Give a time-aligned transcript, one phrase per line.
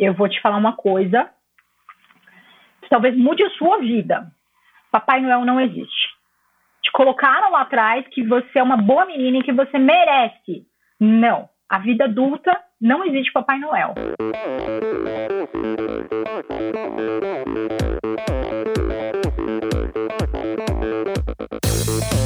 [0.00, 1.28] eu vou te falar uma coisa
[2.82, 4.26] que talvez mude a sua vida.
[4.90, 6.08] Papai Noel não existe.
[6.82, 10.66] Te colocaram lá atrás que você é uma boa menina e que você merece.
[10.98, 11.48] Não.
[11.68, 13.94] A vida adulta não existe Papai Noel.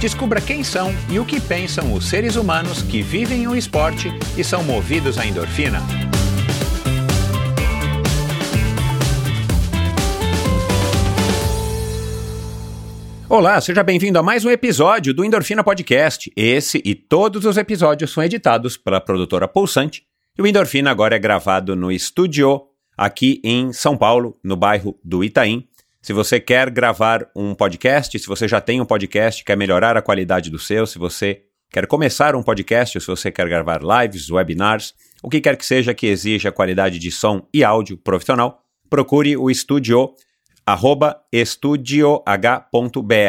[0.00, 4.44] Descubra quem são e o que pensam os seres humanos que vivem o esporte e
[4.44, 5.80] são movidos à endorfina.
[13.28, 16.30] Olá, seja bem-vindo a mais um episódio do Endorfina Podcast.
[16.36, 20.04] Esse e todos os episódios são editados pela produtora Pulsante
[20.38, 25.24] e o Endorfina agora é gravado no estúdio aqui em São Paulo, no bairro do
[25.24, 25.66] Itaim.
[26.08, 30.00] Se você quer gravar um podcast, se você já tem um podcast, quer melhorar a
[30.00, 34.94] qualidade do seu, se você quer começar um podcast, se você quer gravar lives, webinars,
[35.22, 39.50] o que quer que seja que exija qualidade de som e áudio profissional, procure o
[39.50, 40.14] estúdio
[40.64, 42.24] arroba estudioh.br,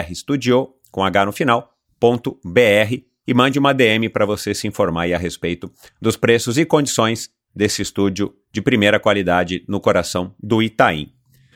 [0.10, 5.12] estudio com H no final, ponto .br, e mande uma DM para você se informar
[5.12, 5.70] a respeito
[6.02, 11.12] dos preços e condições desse estúdio de primeira qualidade no coração do Itaim.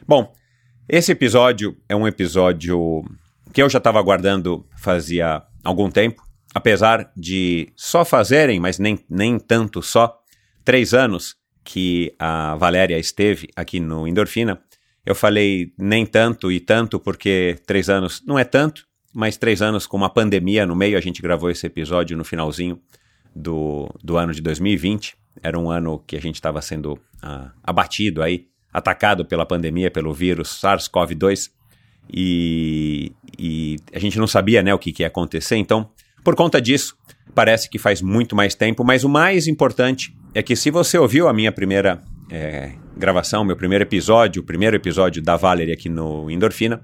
[0.06, 0.34] Bom,
[0.88, 3.04] esse episódio é um episódio
[3.54, 9.40] que eu já estava aguardando fazia algum tempo, apesar de só fazerem, mas nem, nem
[9.40, 10.20] tanto só,
[10.66, 14.62] três anos que a Valéria esteve aqui no Endorfina,
[15.06, 19.86] eu falei nem tanto e tanto porque três anos não é tanto, mas três anos
[19.86, 22.82] com uma pandemia no meio, a gente gravou esse episódio no finalzinho
[23.36, 25.16] do, do ano de 2020.
[25.42, 30.14] Era um ano que a gente estava sendo uh, abatido aí, atacado pela pandemia, pelo
[30.14, 31.52] vírus SARS-CoV-2,
[32.12, 35.56] e, e, a gente não sabia né, o que, que ia acontecer.
[35.56, 35.90] Então,
[36.24, 36.98] por conta disso,
[37.34, 41.28] parece que faz muito mais tempo, mas o mais importante é que se você ouviu
[41.28, 42.02] a minha primeira
[42.32, 46.84] é, gravação, meu primeiro episódio, o primeiro episódio da Valerie aqui no Endorfina,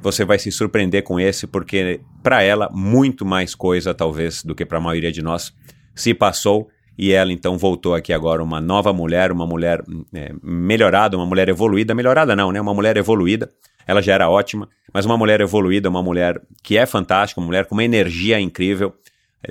[0.00, 4.64] você vai se surpreender com esse, porque para ela, muito mais coisa, talvez, do que
[4.64, 5.54] para a maioria de nós,
[5.94, 6.68] se passou.
[6.96, 9.82] E ela então voltou aqui agora uma nova mulher, uma mulher
[10.14, 11.94] é, melhorada, uma mulher evoluída.
[11.94, 12.60] Melhorada não, né?
[12.60, 13.50] Uma mulher evoluída.
[13.86, 17.66] Ela já era ótima, mas uma mulher evoluída, uma mulher que é fantástica, uma mulher
[17.66, 18.94] com uma energia incrível,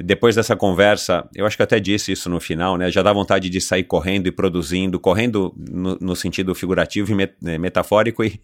[0.02, 2.90] depois dessa conversa, eu acho que até disse isso no final, né?
[2.90, 7.36] Já dá vontade de sair correndo e produzindo, correndo no, no sentido figurativo e met,
[7.42, 8.40] né, metafórico e,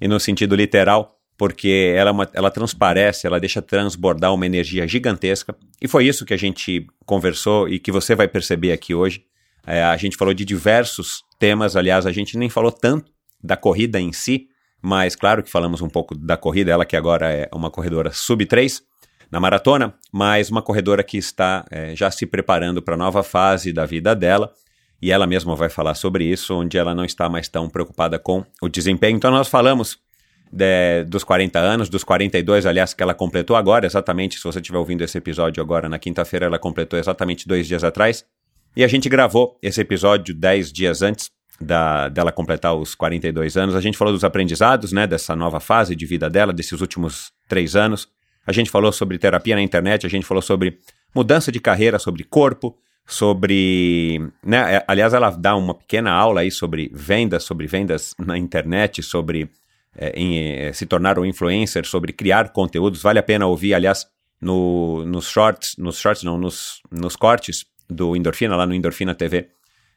[0.00, 5.54] e, no sentido literal, porque ela, é ela transparece, ela deixa transbordar uma energia gigantesca.
[5.80, 9.24] E foi isso que a gente conversou e que você vai perceber aqui hoje.
[9.66, 14.00] É, a gente falou de diversos temas, aliás, a gente nem falou tanto da corrida
[14.00, 14.48] em si,
[14.80, 18.80] mas claro que falamos um pouco da corrida, ela que agora é uma corredora sub-3
[19.30, 23.72] na maratona, mas uma corredora que está é, já se preparando para a nova fase
[23.72, 24.52] da vida dela.
[25.02, 28.44] E ela mesma vai falar sobre isso, onde ela não está mais tão preocupada com
[28.62, 29.16] o desempenho.
[29.16, 29.98] Então, nós falamos
[30.52, 34.38] de, dos 40 anos, dos 42, aliás, que ela completou agora, exatamente.
[34.38, 38.24] Se você estiver ouvindo esse episódio agora na quinta-feira, ela completou exatamente dois dias atrás.
[38.76, 41.30] E a gente gravou esse episódio dez dias antes
[41.60, 43.74] da, dela completar os 42 anos.
[43.74, 47.74] A gente falou dos aprendizados, né, dessa nova fase de vida dela, desses últimos três
[47.74, 48.08] anos.
[48.46, 50.78] A gente falou sobre terapia na internet, a gente falou sobre
[51.14, 52.76] mudança de carreira, sobre corpo,
[53.06, 54.20] sobre.
[54.44, 59.02] Né, é, aliás, ela dá uma pequena aula aí sobre vendas, sobre vendas na internet,
[59.02, 59.50] sobre
[60.14, 63.02] em, é, se tornar um influencer, sobre criar conteúdos.
[63.02, 64.06] Vale a pena ouvir, aliás,
[64.40, 69.48] no, nos shorts, nos shorts não, nos, nos cortes do Endorfina, lá no Endorfina TV,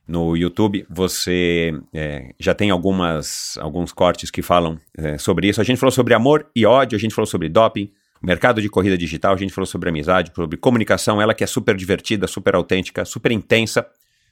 [0.07, 5.61] no YouTube, você é, já tem algumas, alguns cortes que falam é, sobre isso.
[5.61, 7.91] A gente falou sobre amor e ódio, a gente falou sobre doping,
[8.21, 11.75] mercado de corrida digital, a gente falou sobre amizade, sobre comunicação, ela que é super
[11.75, 13.85] divertida, super autêntica, super intensa.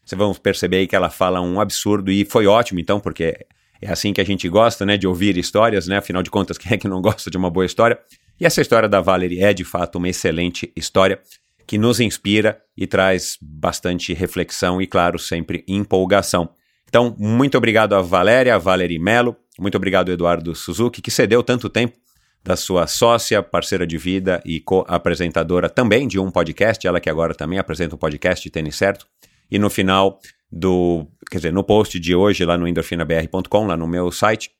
[0.03, 3.45] Vocês vão perceber aí que ela fala um absurdo e foi ótimo então, porque
[3.81, 5.97] é assim que a gente gosta, né, de ouvir histórias, né?
[5.97, 7.99] Afinal de contas, quem é que não gosta de uma boa história?
[8.39, 11.19] E essa história da Valerie é de fato uma excelente história
[11.65, 16.49] que nos inspira e traz bastante reflexão e, claro, sempre empolgação.
[16.87, 21.69] Então, muito obrigado a Valéria, a Valerie Melo, muito obrigado Eduardo Suzuki, que cedeu tanto
[21.69, 21.97] tempo
[22.43, 27.35] da sua sócia, parceira de vida e co-apresentadora também de um podcast, ela que agora
[27.35, 29.05] também apresenta um podcast Tênis Certo.
[29.51, 30.19] E no final
[30.49, 34.51] do, quer dizer, no post de hoje lá no endorfinabr.com, lá no meu site,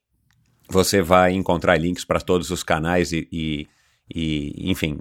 [0.69, 3.67] você vai encontrar links para todos os canais e, e,
[4.13, 4.97] e, enfim,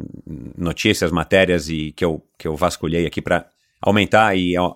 [0.56, 3.46] notícias, matérias e que eu, que eu vasculhei aqui para
[3.80, 4.72] aumentar e uh,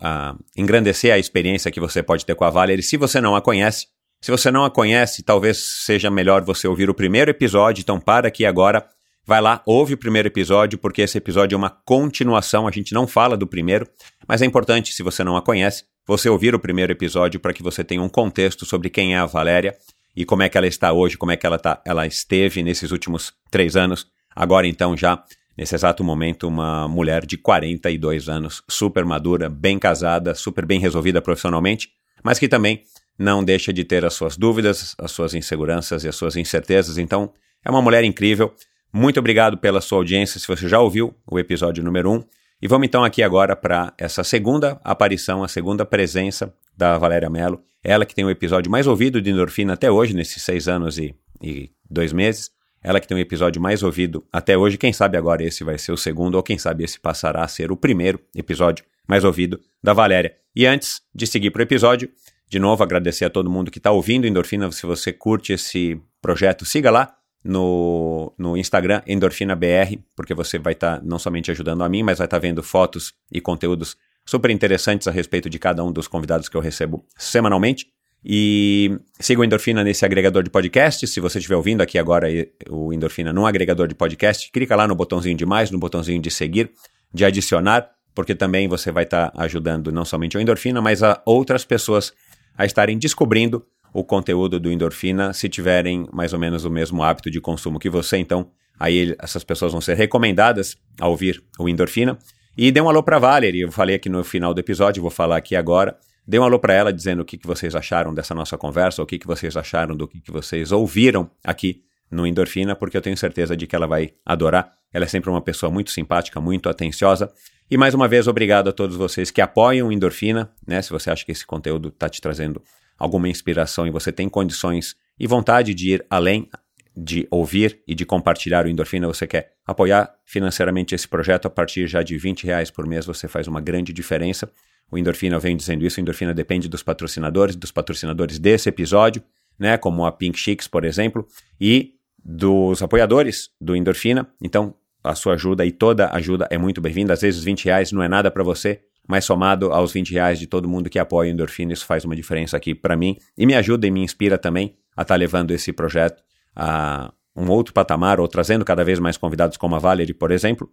[0.57, 2.83] engrandecer a experiência que você pode ter com a Valerie.
[2.83, 3.87] Se você não a conhece,
[4.21, 7.83] se você não a conhece, talvez seja melhor você ouvir o primeiro episódio.
[7.83, 8.87] Então, para aqui agora,
[9.25, 12.69] vai lá, ouve o primeiro episódio, porque esse episódio é uma continuação.
[12.69, 13.89] A gente não fala do primeiro,
[14.29, 17.63] mas é importante, se você não a conhece, você ouvir o primeiro episódio para que
[17.63, 19.77] você tenha um contexto sobre quem é a Valéria
[20.17, 22.91] e como é que ela está hoje, como é que ela, tá, ela esteve nesses
[22.91, 24.09] últimos três anos.
[24.35, 25.23] Agora, então, já
[25.57, 31.23] nesse exato momento, uma mulher de 42 anos, super madura, bem casada, super bem resolvida
[31.23, 31.91] profissionalmente,
[32.25, 32.83] mas que também
[33.17, 36.99] não deixa de ter as suas dúvidas, as suas inseguranças e as suas incertezas.
[36.99, 37.33] Então,
[37.65, 38.53] é uma mulher incrível.
[38.93, 42.15] Muito obrigado pela sua audiência, se você já ouviu o episódio número 1.
[42.15, 42.25] Um.
[42.63, 47.63] E vamos então aqui agora para essa segunda aparição, a segunda presença da Valéria Mello.
[47.83, 51.15] Ela que tem o episódio mais ouvido de endorfina até hoje, nesses seis anos e,
[51.43, 52.51] e dois meses.
[52.83, 54.77] Ela que tem o episódio mais ouvido até hoje.
[54.77, 57.73] Quem sabe agora esse vai ser o segundo, ou quem sabe esse passará a ser
[57.73, 60.37] o primeiro episódio mais ouvido da Valéria.
[60.55, 62.11] E antes de seguir para o episódio,
[62.47, 64.71] de novo agradecer a todo mundo que está ouvindo Endorfina.
[64.71, 70.99] Se você curte esse projeto, siga lá no, no Instagram, EndorfinaBR, porque você vai estar
[70.99, 74.51] tá não somente ajudando a mim, mas vai estar tá vendo fotos e conteúdos super
[74.51, 77.87] interessantes a respeito de cada um dos convidados que eu recebo semanalmente.
[78.23, 81.07] E siga o Endorfina nesse agregador de podcast.
[81.07, 82.29] Se você estiver ouvindo aqui agora
[82.69, 86.31] o Endorfina num agregador de podcast, clica lá no botãozinho de mais, no botãozinho de
[86.31, 86.71] seguir,
[87.13, 91.23] de adicionar, porque também você vai estar tá ajudando não somente o Endorfina, mas a
[91.25, 92.13] outras pessoas
[92.57, 97.31] a estarem descobrindo o conteúdo do Endorfina se tiverem mais ou menos o mesmo hábito
[97.31, 98.17] de consumo que você.
[98.17, 102.19] Então, aí essas pessoas vão ser recomendadas a ouvir o Endorfina.
[102.57, 105.37] E dê um alô para Valerie, eu falei aqui no final do episódio, vou falar
[105.37, 105.97] aqui agora.
[106.27, 109.07] Dê um alô para ela dizendo o que, que vocês acharam dessa nossa conversa, o
[109.07, 113.17] que, que vocês acharam do que, que vocês ouviram aqui no Endorfina, porque eu tenho
[113.17, 114.73] certeza de que ela vai adorar.
[114.93, 117.33] Ela é sempre uma pessoa muito simpática, muito atenciosa.
[117.71, 120.83] E mais uma vez, obrigado a todos vocês que apoiam o Endorfina, né?
[120.83, 122.61] Se você acha que esse conteúdo está te trazendo
[123.01, 126.49] alguma inspiração e você tem condições e vontade de ir além
[126.95, 131.87] de ouvir e de compartilhar o Endorfina, você quer apoiar financeiramente esse projeto a partir
[131.87, 134.51] já de 20 reais por mês, você faz uma grande diferença.
[134.91, 139.23] O Endorfina vem dizendo isso, o Endorfina depende dos patrocinadores, dos patrocinadores desse episódio,
[139.59, 141.27] né, como a Pink Chicks, por exemplo,
[141.61, 144.29] e dos apoiadores do Endorfina.
[144.43, 147.15] Então, a sua ajuda e toda ajuda é muito bem-vinda.
[147.15, 150.47] Às vezes 20 reais não é nada para você, mas somado aos 20 reais de
[150.47, 153.55] todo mundo que apoia o Endorfina, isso faz uma diferença aqui para mim e me
[153.55, 156.23] ajuda e me inspira também a estar tá levando esse projeto
[156.55, 160.71] a um outro patamar ou trazendo cada vez mais convidados como a Valerie, por exemplo.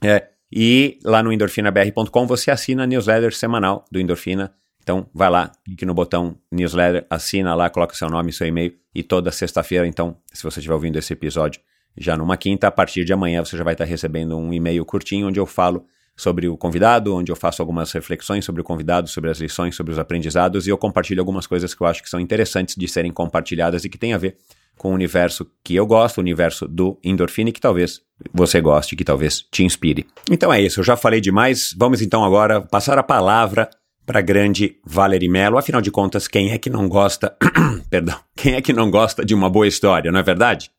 [0.00, 4.52] É, e lá no endorfinabr.com você assina a newsletter semanal do Endorfina.
[4.80, 9.02] Então vai lá, clique no botão newsletter, assina lá, coloca seu nome, seu e-mail e
[9.02, 11.60] toda sexta-feira, então, se você estiver ouvindo esse episódio
[11.96, 15.26] já numa quinta, a partir de amanhã você já vai estar recebendo um e-mail curtinho
[15.26, 15.84] onde eu falo
[16.18, 19.92] sobre o convidado, onde eu faço algumas reflexões sobre o convidado, sobre as lições, sobre
[19.92, 23.12] os aprendizados e eu compartilho algumas coisas que eu acho que são interessantes de serem
[23.12, 24.36] compartilhadas e que têm a ver
[24.76, 28.00] com o universo que eu gosto, o universo do endorfina, que talvez
[28.32, 30.06] você goste, que talvez te inspire.
[30.30, 31.74] Então é isso, eu já falei demais.
[31.76, 33.70] Vamos então agora passar a palavra
[34.04, 35.58] para a grande Valerie Mello.
[35.58, 37.36] Afinal de contas, quem é que não gosta,
[37.90, 40.70] perdão, quem é que não gosta de uma boa história, não é verdade?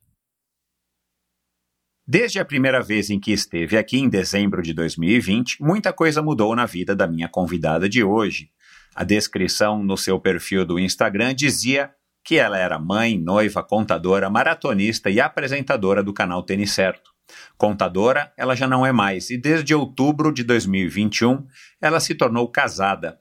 [2.12, 6.56] Desde a primeira vez em que esteve aqui em dezembro de 2020, muita coisa mudou
[6.56, 8.50] na vida da minha convidada de hoje.
[8.96, 11.92] A descrição no seu perfil do Instagram dizia
[12.24, 17.12] que ela era mãe, noiva, contadora, maratonista e apresentadora do canal Tênis Certo.
[17.56, 21.46] Contadora, ela já não é mais e desde outubro de 2021
[21.80, 23.20] ela se tornou casada.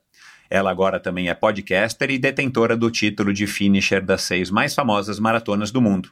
[0.49, 5.18] Ela agora também é podcaster e detentora do título de finisher das seis mais famosas
[5.18, 6.11] maratonas do mundo.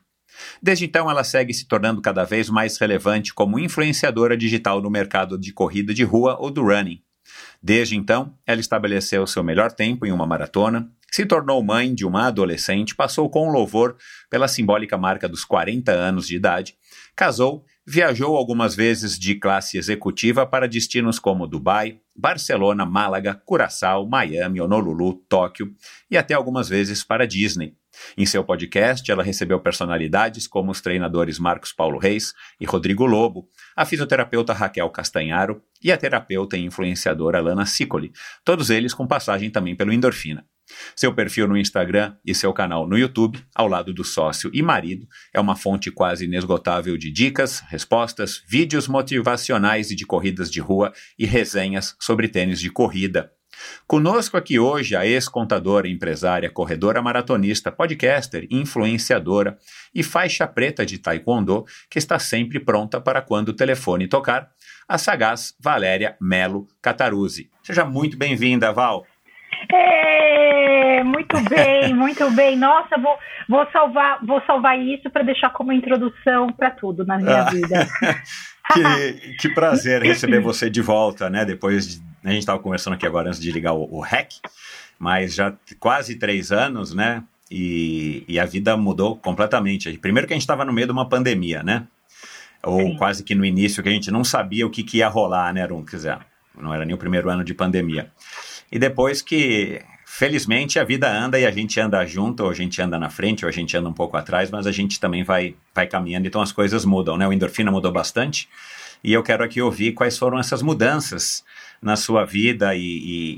[0.62, 5.38] Desde então, ela segue se tornando cada vez mais relevante como influenciadora digital no mercado
[5.38, 7.02] de corrida de rua ou do running.
[7.62, 12.26] Desde então, ela estabeleceu seu melhor tempo em uma maratona, se tornou mãe de uma
[12.26, 13.96] adolescente, passou com louvor
[14.28, 16.76] pela simbólica marca dos 40 anos de idade,
[17.14, 24.60] casou, viajou algumas vezes de classe executiva para destinos como Dubai, Barcelona, Málaga, Curaçao, Miami,
[24.60, 25.72] Honolulu, Tóquio
[26.10, 27.76] e até algumas vezes para Disney.
[28.18, 33.48] Em seu podcast, ela recebeu personalidades como os treinadores Marcos Paulo Reis e Rodrigo Lobo,
[33.74, 38.12] a fisioterapeuta Raquel Castanharo e a terapeuta e influenciadora Lana Sicoli,
[38.44, 40.44] todos eles com passagem também pelo Endorfina.
[40.94, 45.06] Seu perfil no Instagram e seu canal no YouTube, ao lado do sócio e marido,
[45.32, 50.92] é uma fonte quase inesgotável de dicas, respostas, vídeos motivacionais e de corridas de rua
[51.18, 53.32] e resenhas sobre tênis de corrida.
[53.86, 59.56] Conosco aqui hoje a ex-contadora, empresária, corredora maratonista, podcaster, influenciadora
[59.94, 64.50] e faixa preta de taekwondo, que está sempre pronta para quando o telefone tocar,
[64.88, 67.50] a sagaz Valéria Melo Cataruzzi.
[67.62, 69.06] Seja muito bem-vinda, Val.
[69.72, 70.05] É,
[71.06, 72.56] muito bem, muito bem.
[72.56, 73.16] Nossa, vou,
[73.48, 77.50] vou salvar, vou salvar isso para deixar como introdução para tudo na minha Ah.
[77.50, 77.88] vida.
[78.72, 81.44] que, que prazer receber você de volta, né?
[81.44, 84.34] Depois de, a gente estava conversando aqui agora antes de ligar o, o REC,
[84.98, 87.22] mas já quase três anos, né?
[87.50, 89.96] E, e a vida mudou completamente.
[89.98, 91.86] Primeiro que a gente estava no meio de uma pandemia, né?
[92.64, 92.96] Ou Sim.
[92.96, 95.64] quase que no início, que a gente não sabia o que, que ia rolar, né,
[95.64, 95.84] Rum?
[95.84, 96.18] Quer dizer,
[96.60, 98.10] não era nem o primeiro ano de pandemia.
[98.72, 99.80] E depois que,
[100.18, 103.44] felizmente, a vida anda e a gente anda junto, ou a gente anda na frente,
[103.44, 106.40] ou a gente anda um pouco atrás, mas a gente também vai, vai caminhando, então
[106.40, 107.28] as coisas mudam, né?
[107.28, 108.48] O endorfina mudou bastante.
[109.04, 111.44] E eu quero aqui ouvir quais foram essas mudanças
[111.82, 112.80] na sua vida e,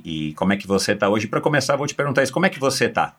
[0.04, 1.26] e- e como é que você está hoje.
[1.26, 3.14] Para começar, vou te perguntar isso: como é que você está?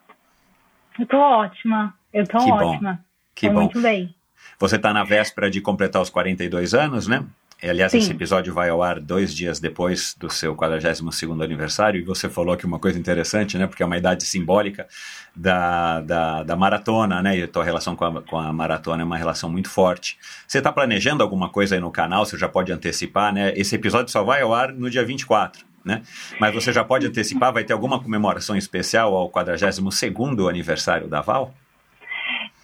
[0.98, 3.00] Eu tô ótima, eu tô Que bom, ótima.
[3.36, 3.60] Que tô bom.
[3.64, 4.16] muito bem.
[4.58, 7.24] Você está na véspera de completar os 42 anos, né?
[7.62, 7.98] E, Aliás, Sim.
[7.98, 12.56] esse episódio vai ao ar dois dias depois do seu 42º aniversário, e você falou
[12.56, 13.68] que uma coisa interessante, né?
[13.68, 14.88] Porque é uma idade simbólica
[15.36, 17.38] da, da, da maratona, né?
[17.38, 20.18] E a tua relação com a, com a maratona é uma relação muito forte.
[20.48, 22.26] Você está planejando alguma coisa aí no canal?
[22.26, 23.54] Você já pode antecipar, né?
[23.56, 26.02] Esse episódio só vai ao ar no dia 24, né?
[26.40, 31.54] Mas você já pode antecipar, vai ter alguma comemoração especial ao 42º aniversário da Val?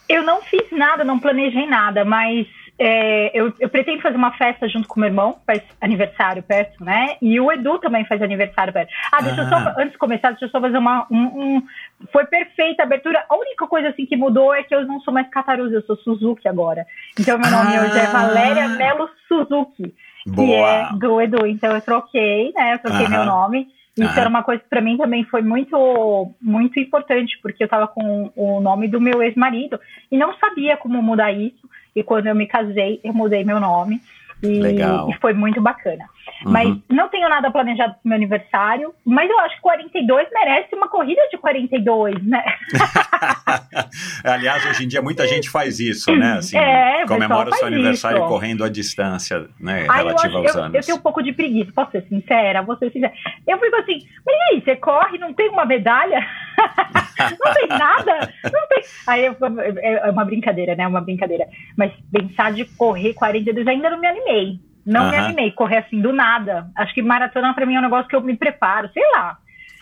[0.07, 2.47] Eu não fiz nada, não planejei nada, mas
[2.77, 7.15] é, eu, eu pretendo fazer uma festa junto com meu irmão, faz aniversário perto, né?
[7.21, 8.89] E o Edu também faz aniversário perto.
[9.11, 9.75] Ah, deixa eu só, Ah.
[9.77, 11.07] antes de começar, deixa eu só fazer uma.
[11.09, 11.17] Um,
[11.57, 11.63] um-
[12.11, 13.23] foi perfeita a abertura.
[13.29, 15.95] A única coisa assim que mudou é que eu não sou mais Cataruzzi, eu sou
[15.97, 16.85] Suzuki agora.
[17.19, 17.81] Então meu nome Ah.
[17.83, 19.93] hoje é Valéria Melo Suzuki.
[20.25, 20.67] que Boa!
[20.69, 21.45] é do Edu.
[21.47, 22.73] Então eu troquei, né?
[22.73, 23.09] Eu troquei Aham.
[23.09, 23.67] meu nome.
[23.97, 27.87] Isso era uma coisa que pra mim também foi muito, muito importante, porque eu tava
[27.87, 29.79] com o nome do meu ex-marido
[30.11, 31.69] e não sabia como mudar isso.
[31.95, 34.01] E quando eu me casei, eu mudei meu nome.
[34.43, 35.09] E, Legal.
[35.09, 36.05] e foi muito bacana.
[36.43, 36.51] Uhum.
[36.51, 40.89] Mas não tenho nada planejado pro meu aniversário, mas eu acho que 42 merece uma
[40.89, 42.43] corrida de 42, né?
[44.23, 46.33] Aliás, hoje em dia muita gente faz isso, né?
[46.39, 48.27] Assim, É, comemora o seu aniversário isso.
[48.27, 49.85] correndo à distância, né?
[49.89, 50.75] Aí relativa acho, aos eu, anos.
[50.75, 53.13] eu tenho um pouco de preguiça, posso ser sincera, vou ser sincera.
[53.47, 56.19] Eu fico assim, mas e aí, você corre, não tem uma medalha?
[57.43, 58.33] não tem nada?
[58.43, 58.83] Não tem.
[59.07, 59.35] Aí eu,
[59.81, 60.87] é uma brincadeira, né?
[60.87, 61.47] Uma brincadeira.
[61.77, 64.59] Mas pensar de correr 42 ainda não me animei.
[64.85, 65.25] Não me Aham.
[65.25, 66.69] animei, correr assim do nada.
[66.75, 69.37] Acho que maratona pra mim é um negócio que eu me preparo, sei lá.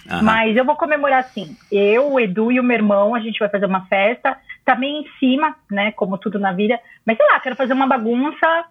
[0.10, 0.22] Aham.
[0.24, 1.58] Mas eu vou comemorar assim.
[1.72, 4.38] Eu, o Edu e o meu irmão, a gente vai fazer uma festa.
[4.66, 5.92] Também em cima, né?
[5.92, 6.80] Como tudo na vida.
[7.06, 8.66] Mas sei lá, quero fazer uma bagunça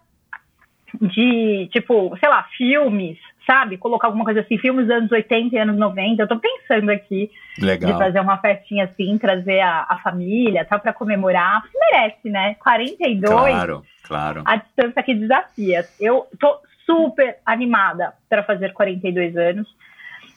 [1.00, 3.76] de, tipo, sei lá, filmes, sabe?
[3.76, 6.22] Colocar alguma coisa assim, filmes dos anos 80 e anos 90.
[6.22, 7.98] Eu tô pensando aqui de Legal.
[7.98, 11.62] fazer uma festinha assim, trazer a, a família, tal, pra comemorar.
[11.74, 12.54] Merece, né?
[12.62, 14.42] 42 Claro, claro.
[14.44, 15.86] a distância que desafia.
[16.00, 19.68] Eu tô super animada para fazer 42 anos.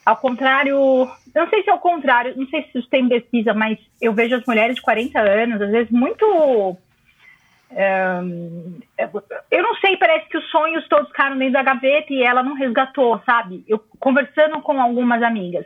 [0.06, 3.56] Ao contrário, eu não sei se é o contrário, não sei se isso tem pesquisa,
[3.56, 6.78] mas eu vejo as mulheres de 40 anos, às vezes, muito.
[7.76, 8.80] Ehm,
[9.52, 12.54] eu não sei, parece que os sonhos todos ficaram dentro da gaveta e ela não
[12.54, 13.64] resgatou, sabe?
[13.68, 15.66] Eu conversando com algumas amigas.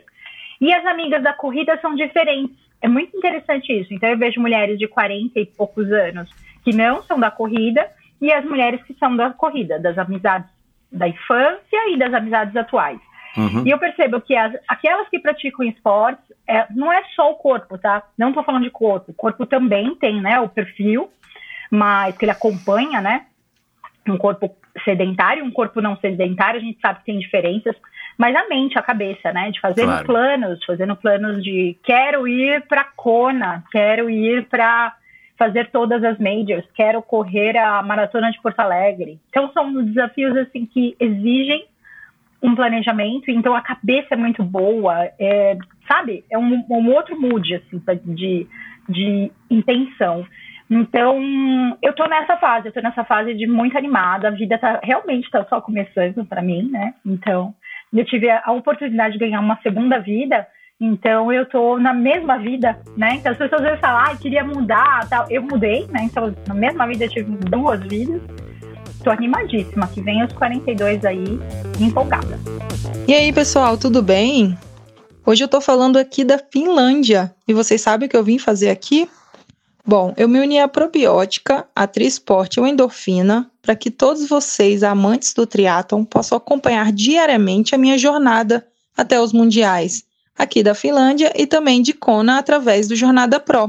[0.60, 2.56] E as amigas da corrida são diferentes.
[2.82, 3.92] É muito interessante isso.
[3.94, 6.28] Então eu vejo mulheres de 40 e poucos anos
[6.64, 7.86] que não são da corrida
[8.20, 10.50] e as mulheres que são da corrida, das amizades
[10.92, 13.00] da infância e das amizades atuais.
[13.36, 13.64] Uhum.
[13.64, 17.78] E eu percebo que as, aquelas que praticam esportes, é, não é só o corpo,
[17.78, 18.02] tá?
[18.18, 19.12] Não tô falando de corpo.
[19.12, 21.08] O corpo também tem, né, o perfil,
[21.70, 23.26] mas que ele acompanha, né?
[24.08, 27.76] Um corpo sedentário, um corpo não sedentário, a gente sabe que tem diferenças.
[28.18, 29.50] Mas a mente, a cabeça, né?
[29.50, 30.06] De fazendo Claro.
[30.06, 34.94] planos, fazendo planos de quero ir para Kona, quero ir para
[35.38, 39.18] fazer todas as majors, quero correr a maratona de Porto Alegre.
[39.30, 41.64] Então são desafios assim que exigem
[42.42, 45.56] um planejamento, então a cabeça é muito boa, é,
[45.88, 46.24] sabe?
[46.30, 48.46] É um, um outro mood assim de,
[48.86, 50.26] de intenção.
[50.70, 51.18] Então,
[51.82, 55.28] eu tô nessa fase, eu tô nessa fase de muito animada, a vida tá realmente
[55.28, 56.94] tá só começando para mim, né?
[57.04, 57.52] Então,
[57.92, 60.46] eu tive a, oportunidade de ganhar uma segunda vida,
[60.80, 63.16] então eu tô na mesma vida, né?
[63.16, 65.26] Então as pessoas vezes falam, ah, queria mudar, tal.
[65.28, 66.04] Eu mudei, né?
[66.04, 68.22] Então, na mesma vida eu tive duas vidas.
[69.02, 71.40] Tô animadíssima, que vem os 42 aí,
[71.80, 72.38] empolgada.
[73.08, 74.56] E aí, pessoal, tudo bem?
[75.26, 77.34] Hoje eu tô falando aqui da Finlândia.
[77.48, 79.08] E vocês sabem o que eu vim fazer aqui?
[79.90, 84.84] Bom, eu me uni à Probiótica, a Trisport e o Endorfina para que todos vocês,
[84.84, 88.64] amantes do triatlon, possam acompanhar diariamente a minha jornada
[88.96, 90.04] até os mundiais
[90.38, 93.68] aqui da Finlândia e também de Kona através do Jornada Pro.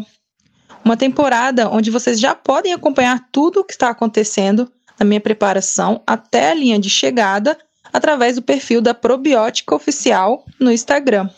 [0.86, 6.04] Uma temporada onde vocês já podem acompanhar tudo o que está acontecendo na minha preparação
[6.06, 7.58] até a linha de chegada
[7.92, 11.32] através do perfil da Probiótica Oficial no Instagram.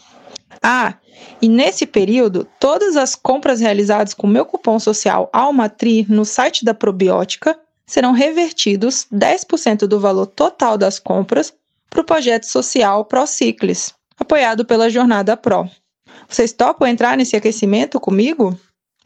[0.63, 0.95] Ah,
[1.41, 6.73] e nesse período, todas as compras realizadas com meu cupom social Almatri no site da
[6.73, 11.53] Probiótica serão revertidos 10% do valor total das compras
[11.89, 15.69] para o projeto social ProCiclis, apoiado pela Jornada Pro.
[16.29, 18.57] Vocês topam entrar nesse aquecimento comigo?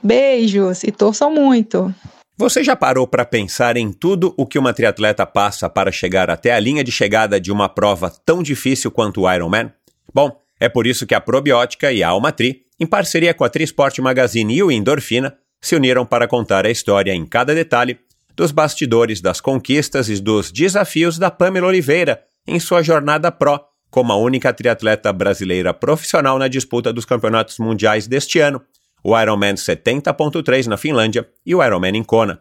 [0.02, 1.94] Beijos e torçam muito!
[2.38, 6.54] Você já parou para pensar em tudo o que uma triatleta passa para chegar até
[6.54, 9.74] a linha de chegada de uma prova tão difícil quanto o Ironman?
[10.14, 13.98] Bom, é por isso que a Probiótica e a Almatri, em parceria com a Trisport
[14.00, 18.00] Magazine e o Endorfina, se uniram para contar a história em cada detalhe
[18.36, 24.14] dos bastidores das conquistas e dos desafios da Pamela Oliveira em sua jornada pró como
[24.14, 28.62] a única triatleta brasileira profissional na disputa dos campeonatos mundiais deste ano,
[29.04, 32.40] o Ironman 70.3 na Finlândia e o Ironman em Kona.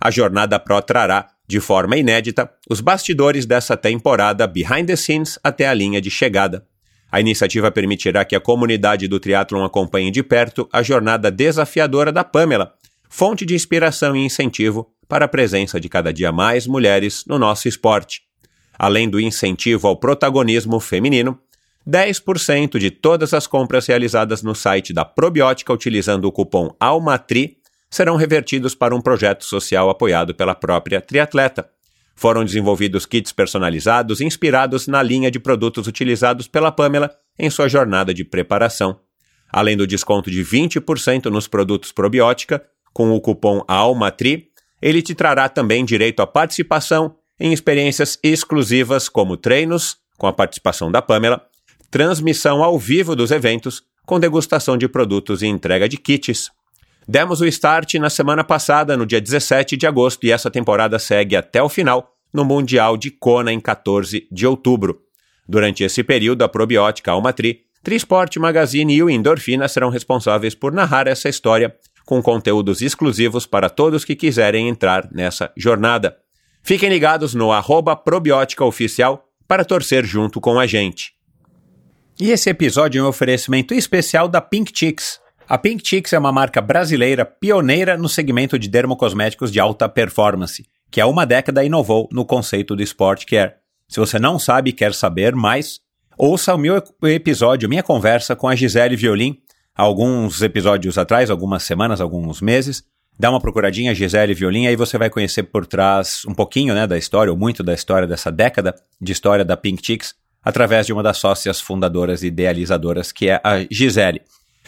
[0.00, 5.66] A jornada Pro trará, de forma inédita, os bastidores dessa temporada behind the scenes até
[5.66, 6.66] a linha de chegada.
[7.14, 12.24] A iniciativa permitirá que a comunidade do triatlon acompanhe de perto a jornada desafiadora da
[12.24, 12.74] Pamela,
[13.08, 17.68] fonte de inspiração e incentivo para a presença de cada dia mais mulheres no nosso
[17.68, 18.22] esporte.
[18.76, 21.38] Além do incentivo ao protagonismo feminino,
[21.88, 28.16] 10% de todas as compras realizadas no site da Probiótica utilizando o cupom ALMATRI serão
[28.16, 31.70] revertidos para um projeto social apoiado pela própria triatleta.
[32.14, 38.14] Foram desenvolvidos kits personalizados inspirados na linha de produtos utilizados pela Pamela em sua jornada
[38.14, 38.98] de preparação.
[39.50, 44.48] Além do desconto de 20% nos produtos probiótica, com o cupom ALMATRI,
[44.80, 50.90] ele te trará também direito à participação em experiências exclusivas como treinos, com a participação
[50.90, 51.44] da Pamela,
[51.90, 56.50] transmissão ao vivo dos eventos, com degustação de produtos e entrega de kits.
[57.06, 61.36] Demos o start na semana passada, no dia 17 de agosto, e essa temporada segue
[61.36, 65.00] até o final, no Mundial de Kona, em 14 de outubro.
[65.46, 71.06] Durante esse período, a Probiótica Almatri, Trisport Magazine e o Endorfina serão responsáveis por narrar
[71.06, 71.76] essa história,
[72.06, 76.16] com conteúdos exclusivos para todos que quiserem entrar nessa jornada.
[76.62, 77.94] Fiquem ligados no arroba
[79.46, 81.12] para torcer junto com a gente.
[82.18, 86.32] E esse episódio é um oferecimento especial da Pink Chicks, a Pink Chicks é uma
[86.32, 92.08] marca brasileira pioneira no segmento de dermocosméticos de alta performance, que há uma década inovou
[92.10, 93.54] no conceito do Sport Care.
[93.88, 95.80] Se você não sabe e quer saber mais,
[96.16, 99.36] ouça o meu episódio, minha conversa com a Gisele Violin,
[99.74, 102.82] alguns episódios atrás, algumas semanas, alguns meses.
[103.18, 106.96] Dá uma procuradinha, Gisele Violin, aí você vai conhecer por trás um pouquinho né, da
[106.96, 111.02] história, ou muito da história dessa década de história da Pink Chicks, através de uma
[111.02, 114.22] das sócias fundadoras e idealizadoras, que é a Gisele.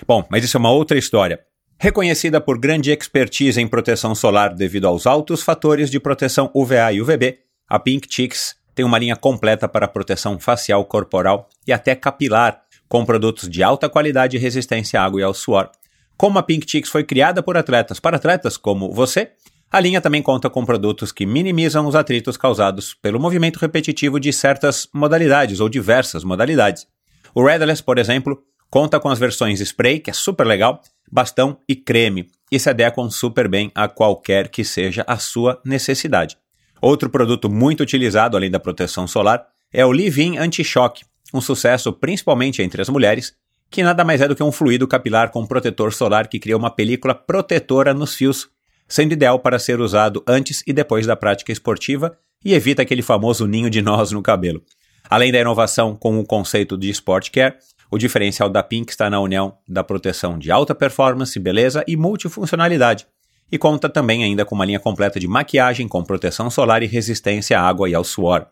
[0.05, 1.41] Bom, mas isso é uma outra história.
[1.79, 7.01] Reconhecida por grande expertise em proteção solar devido aos altos fatores de proteção UVA e
[7.01, 12.63] UVB, a Pink Chicks tem uma linha completa para proteção facial, corporal e até capilar,
[12.89, 15.71] com produtos de alta qualidade e resistência à água e ao suor.
[16.17, 19.33] Como a Pink Chicks foi criada por atletas para atletas como você,
[19.71, 24.33] a linha também conta com produtos que minimizam os atritos causados pelo movimento repetitivo de
[24.33, 26.87] certas modalidades ou diversas modalidades.
[27.35, 31.77] O Redless, por exemplo, Conta com as versões spray, que é super legal, bastão e
[31.77, 36.37] creme, e se adequam super bem a qualquer que seja a sua necessidade.
[36.81, 42.63] Outro produto muito utilizado, além da proteção solar, é o Livin Anti-Choque, um sucesso principalmente
[42.63, 43.35] entre as mulheres,
[43.71, 46.71] que nada mais é do que um fluido capilar com protetor solar que cria uma
[46.71, 48.49] película protetora nos fios,
[48.89, 53.47] sendo ideal para ser usado antes e depois da prática esportiva e evita aquele famoso
[53.47, 54.63] ninho de nós no cabelo.
[55.09, 57.57] Além da inovação com o conceito de Sport Care,
[57.91, 63.07] o diferencial da Pink está na união da proteção de alta performance, beleza e multifuncionalidade.
[63.51, 67.61] E conta também ainda com uma linha completa de maquiagem com proteção solar e resistência
[67.61, 68.47] à água e ao suor.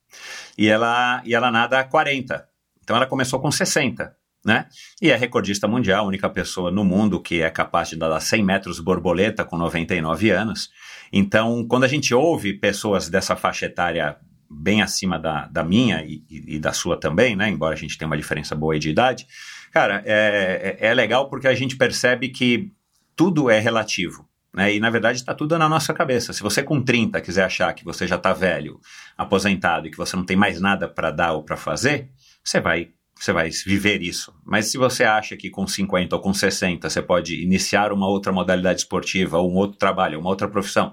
[0.59, 2.52] E ela, e ela nada há 40.
[2.83, 4.15] Então ela começou com 60,
[4.45, 4.67] né?
[5.01, 8.81] E é recordista mundial, única pessoa no mundo que é capaz de nadar 100 metros
[8.81, 10.71] borboleta com 99 anos.
[11.13, 14.17] Então, quando a gente ouve pessoas dessa faixa etária
[14.51, 17.49] bem acima da, da minha e, e, da sua também, né?
[17.49, 19.27] Embora a gente tenha uma diferença boa de idade.
[19.71, 22.71] Cara, é, é, é legal porque a gente percebe que
[23.17, 24.29] tudo é relativo.
[24.55, 24.75] Né?
[24.75, 26.33] E na verdade está tudo na nossa cabeça.
[26.33, 28.79] Se você com 30 quiser achar que você já está velho,
[29.17, 32.11] aposentado e que você não tem mais nada para dar ou para fazer,
[32.45, 32.91] você vai
[33.23, 34.35] você vai viver isso.
[34.45, 38.33] Mas se você acha que com 50 ou com 60 você pode iniciar uma outra
[38.33, 40.93] modalidade esportiva, ou um outro trabalho, uma outra profissão,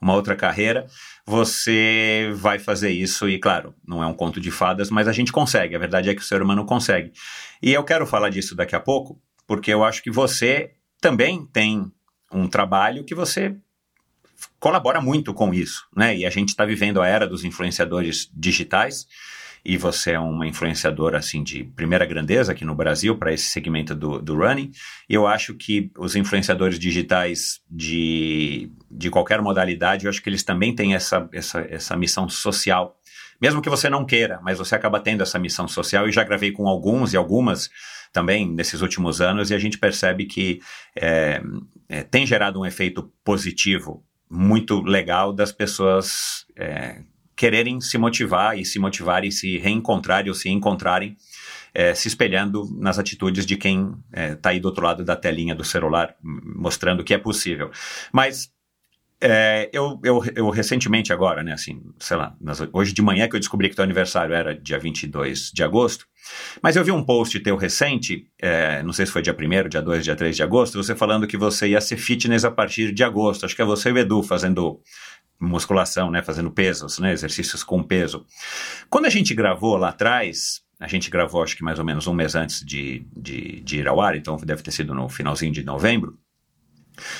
[0.00, 0.86] uma outra carreira,
[1.26, 5.30] você vai fazer isso e, claro, não é um conto de fadas, mas a gente
[5.30, 5.76] consegue.
[5.76, 7.12] A verdade é que o ser humano consegue.
[7.62, 11.92] E eu quero falar disso daqui a pouco, porque eu acho que você também tem
[12.32, 13.54] um trabalho que você
[14.58, 16.16] colabora muito com isso, né?
[16.16, 19.06] E a gente está vivendo a era dos influenciadores digitais
[19.68, 23.96] e você é uma influenciadora assim de primeira grandeza aqui no Brasil para esse segmento
[23.96, 24.70] do, do running.
[25.08, 30.72] Eu acho que os influenciadores digitais de, de qualquer modalidade, eu acho que eles também
[30.72, 32.96] têm essa, essa, essa missão social.
[33.42, 36.08] Mesmo que você não queira, mas você acaba tendo essa missão social.
[36.08, 37.68] E já gravei com alguns e algumas
[38.12, 40.60] também nesses últimos anos, e a gente percebe que
[40.94, 41.42] é,
[41.88, 47.02] é, tem gerado um efeito positivo muito legal das pessoas é,
[47.36, 51.16] quererem se motivar e se motivarem, se reencontrarem ou se encontrarem,
[51.74, 55.14] é, se espelhando nas atitudes de quem está é, tá aí do outro lado da
[55.14, 57.70] telinha do celular, mostrando que é possível.
[58.10, 58.50] Mas
[59.20, 63.34] é, eu, eu, eu, recentemente agora, né, assim, sei lá, nas, hoje de manhã que
[63.34, 66.06] eu descobri que teu aniversário era dia 22 de agosto,
[66.62, 69.80] mas eu vi um post teu recente, é, não sei se foi dia 1 dia
[69.80, 73.02] 2, dia 3 de agosto, você falando que você ia ser fitness a partir de
[73.02, 74.80] agosto, acho que é você e o Edu fazendo
[75.38, 78.26] musculação, né, fazendo pesos, né, exercícios com peso.
[78.88, 82.14] Quando a gente gravou lá atrás, a gente gravou acho que mais ou menos um
[82.14, 85.64] mês antes de, de, de ir ao ar, então deve ter sido no finalzinho de
[85.64, 86.18] novembro.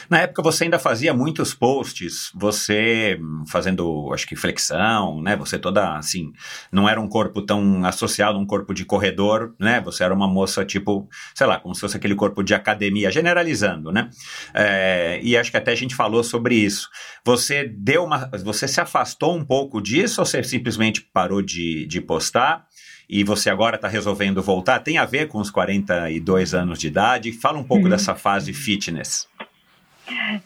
[0.09, 5.37] Na época você ainda fazia muitos posts, você fazendo, acho que flexão, né?
[5.37, 6.33] Você toda assim,
[6.71, 9.81] não era um corpo tão associado a um corpo de corredor, né?
[9.83, 13.93] Você era uma moça tipo, sei lá, como se fosse aquele corpo de academia, generalizando,
[13.93, 14.11] né?
[14.55, 16.89] É, e acho que até a gente falou sobre isso.
[17.25, 22.01] Você deu uma, você se afastou um pouco disso ou você simplesmente parou de, de
[22.01, 22.67] postar?
[23.09, 27.33] e você agora está resolvendo voltar, tem a ver com os 42 anos de idade?
[27.33, 27.91] Fala um pouco uhum.
[27.91, 29.29] dessa fase fitness.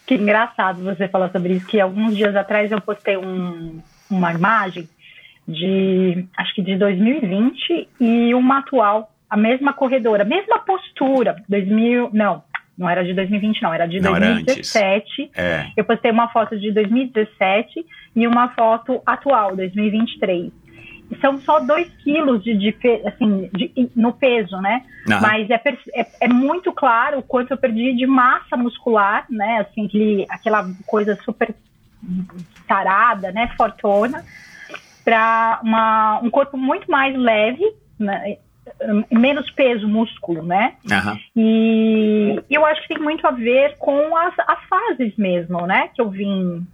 [0.06, 4.88] Que engraçado você falar sobre isso, que alguns dias atrás eu postei um, uma imagem
[5.46, 12.42] de, acho que de 2020 e uma atual, a mesma corredora, mesma postura, 2000, não,
[12.76, 15.30] não era de 2020 não, era de não, 2017.
[15.34, 15.66] Era é.
[15.76, 17.84] Eu postei uma foto de 2017
[18.16, 20.52] e uma foto atual, 2023
[21.20, 24.84] são só 2 quilos de, de, assim, de, no peso, né?
[25.08, 25.20] Uhum.
[25.20, 25.60] Mas é,
[25.94, 29.66] é, é, muito claro o quanto eu perdi de massa muscular, né?
[29.68, 31.54] Assim, aquele, aquela coisa super
[32.66, 33.52] tarada, né?
[33.56, 34.24] Fortona,
[35.04, 37.64] para um corpo muito mais leve,
[37.98, 38.36] né?
[39.10, 40.74] menos peso músculo, né?
[40.84, 41.18] Uhum.
[41.36, 45.88] E eu acho que tem muito a ver com as, as fases mesmo, né?
[45.94, 46.66] Que eu vim,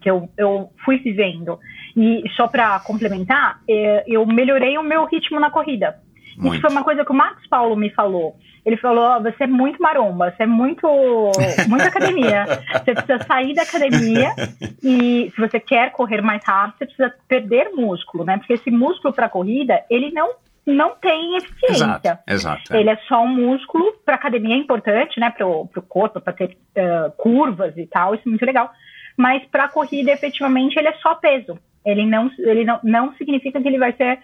[0.00, 1.58] que eu, eu fui vivendo.
[1.96, 5.96] E só para complementar, é, eu melhorei o meu ritmo na corrida.
[6.36, 6.52] Muito.
[6.52, 8.36] Isso foi uma coisa que o Marcos Paulo me falou.
[8.64, 10.86] Ele falou: oh, você é muito maromba, você é muito,
[11.68, 12.44] muita academia.
[12.72, 14.34] Você precisa sair da academia
[14.82, 18.36] e se você quer correr mais rápido, você precisa perder músculo, né?
[18.36, 20.34] Porque esse músculo para corrida, ele não
[20.66, 21.84] não tem eficiência.
[21.84, 22.80] Exato, exato é.
[22.80, 25.30] Ele é só um músculo para academia é importante, né?
[25.30, 28.72] Para o corpo, para ter uh, curvas e tal, isso é muito legal.
[29.16, 31.58] Mas para corrida, efetivamente, ele é só peso.
[31.84, 34.18] Ele não, ele não, não significa que ele vai ser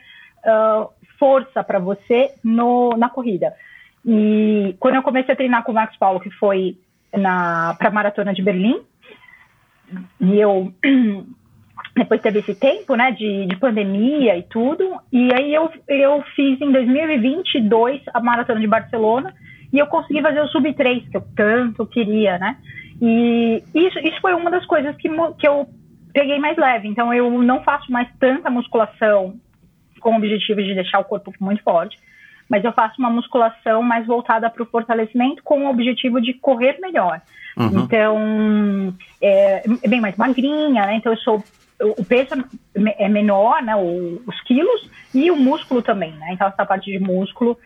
[0.45, 3.55] uh, força para você no, na corrida.
[4.05, 6.77] E quando eu comecei a treinar com o Max Paulo, que foi
[7.11, 8.81] para a maratona de Berlim,
[10.21, 10.73] e eu
[11.97, 16.61] depois teve esse tempo, né, de, de pandemia e tudo, e aí eu, eu fiz
[16.61, 19.35] em 2022 a maratona de Barcelona,
[19.73, 22.59] e eu consegui fazer o sub 3 que eu tanto queria, né?
[23.05, 25.69] E isso, isso foi uma das coisas que, que eu
[26.15, 26.87] peguei mais leve.
[26.87, 29.35] Então eu não faço mais tanta musculação
[30.01, 31.99] com o objetivo de deixar o corpo muito forte,
[32.49, 36.79] mas eu faço uma musculação mais voltada para o fortalecimento com o objetivo de correr
[36.81, 37.21] melhor.
[37.57, 37.81] Uhum.
[37.81, 40.95] Então, é, é, bem mais magrinha, né?
[40.95, 41.45] Então eu sou
[41.81, 42.35] o peso
[42.97, 47.59] é menor, né, os quilos, e o músculo também, né, então essa parte de músculo,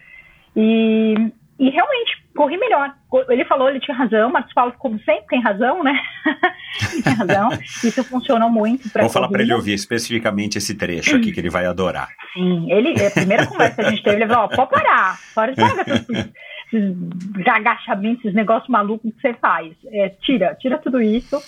[0.56, 1.14] e,
[1.58, 2.94] e realmente corri melhor.
[3.30, 5.98] Ele falou, ele tinha razão, Marcos Paulo, como sempre, tem razão, né?
[7.02, 7.48] tem razão.
[7.82, 11.48] Isso funcionou muito para Vou falar para ele ouvir especificamente esse trecho aqui, que ele
[11.48, 12.08] vai adorar.
[12.34, 15.56] Sim, ele, a primeira conversa que a gente teve, ele falou, ó, pode parar, pode
[15.56, 16.32] parar esses,
[16.72, 19.72] esses agachamentos, esses negócios malucos que você faz.
[19.86, 21.42] É, tira, tira tudo isso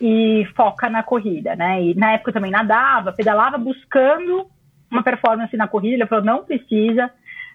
[0.00, 1.80] e foca na corrida, né?
[1.80, 4.46] E na época eu também nadava, pedalava buscando
[4.90, 7.10] uma performance na corrida, ele falou, não precisa,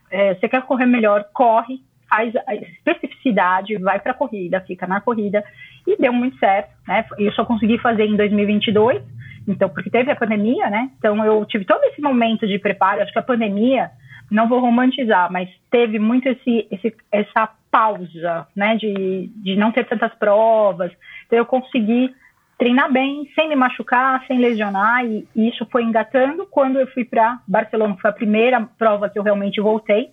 [0.10, 5.02] é, você quer correr melhor, corre, faz a especificidade, vai para a corrida, fica na
[5.02, 5.43] corrida
[5.86, 7.06] e deu muito certo, né?
[7.17, 9.02] Eu só consegui fazer em 2022,
[9.48, 10.91] então porque teve a pandemia, né?
[10.98, 13.02] Então eu tive todo esse momento de preparo.
[13.02, 13.91] Acho que a pandemia,
[14.30, 18.76] não vou romantizar, mas teve muito esse, esse essa pausa, né?
[18.76, 20.91] De, de não ter tantas provas.
[21.26, 22.13] Então eu consegui
[22.58, 27.06] treinar bem, sem me machucar, sem lesionar, e, e isso foi engatando quando eu fui
[27.06, 30.10] para Barcelona, foi a primeira prova que eu realmente voltei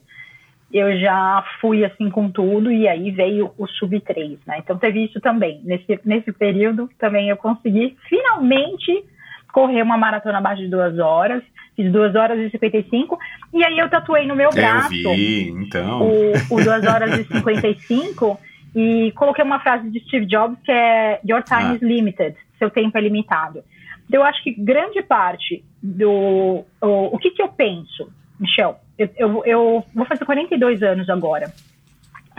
[0.72, 4.58] eu já fui assim com tudo e aí veio o sub 3, né?
[4.58, 5.60] Então teve isso também.
[5.64, 9.04] Nesse, nesse período também eu consegui finalmente
[9.52, 11.42] correr uma maratona abaixo de duas horas.
[11.76, 13.18] Fiz duas horas e 55
[13.52, 16.02] e aí eu tatuei no meu braço eu vi, então.
[16.02, 18.38] o, o 2 horas e 55
[18.76, 21.74] e coloquei uma frase de Steve Jobs que é Your time ah.
[21.74, 23.64] is limited, seu tempo é limitado.
[24.06, 29.10] Então, eu acho que grande parte do o, o que, que eu penso, Michel, eu,
[29.16, 31.52] eu, eu vou fazer 42 anos agora.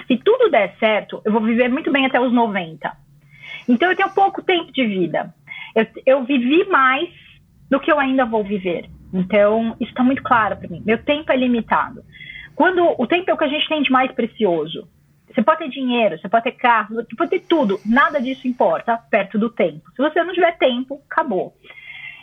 [0.08, 2.91] Se tudo der certo, eu vou viver muito bem até os 90.
[3.68, 5.34] Então eu tenho pouco tempo de vida.
[5.74, 7.10] Eu, eu vivi mais
[7.70, 8.89] do que eu ainda vou viver.
[9.13, 10.82] Então isso está muito claro para mim.
[10.86, 12.04] Meu tempo é limitado.
[12.56, 14.88] Quando o tempo é o que a gente tem de mais precioso.
[15.34, 17.80] Você pode ter dinheiro, você pode ter carro, você pode ter tudo.
[17.86, 19.91] Nada disso importa perto do tempo.
[19.94, 21.54] Se você não tiver tempo, acabou.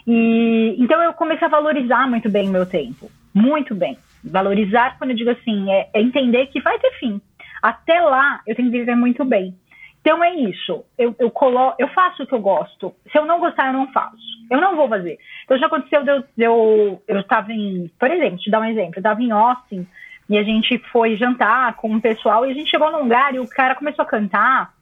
[0.07, 3.99] E então eu comecei a valorizar muito bem o meu tempo, muito bem.
[4.25, 7.21] Valorizar, quando eu digo assim, é, é entender que vai ter fim.
[7.63, 9.55] Até lá, eu tenho que viver muito bem.
[10.01, 10.85] Então é isso.
[10.99, 12.93] Eu, eu, colo eu faço o que eu gosto.
[13.11, 14.17] Se eu não gostar, eu não faço.
[14.51, 15.17] Eu não vou fazer.
[15.45, 18.65] Então já aconteceu de eu, de eu, eu estava em, por exemplo, te dar um
[18.65, 19.87] exemplo, eu estava em Austin
[20.29, 23.39] e a gente foi jantar com um pessoal e a gente chegou num lugar e
[23.39, 24.73] o cara começou a cantar.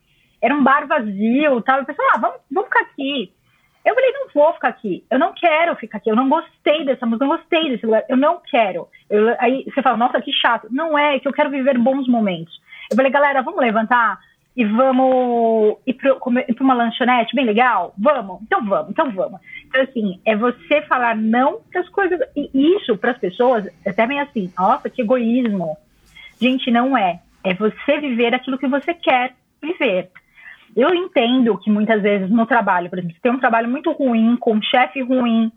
[0.41, 1.81] Era um bar vazio, tal.
[1.81, 3.31] Eu pensei, ah, vamos, vamos ficar aqui.
[3.85, 5.05] Eu falei, não vou ficar aqui.
[5.11, 6.11] Eu não quero ficar aqui.
[6.11, 8.05] Eu não gostei dessa música, não gostei desse lugar.
[8.09, 8.89] Eu não quero.
[9.09, 10.69] Eu, aí você fala, nossa, que chato.
[10.71, 12.61] Não é, é que eu quero viver bons momentos.
[12.91, 14.19] Eu falei, galera, vamos levantar
[14.57, 16.15] e vamos ir para
[16.61, 17.95] uma lanchonete bem legal?
[17.97, 18.43] Vamos?
[18.43, 19.41] Então vamos, então vamos.
[19.67, 22.21] Então, assim, é você falar não para as coisas.
[22.37, 25.77] E isso, para as pessoas, é até meio assim, nossa, que egoísmo.
[26.41, 27.21] Gente, não é.
[27.43, 30.11] É você viver aquilo que você quer viver.
[30.77, 34.37] Eu entendo que muitas vezes no trabalho, por exemplo, você tem um trabalho muito ruim,
[34.37, 35.51] com um chefe ruim,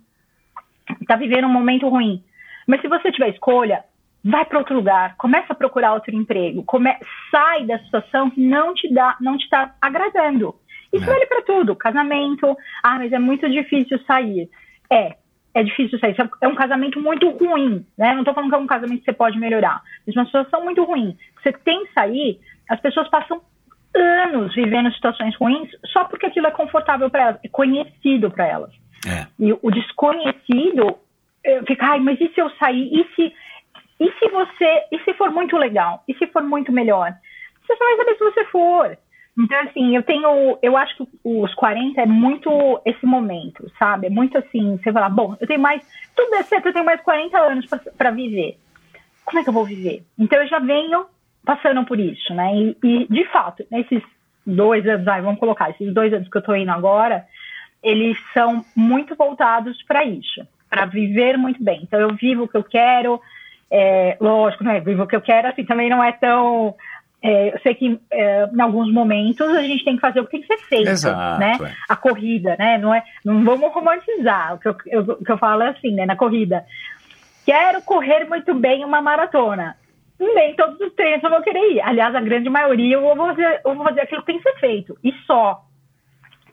[1.02, 2.24] está vivendo um momento ruim.
[2.68, 3.84] Mas se você tiver escolha,
[4.24, 6.96] vai para outro lugar, começa a procurar outro emprego, come...
[7.30, 10.56] sai da situação que não te dá, não te está agradando.
[10.92, 11.08] Isso é.
[11.08, 12.56] vale para tudo, casamento.
[12.84, 14.50] Ah, mas é muito difícil sair.
[14.92, 15.16] É,
[15.54, 16.16] é difícil sair.
[16.42, 18.14] É um casamento muito ruim, né?
[18.14, 20.84] Não estou falando que é um casamento que você pode melhorar, mas uma situação muito
[20.84, 21.18] ruim.
[21.42, 23.42] Você tem que sair, as pessoas passam
[23.96, 28.72] anos vivendo situações ruins só porque aquilo é confortável para elas, é conhecido para elas.
[29.06, 29.28] É.
[29.40, 30.98] E o desconhecido
[31.44, 32.90] eh, fica, ai, mas e se eu sair?
[32.92, 33.34] E se,
[34.00, 36.04] e se você, e se for muito legal?
[36.08, 37.14] E se for muito melhor?
[37.62, 38.98] Você só vai saber se você for.
[39.38, 44.08] Então, assim, eu tenho, eu acho que os 40 é muito esse momento, sabe?
[44.08, 45.82] É muito assim, você fala, bom, eu tenho mais,
[46.16, 47.66] tudo é certo, eu tenho mais 40 anos
[47.98, 48.58] para viver.
[49.26, 50.04] Como é que eu vou viver?
[50.20, 51.06] Então, eu já venho
[51.46, 52.56] passando por isso, né?
[52.56, 54.02] E, e, de fato, nesses
[54.46, 57.26] dois anos, vai, vamos colocar, esses dois anos que eu estou indo agora,
[57.82, 61.82] eles são muito voltados para isso, para viver muito bem.
[61.84, 63.20] Então, eu vivo o que eu quero,
[63.70, 64.80] é, lógico, né?
[64.80, 66.76] Vivo o que eu quero, assim, também não é tão.
[67.22, 70.32] É, eu sei que é, em alguns momentos a gente tem que fazer o que
[70.32, 71.58] tem que ser feito, Exato, né?
[71.62, 71.74] É.
[71.88, 72.78] A corrida, né?
[72.78, 74.56] Não, é, não vamos romantizar.
[74.56, 76.06] O que eu, eu, o que eu falo é assim, né?
[76.06, 76.66] Na corrida,
[77.46, 79.78] quero correr muito bem uma maratona.
[80.20, 81.82] Nem todos os treinos eu vou querer ir.
[81.82, 84.60] Aliás, a grande maioria eu vou fazer, eu vou fazer aquilo que tem que ser
[84.60, 84.98] feito.
[85.04, 85.64] E só.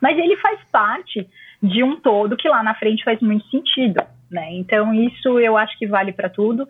[0.01, 1.29] Mas ele faz parte
[1.63, 4.03] de um todo que lá na frente faz muito sentido.
[4.31, 4.55] Né?
[4.55, 6.67] Então, isso eu acho que vale para tudo.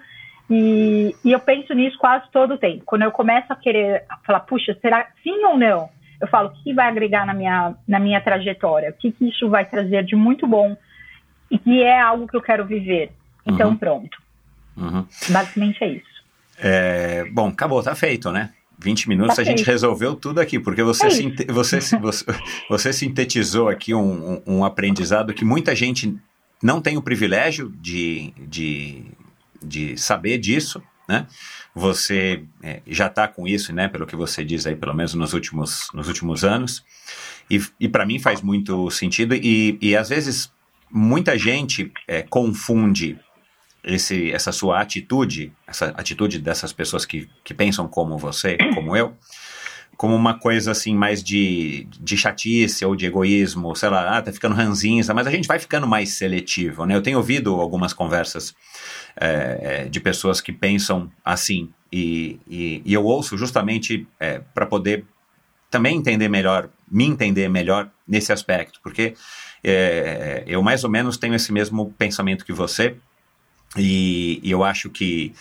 [0.49, 2.83] E, e, eu penso nisso quase todo o tempo.
[2.85, 5.89] Quando eu começo a querer falar, puxa, será sim ou não?
[6.21, 8.91] Eu falo, o que vai agregar na minha, na minha trajetória?
[8.91, 10.77] O que, que isso vai trazer de muito bom?
[11.51, 13.13] E que é algo que eu quero viver.
[13.47, 13.77] Então, uhum.
[13.77, 14.19] pronto.
[14.77, 15.07] Uhum.
[15.31, 16.10] Basicamente é isso.
[16.61, 18.51] É, bom, acabou, tá feito, né?
[18.79, 22.25] 20 minutos tá a gente resolveu tudo aqui, porque você, é sinte, você, você,
[22.69, 26.17] você, sintetizou aqui um, um, um, aprendizado que muita gente
[26.63, 29.05] não tem o privilégio de, de,
[29.63, 31.27] de saber disso, né?
[31.75, 33.87] Você é, já está com isso, né?
[33.87, 36.85] Pelo que você diz aí, pelo menos nos últimos, nos últimos anos.
[37.51, 39.35] E, e para mim faz muito sentido.
[39.35, 40.53] E, e às vezes
[40.91, 43.19] muita gente é, confunde
[43.83, 49.15] esse, essa sua atitude, essa atitude dessas pessoas que, que pensam como você, como eu,
[49.97, 54.33] como uma coisa assim mais de, de chatice ou de egoísmo, sei lá, ah, tá
[54.33, 56.97] ficando ranzinza, mas a gente vai ficando mais seletivo, né?
[56.97, 58.55] Eu tenho ouvido algumas conversas
[59.15, 65.05] é, de pessoas que pensam assim, e, e, e eu ouço justamente é, para poder
[65.71, 69.15] também entender melhor, me entender melhor nesse aspecto, porque
[69.63, 72.97] é, eu mais ou menos tenho esse mesmo pensamento que você,
[73.77, 75.33] e, e eu acho que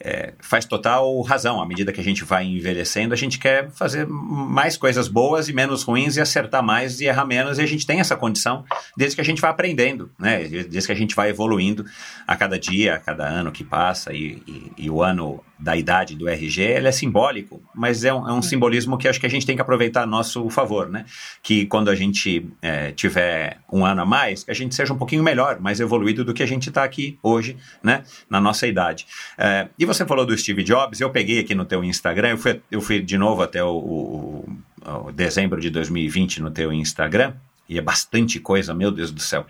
[0.00, 1.60] é, faz total razão.
[1.60, 5.52] À medida que a gente vai envelhecendo, a gente quer fazer mais coisas boas e
[5.52, 7.58] menos ruins e acertar mais e errar menos.
[7.58, 8.64] E a gente tem essa condição
[8.96, 10.44] desde que a gente vai aprendendo, né?
[10.44, 11.84] Desde que a gente vai evoluindo
[12.26, 14.12] a cada dia, a cada ano que passa.
[14.12, 18.28] E, e, e o ano da idade do RG, ele é simbólico, mas é um,
[18.28, 21.04] é um simbolismo que acho que a gente tem que aproveitar a nosso favor, né?
[21.42, 24.98] Que quando a gente é, tiver um ano a mais, que a gente seja um
[24.98, 28.04] pouquinho melhor, mais evoluído do que a gente está aqui hoje, né?
[28.30, 29.06] Na nossa idade.
[29.36, 32.60] É, e você falou do Steve Jobs, eu peguei aqui no teu Instagram, eu fui,
[32.70, 34.58] eu fui de novo até o, o,
[35.06, 37.34] o dezembro de 2020 no teu Instagram,
[37.68, 39.46] e é bastante coisa, meu Deus do céu.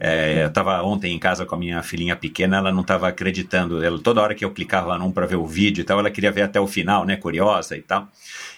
[0.00, 3.84] É, eu estava ontem em casa com a minha filhinha pequena, ela não estava acreditando.
[3.84, 6.32] Ela, toda hora que eu clicava num para ver o vídeo e tal, ela queria
[6.32, 7.16] ver até o final, né?
[7.16, 8.08] Curiosa e tal.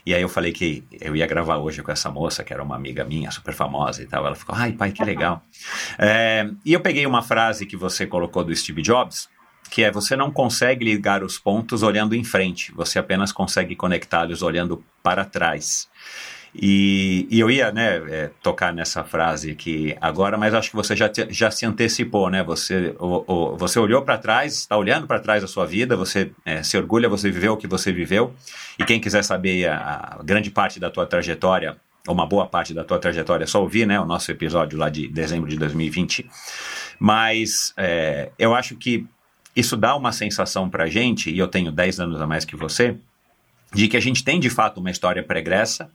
[0.06, 2.76] E aí eu falei que eu ia gravar hoje com essa moça, que era uma
[2.76, 4.24] amiga minha, super famosa e tal.
[4.26, 5.42] Ela ficou, ai pai, que legal.
[5.98, 9.28] É, e eu peguei uma frase que você colocou do Steve Jobs,
[9.70, 14.42] que é você não consegue ligar os pontos olhando em frente, você apenas consegue conectá-los
[14.42, 15.88] olhando para trás.
[16.54, 20.96] E, e, eu ia né, é, tocar nessa frase aqui agora, mas acho que você
[20.96, 22.42] já, te, já se antecipou, né?
[22.42, 26.32] Você, o, o, você olhou para trás, está olhando para trás da sua vida, você
[26.44, 28.34] é, se orgulha, você viveu o que você viveu.
[28.78, 32.74] E quem quiser saber a, a, grande parte da tua trajetória, ou uma boa parte
[32.74, 36.28] da tua trajetória, é só ouvir né, o nosso episódio lá de dezembro de 2020.
[36.98, 39.06] Mas é, eu acho que
[39.54, 42.96] isso dá uma sensação para gente, e eu tenho 10 anos a mais que você,
[43.72, 45.88] de que a gente tem de fato uma história pregressa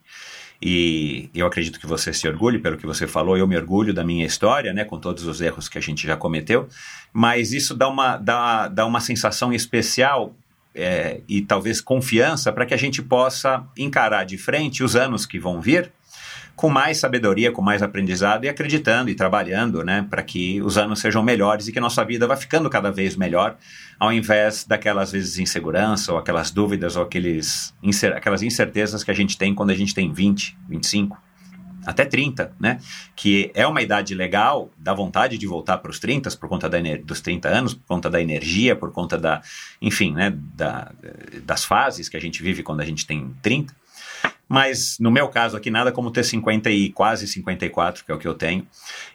[0.61, 4.03] e eu acredito que você se orgulhe pelo que você falou, eu me orgulho da
[4.03, 6.67] minha história, né, com todos os erros que a gente já cometeu,
[7.11, 10.33] mas isso dá uma, dá, dá uma sensação especial
[10.73, 15.39] é, e talvez confiança para que a gente possa encarar de frente os anos que
[15.39, 15.91] vão vir
[16.55, 20.99] com mais sabedoria, com mais aprendizado e acreditando e trabalhando, né, para que os anos
[20.99, 23.57] sejam melhores e que nossa vida vá ficando cada vez melhor,
[23.99, 27.73] ao invés daquelas vezes insegurança ou aquelas dúvidas ou aqueles,
[28.15, 31.17] aquelas incertezas que a gente tem quando a gente tem 20, 25,
[31.85, 32.79] até 30, né?
[33.15, 36.79] Que é uma idade legal, dá vontade de voltar para os 30 por conta da,
[37.03, 39.41] dos 30 anos, por conta da energia, por conta da,
[39.81, 40.91] enfim, né, da,
[41.43, 43.73] das fases que a gente vive quando a gente tem 30.
[44.47, 48.17] Mas no meu caso aqui, nada como ter 50 e quase 54, que é o
[48.17, 48.65] que eu tenho,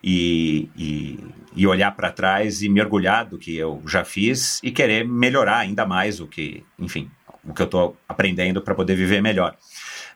[0.03, 1.19] e, e,
[1.55, 5.59] e olhar para trás e me orgulhar do que eu já fiz e querer melhorar
[5.59, 7.09] ainda mais o que, enfim,
[7.45, 9.57] o que eu estou aprendendo para poder viver melhor.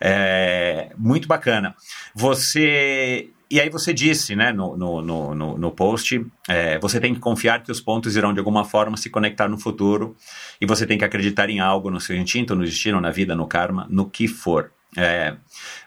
[0.01, 1.75] É, muito bacana.
[2.15, 3.31] Você.
[3.51, 7.63] E aí você disse, né, no, no, no, no post, é, você tem que confiar
[7.63, 10.17] que os pontos irão de alguma forma se conectar no futuro
[10.61, 13.47] e você tem que acreditar em algo, no seu instinto, no destino, na vida, no
[13.47, 14.73] karma, no que for.
[14.97, 15.37] É,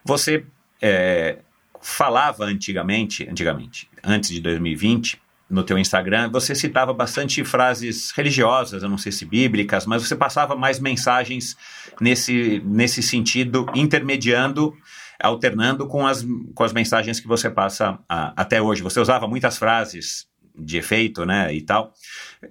[0.03, 0.45] você
[0.81, 1.39] é,
[1.81, 8.89] falava antigamente, antigamente, antes de 2020, no teu Instagram, você citava bastante frases religiosas, eu
[8.89, 11.55] não sei se bíblicas, mas você passava mais mensagens
[12.01, 14.75] nesse, nesse sentido, intermediando,
[15.19, 18.83] alternando com as, com as mensagens que você passa a, até hoje.
[18.83, 20.27] Você usava muitas frases
[20.57, 21.93] de efeito, né, e tal.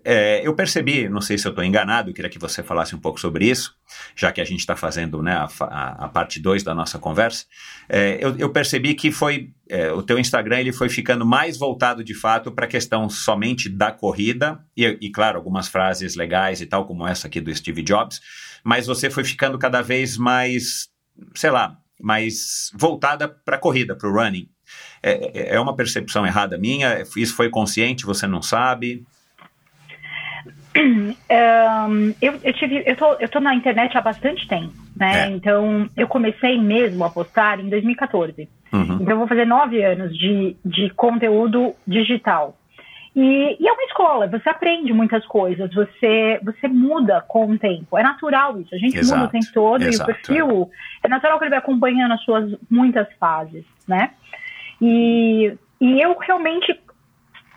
[0.05, 3.21] É, eu percebi, não sei se eu estou enganado, queria que você falasse um pouco
[3.21, 3.75] sobre isso,
[4.15, 7.45] já que a gente está fazendo né, a, a, a parte 2 da nossa conversa.
[7.89, 12.03] É, eu, eu, percebi que foi é, o teu Instagram ele foi ficando mais voltado
[12.03, 16.67] de fato para a questão somente da corrida, e, e, claro, algumas frases legais e
[16.67, 18.21] tal, como essa aqui do Steve Jobs,
[18.65, 20.89] mas você foi ficando cada vez mais,
[21.35, 24.49] sei lá, mais voltada para a corrida, para o running.
[25.07, 27.01] É, é, é uma percepção errada minha?
[27.17, 28.05] Isso foi consciente?
[28.05, 29.05] Você não sabe?
[31.29, 35.27] Um, eu, eu, tive, eu, tô, eu tô na internet há bastante tempo, né?
[35.27, 35.31] É.
[35.31, 38.49] Então, eu comecei mesmo a postar em 2014.
[38.73, 38.99] Uhum.
[39.01, 42.57] Então, eu vou fazer nove anos de, de conteúdo digital.
[43.15, 47.97] E, e, é uma escola, você aprende muitas coisas, você, você muda com o tempo.
[47.97, 49.19] É natural isso, a gente Exato.
[49.19, 50.71] muda o tempo todo Exato, e o perfil
[51.03, 51.07] é.
[51.07, 54.11] é natural que ele vai acompanhando as suas muitas fases, né?
[54.81, 56.79] E, e eu realmente,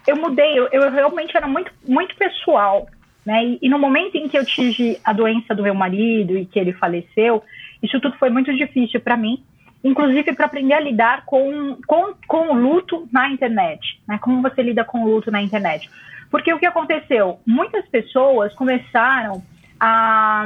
[0.08, 2.88] eu mudei, eu, eu realmente era muito, muito pessoal,
[3.26, 3.44] né?
[3.46, 6.60] E, e, no momento em que eu tive a doença do meu marido e que
[6.60, 7.44] ele faleceu,
[7.82, 9.44] isso tudo foi muito difícil para mim,
[9.84, 14.18] inclusive para aprender a lidar com, com, com o luto na internet, né?
[14.22, 15.90] Como você lida com o luto na internet?
[16.30, 17.40] Porque o que aconteceu?
[17.46, 19.42] Muitas pessoas começaram
[19.80, 20.46] a,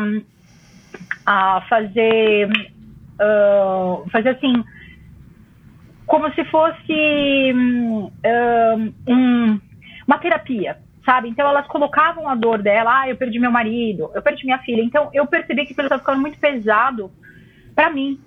[1.25, 2.49] a fazer,
[3.19, 4.63] uh, fazer assim,
[6.13, 8.11] como se fosse um,
[9.07, 9.59] um,
[10.05, 11.27] uma terapia, sabe?
[11.27, 14.83] Então elas colocavam a dor dela, ah, eu perdi meu marido, eu perdi minha filha.
[14.83, 17.09] Então eu percebi que aquilo estava ficando muito pesado
[17.73, 18.19] para mim.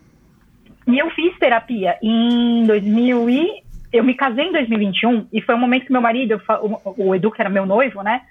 [0.84, 3.62] E eu fiz terapia em 2000 e
[3.92, 6.42] eu me casei em 2021 e foi um momento que meu marido,
[6.84, 8.22] o Edu que era meu noivo, né?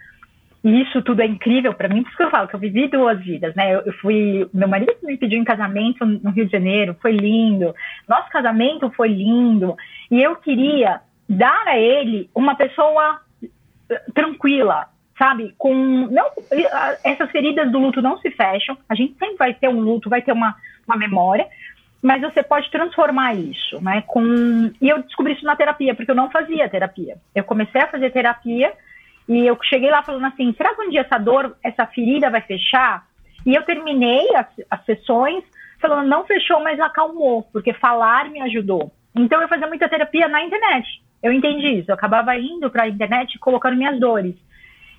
[0.65, 2.87] E isso tudo é incrível para mim, por isso que eu falo que eu vivi
[2.87, 3.75] duas vidas, né?
[3.75, 7.71] Eu, eu, fui, meu marido me pediu em casamento no Rio de Janeiro, foi lindo.
[8.09, 9.77] Nosso casamento foi lindo.
[10.09, 14.87] E eu queria dar a ele uma pessoa eh, tranquila,
[15.19, 15.53] sabe?
[15.55, 15.71] Com
[16.09, 16.31] não
[17.03, 18.75] essas feridas do luto não se fecham.
[18.89, 20.55] A gente sempre vai ter um luto, vai ter uma,
[20.87, 21.45] uma memória,
[22.01, 24.03] mas você pode transformar isso, né?
[24.07, 27.17] Com e eu descobri isso na terapia, porque eu não fazia terapia.
[27.35, 28.73] Eu comecei a fazer terapia
[29.27, 32.41] e eu cheguei lá falando assim: será que um dia essa dor, essa ferida vai
[32.41, 33.05] fechar?
[33.45, 35.43] E eu terminei as, as sessões
[35.79, 38.91] falando: não fechou, mas acalmou, porque falar me ajudou.
[39.15, 40.87] Então eu fazia muita terapia na internet.
[41.23, 41.89] Eu entendi isso.
[41.89, 44.35] Eu acabava indo para a internet colocando minhas dores.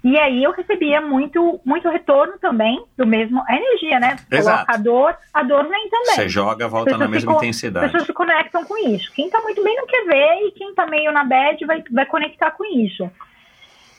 [0.03, 3.43] E aí eu recebia muito, muito retorno também do mesmo.
[3.49, 4.17] A energia, né?
[4.31, 4.65] Exato.
[4.67, 6.15] Coloca a dor, a dor vem também.
[6.15, 7.87] Você joga, volta na mesma intensidade.
[7.87, 9.13] As pessoas se conectam com isso.
[9.13, 12.07] Quem tá muito bem não quer ver, e quem tá meio na bad vai, vai
[12.07, 13.11] conectar com isso.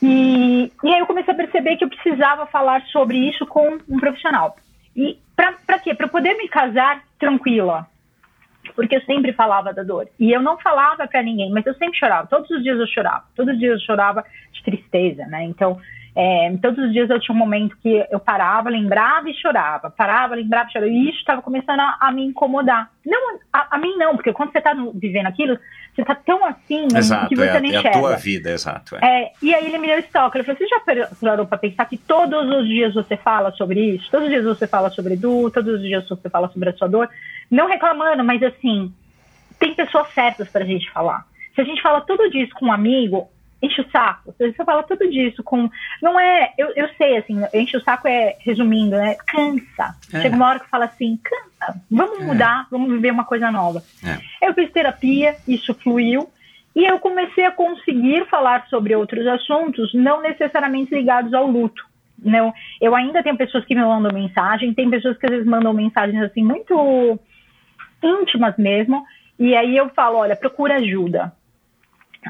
[0.02, 4.00] E, e aí eu comecei a perceber que eu precisava falar sobre isso com um
[4.00, 4.56] profissional.
[4.95, 5.93] E para quê?
[5.93, 7.88] Para poder me casar tranquila.
[8.76, 10.08] Porque eu sempre falava da dor.
[10.20, 12.28] E eu não falava para ninguém, mas eu sempre chorava.
[12.28, 13.24] Todos os dias eu chorava.
[13.36, 15.43] Todos os dias eu chorava de tristeza, né?
[15.43, 15.80] Então,
[16.20, 19.91] é, todos os dias eu tinha um momento que eu parava, lembrava e chorava.
[19.91, 20.91] Parava, lembrava e chorava.
[20.91, 22.89] E isso estava começando a, a, me incomodar.
[23.05, 25.59] Não, a, a, mim não, porque quando você está vivendo aquilo,
[25.93, 27.99] você está tão assim exato, que você é, nem é enxerga.
[27.99, 28.95] a tua vida, exato.
[28.95, 29.26] É.
[29.26, 29.32] é.
[29.43, 30.39] e aí ele me deu estoque.
[30.39, 30.80] Ele falou, você já
[31.22, 34.09] parou para pensar que todos os dias você fala sobre isso?
[34.09, 36.88] Todos os dias você fala sobre Edu, todos os dias você fala sobre a sua
[36.88, 37.07] dor.
[37.51, 38.91] Não reclamando, mas assim,
[39.59, 41.28] tem pessoas certas para a gente falar.
[41.53, 43.30] Se a gente fala tudo disso com um amigo,
[43.62, 44.34] enche o saco.
[44.38, 45.70] Você fala tudo disso com.
[46.01, 46.53] Não é.
[46.58, 49.16] Eu, eu sei, assim, enche o saco é, resumindo, né?
[49.28, 49.95] Cansa.
[50.14, 50.22] É.
[50.22, 52.24] Chega uma hora que fala assim, cansa, vamos é.
[52.24, 53.84] mudar, vamos viver uma coisa nova.
[54.05, 54.47] É.
[54.47, 56.30] Eu fiz terapia, isso fluiu.
[56.76, 61.84] E eu comecei a conseguir falar sobre outros assuntos, não necessariamente ligados ao luto.
[62.20, 65.74] Não, eu ainda tenho pessoas que me mandam mensagem, tem pessoas que às vezes mandam
[65.74, 67.20] mensagens assim muito
[68.03, 69.03] íntimas mesmo,
[69.39, 71.32] e aí eu falo, olha, procura ajuda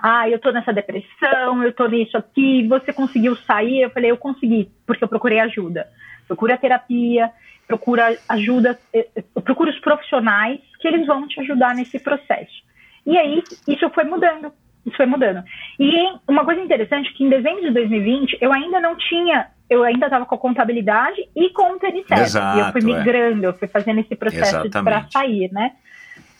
[0.01, 3.81] ah, eu tô nessa depressão, eu tô nisso aqui, você conseguiu sair?
[3.81, 5.87] Eu falei, eu consegui, porque eu procurei ajuda.
[6.27, 7.31] Procura terapia,
[7.67, 12.65] procura ajuda, eh, eh, procura os profissionais que eles vão te ajudar nesse processo.
[13.05, 14.51] E aí, isso foi mudando,
[14.85, 15.43] isso foi mudando.
[15.79, 15.91] E
[16.27, 20.25] uma coisa interessante que em dezembro de 2020, eu ainda não tinha, eu ainda estava
[20.25, 21.79] com a contabilidade e com o.
[22.11, 22.97] Exato, e eu fui é.
[22.97, 23.47] migrando, é.
[23.47, 25.71] eu fui fazendo esse processo para sair, né?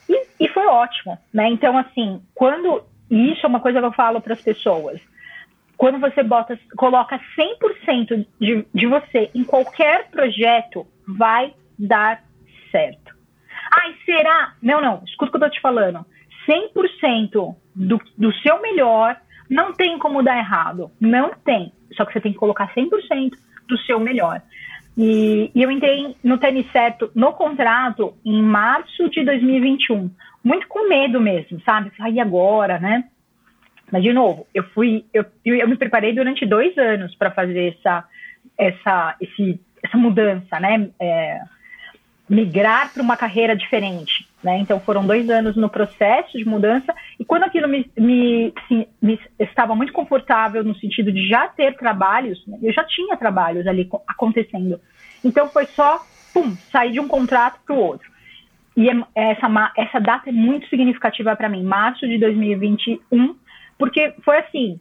[0.09, 1.49] E, e foi ótimo, né?
[1.49, 4.99] Então, assim, quando e isso é uma coisa que eu falo para as pessoas.
[5.77, 12.23] Quando você bota, coloca 100% de, de você em qualquer projeto, vai dar
[12.71, 13.15] certo.
[13.71, 14.53] Ai, será?
[14.61, 16.05] Não, não, escuta o que eu tô te falando.
[16.47, 19.17] 100% do, do seu melhor
[19.49, 20.91] não tem como dar errado.
[20.99, 21.71] Não tem.
[21.95, 23.31] Só que você tem que colocar 100%
[23.67, 24.41] do seu melhor.
[24.97, 30.09] E, e, eu entrei no tênis certo no contrato em março de 2021
[30.47, 31.91] muito com medo mesmo, sabe?
[31.99, 33.03] Aí agora, né?
[33.91, 38.05] Mas, de novo, eu fui, eu, eu me preparei durante dois anos para fazer essa,
[38.57, 40.89] essa, esse, essa mudança, né?
[40.99, 41.39] É,
[42.29, 44.57] migrar para uma carreira diferente, né?
[44.59, 49.19] Então foram dois anos no processo de mudança e quando aquilo me, me, sim, me
[49.39, 52.57] estava muito confortável no sentido de já ter trabalhos, né?
[52.61, 54.79] eu já tinha trabalhos ali acontecendo.
[55.23, 58.16] Então foi só, pum, sair de um contrato para o outro.
[58.78, 63.36] E é, essa, essa data é muito significativa para mim, março de 2021,
[63.78, 64.80] porque foi assim,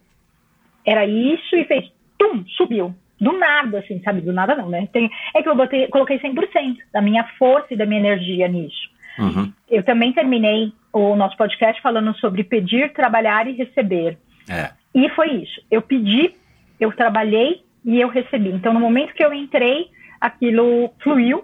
[0.85, 2.95] era isso e fez, tum, subiu.
[3.19, 4.21] Do nada, assim, sabe?
[4.21, 4.87] Do nada não, né?
[4.93, 8.87] Tem, é que eu botei, coloquei 100% da minha força e da minha energia nisso.
[9.17, 9.51] Uhum.
[9.67, 14.19] Eu também terminei o nosso podcast falando sobre pedir, trabalhar e receber.
[14.47, 14.69] É.
[14.93, 15.59] E foi isso.
[15.71, 16.35] Eu pedi,
[16.79, 18.49] eu trabalhei e eu recebi.
[18.49, 19.89] Então, no momento que eu entrei,
[20.21, 21.43] aquilo fluiu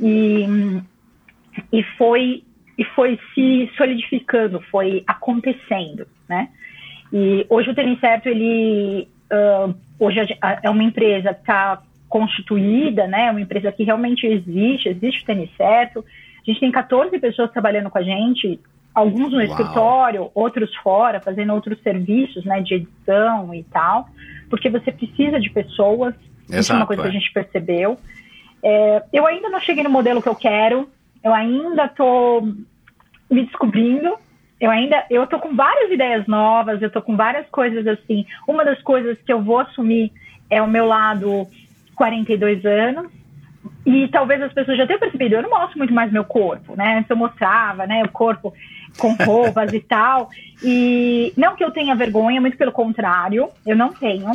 [0.00, 0.46] e,
[1.72, 2.42] e foi
[2.78, 6.48] e foi se solidificando, foi acontecendo, né?
[7.12, 10.20] E hoje o Tênis Certo, ele uh, hoje
[10.62, 13.30] é uma empresa que está constituída, né?
[13.30, 16.04] Uma empresa que realmente existe, existe o Tênis Certo.
[16.40, 18.58] A gente tem 14 pessoas trabalhando com a gente,
[18.94, 19.46] alguns no Uau.
[19.46, 22.62] escritório, outros fora, fazendo outros serviços, né?
[22.62, 24.08] De edição e tal,
[24.48, 26.14] porque você precisa de pessoas.
[26.48, 27.04] Exato, Isso é uma coisa é.
[27.04, 27.98] que a gente percebeu.
[28.62, 30.88] É, eu ainda não cheguei no modelo que eu quero,
[31.22, 32.42] eu ainda estou
[33.30, 34.14] me descobrindo,
[34.60, 38.24] eu ainda, eu tô com várias ideias novas, eu tô com várias coisas assim.
[38.46, 40.12] Uma das coisas que eu vou assumir
[40.48, 41.48] é o meu lado
[41.96, 43.10] 42 anos.
[43.84, 46.98] E talvez as pessoas já tenham percebido, eu não mostro muito mais meu corpo, né?
[46.98, 48.54] Antes eu mostrava, né, o corpo
[48.96, 50.30] com roupas e tal.
[50.62, 54.30] E não que eu tenha vergonha, muito pelo contrário, eu não tenho.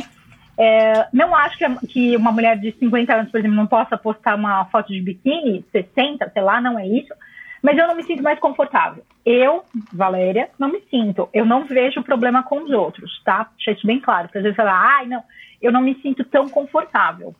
[0.58, 4.34] É, não acho que, que uma mulher de 50 anos, por exemplo, não possa postar
[4.34, 7.14] uma foto de biquíni, 60, sei lá, não é isso
[7.62, 9.04] mas eu não me sinto mais confortável.
[9.24, 11.28] Eu, Valéria, não me sinto.
[11.32, 13.48] Eu não vejo problema com os outros, tá?
[13.56, 14.28] Deixa isso bem claro.
[14.28, 15.22] Porque às vezes você fala, ai, não,
[15.60, 17.34] eu não me sinto tão confortável.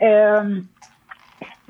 [0.00, 0.42] É,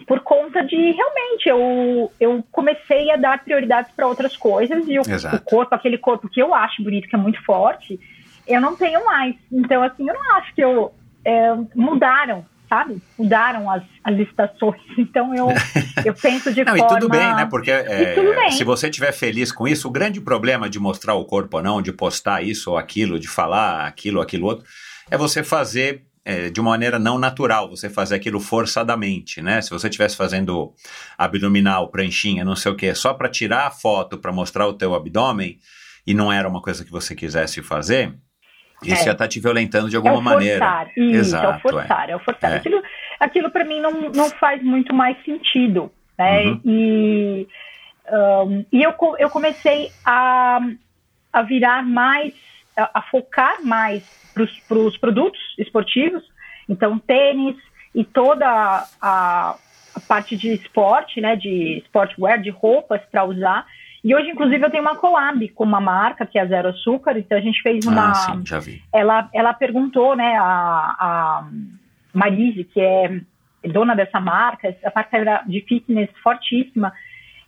[0.06, 5.02] por conta de realmente eu, eu comecei a dar prioridades para outras coisas e o,
[5.02, 7.98] o, corpo, aquele corpo que eu acho bonito, que é muito forte,
[8.48, 9.34] eu não tenho mais.
[9.52, 10.92] Então, assim, eu não acho que eu
[11.24, 13.00] é, mudaram sabe?
[13.18, 14.80] Mudaram as, as estações.
[14.98, 15.48] Então eu,
[16.04, 16.96] eu penso de não, forma...
[16.96, 17.46] E tudo bem, né?
[17.46, 21.56] Porque é, se você estiver feliz com isso, o grande problema de mostrar o corpo
[21.56, 24.66] ou não, de postar isso ou aquilo, de falar aquilo ou aquilo outro,
[25.10, 29.62] é você fazer é, de uma maneira não natural, você fazer aquilo forçadamente, né?
[29.62, 30.74] Se você estivesse fazendo
[31.16, 34.94] abdominal, pranchinha, não sei o que, só para tirar a foto, para mostrar o teu
[34.94, 35.58] abdômen,
[36.06, 38.14] e não era uma coisa que você quisesse fazer,
[38.82, 39.04] isso é.
[39.04, 40.90] já está te violentando de alguma é maneira.
[40.96, 42.52] Isso, Exato, é o forçar, é, é o forçar.
[42.52, 42.56] É.
[42.56, 42.82] Aquilo,
[43.18, 45.90] aquilo para mim não, não faz muito mais sentido.
[46.16, 46.44] Né?
[46.44, 46.60] Uhum.
[46.64, 47.48] E,
[48.10, 50.60] um, e eu, eu comecei a,
[51.32, 52.34] a virar mais,
[52.76, 54.02] a, a focar mais
[54.68, 56.22] para os produtos esportivos,
[56.68, 57.56] então tênis
[57.94, 58.46] e toda
[59.00, 59.56] a,
[59.94, 63.66] a parte de esporte, né, de sportwear, de roupas para usar,
[64.08, 67.18] e hoje, inclusive, eu tenho uma collab com uma marca que é a Zero Açúcar,
[67.18, 68.12] então a gente fez uma.
[68.12, 68.82] Ah, sim, já vi.
[68.90, 71.48] Ela, ela perguntou, né, a, a
[72.14, 73.20] Marise, que é
[73.64, 76.90] dona dessa marca, essa marca era de fitness fortíssima,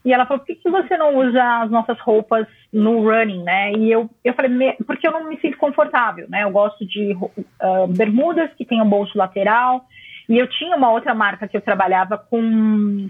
[0.04, 3.72] e ela falou, por que, que você não usa as nossas roupas no running, né?
[3.72, 6.42] E eu, eu falei, porque eu não me sinto confortável, né?
[6.42, 9.86] Eu gosto de uh, bermudas que tenham bolso lateral,
[10.28, 13.08] e eu tinha uma outra marca que eu trabalhava com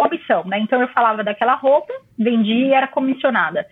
[0.00, 0.58] comissão, né?
[0.58, 3.66] Então eu falava daquela roupa, vendia e era comissionada.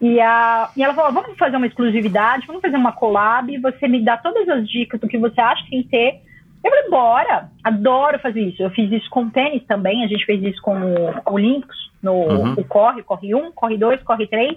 [0.00, 4.02] E, a, e ela falou: vamos fazer uma exclusividade, vamos fazer uma collab, você me
[4.02, 6.20] dá todas as dicas do que você acha que tem que ter.
[6.64, 8.62] Eu falei, bora, adoro fazer isso.
[8.62, 12.52] Eu fiz isso com tênis também, a gente fez isso com o Olímpicos, no uhum.
[12.52, 14.56] o Corre, Corre 1, Corre 2, Corre 3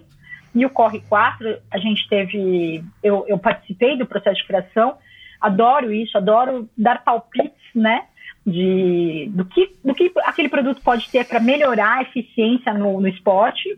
[0.53, 1.57] e o Corre 4.
[1.71, 4.97] A gente teve, eu, eu participei do processo de criação,
[5.41, 8.03] adoro isso, adoro dar palpites, né?
[8.45, 13.07] De, do, que, do que aquele produto pode ter para melhorar a eficiência no, no
[13.07, 13.77] esporte.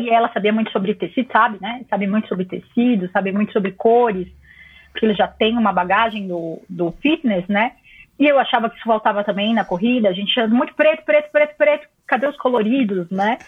[0.00, 1.84] E ela sabia muito sobre tecido, sabe, né?
[1.90, 4.28] Sabe muito sobre tecido, sabe muito sobre cores,
[4.92, 7.72] porque ele já tem uma bagagem do, do fitness, né?
[8.18, 10.08] E eu achava que isso faltava também na corrida.
[10.08, 11.88] A gente tinha muito preto, preto, preto, preto.
[12.06, 13.38] Cadê os coloridos, né?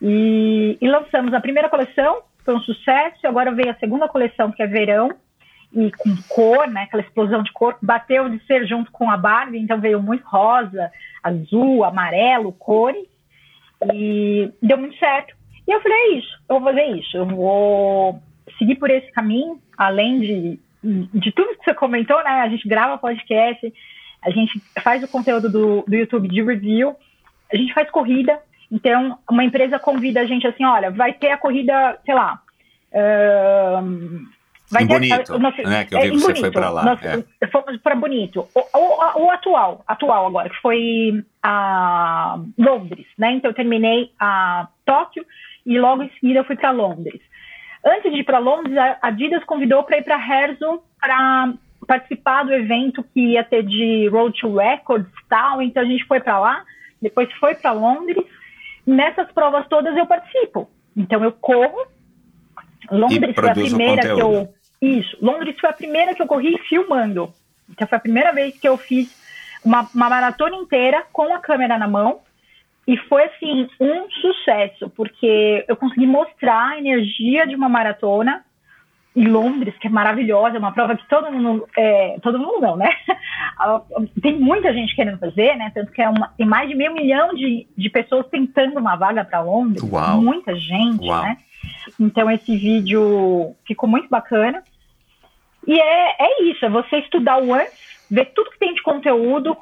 [0.00, 3.16] E, e lançamos a primeira coleção, foi um sucesso.
[3.24, 5.10] E agora veio a segunda coleção, que é verão
[5.76, 9.58] e com cor, né, aquela explosão de cor, bateu de ser junto com a Barbie,
[9.58, 10.90] então veio muito rosa,
[11.22, 13.06] azul, amarelo, cores,
[13.92, 15.36] e deu muito certo.
[15.68, 18.22] E eu falei, é isso, eu vou fazer isso, eu vou
[18.58, 20.60] seguir por esse caminho, além de,
[21.12, 23.70] de tudo que você comentou, né, a gente grava podcast,
[24.22, 26.96] a gente faz o conteúdo do, do YouTube de review,
[27.52, 28.40] a gente faz corrida,
[28.72, 32.40] então uma empresa convida a gente assim, olha, vai ter a corrida, sei lá,
[32.94, 34.24] ahn,
[34.70, 37.46] ter- Bonito, nosso- né, que eu vi é, que você foi pra lá, Nós é.
[37.48, 38.48] fomos para Bonito.
[38.54, 43.32] O, o- o atual, atual agora, que foi a Londres, né?
[43.32, 45.24] Então eu terminei a Tóquio
[45.64, 47.20] e logo em seguida eu fui para Londres.
[47.84, 51.52] Antes de ir para Londres, a Adidas convidou para ir para Herzog para
[51.86, 55.62] participar do evento que ia ter de Road to Records tal.
[55.62, 56.64] Então a gente foi para lá,
[57.00, 58.24] depois foi para Londres.
[58.84, 60.68] Nessas provas todas eu participo.
[60.96, 61.86] Então eu corro.
[62.90, 64.48] Londres foi a primeira que eu
[64.80, 65.16] isso.
[65.20, 67.32] Londres foi a primeira que eu corri filmando.
[67.70, 69.10] Então foi a primeira vez que eu fiz
[69.64, 72.20] uma, uma maratona inteira com a câmera na mão.
[72.86, 78.44] E foi, assim, um sucesso, porque eu consegui mostrar a energia de uma maratona
[79.16, 82.76] em Londres, que é maravilhosa, é uma prova que todo mundo, é, todo mundo não,
[82.76, 82.90] né?
[84.22, 85.72] Tem muita gente querendo fazer, né?
[85.74, 89.24] Tanto que é uma, tem mais de meio milhão de, de pessoas tentando uma vaga
[89.24, 89.82] para Londres.
[89.82, 90.20] Uau.
[90.20, 91.22] Muita gente, Uau.
[91.22, 91.38] né?
[91.98, 94.62] Então esse vídeo ficou muito bacana.
[95.66, 99.56] E é, é isso, é você estudar o antes, ver tudo que tem de conteúdo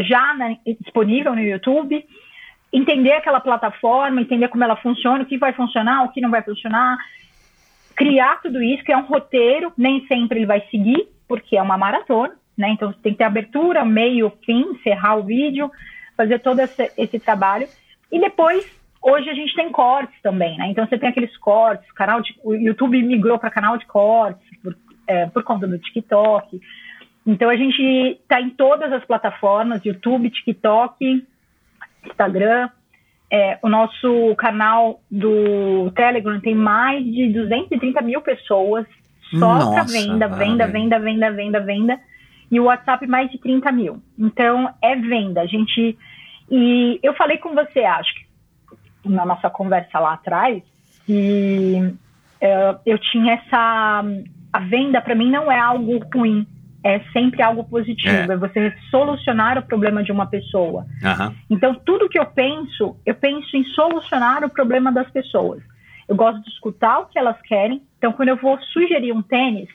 [0.00, 2.04] já né, disponível no YouTube,
[2.72, 6.42] entender aquela plataforma, entender como ela funciona, o que vai funcionar, o que não vai
[6.42, 6.98] funcionar,
[7.96, 12.34] criar tudo isso, criar um roteiro, nem sempre ele vai seguir, porque é uma maratona,
[12.56, 12.70] né?
[12.70, 15.70] Então você tem que ter abertura, meio, fim, encerrar o vídeo,
[16.16, 17.68] fazer todo esse, esse trabalho.
[18.10, 18.64] E depois,
[19.02, 20.68] hoje a gente tem cortes também, né?
[20.68, 24.76] Então você tem aqueles cortes, canal de, o YouTube migrou para canal de cortes por,
[25.06, 26.60] é, por conta do TikTok.
[27.26, 27.82] Então a gente
[28.22, 31.26] está em todas as plataformas, YouTube, TikTok,
[32.06, 32.70] Instagram.
[33.30, 38.86] É, o nosso canal do Telegram tem mais de 230 mil pessoas
[39.38, 42.00] só para venda, venda, venda, venda, venda, venda.
[42.50, 44.02] E o WhatsApp mais de 30 mil.
[44.18, 45.42] Então é venda.
[45.42, 45.98] A gente.
[46.50, 48.27] E eu falei com você, acho que
[49.04, 50.62] na nossa conversa lá atrás,
[51.06, 51.94] que
[52.40, 54.04] é, eu tinha essa.
[54.52, 56.46] A venda para mim não é algo ruim,
[56.82, 58.32] é sempre algo positivo.
[58.32, 58.34] É.
[58.34, 60.86] É, você solucionar o problema de uma pessoa.
[61.04, 61.34] Aham.
[61.50, 65.62] Então, tudo que eu penso, eu penso em solucionar o problema das pessoas.
[66.08, 67.82] Eu gosto de escutar o que elas querem.
[67.98, 69.68] Então, quando eu vou sugerir um tênis,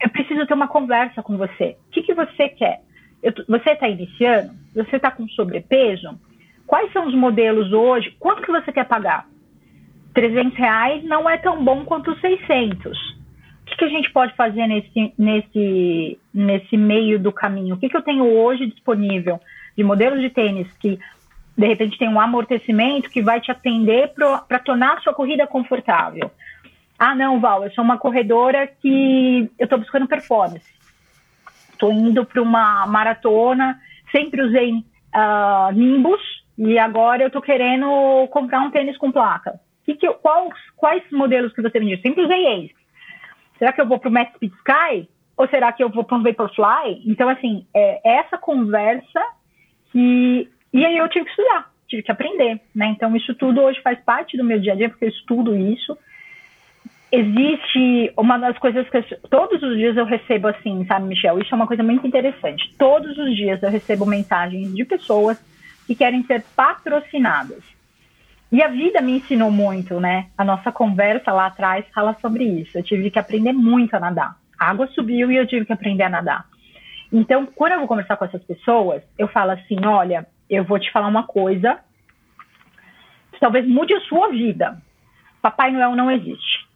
[0.00, 1.76] eu preciso ter uma conversa com você.
[1.88, 2.80] O que, que você quer?
[3.22, 4.52] Eu você está iniciando?
[4.74, 6.16] Você está com sobrepeso?
[6.68, 8.14] Quais são os modelos hoje?
[8.20, 9.26] Quanto que você quer pagar?
[10.12, 13.16] 300 reais não é tão bom quanto os 600.
[13.72, 17.74] O que, a gente pode fazer nesse, nesse, nesse meio do caminho?
[17.74, 19.40] O que, que eu tenho hoje disponível
[19.76, 20.98] de modelos de tênis que,
[21.56, 26.30] de repente, tem um amortecimento que vai te atender para tornar a sua corrida confortável?
[26.98, 30.68] Ah, não, Val, eu sou uma corredora que eu estou buscando performance.
[31.72, 33.80] Estou indo para uma maratona,
[34.12, 39.60] sempre usei ah, Nimbus e agora eu estou querendo comprar um tênis com placa.
[39.84, 42.02] Que que eu- quais, quais modelos que você me diz?
[42.02, 42.74] Sempre usei Ace.
[43.58, 45.08] Será que eu vou para o Max Speed Sky?
[45.36, 47.02] Ou será que eu vou para um Vaporfly?
[47.06, 49.20] Então, assim, é essa conversa
[49.92, 50.48] que...
[50.72, 52.88] E aí eu tive que estudar, tive que aprender, né?
[52.88, 55.96] Então, isso tudo hoje faz parte do meu dia a dia, porque eu estudo isso
[57.10, 61.38] existe uma das coisas que eu- todos os dias eu recebo assim, sabe, Michel?
[61.38, 62.74] Isso é uma coisa muito interessante.
[62.78, 65.38] Todos os dias eu recebo mensagens de pessoas
[65.88, 67.64] que querem ser patrocinadas.
[68.52, 70.28] E a vida me ensinou muito, né?
[70.38, 72.78] A nossa conversa lá atrás fala sobre isso.
[72.78, 74.36] Eu tive que aprender muito a nadar.
[74.56, 76.46] A água subiu e eu tive que aprender a nadar.
[77.12, 80.92] Então, quando eu vou conversar com essas pessoas, eu falo assim: olha, eu vou te
[80.92, 81.80] falar uma coisa
[83.32, 84.80] que talvez mude a sua vida.
[85.42, 86.68] Papai Noel não existe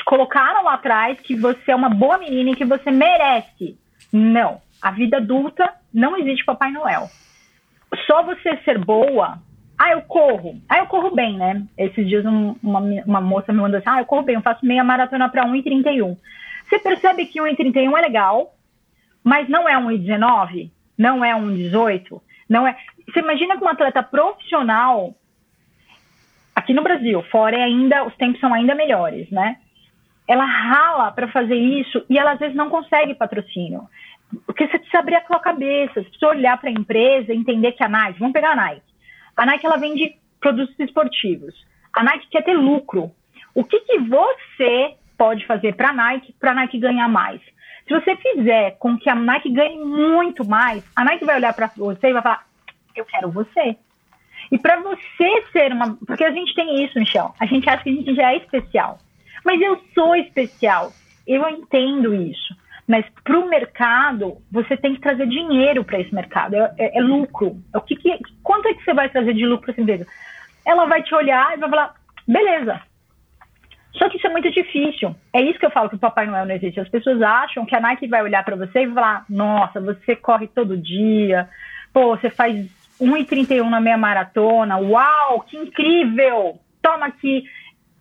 [0.00, 3.78] te colocaram lá atrás que você é uma boa menina e que você merece.
[4.10, 4.60] Não.
[4.80, 7.08] A vida adulta não existe Papai Noel.
[8.06, 9.38] Só você ser boa.
[9.78, 10.60] Ah, eu corro.
[10.68, 11.62] Ah, eu corro bem, né?
[11.76, 14.64] Esses dias um- uma, uma moça me mandou assim: Ah, eu corro bem, eu faço
[14.64, 16.16] meia maratona para 1,31.
[16.68, 18.54] Você percebe que 1,31 é legal,
[19.24, 22.76] mas não é 1,19, não é 1,18, não é.
[23.08, 25.14] Você imagina que um atleta profissional
[26.54, 29.56] aqui no Brasil, fora é ainda os tempos são ainda melhores, né?
[30.28, 33.88] Ela rala para fazer isso e ela às vezes não consegue patrocínio.
[34.46, 37.82] Porque você precisa abrir a sua cabeça, você precisa olhar para a empresa entender que
[37.82, 38.82] a Nike, vamos pegar a Nike.
[39.36, 41.54] A Nike ela vende produtos esportivos.
[41.92, 43.10] A Nike quer ter lucro.
[43.54, 47.40] O que, que você pode fazer para a Nike, para a Nike ganhar mais?
[47.86, 51.66] Se você fizer com que a Nike ganhe muito mais, a Nike vai olhar para
[51.76, 52.46] você e vai falar:
[52.94, 53.76] Eu quero você.
[54.52, 55.96] E para você ser uma.
[56.06, 57.34] Porque a gente tem isso, Michel.
[57.40, 58.98] A gente acha que a gente já é especial.
[59.44, 60.92] Mas eu sou especial.
[61.26, 62.54] Eu entendo isso.
[62.90, 66.54] Mas para o mercado, você tem que trazer dinheiro para esse mercado.
[66.56, 67.56] É, é- é lucro.
[67.72, 70.06] O que que- quanto é que você vai trazer de lucro para essa empresa?
[70.66, 71.94] Ela vai te olhar e vai falar:
[72.26, 72.80] beleza.
[73.92, 75.14] Só que isso é muito difícil.
[75.32, 76.80] É isso que eu falo que o Papai Noel não existe.
[76.80, 80.48] As pessoas acham que a Nike vai olhar para você e falar: nossa, você corre
[80.48, 81.48] todo dia,
[81.92, 82.56] pô, você faz
[83.00, 86.58] 1,31 na meia maratona, uau, que incrível!
[86.82, 87.44] Toma aqui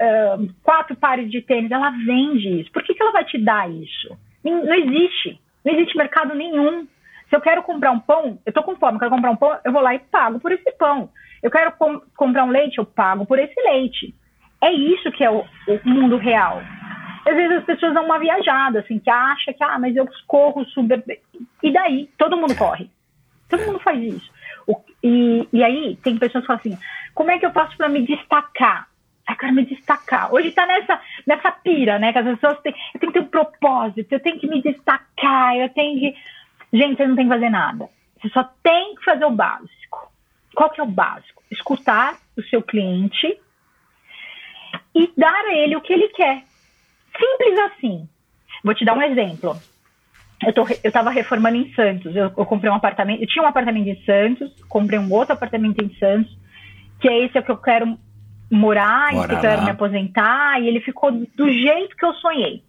[0.01, 1.69] uh, quatro pares de tênis.
[1.69, 2.71] Ela vende isso.
[2.71, 4.17] Por que, que ela vai te dar isso?
[4.43, 5.39] Não existe.
[5.63, 6.87] Não existe mercado nenhum.
[7.29, 9.71] Se eu quero comprar um pão, eu tô com fome, quero comprar um pão, eu
[9.71, 11.09] vou lá e pago por esse pão.
[11.43, 14.15] Eu quero com comprar um leite, eu pago por esse leite.
[14.61, 16.61] É isso que é o, o, mundo real.
[17.25, 20.65] Às vezes as pessoas dão uma viajada, assim, que acha que, ah, mas eu corro
[20.65, 21.03] super.
[21.63, 22.09] E daí?
[22.17, 22.89] Todo mundo corre.
[23.47, 24.31] Todo mundo faz isso.
[24.67, 26.77] O, e, e aí tem pessoas que falam assim:
[27.13, 28.88] como é que eu faço para me destacar?
[29.29, 30.33] Eu quero me destacar.
[30.33, 32.11] Hoje tá nessa, nessa pira, né?
[32.11, 32.73] Que as pessoas têm.
[32.93, 36.15] Eu tenho que ter um propósito, eu tenho que me destacar, eu tenho que.
[36.73, 37.89] Gente, você não tem que fazer nada.
[38.19, 40.11] Você só tem que fazer o básico.
[40.55, 41.43] Qual que é o básico?
[41.51, 43.39] Escutar o seu cliente
[44.95, 46.43] e dar a ele o que ele quer.
[47.17, 48.09] Simples assim.
[48.63, 49.55] Vou te dar um exemplo.
[50.45, 52.15] Eu, tô, eu tava reformando em Santos.
[52.15, 53.21] Eu, eu comprei um apartamento.
[53.21, 56.35] Eu tinha um apartamento em Santos, comprei um outro apartamento em Santos,
[56.99, 57.97] que é esse que eu quero
[58.51, 62.63] morar, e que eu quero me aposentar, e ele ficou do jeito que eu sonhei.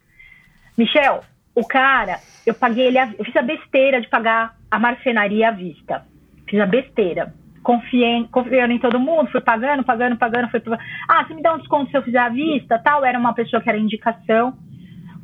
[0.77, 1.21] Michel,
[1.55, 6.05] o cara, eu paguei ele, eu fiz a besteira de pagar a marcenaria à vista.
[6.49, 10.83] Fiz a besteira confiei, confiando em todo mundo, fui pagando, pagando, pagando, fui pagando.
[11.09, 13.05] Ah, você me dá um desconto se eu fizer à vista, tal.
[13.05, 14.57] Era uma pessoa que era indicação.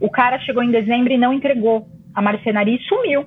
[0.00, 3.24] O cara chegou em dezembro e não entregou a marcenaria e sumiu.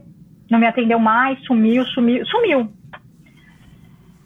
[0.50, 2.72] Não me atendeu mais, sumiu, sumiu, sumiu.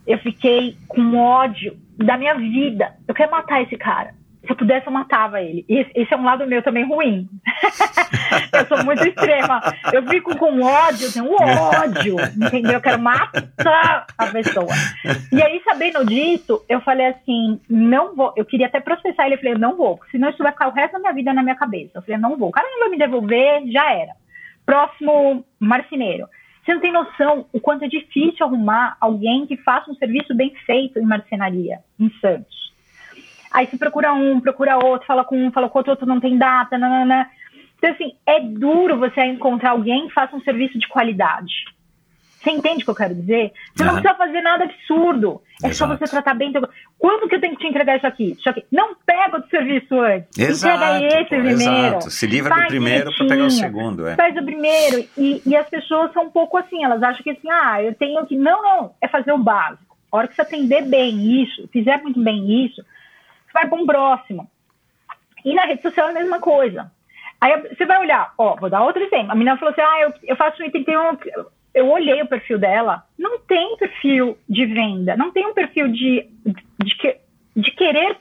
[0.06, 2.96] Eu fiquei com ódio da minha vida.
[3.08, 4.14] Eu quero matar esse cara
[4.46, 5.66] se eu pudesse, eu matava ele.
[5.70, 7.30] E esse é um lado meu também ruim.
[8.52, 9.62] eu sou muito extrema.
[9.94, 12.74] Eu fico com ódio, eu tenho ódio, entendeu?
[12.74, 14.68] Eu quero matar a pessoa.
[15.32, 18.34] E aí, sabendo disso, eu falei assim: não vou.
[18.36, 19.36] Eu queria até processar ele.
[19.36, 21.56] Eu falei: não vou, senão isso vai ficar o resto da minha vida na minha
[21.56, 21.92] cabeça.
[21.96, 22.50] Eu falei: não vou.
[22.50, 24.12] O cara não vai me devolver, já era.
[24.66, 26.28] Próximo marceneiro.
[26.64, 30.54] Você não tem noção o quanto é difícil arrumar alguém que faça um serviço bem
[30.66, 32.72] feito em marcenaria, em Santos.
[33.52, 36.38] Aí você procura um, procura outro, fala com um, fala com outro, outro não tem
[36.38, 37.30] data, nanana.
[37.78, 41.66] Então, assim, é duro você encontrar alguém que faça um serviço de qualidade.
[42.44, 43.54] Você entende o que eu quero dizer?
[43.74, 45.42] Você não precisa fazer nada absurdo.
[45.64, 45.76] É Exato.
[45.76, 46.52] só você tratar bem.
[47.00, 48.32] Quando que eu tenho que te entregar isso aqui?
[48.38, 48.66] Isso aqui.
[48.70, 50.38] Não pega o serviço antes.
[50.38, 51.88] Exato, Entrega esse pô, primeiro.
[51.88, 52.12] Exato.
[52.12, 54.06] Se livra do primeiro para pegar o segundo.
[54.06, 54.16] É.
[54.16, 55.08] Faz o primeiro.
[55.18, 56.84] E, e as pessoas são um pouco assim.
[56.84, 58.36] Elas acham que assim, ah, eu tenho que.
[58.36, 58.94] Não, não.
[59.02, 59.96] É fazer o básico.
[60.12, 62.84] A hora que você atender bem isso, fizer muito bem isso,
[63.54, 64.50] vai para um próximo.
[65.46, 66.92] E na rede social é a mesma coisa.
[67.40, 69.32] Aí você vai olhar, ó, vou dar outro exemplo.
[69.32, 71.18] A menina falou assim: ah, eu, eu faço 1,31.
[71.74, 76.28] Eu olhei o perfil dela, não tem perfil de venda, não tem um perfil de,
[76.46, 77.16] de,
[77.56, 78.18] de querer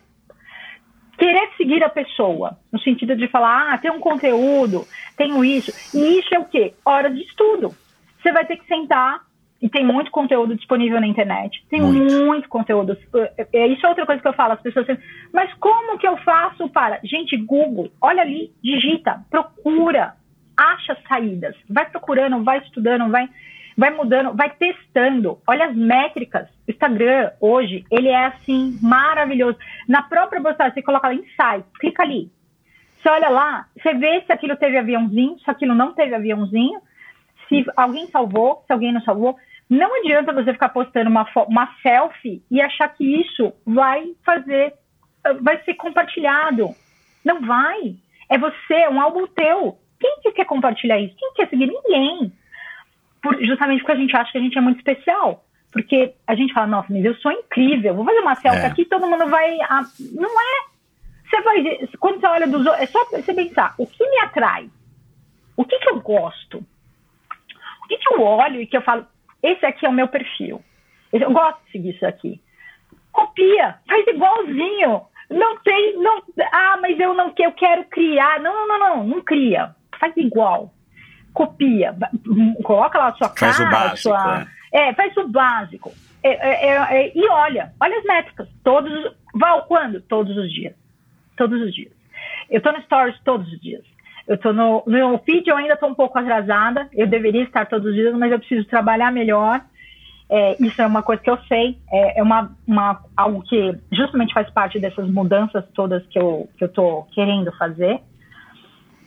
[1.18, 4.84] querer seguir a pessoa, no sentido de falar, ah, tem um conteúdo,
[5.16, 5.70] tenho isso.
[5.96, 6.74] E isso é o quê?
[6.84, 7.72] Hora de estudo.
[8.20, 9.20] Você vai ter que sentar
[9.60, 11.64] e tem muito conteúdo disponível na internet.
[11.70, 12.96] Tem muito, muito conteúdo.
[13.38, 14.54] É, é, isso é outra coisa que eu falo.
[14.54, 16.98] As pessoas dizem, mas como que eu faço para?
[17.04, 20.14] Gente, Google, olha ali, digita, procura,
[20.56, 21.56] acha saídas.
[21.68, 23.28] Vai procurando, vai estudando, vai,
[23.76, 25.38] vai mudando, vai testando.
[25.46, 26.48] Olha as métricas.
[26.66, 29.58] O Instagram, hoje, ele é assim, maravilhoso.
[29.88, 32.30] Na própria postagem, você coloca lá, insight, clica ali.
[33.02, 36.80] Você olha lá, você vê se aquilo teve aviãozinho, se aquilo não teve aviãozinho,
[37.48, 39.36] se alguém salvou, se alguém não salvou.
[39.68, 44.74] Não adianta você ficar postando uma, uma selfie e achar que isso vai fazer,
[45.40, 46.68] vai ser compartilhado.
[47.24, 47.96] Não vai.
[48.28, 49.78] É você, é um álbum teu.
[50.02, 51.14] Quem que quer compartilhar isso?
[51.16, 51.68] Quem quer seguir?
[51.68, 52.32] Ninguém.
[53.22, 55.44] Por, justamente porque a gente acha que a gente é muito especial.
[55.70, 58.66] Porque a gente fala, nossa, mas eu sou incrível, vou fazer uma selfie é.
[58.66, 59.58] aqui todo mundo vai.
[59.62, 60.64] Ah, não é.
[61.24, 61.88] Você vai.
[62.00, 64.68] Quando você olha dos outros, é só você pensar, o que me atrai?
[65.56, 66.58] O que, que eu gosto?
[66.58, 69.06] O que, que eu olho e que eu falo,
[69.42, 70.62] esse aqui é o meu perfil.
[71.12, 72.40] Eu gosto de seguir isso aqui.
[73.12, 75.02] Copia, faz igualzinho.
[75.30, 76.22] Não tem, não.
[76.52, 78.40] Ah, mas eu não eu quero criar.
[78.40, 79.74] Não, não, não, não, não cria.
[80.02, 80.74] Faz igual.
[81.32, 81.96] Copia,
[82.64, 84.88] coloca lá a sua faz o básico, sua, é.
[84.88, 84.94] é.
[84.94, 85.92] faz o básico.
[86.24, 88.48] É, é, é, é, e olha, olha as métricas.
[88.64, 90.00] Todos, Val, quando?
[90.00, 90.74] Todos os dias.
[91.36, 91.92] Todos os dias.
[92.50, 93.84] Eu tô no Stories todos os dias.
[94.26, 96.88] Eu tô no, no feed, eu ainda estou um pouco atrasada.
[96.92, 99.62] Eu deveria estar todos os dias, mas eu preciso trabalhar melhor.
[100.28, 104.32] É, isso é uma coisa que eu sei, é, é uma, uma, algo que justamente
[104.34, 108.00] faz parte dessas mudanças todas que eu, que eu tô querendo fazer.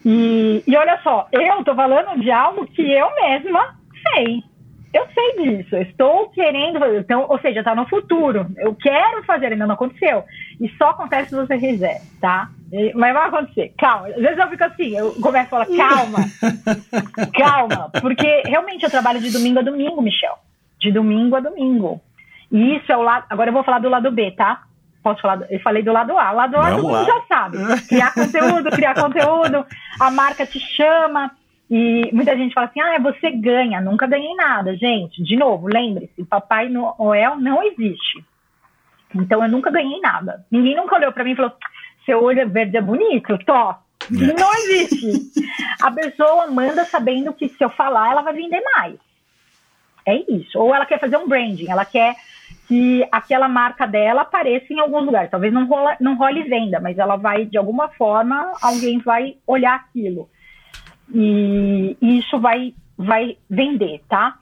[0.05, 3.75] E, e olha só, eu estou falando de algo que eu mesma
[4.13, 4.43] sei.
[4.93, 6.99] Eu sei disso, eu estou querendo fazer.
[6.99, 8.47] Então, ou seja, está no futuro.
[8.57, 10.23] Eu quero fazer, ainda não aconteceu.
[10.61, 12.49] E só acontece se você fizer, tá?
[12.93, 14.07] Mas vai acontecer, calma.
[14.07, 16.19] Às vezes eu fico assim, eu começo a falar, calma,
[17.35, 17.91] calma.
[17.99, 20.37] Porque realmente eu trabalho de domingo a domingo, Michel.
[20.79, 21.99] De domingo a domingo.
[22.49, 23.25] E isso é o lado.
[23.29, 24.63] Agora eu vou falar do lado B, tá?
[25.05, 25.45] Posso falar?
[25.51, 26.31] Eu falei do lado A.
[26.31, 26.97] O lado A Vamos todo lá.
[26.97, 27.57] mundo já sabe.
[27.87, 29.63] Criar conteúdo, criar conteúdo.
[29.99, 31.29] A marca te chama.
[31.69, 33.79] E muita gente fala assim: ah, você ganha.
[33.79, 35.21] Nunca ganhei nada, gente.
[35.21, 38.25] De novo, lembre-se: Papai Noel não existe.
[39.13, 40.43] Então eu nunca ganhei nada.
[40.49, 41.51] Ninguém nunca olhou pra mim e falou:
[42.03, 43.77] seu olho verde é bonito, tó.
[44.09, 45.31] Não existe.
[45.83, 48.95] A pessoa manda sabendo que se eu falar, ela vai vender mais.
[50.03, 50.57] É isso.
[50.57, 52.15] Ou ela quer fazer um branding, ela quer
[52.67, 55.29] que aquela marca dela apareça em alguns lugares.
[55.29, 59.75] Talvez não, rola, não role venda, mas ela vai, de alguma forma, alguém vai olhar
[59.75, 60.29] aquilo.
[61.13, 64.37] E, e isso vai, vai vender, tá?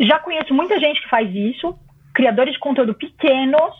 [0.00, 1.78] Já conheço muita gente que faz isso,
[2.14, 3.74] criadores de conteúdo pequenos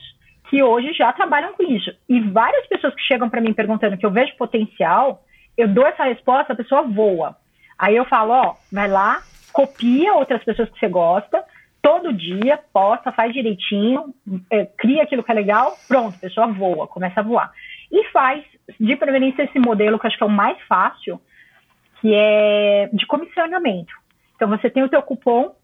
[0.49, 1.91] que hoje já trabalham com isso.
[2.09, 5.25] E várias pessoas que chegam para mim perguntando que eu vejo potencial,
[5.57, 7.37] eu dou essa resposta, a pessoa voa.
[7.79, 9.23] Aí eu falo, ó, vai lá,
[9.53, 11.43] copia outras pessoas que você gosta,
[11.87, 14.13] todo dia, posta, faz direitinho,
[14.51, 17.53] é, cria aquilo que é legal, pronto, a pessoa voa, começa a voar.
[17.93, 18.45] E faz,
[18.81, 21.21] de preferência, esse modelo que eu acho que é o mais fácil,
[22.01, 23.95] que é de comissionamento.
[24.35, 25.55] Então você tem o teu cupom,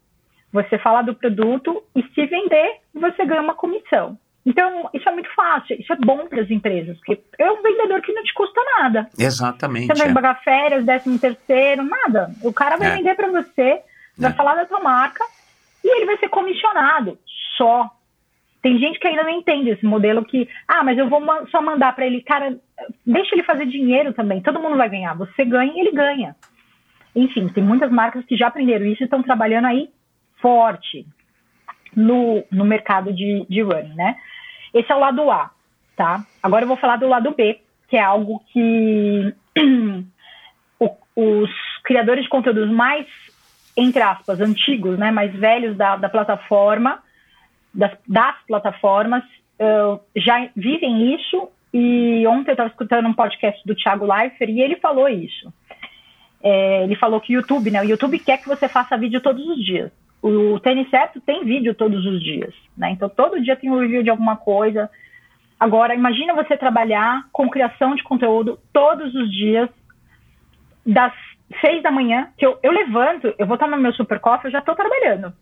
[0.49, 4.17] você fala do produto e se vender, você ganha uma comissão.
[4.45, 8.01] Então, isso é muito fácil, isso é bom para as empresas, porque é um vendedor
[8.01, 9.09] que não te custa nada.
[9.19, 9.87] Exatamente.
[9.87, 10.13] Você não vai é.
[10.13, 12.29] pagar férias, décimo terceiro, nada.
[12.41, 12.95] O cara vai É.
[12.95, 13.81] vender para você,
[14.17, 14.33] vai É.
[14.33, 15.23] falar da tua marca
[15.83, 17.17] e ele vai ser comissionado
[17.57, 17.89] só.
[18.61, 21.93] Tem gente que ainda não entende esse modelo que, ah, mas eu vou só mandar
[21.93, 22.57] para ele, cara,
[23.05, 24.41] deixa ele fazer dinheiro também.
[24.41, 25.13] Todo mundo vai ganhar.
[25.15, 26.35] Você ganha e ele ganha.
[27.15, 29.89] Enfim, tem muitas marcas que já aprenderam isso e estão trabalhando aí
[30.41, 31.05] forte
[31.95, 34.15] no, no mercado de, de running, né?
[34.73, 35.51] Esse é o lado A,
[35.95, 36.25] tá?
[36.41, 39.33] Agora eu vou falar do lado B, que é algo que
[41.15, 41.49] os
[41.83, 43.05] criadores de conteúdos mais,
[43.75, 47.01] entre aspas, antigos, né, mais velhos da, da plataforma,
[47.73, 49.23] das, das plataformas,
[49.59, 51.49] eh, já vivem isso.
[51.73, 55.51] E ontem eu estava escutando um podcast do Thiago Leifert e ele falou isso.
[56.43, 57.81] É, ele falou que o YouTube, né?
[57.81, 59.91] O YouTube quer que você faça vídeo todos os dias.
[60.21, 62.91] O Tênis Certo tem vídeo todos os dias, né?
[62.91, 64.89] Então todo dia tem um review de alguma coisa.
[65.59, 69.69] Agora, imagina você trabalhar com criação de conteúdo todos os dias,
[70.85, 71.13] das
[71.59, 74.59] seis da manhã, que eu, eu levanto, eu vou tomar meu super coffee, eu já
[74.59, 75.33] estou trabalhando.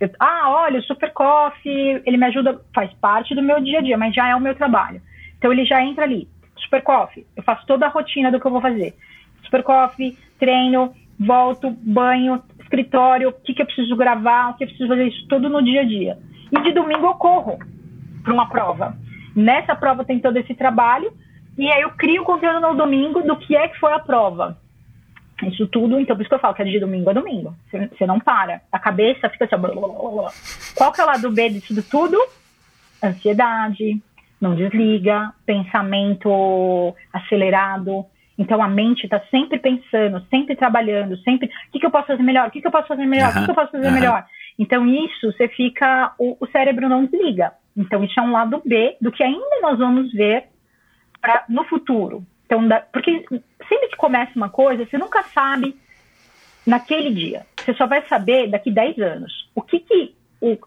[0.00, 3.82] Eu- ah, olha, o super coffee, ele me ajuda, faz parte do meu dia a
[3.82, 5.00] dia, mas já é o meu trabalho.
[5.38, 8.50] Então ele já entra ali, super coffee, eu faço toda a rotina do que eu
[8.50, 8.94] vou fazer.
[9.44, 14.68] Super coffee, treino, volto, banho, escritório, o que, que eu preciso gravar, o que eu
[14.68, 16.18] preciso fazer, isso tudo no dia a dia.
[16.50, 17.58] E de domingo eu corro
[18.22, 18.96] para uma prova.
[19.34, 21.12] Nessa prova tem todo esse trabalho,
[21.56, 24.56] e aí eu crio conteúdo no domingo do que é que foi a prova.
[25.42, 27.54] Isso tudo, então por isso que eu falo que é de domingo a domingo.
[27.70, 28.60] Você, não para.
[28.70, 30.32] A cabeça fica assim, blá, blá, blá, blá.
[30.74, 32.16] Qual que é o lado B disso tudo?
[33.02, 34.00] Ansiedade,
[34.40, 38.04] não desliga, pensamento acelerado.
[38.38, 41.48] Então a mente está sempre pensando, sempre trabalhando, sempre.
[41.48, 42.48] O que, que eu posso fazer melhor?
[42.48, 43.30] O que, que eu posso fazer melhor?
[43.30, 44.24] O que, que eu posso fazer melhor?
[44.58, 46.12] Então isso você fica.
[46.18, 47.52] O, o cérebro não desliga.
[47.76, 50.44] Então isso é um lado B do que ainda nós vamos ver
[51.20, 52.24] pra, no futuro.
[52.52, 53.24] Então, da- porque
[53.66, 55.74] sempre que começa uma coisa, você nunca sabe
[56.66, 57.46] naquele dia.
[57.56, 59.48] Você só vai saber daqui 10 anos.
[59.54, 60.58] O que, que o,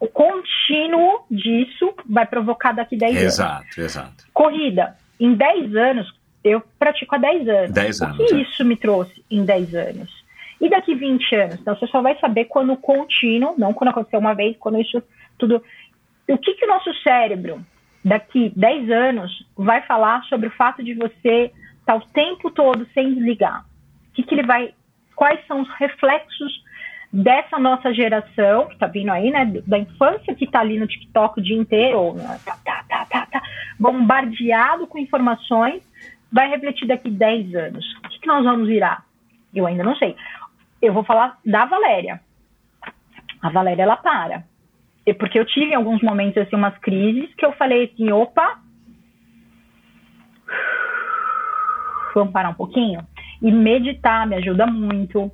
[0.00, 3.24] o contínuo disso vai provocar daqui 10 anos.
[3.32, 4.24] Exato, exato.
[4.34, 4.98] Corrida.
[5.18, 6.14] Em 10 anos,
[6.44, 7.70] eu pratico há 10 anos.
[7.72, 8.42] 10 O anos, que é.
[8.42, 10.24] isso me trouxe em 10 anos?
[10.60, 11.54] E daqui 20 anos?
[11.58, 15.02] Então, você só vai saber quando o contínuo, não quando aconteceu uma vez, quando isso
[15.38, 15.62] tudo.
[16.28, 17.64] O que, que o nosso cérebro,
[18.04, 21.50] daqui 10 anos, vai falar sobre o fato de você
[21.80, 23.64] estar o tempo todo sem desligar?
[24.10, 24.74] O que, que ele vai.
[25.16, 26.64] Quais são os reflexos
[27.12, 29.44] dessa nossa geração, que tá vindo aí, né?
[29.66, 33.42] Da infância que tá ali no TikTok o dia inteiro, tá, tá, tá, tá, tá,
[33.78, 35.82] bombardeado com informações,
[36.32, 37.84] vai refletir daqui 10 anos.
[38.04, 39.04] O que, que nós vamos virar?
[39.54, 40.16] Eu ainda não sei.
[40.82, 42.20] Eu vou falar da Valéria.
[43.40, 44.44] A Valéria, ela para.
[45.06, 48.58] E porque eu tive em alguns momentos, assim, umas crises que eu falei assim, opa,
[52.14, 53.06] vamos parar um pouquinho?
[53.42, 55.30] E meditar me ajuda muito,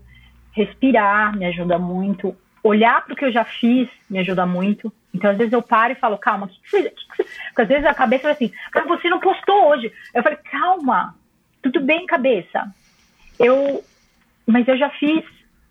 [0.53, 4.93] respirar me ajuda muito, olhar para o que eu já fiz me ajuda muito.
[5.15, 7.25] Então, às vezes eu paro e falo, calma, que, que, você, que, que.
[7.49, 9.93] Porque às vezes a cabeça vai assim, ah, você não postou hoje.
[10.15, 11.15] Eu falei, calma,
[11.63, 12.73] tudo bem, cabeça.
[13.39, 13.85] Eu,
[14.47, 15.25] mas eu já fiz,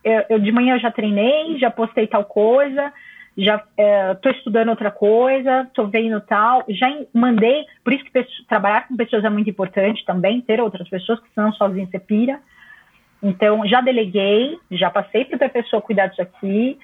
[0.04, 2.94] eu, eu de manhã eu já treinei, já postei tal coisa,
[3.38, 3.64] já
[4.12, 9.24] estou estudando outra coisa, estou vendo tal, já mandei, por isso que trabalhar com pessoas
[9.24, 12.40] é muito importante também, ter outras pessoas, que senão sozinho você pira.
[13.22, 16.78] Então, já deleguei, já passei para outra pessoa cuidar disso aqui,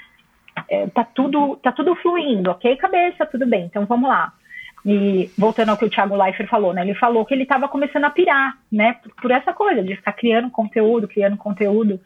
[0.70, 4.34] é, tá, tudo, tá tudo fluindo, ok, cabeça, tudo bem, então vamos lá.
[4.86, 6.84] E voltando ao que o Thiago Leifert falou, né?
[6.84, 8.94] Ele falou que ele estava começando a pirar, né?
[8.94, 12.00] Por, por essa coisa de ficar criando conteúdo, criando conteúdo.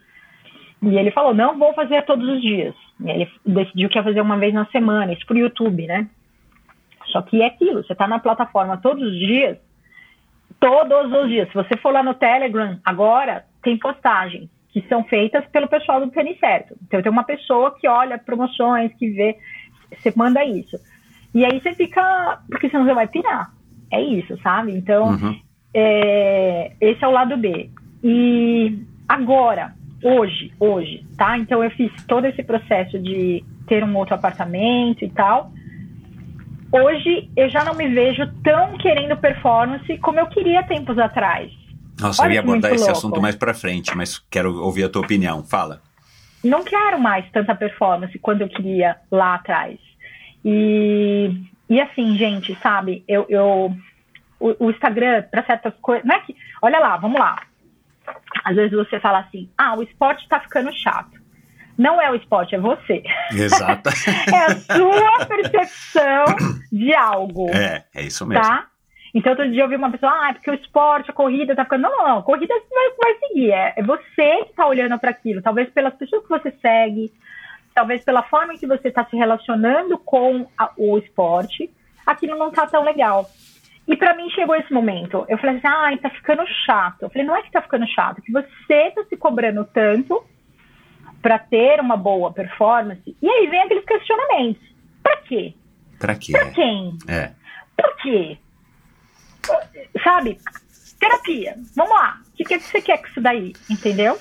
[0.81, 2.73] E ele falou, não vou fazer todos os dias.
[3.03, 6.07] Ele decidiu que ia fazer uma vez na semana, isso pro YouTube, né?
[7.07, 9.57] Só que é aquilo, você tá na plataforma todos os dias,
[10.59, 11.47] todos os dias.
[11.47, 16.11] Se você for lá no Telegram, agora tem postagens que são feitas pelo pessoal do
[16.11, 16.75] Tênis Certo.
[16.83, 19.37] Então tem uma pessoa que olha promoções, que vê,
[19.97, 20.77] você manda isso.
[21.33, 23.51] E aí você fica, porque senão você vai pirar.
[23.91, 24.73] É isso, sabe?
[24.75, 25.39] Então, Uhum.
[25.73, 27.69] é, esse é o lado B.
[28.03, 29.73] E agora,
[30.03, 31.37] hoje, hoje, tá?
[31.37, 35.51] Então eu fiz todo esse processo de ter um outro apartamento e tal.
[36.71, 41.51] Hoje eu já não me vejo tão querendo performance como eu queria tempos atrás.
[41.99, 42.97] Nossa, Olha eu ia abordar esse louco.
[42.97, 45.43] assunto mais pra frente, mas quero ouvir a tua opinião.
[45.43, 45.81] Fala.
[46.43, 49.77] não quero mais tanta performance quando eu queria lá atrás.
[50.45, 51.31] E,
[51.69, 53.75] e assim, gente, sabe, eu, eu
[54.39, 56.05] o, o Instagram, para certas coisas.
[56.05, 56.35] Não é que.
[56.61, 57.41] Olha lá, vamos lá.
[58.43, 61.17] Às vezes você fala assim, ah, o esporte tá ficando chato.
[61.77, 63.03] Não é o esporte, é você.
[63.31, 63.89] Exato.
[64.33, 66.25] É a sua percepção
[66.71, 67.49] de algo.
[67.51, 68.43] é, é isso mesmo.
[68.43, 68.67] Tá?
[69.13, 71.63] Então, outro dia eu vi uma pessoa, ah, é porque o esporte, a corrida tá
[71.63, 71.81] ficando.
[71.83, 72.21] Não, não, não.
[72.21, 73.51] Corrida vai, vai seguir.
[73.51, 75.41] É, é você que tá olhando para aquilo.
[75.41, 77.11] Talvez pelas pessoas que você segue,
[77.73, 81.71] talvez pela forma em que você está se relacionando com a- o esporte,
[82.05, 83.25] aquilo não tá tão legal.
[83.89, 85.25] E para mim chegou esse momento.
[85.27, 87.01] Eu falei assim, ai, tá ficando chato.
[87.01, 90.23] Eu falei, não é que tá ficando chato, é que você tá se cobrando tanto
[91.23, 93.17] para ter uma boa performance.
[93.19, 94.61] E aí vem aqueles questionamentos.
[95.01, 95.55] Pra quê?
[95.97, 96.31] Pra quê?
[96.31, 96.97] Pra quem?
[97.07, 97.31] É.
[97.75, 98.37] Por quê?
[100.03, 100.37] Sabe?
[100.99, 101.55] Terapia.
[101.75, 102.21] Vamos lá.
[102.31, 103.53] O que, que você quer com isso daí?
[103.71, 104.19] Entendeu?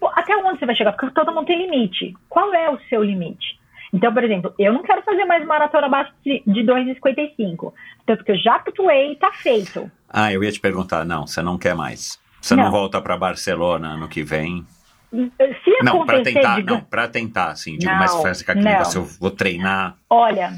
[0.00, 0.92] Pô, até onde você vai chegar?
[0.92, 2.14] Porque todo mundo tem limite.
[2.28, 3.60] Qual é o seu limite?
[3.94, 7.72] Então, por exemplo, eu não quero fazer mais maratona abaixo de de 2,55.
[8.04, 9.88] Tanto que eu já tatuei e tá feito.
[10.10, 11.04] Ah, eu ia te perguntar.
[11.04, 12.18] Não, você não quer mais.
[12.40, 12.70] Você não, Não.
[12.72, 14.64] volta pra Barcelona ano que vem?
[15.12, 18.72] Se Não, pra acontecer, tentar, diga- não, pra tentar, assim, digo, Não, mas aquele não.
[18.72, 19.94] negócio, eu vou treinar.
[20.10, 20.52] Olha,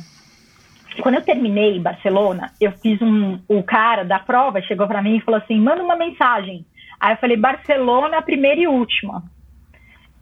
[1.03, 3.39] quando eu terminei Barcelona, eu fiz um.
[3.47, 6.65] O cara da prova chegou pra mim e falou assim: manda uma mensagem.
[6.99, 9.23] Aí eu falei: Barcelona, a primeira e última.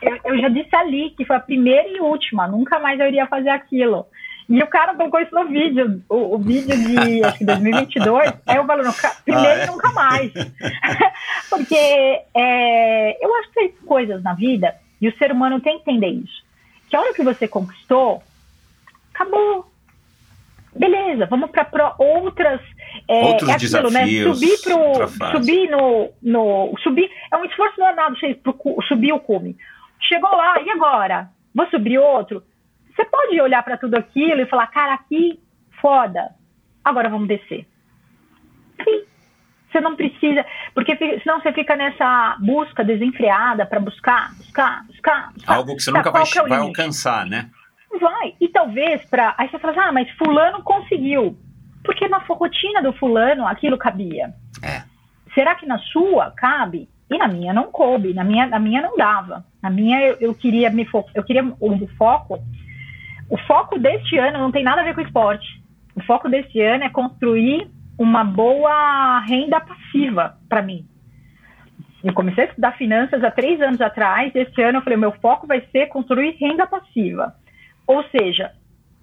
[0.04, 3.26] Eu, eu já disse ali que foi a primeira e última, nunca mais eu iria
[3.26, 4.06] fazer aquilo.
[4.48, 8.32] E o cara colocou isso no vídeo, o, o vídeo de acho que 2022.
[8.46, 9.64] Aí eu "Ca- primeiro Ah, é?
[9.64, 10.32] e nunca mais.
[11.48, 11.74] Porque
[12.34, 16.08] é, eu acho que tem coisas na vida, e o ser humano tem que entender
[16.08, 16.44] isso.
[16.90, 18.22] Que a hora que você conquistou,
[19.14, 19.66] acabou.
[20.76, 22.60] Beleza, vamos para outras.
[23.08, 24.04] É, Outros é aquilo, né?
[24.04, 25.30] desafios, Subir outra pro.
[25.40, 26.74] Subir no, no.
[26.82, 27.08] Subir.
[27.32, 28.16] É um esforço danado
[28.88, 29.56] subir o cume.
[30.08, 31.30] Chegou lá, e agora?
[31.54, 32.42] Vou subir outro?
[32.94, 35.40] Você pode olhar para tudo aquilo e falar, cara, aqui,
[35.80, 36.30] foda.
[36.84, 37.66] Agora vamos descer.
[38.82, 39.04] Sim.
[39.70, 45.52] Você não precisa, porque senão você fica nessa busca desenfreada para buscar, buscar, buscar, buscar.
[45.52, 47.50] Algo que você Tá, nunca vai, é vai alcançar, né?
[48.00, 48.36] Vai.
[48.40, 49.34] E talvez para.
[49.36, 51.36] Aí você fala assim, ah, mas fulano conseguiu.
[51.84, 54.32] Porque na rotina do fulano aquilo cabia.
[54.62, 54.84] É.
[55.34, 56.88] Será que na sua cabe?
[57.10, 59.44] E na minha não coube, na minha, na minha não dava.
[59.64, 62.38] Na minha eu, eu queria me fo eu queria o foco.
[63.30, 65.46] O foco deste ano não tem nada a ver com esporte.
[65.94, 70.86] O foco deste ano é construir uma boa renda passiva para mim.
[72.02, 74.30] Eu comecei a estudar finanças há três anos atrás.
[74.34, 77.34] Este ano eu falei, meu foco vai ser construir renda passiva.
[77.86, 78.52] Ou seja,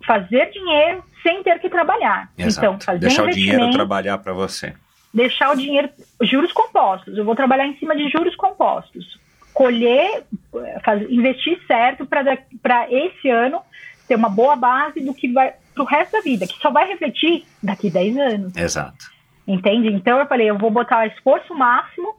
[0.06, 2.30] fazer dinheiro sem ter que trabalhar.
[2.38, 2.68] Exato.
[2.68, 4.76] Então, fazer Deixar o dinheiro trabalhar pra você.
[5.12, 5.90] deixar o dinheiro,
[6.22, 7.18] juros compostos.
[7.18, 9.20] Eu vou trabalhar em cima de juros compostos.
[9.54, 10.24] Colher,
[10.56, 13.62] eh, faz- investir certo para esse ano
[14.08, 17.46] ter uma boa base do que vai pro resto da vida, que só vai refletir
[17.64, 18.56] daqui 10 anos.
[18.56, 19.06] Exato.
[19.48, 19.88] Entende?
[19.88, 22.16] Então eu falei, eu vou botar esforço máximo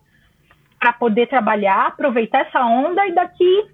[0.78, 3.66] para poder trabalhar, aproveitar essa onda e daqui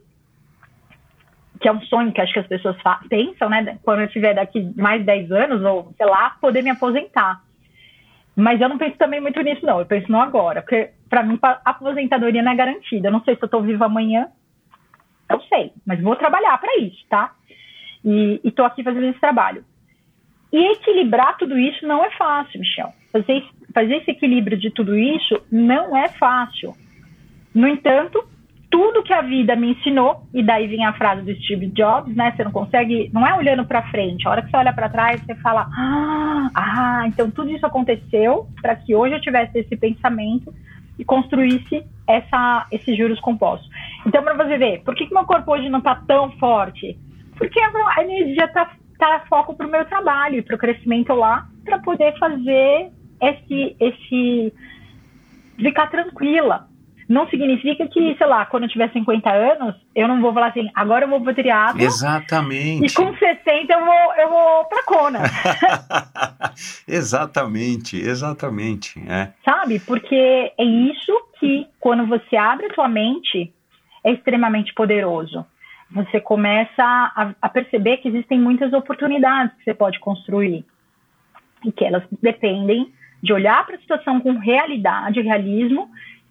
[1.60, 2.76] que é um sonho que acho que as pessoas
[3.08, 3.78] pensam, né?
[3.82, 7.42] Quando eu tiver daqui mais 10 anos ou sei lá, poder me aposentar.
[8.38, 11.36] Mas eu não penso também muito nisso não, eu penso no agora, porque para mim
[11.42, 13.08] a aposentadoria não é garantida.
[13.08, 14.28] Eu não sei se eu tô viva amanhã.
[15.28, 17.34] Não sei, mas vou trabalhar para isso, tá?
[18.04, 19.64] E estou aqui fazendo esse trabalho.
[20.52, 22.92] E equilibrar tudo isso não é fácil, Michel.
[23.10, 26.74] Fazer, fazer esse equilíbrio de tudo isso não é fácil.
[27.52, 28.24] No entanto,
[28.70, 32.32] tudo que a vida me ensinou, e daí vem a frase do Steve Jobs, né?
[32.36, 35.20] Você não consegue, não é olhando para frente, a hora que você olha para trás,
[35.22, 40.52] você fala: ah, ah, então tudo isso aconteceu para que hoje eu tivesse esse pensamento
[40.98, 43.68] e construísse essa, esses juros compostos.
[44.06, 46.98] Então, para você ver, por que, que meu corpo hoje não está tão forte?
[47.36, 51.46] Porque a energia está tá foco para o meu trabalho e para o crescimento lá,
[51.64, 52.90] para poder fazer
[53.22, 54.52] esse, esse.
[55.56, 56.67] ficar tranquila
[57.08, 60.68] não significa que, sei lá, quando eu tiver 50 anos, eu não vou falar assim,
[60.74, 61.80] agora eu vou pro triatlo.
[61.80, 62.84] Exatamente.
[62.84, 65.20] E com 60 eu vou, eu vou pra Kona.
[66.86, 69.00] exatamente, exatamente.
[69.08, 69.32] É.
[69.42, 69.80] Sabe?
[69.80, 73.54] Porque é isso que, quando você abre a sua mente,
[74.04, 75.46] é extremamente poderoso.
[75.90, 80.62] Você começa a, a perceber que existem muitas oportunidades que você pode construir.
[81.64, 82.92] E que elas dependem
[83.22, 85.88] de olhar para a situação com realidade, realismo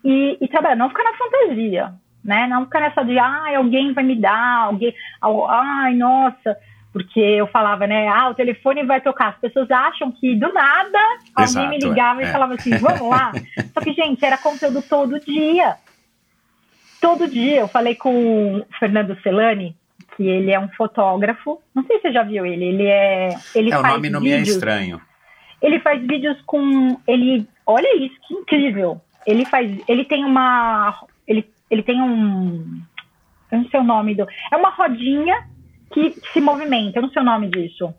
[0.08, 1.94] e, e trabalhar, não ficar na fantasia,
[2.24, 2.48] né?
[2.48, 6.58] Não ficar nessa de, ah, alguém vai me dar, alguém, ai, nossa,
[6.94, 9.30] porque eu falava, né, ah, o telefone vai tocar.
[9.30, 10.98] As pessoas acham que do nada
[11.38, 12.24] Exato, alguém me ligava é.
[12.24, 13.34] e falava assim, vamos lá.
[13.74, 15.76] Só que, gente, era conteúdo todo dia.
[17.02, 17.60] Todo dia.
[17.60, 19.76] Eu falei com o Fernando Celani,
[20.16, 21.62] que ele é um fotógrafo.
[21.76, 22.64] Não sei se você já viu ele.
[22.64, 23.36] Ele é.
[23.54, 25.02] Ele é, o nome não me é vídeos- estranho.
[25.62, 30.98] ele faz vídeos com ele olha isso que incrível ele faz ele tem uma
[31.28, 32.82] ele, ele tem um
[33.52, 35.48] eu não sei o nome do é uma rodinha
[35.94, 37.94] que se movimenta eu não sei o nome disso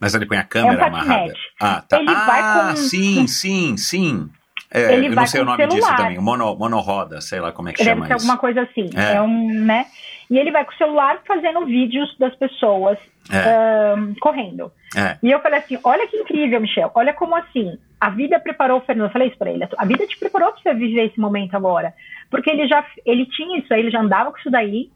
[0.00, 1.32] Mas ele põe a câmera É um amarrada.
[1.60, 1.98] Ah, tá.
[2.00, 4.30] Ele ah, com- sim, sim, sim.
[4.72, 5.96] É, eu não sei o nome disso celular.
[5.96, 6.18] também.
[6.18, 8.14] Mono, monoroda, sei lá como é que deve chama isso.
[8.14, 9.14] alguma coisa assim É.
[9.16, 9.20] é.
[9.20, 9.86] um né
[10.30, 12.98] e ele vai com o celular fazendo vídeos das pessoas
[13.30, 15.16] É, ahn, correndo é.
[15.22, 16.90] E eu falei assim: olha que incrível, Michel.
[16.94, 17.78] Olha como assim.
[18.00, 19.08] A vida preparou o Fernando.
[19.08, 19.66] Eu falei isso pra ele.
[19.76, 21.94] A vida te preparou pra você viver esse momento agora.
[22.30, 24.90] Porque ele já ele tinha isso aí, ele já andava com isso daí.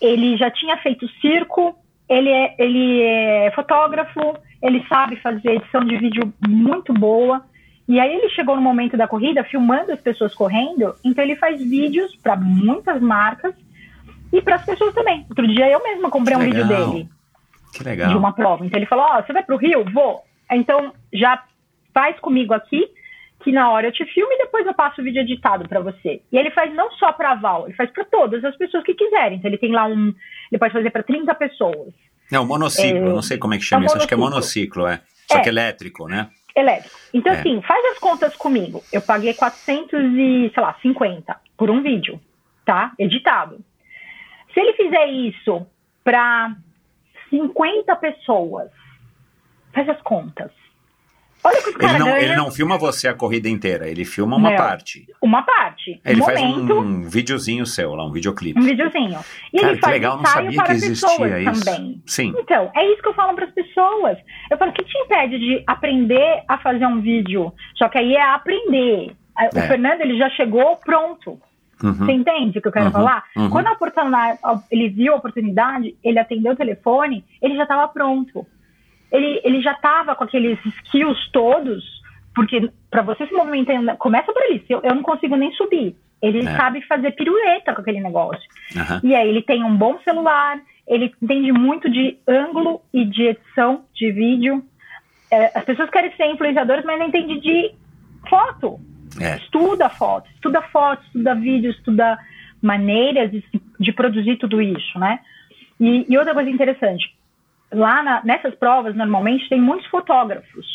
[0.00, 1.76] Ele já tinha feito circo.
[2.08, 4.36] Ele é, ele é fotógrafo.
[4.62, 7.42] Ele sabe fazer edição de vídeo muito boa.
[7.86, 10.94] E aí ele chegou no momento da corrida filmando as pessoas correndo.
[11.04, 13.54] Então ele faz vídeos para muitas marcas
[14.36, 15.24] e para as pessoas também.
[15.28, 16.90] Outro dia eu mesma comprei um Que vídeo legal.
[16.90, 17.08] dele
[17.72, 18.10] Que legal.
[18.10, 18.64] de uma prova.
[18.66, 19.84] Então ele falou: Ó, você vai pro Rio?
[19.92, 20.22] Vou.
[20.50, 21.42] Então já
[21.92, 22.86] faz comigo aqui,
[23.42, 26.20] que na hora eu te filmo e depois eu passo o vídeo editado para você.
[26.32, 29.38] E ele faz não só para Val, ele faz para todas as pessoas que quiserem.
[29.38, 30.12] Então ele tem lá um.
[30.50, 31.92] Ele pode fazer para 30 pessoas.
[32.32, 33.96] Não, monociclo, É, não sei como é que chama é isso.
[33.98, 34.82] Acho que é monociclo.
[34.82, 35.00] monociclo, é.
[35.30, 35.40] Só É.
[35.42, 36.28] que elétrico, né?
[36.56, 36.94] Elétrico.
[37.12, 37.38] Então, É.
[37.40, 38.82] assim, faz as contas comigo.
[38.92, 42.20] Eu paguei 400 e, sei lá, 50 por um vídeo,
[42.64, 42.92] tá?
[42.98, 43.58] Editado.
[44.54, 45.66] Se ele fizer isso
[46.04, 46.54] para
[47.30, 48.70] 50 pessoas,
[49.74, 50.50] faz as contas.
[51.46, 54.06] Olha que os Ele caras não, ganham ele não filma você a corrida inteira, ele
[54.06, 54.56] filma uma Não.
[54.56, 55.06] parte.
[55.20, 56.00] uma parte.
[56.02, 58.58] Ele um faz momento, um, videozinho seu lá, um videoclipe.
[58.58, 59.20] um videozinho.
[59.52, 61.64] E Cara, ele que faz legal, não sabia para que existia isso.
[61.64, 62.02] também.
[62.06, 62.32] Sim.
[62.38, 64.16] Então, é isso que eu falo para as pessoas.
[64.50, 67.52] Eu falo, o que te impede de aprender a fazer um vídeo?
[67.76, 69.14] Só que aí é aprender.
[69.52, 69.66] O É.
[69.66, 71.38] Fernando, ele já chegou pronto.
[71.82, 71.92] Uhum.
[71.94, 73.24] Você entende o que eu quero Uhum, falar?
[73.36, 73.50] uhum.
[73.50, 74.38] Quando a oportunidade,
[74.70, 78.46] ele viu a oportunidade, ele atendeu o telefone, ele já estava pronto.
[79.12, 81.84] Ele, ele já estava com aqueles skills todos,
[82.34, 84.42] porque para você se movimentar, começa por.
[84.42, 85.96] Se Eu, eu não consigo nem subir.
[86.22, 86.56] Ele É.
[86.56, 88.42] sabe fazer pirueta com aquele negócio.
[89.02, 90.58] E aí ele tem um bom celular,
[90.88, 94.64] ele entende muito de ângulo e de edição de vídeo.
[95.30, 97.72] É, as pessoas querem ser influenciadoras, mas não entendem de
[98.28, 98.80] foto.
[99.20, 99.36] É.
[99.36, 102.18] Estuda foto, estuda foto, estuda vídeo, estuda
[102.62, 103.44] maneiras de,
[103.78, 105.20] de produzir tudo isso, né?
[105.78, 107.14] E, e outra coisa interessante,
[107.72, 110.66] lá na- nessas provas, normalmente, tem muitos fotógrafos.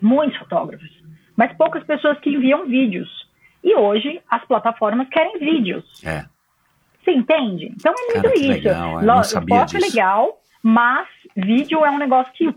[0.00, 0.90] Muitos fotógrafos.
[1.36, 3.08] Mas poucas pessoas que enviam vídeos.
[3.62, 5.84] E hoje, as plataformas querem vídeos.
[6.04, 6.24] É.
[7.02, 7.72] Você entende?
[7.74, 8.48] Então é muito Cara, isso.
[8.48, 9.90] legal, eu não Lo- sabia foto é disso.
[9.96, 12.54] legal, mas vídeo é um negócio que.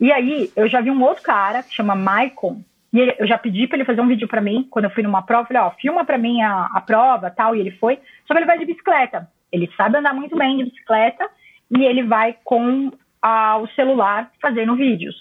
[0.00, 2.62] E aí, eu já vi um outro cara que chama Maicon.
[2.92, 5.02] E ele- eu já pedi pra ele fazer um vídeo pra mim, quando eu fui
[5.02, 7.98] numa prova, eu falei, ó, filma pra mim a, a prova tal, e ele foi.
[8.26, 9.28] Só que ele vai de bicicleta.
[9.52, 11.28] Ele sabe andar muito bem de bicicleta
[11.70, 12.90] e ele vai com
[13.22, 15.14] ah, o celular fazendo vídeos.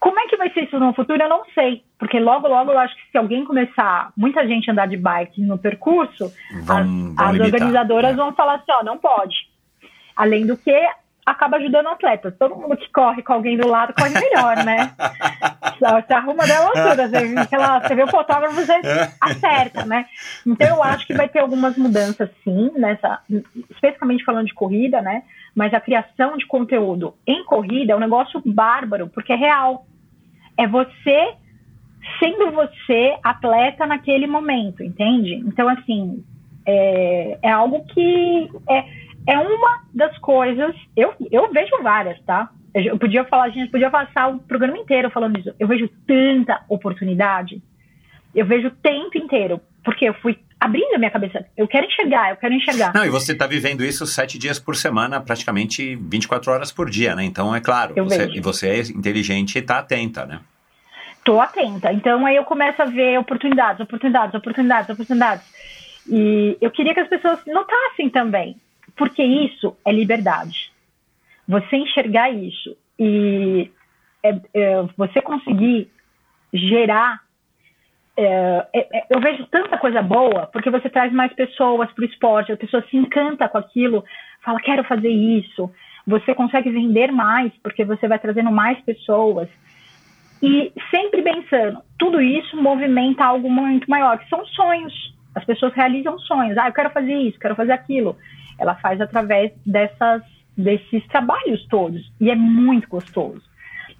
[0.00, 1.22] Como é que vai ser isso no futuro?
[1.22, 1.84] Eu não sei.
[1.98, 5.56] Porque logo, logo eu acho que se alguém começar, muita gente andar de bike no
[5.56, 6.32] percurso,
[6.64, 8.14] Vão, as, vão as limitar, organizadoras é.
[8.14, 9.36] vão falar assim, ó, não pode.
[10.16, 10.76] Além do que,
[11.24, 12.36] acaba ajudando atletas.
[12.36, 14.92] Todo mundo que corre com alguém do lado corre melhor, né?
[15.82, 17.08] Só Se arruma da altura.
[17.08, 18.72] Você, vê aquela- você vê o fotógrafo, você
[19.20, 20.06] acerta, né?
[20.46, 23.20] Então eu acho que vai ter algumas mudanças sim, nessa,
[23.70, 25.24] especificamente falando de corrida, né?
[25.54, 29.86] Mas a criação de conteúdo em corrida é um negócio bárbaro, porque é real.
[30.56, 31.34] É você
[32.18, 35.34] sendo você atleta naquele momento, entende?
[35.46, 36.24] Então, assim,
[36.66, 38.84] é, é algo que é,
[39.26, 40.74] é uma das coisas.
[40.96, 42.50] Eu, eu vejo várias, tá?
[42.74, 45.54] Eu podia falar, a gente podia passar o programa inteiro falando isso.
[45.58, 47.62] Eu vejo tanta oportunidade.
[48.34, 49.60] Eu vejo o tempo inteiro.
[49.84, 51.44] Porque eu fui abrindo a minha cabeça.
[51.56, 52.94] Eu quero enxergar, eu quero enxergar.
[52.94, 57.16] Não, e você está vivendo isso sete dias por semana, praticamente 24 horas por dia,
[57.16, 57.24] né?
[57.24, 58.38] Então, é claro, Eu você, vejo.
[58.38, 60.40] e você é inteligente e está atenta, né?
[61.24, 61.92] Tô atenta.
[61.92, 65.44] Então aí eu começo a ver oportunidades, oportunidades, oportunidades, oportunidades.
[66.08, 68.56] E eu queria que as pessoas notassem também,
[68.96, 70.71] porque isso é liberdade.
[71.48, 73.70] Você enxergar isso e
[74.22, 75.90] é, é, você conseguir
[76.52, 77.20] gerar.
[78.16, 82.06] é, é, é, eu vejo tanta coisa boa, porque você traz mais pessoas para o
[82.06, 84.04] esporte, a pessoa se encanta com aquilo,
[84.42, 85.70] fala, quero fazer isso.
[86.06, 89.48] Você consegue vender mais, porque você vai trazendo mais pessoas.
[90.42, 95.14] E sempre pensando, tudo isso movimenta algo muito maior, que são sonhos.
[95.34, 96.58] As pessoas realizam sonhos.
[96.58, 98.16] Ah, eu quero fazer isso, quero fazer aquilo.
[98.58, 100.22] Ela faz através dessas,
[100.56, 102.12] desses trabalhos todos.
[102.20, 103.42] E é muito gostoso.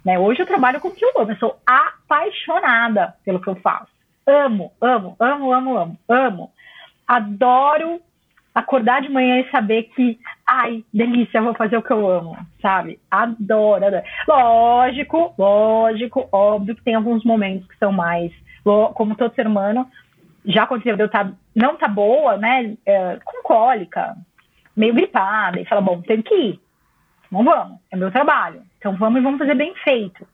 [0.03, 0.19] Né?
[0.19, 1.31] Hoje eu trabalho com o que eu amo.
[1.31, 3.91] Eu sou apaixonada pelo que eu faço.
[4.25, 6.51] Amo, amo, amo, amo, amo, amo.
[7.07, 7.99] Adoro
[8.53, 12.99] acordar de manhã e saber que, ai, delícia, vou fazer o que eu amo, sabe?
[13.09, 14.03] Adoro, adoro.
[14.27, 18.31] Lógico, lógico, óbvio que tem alguns momentos que são mais,
[18.93, 19.89] como todo ser humano,
[20.45, 24.15] já aconteceu de eu tá, não tá boa, né, é, com cólica,
[24.75, 26.59] meio gripada, e fala, bom, tem que ir.
[27.31, 28.61] Não vamos, é meu trabalho.
[28.77, 30.27] Então vamos e vamos fazer bem feito.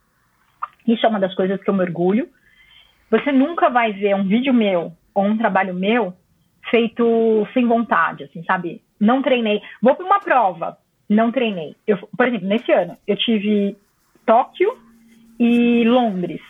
[0.86, 2.28] Isso é uma das coisas que eu me orgulho.
[3.10, 6.14] Você nunca vai ver um vídeo meu ou um trabalho meu
[6.70, 8.82] feito sem vontade, assim, sabe?
[8.98, 9.62] Não treinei.
[9.82, 11.74] Vou para uma prova, não treinei.
[11.86, 13.76] Eu, por exemplo, nesse ano, eu tive
[14.26, 14.78] Tóquio
[15.38, 16.42] e Londres.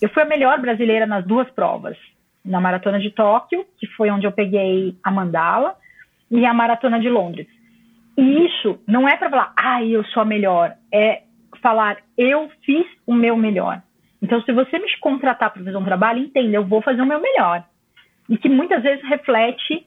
[0.00, 1.96] Eu fui a melhor brasileira nas duas provas.
[2.44, 5.76] Na maratona de Tóquio, que foi onde eu peguei a mandala,
[6.30, 7.46] e a maratona de Londres.
[8.16, 10.74] E isso não é para falar, ai, eu sou a melhor.
[10.92, 11.22] É
[11.62, 13.82] falar, eu fiz o meu melhor.
[14.22, 17.20] Então, se você me contratar para fazer um trabalho, entenda, eu vou fazer o meu
[17.20, 17.64] melhor.
[18.28, 19.86] E que muitas vezes reflete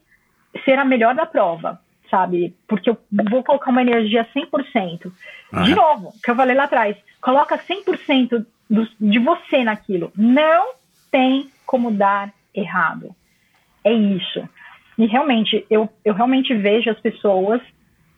[0.64, 1.80] ser a melhor da prova,
[2.10, 2.54] sabe?
[2.66, 2.98] Porque eu
[3.30, 5.00] vou colocar uma energia 100%.
[5.00, 5.12] De
[5.52, 5.74] Aham.
[5.74, 10.12] novo, que eu falei lá atrás, coloca 100% do, de você naquilo.
[10.16, 10.74] Não
[11.10, 13.14] tem como dar errado.
[13.84, 14.48] É isso.
[14.96, 17.60] E realmente, eu, eu realmente vejo as pessoas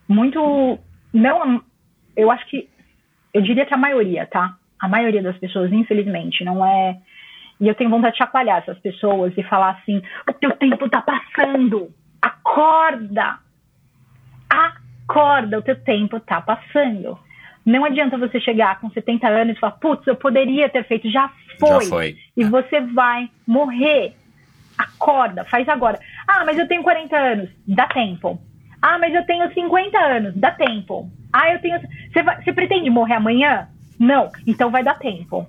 [0.09, 0.79] muito.
[1.13, 1.63] Não,
[2.17, 2.69] eu acho que.
[3.33, 4.57] Eu diria que a maioria, tá?
[4.81, 6.99] A maioria das pessoas, infelizmente, não é.
[7.61, 11.03] E eu tenho vontade de chacoalhar essas pessoas e falar assim: o teu tempo tá
[11.03, 11.91] passando.
[12.21, 13.39] Acorda!
[14.49, 17.19] Acorda, o teu tempo tá passando.
[17.65, 21.31] Não adianta você chegar com 70 anos e falar: putz, eu poderia ter feito, já
[21.59, 21.85] foi.
[21.85, 22.17] Já foi.
[22.37, 24.15] E você vai morrer.
[24.79, 25.99] Acorda, faz agora.
[26.27, 27.51] Ah, mas eu tenho 40 anos.
[27.67, 28.41] Dá tempo.
[28.83, 30.35] Ah, mas eu tenho 50 anos.
[30.37, 31.11] Dá tempo.
[31.33, 31.81] Ah, eu tenho.
[32.13, 33.69] Você, vai- você pretende morrer amanhã?
[33.99, 34.31] Não.
[34.47, 35.47] Então vai dar tempo.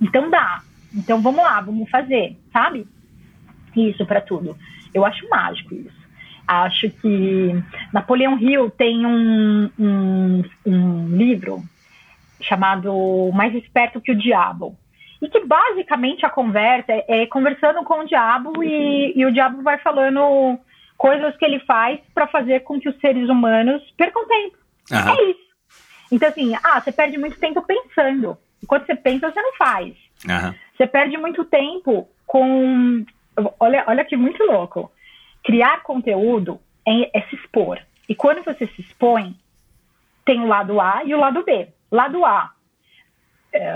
[0.00, 0.62] Então dá.
[0.94, 2.86] Então vamos lá, vamos fazer, sabe?
[3.76, 4.56] Isso para tudo.
[4.92, 6.00] Eu acho mágico isso.
[6.46, 7.52] Acho que
[7.92, 11.62] Napoleão Hill tem um, um, um livro
[12.40, 14.76] chamado Mais Esperto que o Diabo.
[15.20, 19.62] E que basicamente a conversa é, é conversando com o diabo e, e o diabo
[19.62, 20.58] vai falando
[20.96, 24.58] coisas que ele faz para fazer com que os seres humanos percam tempo.
[24.92, 25.16] Aham.
[25.16, 25.50] É isso.
[26.12, 28.36] Então, assim, ah, você perde muito tempo pensando.
[28.62, 29.94] Enquanto você pensa, você não faz.
[30.28, 30.54] Aham.
[30.76, 33.04] Você perde muito tempo com.
[33.58, 34.90] Olha, olha que muito louco.
[35.44, 37.78] Criar conteúdo é, é se expor.
[38.08, 39.36] E quando você se expõe,
[40.24, 41.68] tem o lado A e o lado B.
[41.90, 42.52] Lado A,
[43.52, 43.70] é,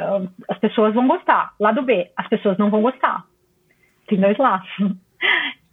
[0.48, 1.52] as pessoas vão gostar.
[1.58, 3.24] Lado B, as pessoas não vão gostar.
[4.06, 4.68] Tem dois lados.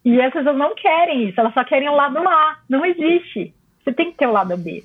[0.04, 2.58] E as pessoas não querem isso, elas só querem o lado A.
[2.68, 3.54] Não existe.
[3.84, 4.84] Você tem que ter o lado B.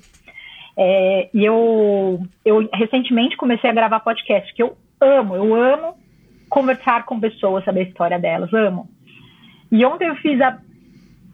[0.77, 5.95] É, e eu, eu recentemente comecei a gravar podcast, que eu amo, eu amo
[6.49, 8.87] conversar com pessoas, saber a história delas, amo.
[9.71, 10.57] E ontem eu fiz a.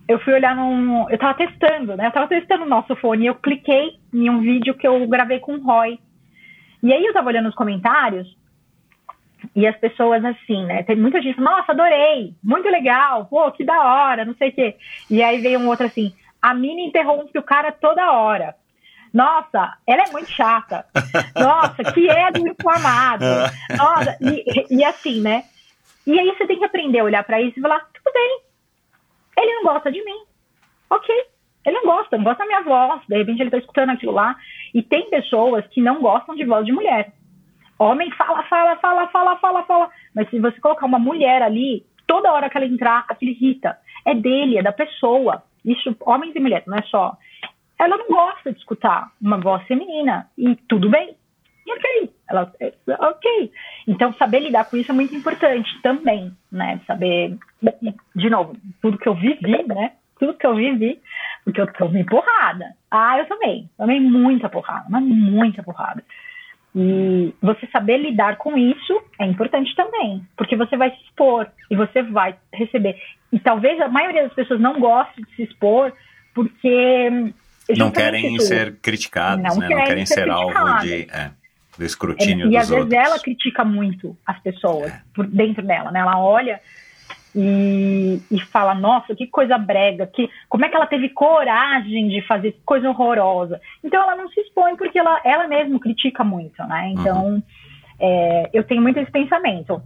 [0.07, 1.09] Eu fui olhar num.
[1.09, 2.07] Eu tava testando, né?
[2.07, 5.39] Eu tava testando o nosso fone e eu cliquei em um vídeo que eu gravei
[5.39, 5.99] com o Roy.
[6.83, 8.27] E aí eu tava olhando os comentários
[9.55, 10.83] e as pessoas assim, né?
[10.83, 14.75] Tem muita gente, nossa, adorei, muito legal, pô, que da hora, não sei o quê.
[15.09, 18.55] E aí veio um outro assim, a mina interrompe o cara toda hora.
[19.13, 20.85] Nossa, ela é muito chata.
[21.39, 23.25] Nossa, que é do informado.
[23.77, 25.45] Nossa, e, e assim, né?
[26.05, 28.41] E aí você tem que aprender a olhar pra isso e falar, tudo bem,
[29.37, 30.25] ele não gosta de mim.
[30.89, 31.25] Ok,
[31.65, 34.35] ele não gosta, não gosta da minha voz, de repente ele tá escutando aquilo lá.
[34.73, 37.13] E tem pessoas que não gostam de voz de mulher.
[37.79, 39.89] Homem fala, fala, fala, fala, fala, fala.
[40.15, 43.77] Mas se você colocar uma mulher ali, toda hora que ela entrar, aquilo irrita.
[44.05, 45.43] É dele, é da pessoa.
[45.65, 47.17] Isso, homens e mulheres, não é só.
[47.79, 50.29] Ela não gosta de escutar uma voz feminina.
[50.37, 51.15] E tudo bem.
[51.65, 52.13] E ok.
[52.29, 53.51] Ela, é, ok.
[53.87, 56.79] Então, saber lidar com isso é muito importante também, né?
[56.85, 57.37] Saber,
[58.15, 59.93] de novo, tudo que eu vivi, né?
[60.19, 60.99] Tudo que eu vivi,
[61.43, 62.73] porque eu tomei porrada.
[62.89, 63.69] Ah, eu também.
[63.77, 66.03] Tomei muita porrada, mas muita porrada.
[66.75, 71.75] E você saber lidar com isso é importante também, porque você vai se expor e
[71.75, 72.95] você vai receber.
[73.31, 75.93] E talvez a maioria das pessoas não goste de se expor
[76.33, 77.09] porque
[77.77, 78.41] não querem tudo.
[78.41, 79.67] ser criticados, não, né?
[79.67, 81.31] querem, não querem ser, ser alvo de, é,
[81.77, 82.89] do escrutínio é, e às outros.
[82.89, 85.01] vezes ela critica muito as pessoas é.
[85.13, 85.99] por dentro dela, né?
[85.99, 86.59] Ela olha
[87.35, 92.21] e, e fala, nossa, que coisa brega, que, como é que ela teve coragem de
[92.21, 93.59] fazer coisa horrorosa?
[93.83, 96.89] Então ela não se expõe porque ela, ela mesma critica muito, né?
[96.89, 97.43] Então uhum.
[97.99, 99.81] é, eu tenho muito esse pensamento.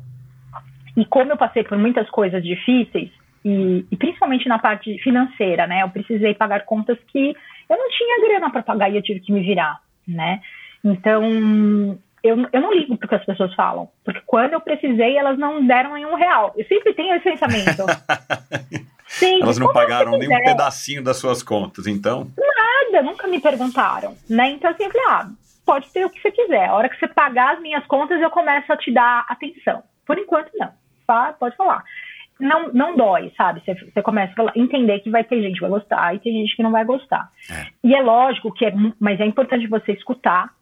[0.96, 3.12] E como eu passei por muitas coisas difíceis,
[3.46, 5.84] e, e, principalmente na parte financeira, né?
[5.84, 7.36] Eu precisei pagar contas que
[7.70, 10.42] eu não tinha grana para pagar e eu tive que me virar, né?
[10.84, 13.90] Então, eu, eu não ligo porque as pessoas falam.
[14.04, 16.54] Porque quando eu precisei, elas não deram nenhum real.
[16.58, 17.86] Eu sempre tenho esse pensamento.
[19.08, 19.44] Sempre.
[19.44, 22.30] Elas não pagaram nem um pedacinho das suas contas, então?
[22.38, 24.16] Nada, nunca me perguntaram.
[24.30, 24.50] Né?
[24.50, 25.30] Então, assim, eu falei, ah,
[25.66, 26.68] pode ter o que você quiser.
[26.68, 29.82] A hora que você pagar as minhas contas, eu começo a te dar atenção.
[30.06, 30.72] Por enquanto, não.
[31.08, 31.34] Tá?
[31.40, 31.84] Pode falar.
[32.38, 33.62] Não, não dói, sabe?
[33.66, 36.56] Você, você começa a entender que vai ter gente que vai gostar e tem gente
[36.56, 37.32] que não vai gostar.
[37.50, 37.66] É.
[37.84, 40.54] E é lógico que é, mas é importante você escutar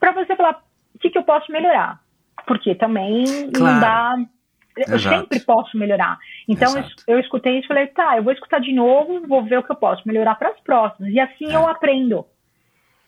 [0.00, 0.62] para você falar,
[0.98, 2.00] o que, que eu posso melhorar?
[2.44, 3.74] Porque também claro.
[3.74, 4.14] não dá.
[4.76, 5.16] Eu Exato.
[5.16, 6.18] sempre posso melhorar.
[6.48, 9.58] Então eu, eu, escutei isso e falei, tá, eu vou escutar de novo, vou ver
[9.58, 11.12] o que eu posso melhorar para as próximas.
[11.12, 11.54] E assim é.
[11.54, 12.26] eu aprendo.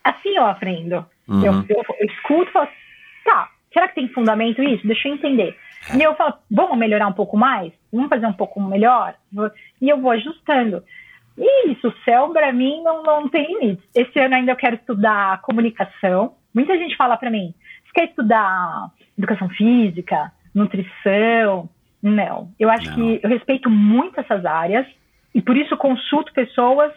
[0.04, 1.04] Assim eu aprendo.
[1.28, 1.44] Uhum.
[1.44, 2.68] Eu, eu, eu, escuto e falo,
[3.24, 4.86] tá, será que tem fundamento isso?
[4.86, 5.56] Deixa eu entender.
[5.92, 5.96] É.
[5.96, 7.72] E eu falo, vamos melhorar um pouco mais?
[7.92, 9.14] Vamos fazer um pouco melhor?
[9.80, 10.82] E eu vou ajustando.
[11.36, 13.84] E isso, o céu para mim não, não tem limites.
[13.94, 16.34] Esse ano ainda eu quero estudar comunicação.
[16.54, 17.54] Muita gente fala para mim,
[17.92, 21.68] quer estudar educação física, nutrição?
[22.02, 22.50] Não.
[22.58, 22.94] Eu acho Não.
[22.94, 24.86] que eu respeito muito essas áreas
[25.34, 26.92] e por isso consulto pessoas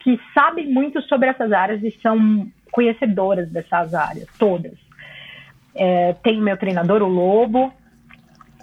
[0.00, 4.72] que sabem muito sobre essas áreas e são conhecedoras dessas áreas, todas.
[5.74, 7.72] É, tem meu treinador, o Lobo,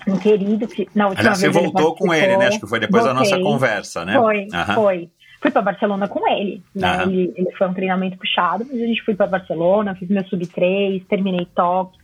[0.08, 2.48] um querido que na última Aliás, vez você voltou com ele, né?
[2.48, 3.24] Acho que foi depois Voltei.
[3.24, 4.14] da nossa conversa, né?
[4.14, 4.76] Foi, Aham.
[4.76, 5.10] foi
[5.42, 6.62] fui para Barcelona com ele.
[6.76, 7.04] Né?
[7.04, 10.46] Ele, ele foi um treinamento puxado, mas a gente foi para Barcelona, fiz meu sub
[10.46, 11.98] 3, terminei top.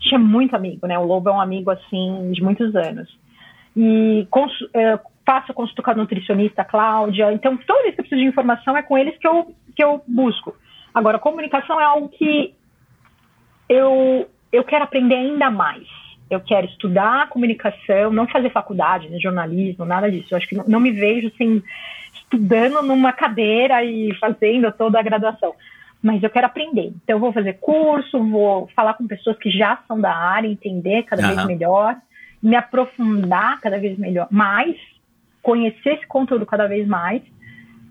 [0.00, 0.98] Tinha muito amigo, né?
[0.98, 3.08] O Lobo é um amigo assim de muitos anos.
[3.76, 7.32] E cons, é, faço consulta com a nutricionista Cláudia.
[7.32, 10.02] Então, toda vez que eu preciso de informação é com eles que eu, que eu
[10.06, 10.54] busco.
[10.92, 12.54] Agora, comunicação é algo que
[13.68, 15.86] eu, eu quero aprender ainda mais.
[16.28, 20.28] Eu quero estudar comunicação, não fazer faculdade, né, jornalismo, nada disso.
[20.32, 21.62] Eu acho que não, não me vejo sem
[22.32, 25.54] estudando numa cadeira e fazendo toda a graduação.
[26.02, 26.92] Mas eu quero aprender.
[27.02, 31.04] Então, eu vou fazer curso, vou falar com pessoas que já são da área, entender
[31.04, 31.34] cada uhum.
[31.34, 31.96] vez melhor,
[32.42, 34.76] me aprofundar cada vez melhor, mais,
[35.42, 37.22] conhecer esse conteúdo cada vez mais,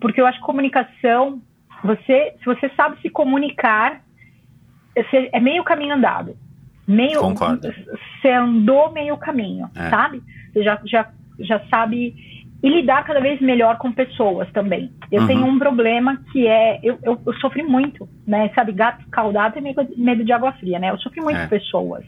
[0.00, 1.40] porque eu acho que comunicação,
[1.82, 4.02] você, se você sabe se comunicar,
[4.94, 6.36] é meio caminho andado.
[6.86, 7.72] Meio, Concordo.
[8.20, 9.88] Você andou meio caminho, é.
[9.88, 10.22] sabe?
[10.52, 12.14] Você já, já, já sabe
[12.62, 14.92] e lidar cada vez melhor com pessoas também.
[15.10, 15.26] Eu uhum.
[15.26, 18.50] tenho um problema que é, eu, eu, eu, sofri muito, né?
[18.54, 20.90] Sabe, gato escaldado tem medo de água fria, né?
[20.90, 21.46] Eu sofri muito é.
[21.48, 22.04] pessoas.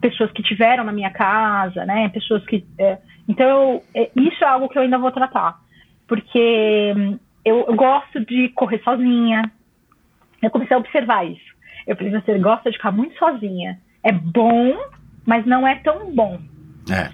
[0.00, 2.08] Pessoas que tiveram na minha casa, né?
[2.10, 2.64] Pessoas que.
[2.78, 2.98] É,
[3.28, 5.58] então, eu, é, isso é algo que eu ainda vou tratar.
[6.06, 6.94] Porque
[7.44, 9.50] eu, eu gosto de correr sozinha.
[10.40, 11.56] Eu comecei a observar isso.
[11.88, 13.78] Eu falei, você gosta de ficar muito sozinha.
[14.04, 14.76] É bom,
[15.26, 16.38] mas não é tão bom.
[16.90, 17.10] É,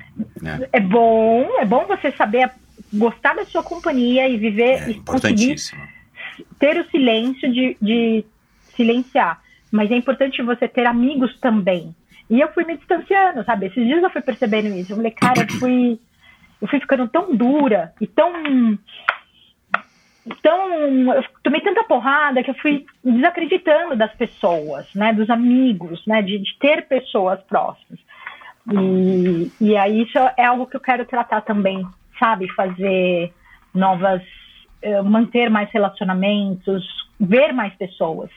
[0.47, 0.69] é.
[0.73, 2.51] é bom, é bom você saber
[2.93, 5.57] gostar da sua companhia e viver é, e conseguir
[6.59, 8.25] ter o silêncio de, de
[8.77, 9.41] silenciar.
[9.71, 11.95] Mas é importante você ter amigos também.
[12.29, 13.67] E eu fui me distanciando, sabe?
[13.67, 14.93] Esses dias eu fui percebendo isso.
[14.93, 15.99] Eu falei, cara, eu fui,
[16.61, 18.79] eu fui ficando tão dura e tão.
[20.43, 25.13] tão eu tomei tanta porrada que eu fui desacreditando das pessoas, né?
[25.13, 26.23] Dos amigos, né?
[26.23, 28.01] De, de ter pessoas próximas.
[28.71, 31.87] E, e aí isso é algo que eu quero tratar também,
[32.19, 32.49] sabe?
[32.55, 33.33] Fazer
[33.75, 34.23] novas,
[34.85, 36.85] uh, manter mais relacionamentos,
[37.19, 38.31] ver mais pessoas.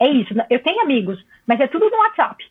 [0.00, 0.34] É isso.
[0.50, 2.44] Eu tenho amigos, mas é tudo no WhatsApp.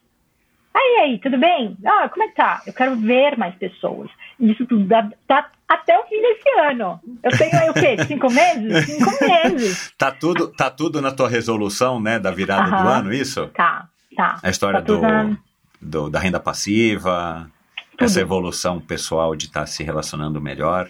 [0.73, 1.75] Aí, aí, tudo bem?
[1.83, 2.61] Ah, como é que tá?
[2.67, 4.09] Eu quero ver mais pessoas.
[4.39, 6.99] Isso tudo dá, tá até o fim desse ano.
[7.23, 7.97] Eu tenho aí o quê?
[8.05, 8.85] Cinco meses?
[8.85, 9.91] Cinco meses.
[9.97, 13.47] tá tudo, tá tudo na tua resolução, né, da virada do ano, isso?
[13.47, 14.39] Tá, Tá.
[14.41, 15.37] A história Tá do, na-
[15.81, 17.49] do- da renda passiva,
[17.91, 18.03] Tudo.
[18.05, 20.89] essa evolução pessoal de estar se relacionando melhor.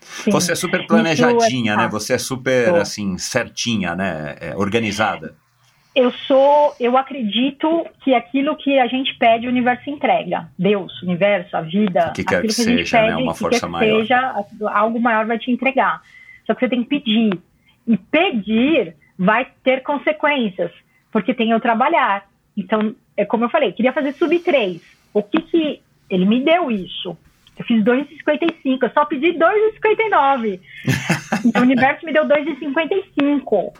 [0.00, 0.30] Sim.
[0.30, 1.88] Você é super Isso planejadinha, é- né?
[1.88, 2.76] Você é super, Sou.
[2.76, 4.36] assim, certinha, né?
[4.40, 5.34] É, organizada.
[5.94, 10.46] Eu sou, eu acredito que aquilo que a gente pede, o universo entrega.
[10.58, 13.08] Deus, universo, a vida, O que quer que gente seja, né?
[13.08, 14.00] pede, Uma o que força quer que maior.
[14.00, 14.44] seja,
[14.74, 16.02] algo maior vai te entregar.
[16.46, 17.30] Só que você tem que pedir.
[17.88, 20.70] E pedir vai ter consequências,
[21.10, 22.28] porque tem o trabalhar.
[22.54, 24.80] Então, é como eu falei, queria fazer sub 3.
[25.14, 25.80] O que que
[26.10, 27.16] ele me deu isso?
[27.58, 30.60] Eu fiz 2,55, eu só pedi 2,59.
[31.44, 33.72] e o universo me deu 2,55.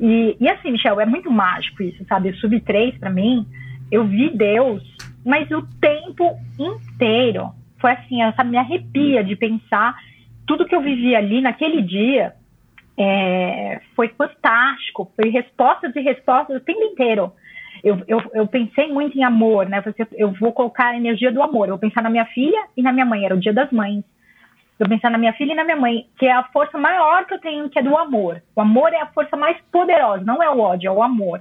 [0.00, 2.30] E, e assim, Michel, é muito mágico isso, sabe?
[2.30, 3.46] O sub 3, pra mim,
[3.90, 4.82] eu vi Deus,
[5.24, 7.50] mas o tempo inteiro.
[7.78, 9.94] Foi assim, sabe, me arrepia de pensar
[10.46, 12.34] tudo que eu vivi ali naquele dia.
[12.98, 17.32] é, foi fantástico, foi respostas e respostas o tempo inteiro.
[17.82, 19.82] Eu, eu, eu pensei muito em amor, né?
[19.84, 21.66] Eu, eu vou colocar a energia do amor.
[21.68, 23.24] Eu vou pensar na minha filha e na minha mãe.
[23.24, 24.04] Era o dia das mães.
[24.78, 27.34] Eu pensar na minha filha e na minha mãe, que é a força maior que
[27.34, 28.42] eu tenho, que é do amor.
[28.54, 31.40] O amor é a força mais poderosa, não é o ódio, é o amor.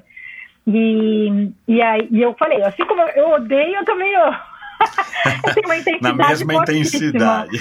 [0.67, 4.25] E, e aí e eu falei, assim como eu, odeio, eu também eu,
[5.47, 7.07] eu tenho uma intensidade Na mesma fortíssima.
[7.07, 7.57] intensidade.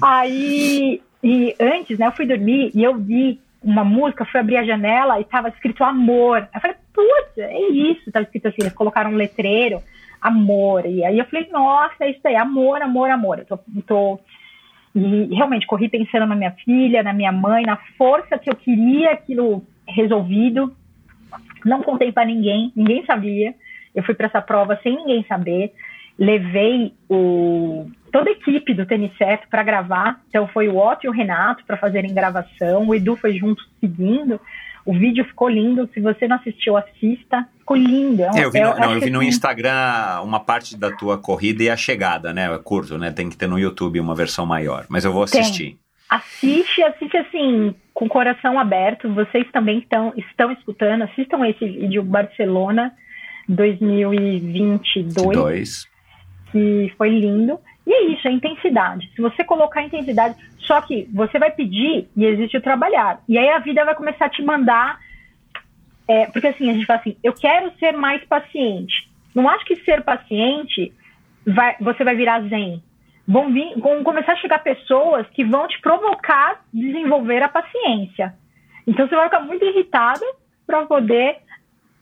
[0.00, 3.38] Aí, e antes, né, eu fui dormir e eu vi
[3.68, 6.48] uma música, fui abrir a janela e tava escrito amor.
[6.54, 8.10] Eu falei, putz, é isso.
[8.10, 9.82] Tava escrito assim, eles colocaram um letreiro,
[10.22, 10.86] amor.
[10.86, 13.38] E aí eu falei, nossa, é isso aí, amor, amor, amor.
[13.40, 14.20] Eu tô, tô-
[14.94, 19.12] E realmente corri pensando na minha filha, na minha mãe, na força que eu queria
[19.12, 20.74] aquilo resolvido.
[21.64, 23.54] Não contei pra ninguém, ninguém sabia.
[23.94, 25.72] Eu fui para essa prova sem ninguém saber.
[26.18, 30.20] Levei o, toda a equipe do Tênis Certo para gravar.
[30.28, 32.86] Então foi o Otto e o Renato para fazerem gravação.
[32.88, 34.40] O Edu foi junto seguindo.
[34.84, 35.88] O vídeo ficou lindo.
[35.92, 37.46] Se você não assistiu, assista.
[37.58, 38.22] Ficou lindo.
[38.22, 40.76] É um- É, eu vi, no, é- não, eu vi no assim, Instagram uma parte
[40.76, 42.52] da tua corrida e a chegada, né?
[42.52, 43.10] É curto, né?
[43.10, 44.86] Tem que ter no YouTube uma versão maior.
[44.88, 45.40] Mas eu vou Tem.
[45.42, 45.78] assistir.
[46.08, 49.12] Assiste, assiste assim, com o coração aberto.
[49.12, 51.02] Vocês também estão, estão escutando.
[51.02, 52.92] Assistam esse vídeo Barcelona
[53.46, 55.36] 2022.
[55.36, 55.86] Dois.
[56.50, 57.58] que foi lindo.
[57.88, 59.10] E é isso, é intensidade.
[59.16, 63.22] Se você colocar intensidade, só que você vai pedir e existe o trabalhar.
[63.26, 65.00] E aí a vida vai começar a te mandar.
[66.06, 69.08] é, porque assim, a gente fala assim, eu quero ser mais paciente.
[69.34, 70.92] Não acho que ser paciente
[71.46, 72.82] vai, você vai virar zen.
[73.26, 78.34] Vão, vir, vão começar a chegar pessoas que vão te provocar a desenvolver a paciência.
[78.86, 80.24] Então você vai ficar muito irritado
[80.66, 81.38] para poder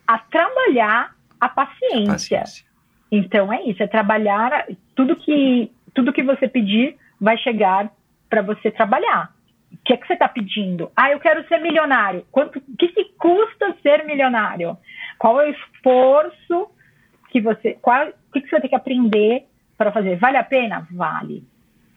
[0.05, 2.13] a trabalhar a paciência.
[2.41, 2.67] Paciência.
[3.11, 7.91] Então é isso, é trabalhar tudo que tudo que você pedir vai chegar
[8.29, 9.35] para você trabalhar.
[9.73, 10.93] O que é que você está pedindo?
[10.95, 12.25] Ah, eu quero ser milionário.
[12.31, 14.77] Quanto que, que custa ser milionário?
[15.19, 16.69] Qual é o esforço
[17.31, 19.47] que você, qual, o que, que você vai ter que aprender
[19.77, 20.17] para fazer?
[20.17, 20.87] Vale a pena?
[20.93, 21.43] Vale.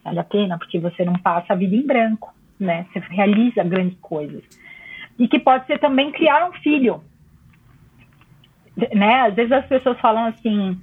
[0.03, 2.87] Vale a pena porque você não passa a vida em branco, né?
[2.93, 4.43] Você realiza grandes coisas.
[5.19, 7.03] E que pode ser também criar um filho
[8.93, 9.21] né?
[9.21, 10.79] Às vezes as pessoas falam assim,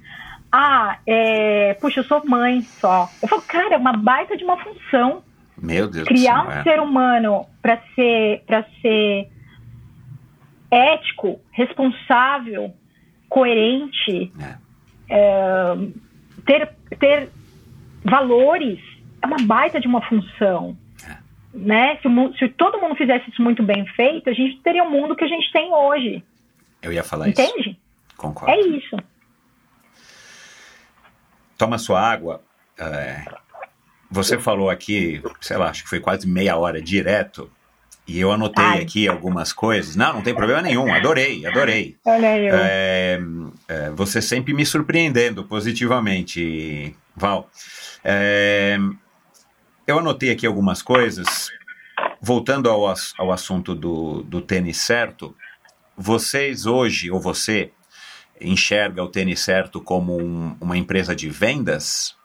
[0.51, 3.09] ah, é, puxa, eu sou mãe só.
[3.21, 5.23] Eu falo, cara, é uma baita de uma função
[5.57, 6.59] Meu Deus criar do um céu.
[6.59, 6.63] é.
[6.63, 9.29] ser humano para ser para ser
[10.71, 12.73] ético, responsável,
[13.29, 14.31] coerente,
[15.09, 15.75] é,
[16.45, 16.69] ter
[16.99, 17.29] ter
[18.03, 18.79] valores
[19.21, 20.77] é uma baita de uma função.
[21.53, 21.97] Né?
[21.97, 25.15] Se, o se todo mundo fizesse isso muito bem feito, a gente teria o mundo
[25.15, 26.23] que a gente tem hoje.
[26.81, 27.41] Eu ia falar isso.
[27.41, 27.79] Entende?
[28.15, 28.53] Concordo.
[28.53, 28.95] É isso.
[31.57, 32.41] Toma sua água.
[32.77, 33.23] É,
[34.09, 37.49] você falou aqui, sei lá, acho que foi quase meia hora direto.
[38.07, 38.81] E eu anotei Ai.
[38.81, 39.95] aqui algumas coisas.
[39.97, 40.93] Não, não tem problema nenhum.
[40.93, 41.97] Adorei, adorei.
[42.05, 43.19] Olha eu- É,
[43.67, 47.49] é, você sempre me surpreendendo positivamente, Val.
[48.03, 48.77] É,
[49.85, 51.49] eu anotei aqui algumas coisas.
[52.21, 52.85] Voltando ao,
[53.17, 55.35] ao assunto do, do tênis certo,
[55.97, 57.71] vocês hoje, ou você,
[58.41, 62.15] enxerga o tênis certo como um- uma empresa de vendas?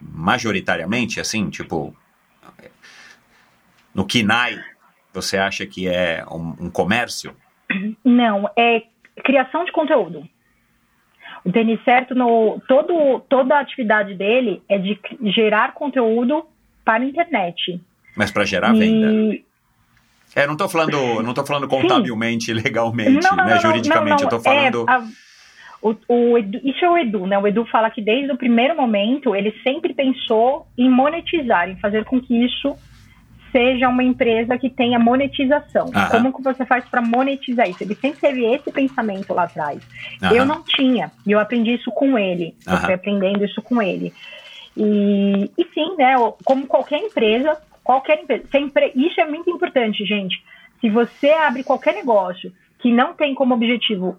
[0.00, 1.94] Majoritariamente, assim, tipo.
[3.94, 4.58] No KINAI,
[5.12, 7.34] você acha que é um- um comércio?
[8.04, 8.82] Não, é
[9.24, 10.26] criação de conteúdo.
[11.44, 14.98] O Tênis Certo, no, todo, toda a atividade dele é de
[15.34, 16.44] gerar conteúdo
[16.84, 17.80] para a internet.
[18.16, 19.10] Mas para gerar venda.
[19.10, 19.44] E
[20.36, 24.28] É, não tô falando, não tô falando contabilmente, legalmente, Não, não, né, não, juridicamente, eu
[24.28, 24.84] tô falando.
[24.88, 25.08] é, a-
[25.82, 27.38] o, o Edu- isso é o Edu, né?
[27.38, 32.04] O Edu fala que desde o primeiro momento ele sempre pensou em monetizar, em fazer
[32.04, 32.76] com que isso
[33.50, 35.90] seja uma empresa que tenha monetização.
[35.94, 36.08] Aham.
[36.10, 37.82] Como que você faz para monetizar isso?
[37.82, 39.80] Ele sempre teve esse pensamento lá atrás.
[40.22, 40.34] Aham.
[40.36, 42.54] Eu não tinha, e eu aprendi isso com ele.
[42.66, 44.12] Eu fui aprendendo isso com ele.
[44.76, 46.14] E, e sim, né?
[46.44, 48.44] Como qualquer empresa, qualquer empresa.
[48.52, 50.40] Sempre, isso é muito importante, gente.
[50.80, 54.16] Se você abre qualquer negócio que não tem como objetivo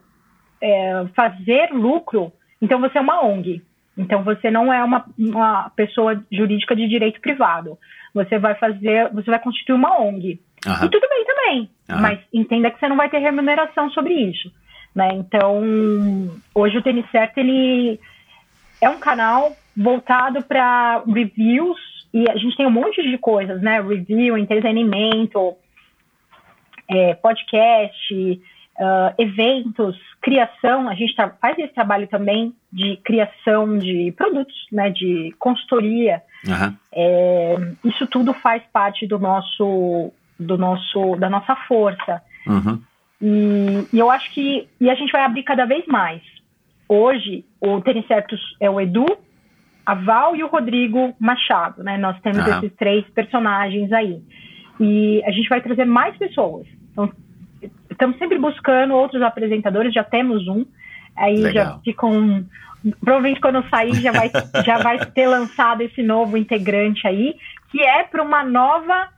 [0.62, 2.32] é, fazer lucro,
[2.62, 3.62] então você é uma ONG.
[3.98, 7.78] Então você não é uma, uma pessoa jurídica de direito privado.
[8.14, 10.40] Você vai fazer, você vai constituir uma ONG.
[10.66, 10.86] Aham.
[10.86, 12.02] E tudo bem também, Aham.
[12.02, 14.52] mas entenda que você não vai ter remuneração sobre isso.
[14.96, 15.10] Né?
[15.14, 15.62] Então,
[16.54, 18.00] hoje o Tênis Certo ele
[18.82, 21.80] é um canal voltado para reviews
[22.14, 23.80] e a gente tem um monte de coisas, né?
[23.82, 25.56] Review, entretenimento,
[26.90, 28.42] é, podcast,
[28.82, 30.90] ah, eventos, criação.
[30.90, 34.90] A gente faz esse trabalho também de criação de produtos, né?
[34.90, 36.24] De consultoria.
[36.50, 36.76] Aham.
[36.92, 37.56] É,
[37.86, 42.24] isso tudo faz parte do nosso, do nosso, da nossa força.
[42.48, 42.82] Uhum.
[43.22, 46.24] E, e eu acho que e a gente vai abrir cada vez mais.
[46.90, 49.06] Hoje, o Tênis Certos é o Edu,
[49.86, 52.00] a Val e o Rodrigo Machado, né?
[52.00, 52.58] Nós temos Aham.
[52.58, 54.24] esses três personagens aí.
[54.80, 56.66] E a gente vai trazer mais pessoas.
[56.92, 57.12] Então,
[57.92, 60.66] estamos sempre buscando outros apresentadores, já temos um.
[61.16, 61.66] Aí Legal.
[61.66, 62.46] já ficam.
[63.00, 64.32] Provavelmente quando eu sair já vai,
[64.66, 67.36] já vai ter lançado esse novo integrante aí,
[67.70, 69.10] que é para uma nova,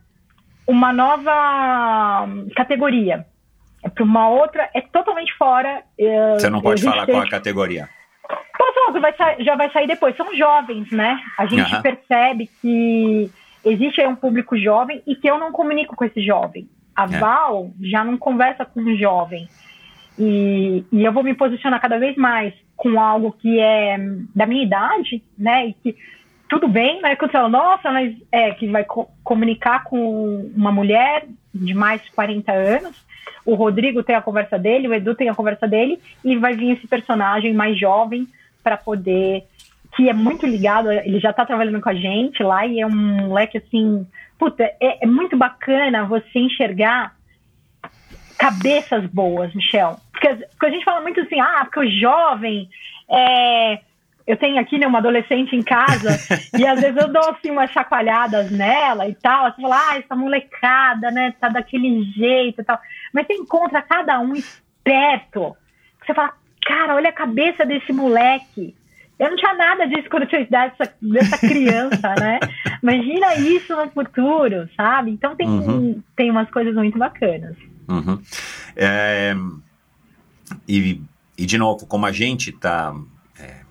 [0.67, 3.25] uma nova hum, categoria.
[3.83, 5.83] É para uma outra, é totalmente fora.
[5.99, 7.89] é, Você não pode falar qual a categoria.
[8.57, 10.15] Posso falar que já vai sair depois.
[10.15, 11.19] São jovens, né?
[11.37, 11.81] A gente Aham.
[11.81, 13.29] percebe que
[13.65, 16.67] existe aí um público jovem e que eu não comunico com esse jovem.
[16.95, 17.07] A É.
[17.19, 19.47] Val já não conversa com um jovem.
[20.17, 23.97] E, e eu vou me posicionar cada vez mais com algo que é
[24.35, 25.67] da minha idade, né?
[25.67, 25.95] E que
[26.49, 27.15] tudo bem, né?
[27.15, 32.03] Quando você fala, nossa, mas é que vai co- comunicar com uma mulher de mais
[32.03, 33.03] de 40 anos.
[33.45, 36.71] O Rodrigo tem a conversa dele, o Edu tem a conversa dele, e vai vir
[36.77, 38.27] esse personagem mais jovem
[38.63, 39.43] para poder.
[39.95, 42.91] que é muito ligado, ele já tá trabalhando com a gente lá, e é um
[43.27, 44.05] moleque assim.
[44.43, 47.15] Puta, é, é muito bacana você enxergar
[48.37, 49.95] cabeças boas, Michel.
[50.11, 52.69] Porque, porque a gente fala muito assim, ah, porque o jovem
[53.09, 53.79] é.
[54.27, 56.09] Eu tenho aqui né, uma adolescente em casa
[56.59, 59.49] e às vezes eu dou assim umas chacoalhadas nela e tal.
[59.49, 62.77] Você fala, ah, essa molecada, né, tá daquele jeito e tal.
[63.13, 65.55] Mas você encontra cada um esperto.
[66.05, 66.33] Você fala,
[66.65, 68.75] cara, olha a cabeça desse moleque.
[69.23, 72.39] Eu não tinha nada disso quando eu tinha idade dessa, dessa criança, né?
[72.81, 75.11] Imagina isso no futuro, sabe?
[75.11, 76.01] Então tem, Uhum.
[76.15, 77.55] tem umas coisas muito bacanas.
[77.87, 78.19] Uhum.
[78.75, 79.35] É,
[80.67, 81.01] e,
[81.37, 82.93] e, de novo, como a gente tá.
[83.39, 83.61] é,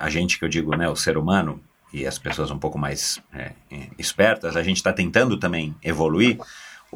[0.00, 1.60] a gente que eu digo, né, o ser humano
[1.92, 6.38] e as pessoas um pouco mais é, é, espertas, a gente está tentando também evoluir.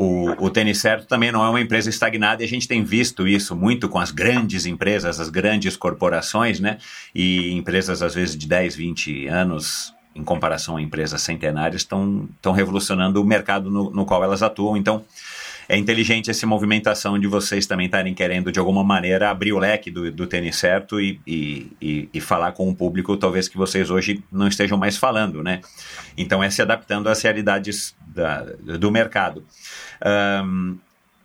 [0.00, 3.26] O, o Tênis Certo também não é uma empresa estagnada e a gente tem visto
[3.26, 6.78] isso muito com as grandes empresas, as grandes corporações, né?
[7.12, 13.20] E empresas, às vezes, de 10, 20 anos, em comparação a empresas centenárias, estão revolucionando
[13.20, 14.76] o mercado no, no qual elas atuam.
[14.76, 15.04] Então,
[15.68, 19.90] é inteligente essa movimentação de vocês também estarem querendo, de alguma maneira, abrir o leque
[19.90, 23.90] do, do tênis certo e, e, e, e falar com um público, talvez que vocês
[23.90, 25.60] hoje não estejam mais falando, né?
[26.16, 28.44] Então, é se adaptando às realidades da,
[28.78, 29.44] do mercado.
[30.42, 30.78] Um,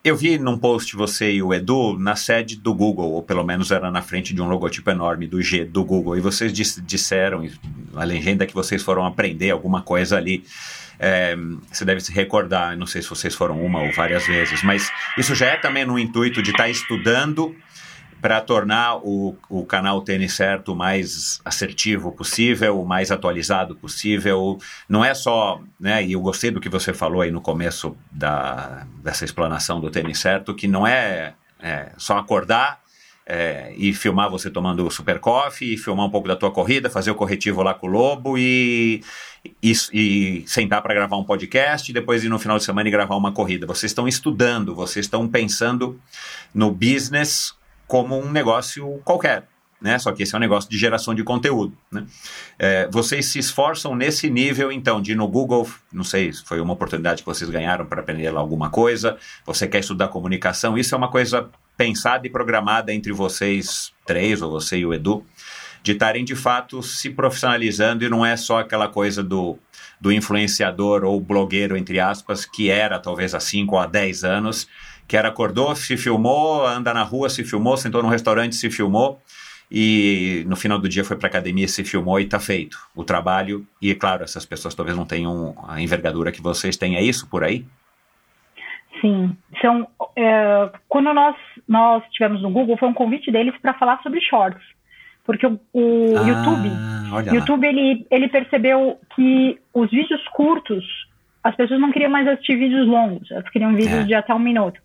[0.03, 3.71] eu vi num post você e o Edu na sede do Google, ou pelo menos
[3.71, 7.47] era na frente de um logotipo enorme do G do Google, e vocês dis disseram,
[7.95, 10.43] a legenda que vocês foram aprender alguma coisa ali.
[11.05, 11.35] É,
[11.69, 15.35] você deve se recordar, não sei se vocês foram uma ou várias vezes, mas isso
[15.35, 17.53] já é também no intuito de estar tá estudando
[18.21, 24.57] para tornar o, o canal Tênis Certo o mais assertivo possível, o mais atualizado possível.
[24.87, 28.87] Não é só, né, e eu gostei do que você falou aí no começo da,
[29.03, 32.82] dessa explanação do Tênis Certo, que não é, é só acordar
[33.25, 37.15] é, e filmar você tomando super coffee, filmar um pouco da tua corrida, fazer o
[37.15, 39.03] corretivo lá com o Lobo e,
[39.61, 42.91] e, e sentar para gravar um podcast e depois ir no final de semana e
[42.91, 43.65] gravar uma corrida.
[43.65, 45.99] Vocês estão estudando, vocês estão pensando
[46.53, 47.53] no business
[47.87, 49.52] como um negócio qualquer.
[49.83, 49.99] Né?
[49.99, 51.77] Só que esse é um negócio de geração de conteúdo.
[51.91, 52.05] Né?
[52.57, 56.61] É, vocês se esforçam nesse nível, então, de ir no Google, não sei se foi
[56.61, 60.95] uma oportunidade que vocês ganharam para aprender lá alguma coisa, você quer estudar comunicação, isso
[60.95, 65.25] é uma coisa pensada e programada entre vocês três, ou você e o Edu,
[65.83, 69.59] de estarem de fato se profissionalizando e não é só aquela coisa do,
[69.99, 74.65] do influenciador ou blogueiro, entre aspas, que era talvez há 5 ou há 10 anos,
[75.05, 79.21] que era acordou, se filmou, anda na rua, se filmou, sentou num restaurante, se filmou.
[79.71, 83.65] E no final do dia foi pra academia, se filmou e tá feito o trabalho.
[83.81, 86.95] E claro, essas pessoas talvez não tenham a envergadura que vocês têm.
[86.95, 87.65] É isso por aí?
[89.01, 89.35] Sim.
[89.61, 91.35] São, é, quando nós,
[91.67, 94.61] nós tivemos no Google, foi um convite deles para falar sobre shorts.
[95.25, 96.69] Porque o, o Ah, YouTube,
[97.11, 97.33] lá.
[97.33, 100.83] YouTube ele, ele percebeu que os vídeos curtos,
[101.43, 104.03] as pessoas não queriam mais assistir vídeos longos, elas queriam vídeos É.
[104.03, 104.81] de até um minuto.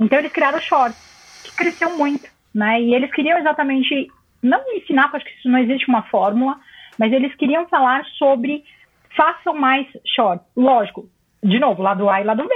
[0.00, 2.80] Então eles criaram shorts, que cresceu muito, né?
[2.80, 4.08] E eles queriam exatamente,
[4.42, 6.56] não ensinar, porque acho que isso não existe uma fórmula,
[6.98, 8.62] mas eles queriam falar sobre
[9.16, 10.46] façam mais shorts.
[10.56, 11.08] Lógico,
[11.42, 12.54] de novo, lado A e lado B.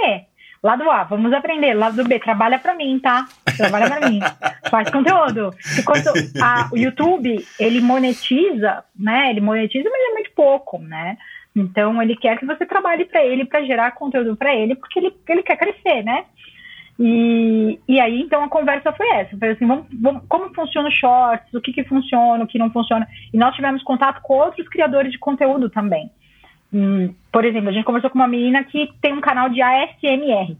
[0.61, 1.73] Lado A, vamos aprender.
[1.73, 3.25] Lado B, trabalha pra mim, tá?
[3.55, 4.19] Trabalha pra mim.
[4.69, 5.51] Faz conteúdo.
[5.79, 6.07] Enquanto
[6.41, 9.29] a- o YouTube, ele monetiza, né?
[9.29, 11.17] Ele monetiza, mas é muito pouco, né?
[11.55, 15.13] Então, ele quer que você trabalhe pra ele, pra gerar conteúdo pra ele, porque ele,
[15.29, 16.25] ele quer crescer, né?
[17.01, 19.37] E, e aí, então, a conversa foi essa.
[19.37, 22.69] Foi assim, vamos, vamos- como funciona o Shorts, o que, que funciona, o que não
[22.71, 23.07] funciona.
[23.33, 26.11] E nós tivemos contato com outros criadores de conteúdo também.
[26.73, 30.57] Hum, por exemplo, a gente conversou com uma menina que tem um canal de ASMR.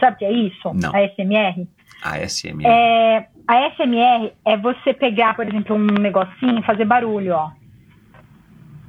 [0.00, 0.72] Sabe o que é isso?
[0.74, 0.90] Não.
[0.94, 1.68] ASMR?
[2.02, 2.66] ASMR.
[2.66, 7.50] É, a ASMR é você pegar, por exemplo, um negocinho e fazer barulho, ó.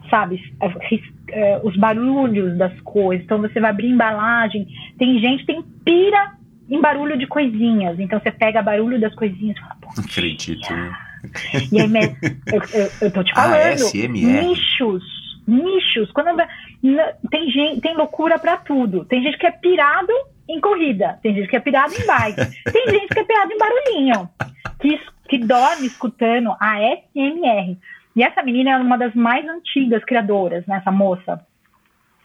[0.09, 0.41] Sabe?
[0.61, 0.71] É,
[1.31, 3.25] é, os barulhos das coisas.
[3.25, 4.67] Então você vai abrir embalagem.
[4.97, 6.36] Tem gente tem pira
[6.69, 7.99] em barulho de coisinhas.
[7.99, 10.73] Então você pega barulho das coisinhas e fala, pô, Não acredito.
[11.71, 11.91] e aí,
[12.53, 13.55] eu, eu, eu tô te falando.
[13.55, 14.09] ASMR.
[14.09, 15.03] Nichos.
[15.47, 16.11] Nichos.
[16.11, 16.37] Quando
[17.31, 19.05] tem gente, tem loucura pra tudo.
[19.05, 20.11] Tem gente que é pirado
[20.49, 21.19] em corrida.
[21.21, 22.61] Tem gente que é pirado em bike.
[22.71, 24.29] tem gente que é pirado em barulhinho.
[24.79, 24.99] Que,
[25.29, 27.77] que dorme escutando a SMR.
[28.15, 30.77] E essa menina é uma das mais antigas criadoras, né?
[30.77, 31.39] Essa moça.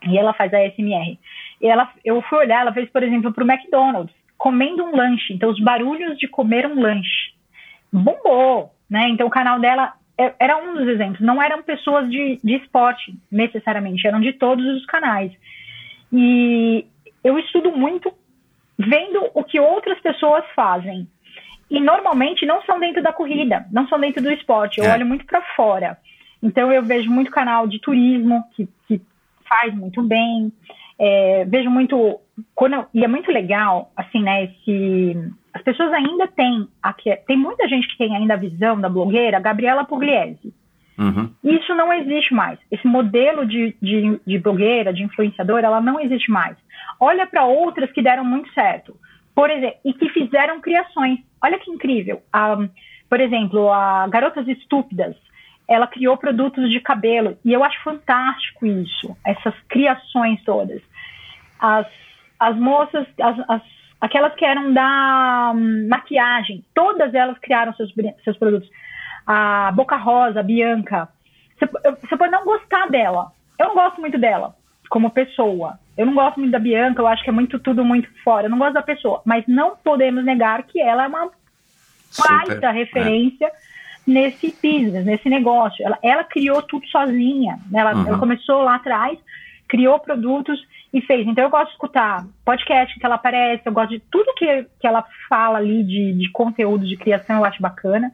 [0.06, 1.18] E ela faz a SMR.
[1.60, 5.32] E ela, eu fui olhar, ela fez, por exemplo, pro McDonald's, comendo um lanche.
[5.32, 7.30] Então, os barulhos de comer um lanche
[7.92, 9.08] bombou, né?
[9.10, 11.20] Então o canal dela é- era um dos exemplos.
[11.20, 15.30] Não eram pessoas de, de esporte necessariamente, eram de todos os canais.
[16.12, 16.84] E
[17.22, 18.12] eu estudo muito
[18.76, 21.06] vendo o que outras pessoas fazem.
[21.70, 24.78] E normalmente não são dentro da corrida, não são dentro do esporte.
[24.80, 24.92] Eu É.
[24.94, 25.96] olho muito para fora.
[26.42, 29.00] Então eu vejo muito canal de turismo que, que
[29.48, 30.52] faz muito bem.
[30.98, 32.18] É, vejo muito
[32.54, 35.16] quando e é muito legal assim né esse
[35.52, 39.40] as pessoas ainda têm aqui tem muita gente que tem ainda a visão da blogueira
[39.40, 40.54] Gabriela Pugliese.
[40.98, 41.30] Uhum.
[41.42, 42.58] isso não existe mais.
[42.70, 46.56] Esse modelo de, de, de blogueira de influenciadora ela não existe mais.
[47.00, 48.94] Olha para outras que deram muito certo.
[49.34, 51.18] Por exemplo e que fizeram criações.
[51.42, 52.22] Olha que incrível.
[52.32, 52.58] A,
[53.08, 55.16] por exemplo a garotas estúpidas
[55.68, 57.38] ela criou produtos de cabelo.
[57.44, 60.82] E eu acho fantástico isso essas criações todas.
[61.58, 61.86] As,
[62.48, 63.62] as moças, as, as-
[64.00, 67.92] aquelas que eram da hum, maquiagem, todas elas criaram seus,
[68.24, 68.68] seus produtos.
[69.26, 71.08] A Boca Rosa, a Bianca.
[71.58, 73.30] Você, eu- você pode não gostar dela.
[73.58, 74.54] Eu não gosto muito dela
[74.90, 75.78] como pessoa.
[75.96, 78.46] Eu não gosto muito da Bianca, eu acho que é muito tudo muito fora.
[78.46, 79.22] Eu não gosto da pessoa.
[79.24, 81.30] Mas não podemos negar que ela é uma
[82.18, 82.70] baita é.
[82.72, 83.50] referência
[84.06, 85.84] nesse business, nesse negócio.
[85.84, 87.58] Ela, ela criou tudo sozinha.
[87.70, 87.80] né?
[87.80, 88.06] Ela, Uhum.
[88.08, 89.18] ela começou lá atrás,
[89.68, 90.60] criou produtos
[90.92, 91.26] e fez.
[91.26, 94.86] Então eu gosto de escutar podcast que ela aparece, eu gosto de tudo que, que
[94.86, 98.12] ela fala ali de, de conteúdo de criação, eu acho bacana.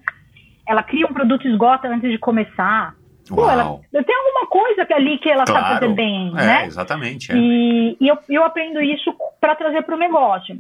[0.66, 2.94] Ela cria um produto e esgota antes de começar.
[3.28, 3.80] Pô, ela, Uau.
[3.90, 5.74] tem alguma coisa que ali que ela sabe Claro.
[5.80, 6.66] fazer bem, é, né?
[6.66, 7.32] exatamente.
[7.32, 7.36] é.
[7.36, 10.56] E, e eu, eu aprendo isso para trazer para o negócio.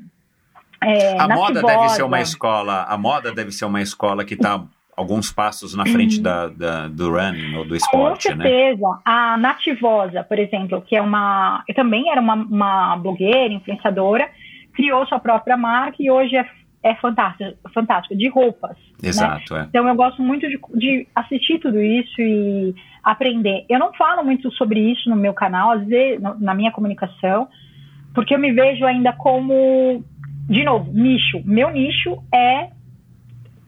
[0.82, 2.82] É, A moda deve ser Cibosa- uma escola.
[2.88, 4.62] A moda deve ser uma escola que está
[4.98, 8.44] alguns passos na frente da, da- do running ou do esporte, Com né?
[8.44, 8.98] certeza.
[9.04, 11.62] A Nativosa, por exemplo, que é uma.
[11.68, 14.28] Eu também era uma, uma blogueira, influenciadora,
[14.74, 16.44] criou sua própria marca e hoje é,
[16.82, 18.76] é fantástica, fantástica, de roupas.
[19.02, 19.08] né?
[19.08, 19.62] Exato, é.
[19.68, 23.64] Então eu gosto muito de, de assistir tudo isso e aprender.
[23.68, 27.48] Eu não falo muito sobre isso no meu canal, às vezes, na minha comunicação,
[28.14, 30.04] porque eu me vejo ainda como,
[30.48, 31.40] de novo, nicho.
[31.44, 32.70] Meu nicho é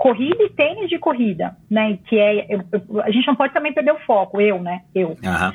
[0.00, 1.98] corrida e tênis de corrida, né?
[2.06, 4.80] Que é eu- eu- a gente não pode também perder o foco, eu, né?
[4.94, 5.52] Eu Aham.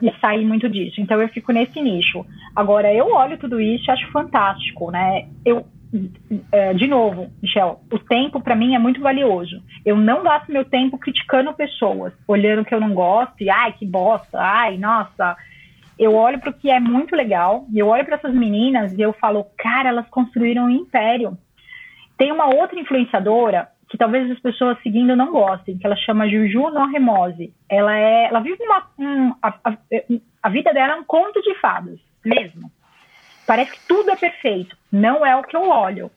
[0.00, 1.00] e sair muito disso.
[1.00, 2.24] Então eu fico nesse nicho.
[2.54, 5.26] Agora eu olho tudo isso e acho fantástico, né?
[5.44, 5.66] Eu
[6.52, 9.60] é, de novo, Michel, o tempo para mim é muito valioso.
[9.84, 13.84] Eu não gasto meu tempo criticando pessoas, olhando que eu não gosto e ai que
[13.86, 15.36] bosta, ai nossa.
[15.98, 19.12] Eu olho para o que é muito legal eu olho para essas meninas e eu
[19.14, 21.36] falo, cara, elas construíram um império.
[22.16, 26.70] Tem uma outra influenciadora que talvez as pessoas seguindo não gostem, que ela chama Juju
[26.70, 27.52] no Remose.
[27.68, 29.76] Ela é, ela vive uma, um, a, a,
[30.42, 32.70] a vida dela é um conto de fadas, mesmo.
[33.46, 34.76] Parece que tudo é perfeito.
[34.92, 36.10] Não é o que eu olho.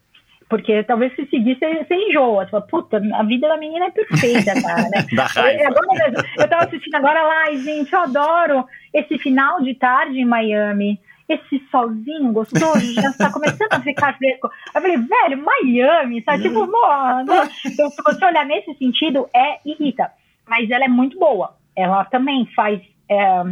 [0.50, 2.44] Porque talvez se seguir, você, você enjoa.
[2.44, 4.82] Você fala, puta, a vida da menina é perfeita, cara.
[4.90, 5.06] Né?
[5.38, 10.20] É, agora, eu tava assistindo agora lá, e, gente, eu adoro esse final de tarde
[10.20, 11.00] em Miami.
[11.32, 14.50] Esse solzinho gostoso já está começando a ficar fresco.
[14.74, 16.44] Eu falei, velho, Miami, sabe?
[16.44, 17.32] Tipo, mano.
[17.66, 20.12] Então, se você olhar nesse sentido, é irrita.
[20.48, 21.56] Mas ela é muito boa.
[21.76, 23.44] Ela também faz é,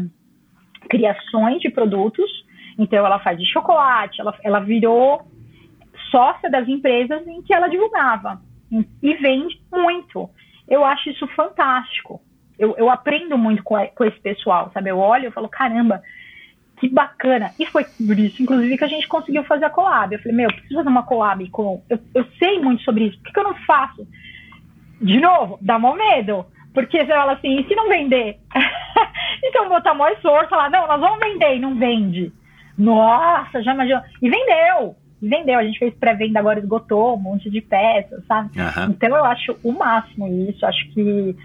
[0.90, 2.30] criações de produtos.
[2.78, 4.20] Então, ela faz de chocolate.
[4.20, 5.26] Ela, ela virou
[6.12, 8.42] sócia das empresas em que ela divulgava.
[9.02, 10.30] E vende muito.
[10.68, 12.22] Eu acho isso fantástico.
[12.58, 14.90] Eu, eu aprendo muito com, com esse pessoal, sabe?
[14.90, 16.04] Eu olho e falo, caramba,
[16.80, 17.52] que bacana.
[17.60, 20.14] E foi por isso, inclusive, que a gente conseguiu fazer a collab.
[20.14, 21.84] Eu falei, meu, eu preciso fazer uma collab com.
[21.90, 24.08] Eu, eu sei muito sobre isso, por que, que eu não faço?
[25.02, 26.46] De novo, dá mó medo.
[26.74, 28.38] Porque você fala assim, e se não vender?
[29.44, 32.32] então botar maior esforço, falar, não, nós vamos vender e não vende.
[32.78, 34.02] Nossa, já imaginou.
[34.22, 34.96] E vendeu!
[35.22, 38.58] E vendeu, a gente fez pré-venda agora, esgotou um monte de peças, sabe?
[38.58, 38.92] Aham.
[38.92, 41.36] Então eu acho o máximo isso, acho que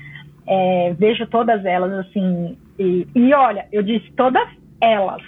[0.47, 2.57] é, vejo todas elas assim.
[2.79, 4.47] E, e olha, eu disse todas
[4.93, 5.23] elas.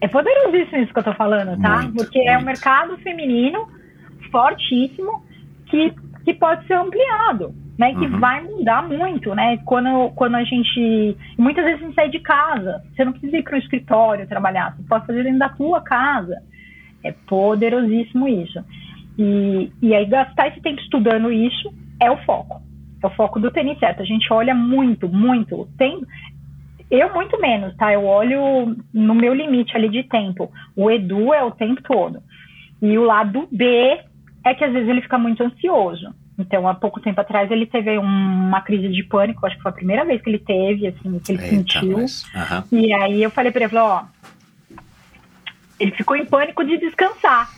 [0.00, 1.82] É poderosíssimo isso que eu tô falando, tá?
[1.82, 2.46] Muito, Porque é um muito.
[2.46, 3.66] mercado feminino
[4.30, 5.22] fortíssimo
[5.66, 5.92] que,
[6.24, 7.92] que pode ser ampliado, né?
[7.94, 8.20] Que Uhum.
[8.20, 9.58] vai mudar muito, né?
[9.64, 11.16] Quando, quando a gente.
[11.38, 12.82] Muitas vezes a gente sai de casa.
[12.94, 16.36] Você não precisa ir para o escritório trabalhar, você pode fazer dentro da tua casa.
[17.02, 18.62] É poderosíssimo isso.
[19.18, 22.62] E, e aí, gastar esse tempo estudando isso é o foco.
[23.02, 24.02] É o foco do tênis certo.
[24.02, 25.68] A gente olha muito, muito.
[25.76, 26.00] Tem,
[26.90, 27.92] eu muito menos, tá?
[27.92, 30.50] Eu olho no meu limite ali de tempo.
[30.76, 32.20] O Edu é o tempo todo.
[32.80, 34.00] E o lado B
[34.44, 36.14] é que às vezes ele fica muito ansioso.
[36.38, 38.02] Então, há pouco tempo atrás, ele teve um-
[38.48, 39.44] uma crise de pânico.
[39.44, 41.98] Acho que foi a primeira vez que ele teve, assim, que ele Eita, sentiu.
[42.34, 42.64] Aham.
[42.70, 44.02] E aí eu falei pra ele, falei, ó,
[45.80, 47.50] ele ficou em pânico de descansar.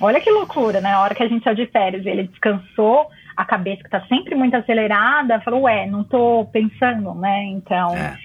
[0.00, 0.92] Olha que loucura, né?
[0.92, 3.06] A hora que a gente saiu de férias, ele descansou,
[3.36, 7.44] a cabeça que tá sempre muito acelerada, falou, ué, não tô pensando, né?
[7.44, 8.16] Então, É.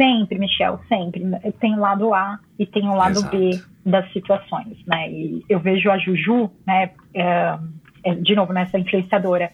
[0.00, 1.22] sempre, Michel, sempre.
[1.60, 3.36] Tem o lado A e tem o lado Exato.
[3.36, 5.10] B das situações, né?
[5.10, 6.90] E eu vejo a Juju, né?
[7.14, 7.58] é,
[8.04, 9.50] é, de novo, nessa influenciadora,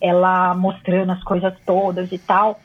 [0.00, 2.60] ela mostrando as coisas todas e tal.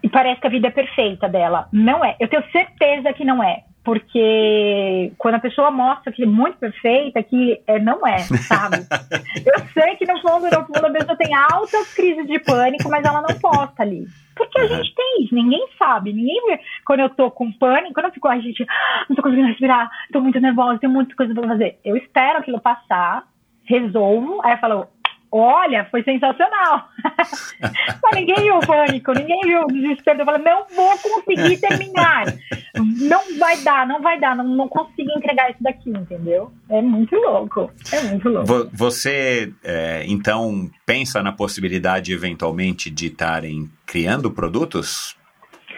[0.00, 1.68] E parece que a vida é perfeita dela.
[1.72, 2.16] Não é.
[2.20, 3.64] Eu tenho certeza que não é.
[3.84, 8.76] Porque quando a pessoa mostra que é muito perfeita, que é, não é, sabe?
[9.44, 13.04] Eu sei que no fundo, no fundo, a pessoa tem altas crises de pânico, mas
[13.04, 14.06] ela não posta ali.
[14.36, 14.68] Porque a Uhum.
[14.76, 16.60] gente tem isso, ninguém sabe, ninguém vê.
[16.84, 19.90] Quando eu tô com pânico, quando eu fico, ai, gente, ah, não tô conseguindo respirar,
[20.12, 21.78] tô muito nervosa, tenho muitas coisas pra fazer.
[21.84, 23.24] Eu espero aquilo passar,
[23.64, 24.86] resolvo, aí eu falo,
[25.32, 26.88] olha, foi sensacional.
[28.02, 30.20] Mas ninguém viu o pânico, ninguém viu o desespero.
[30.20, 32.26] Eu falei, não vou conseguir terminar.
[32.74, 36.52] Não vai dar, não vai dar, não, não consigo entregar isso daqui, entendeu?
[36.68, 38.46] É muito louco, é muito louco.
[38.46, 45.16] Vo- Você, é, então, pensa na possibilidade, eventualmente, de estarem criando produtos?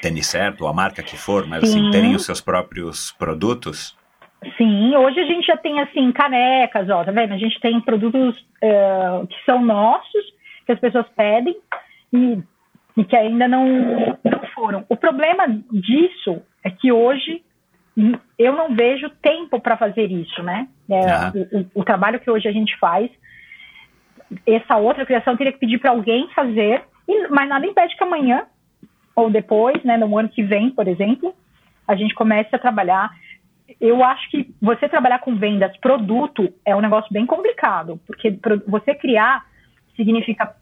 [0.03, 1.91] Tênis certo, a marca que for, mas assim, Sim.
[1.91, 3.97] terem os seus próprios produtos?
[4.57, 7.33] Sim, hoje a gente já tem assim canecas, ó, tá vendo?
[7.35, 10.25] A gente tem produtos eh, que são nossos,
[10.67, 11.57] que as pessoas pedem
[12.13, 12.39] e,
[12.97, 13.67] e que ainda não,
[14.25, 14.85] não foram.
[14.89, 17.43] O problema disso é que hoje
[17.97, 20.69] hum, eu não vejo tempo para fazer isso, né?
[20.91, 21.33] É, Aham.
[21.75, 23.11] o, o- trabalho que hoje a gente faz,
[24.47, 28.47] essa outra criação teria que pedir para alguém fazer, e- mas nada impede que amanhã
[29.17, 31.35] ou depois, né, no ano que vem, por exemplo,
[31.87, 33.11] a gente comece a trabalhar
[33.81, 38.95] eu acho que você trabalhar com vendas produto é um negócio bem complicado, porque você
[38.95, 39.45] criar
[39.97, 40.55] significa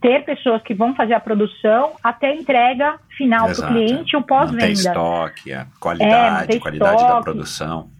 [0.00, 4.20] ter pessoas que vão fazer a produção até a entrega final para o cliente o
[4.20, 4.72] Manter pós-venda.
[4.72, 7.24] estoque, a qualidade, manter qualidade da estoque.
[7.24, 7.90] produção.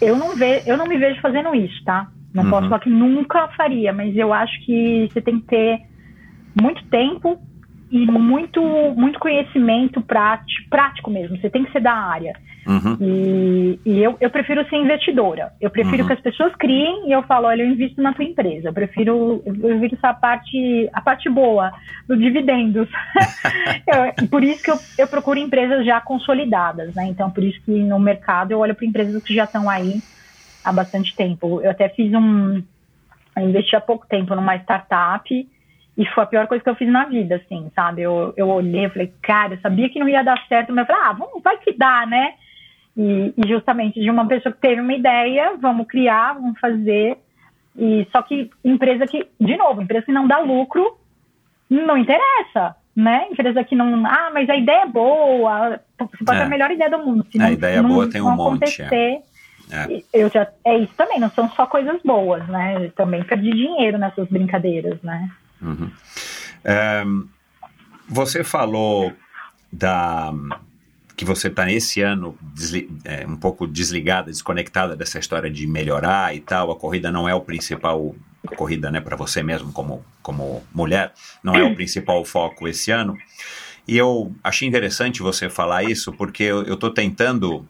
[0.00, 2.08] Eu não, ve, eu não me vejo fazendo isso, tá?
[2.32, 2.50] Não Uhum.
[2.50, 5.80] posso falar que nunca faria, mas eu acho que você tem que ter
[6.60, 7.38] muito tempo
[7.90, 8.60] e muito,
[8.96, 11.36] muito conhecimento prático, prático mesmo.
[11.38, 12.34] Você tem que ser da área.
[12.66, 12.96] Uhum.
[13.00, 15.52] E, e eu, eu prefiro ser investidora.
[15.60, 16.06] Eu prefiro Uhum.
[16.06, 18.68] que as pessoas criem e eu falo, olha, eu invisto na tua empresa.
[18.68, 21.72] Eu prefiro, eu prefiro essa parte, a parte boa,
[22.08, 22.88] do dividendos.
[23.86, 27.06] Eu- por isso que eu, eu procuro empresas já consolidadas, né?
[27.06, 30.02] Então, por isso que no mercado eu olho para empresas que já estão aí
[30.64, 31.60] há bastante tempo.
[31.60, 32.62] Eu até fiz um.
[33.36, 35.28] Eu investi há pouco tempo numa startup
[35.96, 38.02] e foi a pior coisa que eu fiz na vida, assim, sabe?
[38.02, 41.02] Eu, eu olhei falei, cara, eu sabia que não ia dar certo, mas eu falei,
[41.10, 42.32] ah, vamos, vai que dá, né?
[42.96, 47.18] E, e justamente de uma pessoa que teve uma ideia, vamos criar, vamos fazer.
[47.76, 50.96] E só que empresa que, de novo, empresa que não dá lucro,
[51.68, 53.26] não interessa, né?
[53.32, 56.40] Empresa que não, ah, mas a ideia é boa, você pode É.
[56.42, 57.26] ter a melhor ideia do mundo.
[57.32, 59.20] Se A não- ideia não- boa tem um não monte, é.
[59.72, 60.02] É.
[60.12, 62.76] Eu já, é isso também, não são só coisas boas, né?
[62.86, 65.28] Eu também perdi dinheiro nessas brincadeiras, né?
[65.60, 65.90] Uhum.
[66.62, 67.02] É,
[68.08, 69.12] você falou
[69.72, 70.32] da
[71.16, 72.36] que você está esse ano
[73.04, 76.70] é, um pouco desligada, desconectada dessa história de melhorar e tal.
[76.70, 78.14] A corrida não é o principal
[78.46, 81.12] a corrida, né, para você mesmo como como mulher,
[81.42, 83.16] não é o principal foco esse ano.
[83.86, 87.66] E eu achei interessante você falar isso porque eu estou tentando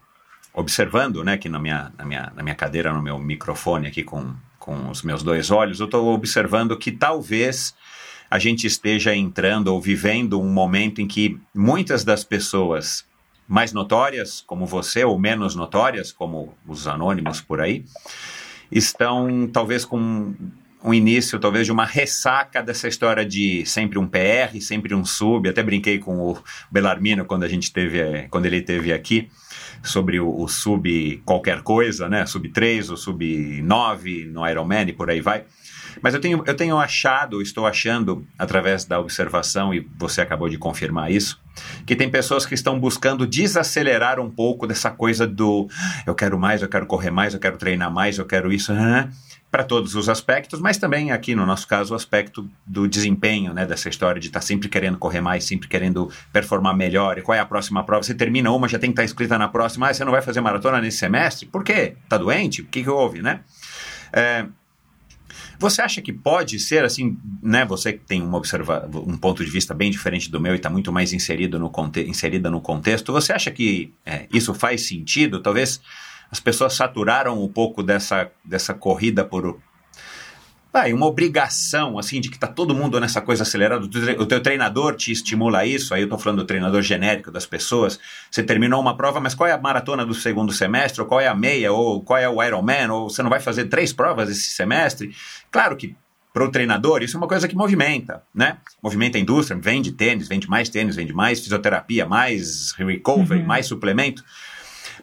[0.53, 4.35] observando, né, que na minha, na minha, na minha cadeira, no meu microfone aqui com,
[4.59, 7.75] com os meus dois olhos, eu estou observando que talvez
[8.31, 13.05] a gente esteja entrando ou vivendo um momento em que muitas das pessoas
[13.47, 17.85] mais notórias, como você, ou menos notórias, como os anônimos por aí,
[18.71, 20.35] estão talvez com
[20.85, 25.49] um início, talvez, de uma ressaca dessa história de sempre um PR, sempre um sub.
[25.49, 26.39] Até brinquei com o
[26.71, 29.31] Belarmino quando a gente teve, quando ele teve aqui,
[29.83, 32.27] sobre o, o sub qualquer coisa, né?
[32.27, 35.45] Sub 3 ou sub 9 no Ironman e por aí vai.
[36.03, 40.59] Mas eu tenho, eu tenho achado, estou achando, através da observação, e você acabou de
[40.59, 41.41] confirmar isso,
[41.87, 45.69] que tem pessoas que estão buscando desacelerar um pouco dessa coisa do
[46.07, 48.73] eu quero mais, eu quero correr mais, eu quero treinar mais, eu quero isso,
[49.55, 53.65] para todos os aspectos, mas também aqui no nosso caso o aspecto do desempenho, né,
[53.65, 57.19] dessa história de estar tá sempre querendo correr mais, sempre querendo performar melhor.
[57.19, 58.03] E qual é a próxima prova?
[58.03, 59.89] Você termina uma, já tem que estar tá inscrita na próxima.
[59.89, 61.47] Ah, você não vai fazer maratona nesse semestre?
[61.47, 61.95] Por quê?
[62.09, 62.63] Tá doente?
[62.63, 63.43] O que, que houve, né?
[64.13, 64.45] É,
[65.59, 67.65] você acha que pode ser assim, né?
[67.65, 70.93] Você que tem observa um ponto de vista bem diferente do meu e está muito
[70.93, 71.73] mais inserido no
[72.07, 73.13] inserida no contexto.
[73.13, 75.41] Você acha que é, isso faz sentido?
[75.41, 75.81] Talvez
[76.31, 79.59] as pessoas saturaram um pouco dessa, dessa corrida por
[80.75, 83.87] vai, uma obrigação, assim, de que tá todo mundo nessa coisa acelerada.
[84.19, 88.01] O teu treinador te estimula isso, aí eu tô falando do treinador genérico das pessoas.
[88.29, 91.01] Você terminou uma prova, mas qual é a maratona do segundo semestre?
[91.01, 91.73] Ou qual é a meia?
[91.73, 92.91] Ou qual é o Ironman?
[92.91, 95.15] Ou você não vai fazer três provas esse semestre?
[95.49, 95.95] Claro que
[96.33, 98.59] para o treinador, isso é uma coisa que movimenta, né?
[98.83, 103.47] Movimenta a indústria, vende tênis, vende mais tênis, vende mais fisioterapia, mais recovery, uhum.
[103.47, 104.25] mais suplemento.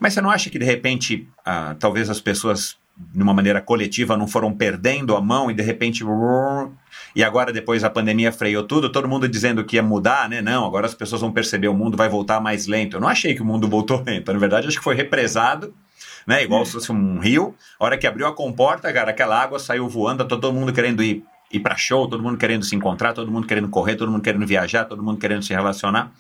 [0.02, 4.16] Mas você não acha que, de repente, ah, talvez as pessoas, de uma maneira coletiva,
[4.16, 6.04] não foram perdendo a mão e, de repente,
[7.16, 10.42] e agora, depois a pandemia freou tudo, todo mundo dizendo que ia mudar, né?
[10.42, 12.98] Não, agora as pessoas vão perceber o mundo vai voltar mais lento.
[12.98, 14.32] Eu não achei que o mundo voltou lento.
[14.32, 15.74] Na verdade, acho que foi represado
[16.26, 16.44] né?
[16.44, 17.56] Igual se fosse um rio.
[17.80, 21.04] A hora que abriu a comporta, cara, aquela água saiu voando, tá todo mundo querendo
[21.04, 24.22] ir, ir para show, todo mundo querendo se encontrar, todo mundo querendo correr, todo mundo
[24.22, 26.12] querendo viajar, todo mundo querendo se relacionar.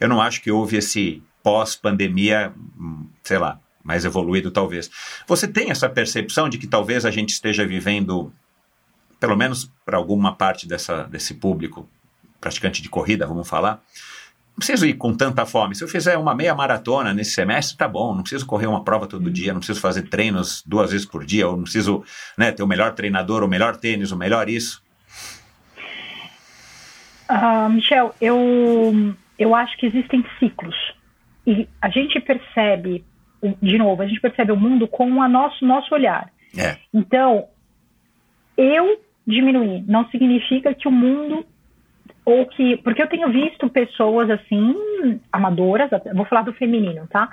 [0.00, 4.90] Eu não acho que houve esse pós-pandemia, hum, sei lá, mais evoluído talvez.
[5.26, 8.32] Você tem essa percepção de que talvez a gente esteja vivendo,
[9.18, 11.88] pelo menos para alguma parte dessa, desse público,
[12.40, 13.82] praticante de corrida, vamos falar,
[14.52, 15.74] não preciso ir com tanta fome.
[15.74, 18.14] Se eu fizer uma meia maratona nesse semestre, tá bom.
[18.14, 21.48] Não preciso correr uma prova todo dia, não preciso fazer treinos duas vezes por dia,
[21.48, 22.04] ou não preciso
[22.36, 24.82] né, ter o melhor treinador, o melhor tênis, o melhor isso.
[27.30, 30.76] Uh, Michel, eu, eu acho que existem ciclos.
[31.46, 33.04] E a gente percebe,
[33.60, 36.30] de novo, a gente percebe o mundo com o nosso, nosso olhar.
[36.56, 36.76] É.
[36.94, 37.46] Então,
[38.56, 41.44] eu diminuir não significa que o mundo
[42.24, 44.74] ou que porque eu tenho visto pessoas assim
[45.32, 47.28] amadoras vou falar do feminino tá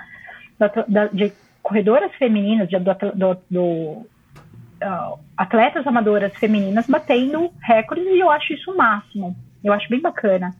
[0.58, 1.32] da, da, de
[1.62, 8.52] corredoras femininas de, do, do, do uh, atletas amadoras femininas batendo recordes e eu acho
[8.52, 10.54] isso o máximo eu acho bem bacana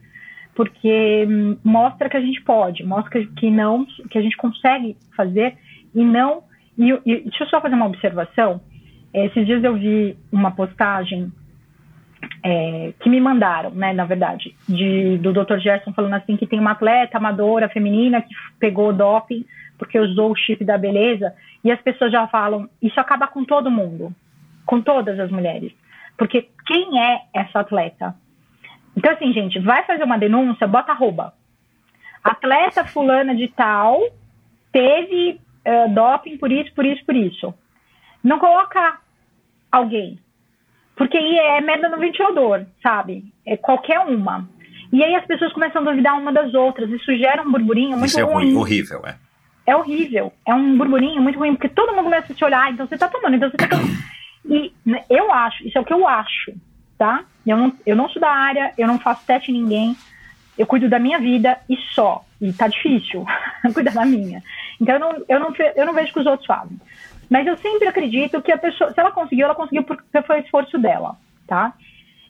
[0.60, 1.26] porque
[1.64, 5.56] mostra que a gente pode, mostra que não, que a gente consegue fazer
[5.94, 6.42] e não.
[6.76, 8.60] E, e deixa eu só fazer uma observação.
[9.14, 11.32] Esses dias eu vi uma postagem
[12.44, 15.60] é, que me mandaram, né, na verdade, de, do Dr.
[15.60, 19.46] Gerson falando assim que tem uma atleta amadora feminina que pegou doping
[19.78, 21.32] porque usou o chip da beleza
[21.64, 24.14] e as pessoas já falam isso acaba com todo mundo,
[24.66, 25.72] com todas as mulheres,
[26.18, 28.14] porque quem é essa atleta?
[28.96, 31.32] Então, assim, gente, vai fazer uma denúncia, bota arroba.
[32.22, 34.00] Atleta fulana de tal
[34.72, 37.54] teve uh, doping por isso, por isso, por isso.
[38.22, 38.98] Não coloca
[39.72, 40.18] alguém.
[40.94, 43.24] Porque aí é merda no ventilador, sabe?
[43.46, 44.46] É qualquer uma.
[44.92, 46.90] E aí as pessoas começam a duvidar uma das outras.
[46.90, 48.54] Isso gera um burburinho muito isso é ruim.
[48.54, 49.16] horrível, é.
[49.66, 50.32] É horrível.
[50.46, 52.70] É um burburinho muito ruim, porque todo mundo começa a se olhar.
[52.70, 53.92] Então você tá tomando, então você tá tomando.
[54.44, 56.52] E né, eu acho, isso é o que eu acho
[57.00, 57.24] tá?
[57.46, 59.96] Eu não, eu não sou da área, eu não faço teste em ninguém,
[60.58, 62.24] eu cuido da minha vida e só.
[62.40, 63.24] E tá difícil
[63.74, 64.42] cuidar da minha.
[64.80, 66.78] Então eu não, eu, não, eu não vejo que os outros fazem.
[67.30, 70.42] Mas eu sempre acredito que a pessoa, se ela conseguiu, ela conseguiu porque foi o
[70.42, 71.72] esforço dela, tá?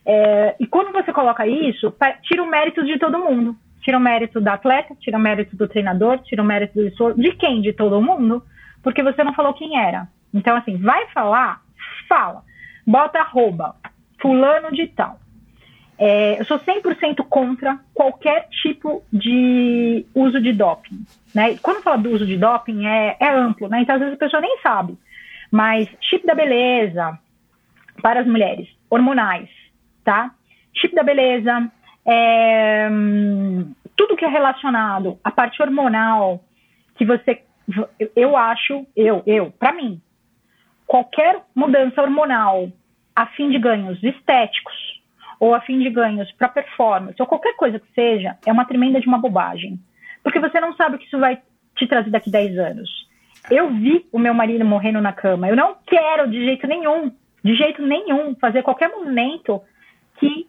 [0.04, 3.56] É, e quando você coloca isso, tira o mérito de todo mundo.
[3.80, 7.20] Tira o mérito da atleta, tira o mérito do treinador, tira o mérito do esforço.
[7.20, 7.62] De quem?
[7.62, 8.42] De todo mundo.
[8.82, 10.08] porque você não falou quem era.
[10.32, 11.62] Então, assim, vai falar,
[12.08, 12.42] fala.
[12.86, 13.76] Bota arroba,
[14.20, 15.18] fulano de tal.
[15.98, 21.05] É, eu sou 100% contra qualquer tipo de uso de doping.
[21.34, 21.59] Né?
[21.59, 23.82] Quando fala do uso de doping, é, é amplo, né?
[23.82, 24.97] então às vezes a pessoa nem sabe.
[25.51, 27.18] Mas chip da beleza
[28.01, 29.51] para as mulheres, hormonais,
[30.02, 30.30] tá?
[30.72, 31.70] Chip da beleza,
[32.06, 32.88] é,
[33.94, 36.42] tudo que é relacionado à parte hormonal,
[36.94, 37.42] que você,
[38.16, 40.01] eu acho, eu, eu, para mim,
[40.86, 42.70] qualquer mudança hormonal
[43.20, 44.74] a fim de ganhos estéticos
[45.38, 48.98] ou a fim de ganhos para performance ou qualquer coisa que seja, é uma tremenda
[48.98, 49.78] de uma bobagem.
[50.22, 51.38] Porque você não sabe o que isso vai
[51.76, 52.88] te trazer daqui 10 anos.
[53.51, 55.48] Eu vi o meu marido morrendo na cama.
[55.48, 57.12] Eu não quero de jeito nenhum,
[57.44, 59.62] de jeito nenhum, fazer qualquer movimento
[60.18, 60.47] que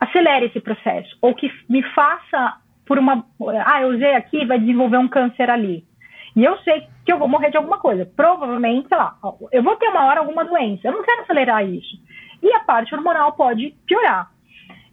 [0.00, 3.24] acelere esse processo ou que me faça por uma,
[3.64, 5.84] ah, eu usei aqui, vai desenvolver um câncer ali.
[6.34, 8.06] E eu sei que eu vou morrer de alguma coisa.
[8.16, 9.16] Provavelmente, sei lá,
[9.50, 10.88] eu vou ter uma hora alguma doença.
[10.88, 11.96] Eu não quero acelerar isso.
[12.42, 14.30] E a parte hormonal pode piorar.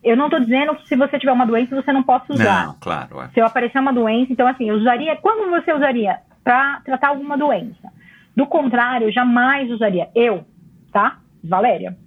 [0.03, 2.67] Eu não estou dizendo que se você tiver uma doença você não possa usar.
[2.67, 3.21] Não, claro.
[3.21, 3.27] É.
[3.29, 5.15] Se eu aparecer uma doença, então assim, eu usaria.
[5.17, 7.91] Quando você usaria para tratar alguma doença?
[8.35, 10.09] Do contrário, eu jamais usaria.
[10.15, 10.45] Eu,
[10.91, 11.19] tá?
[11.43, 11.97] Valéria.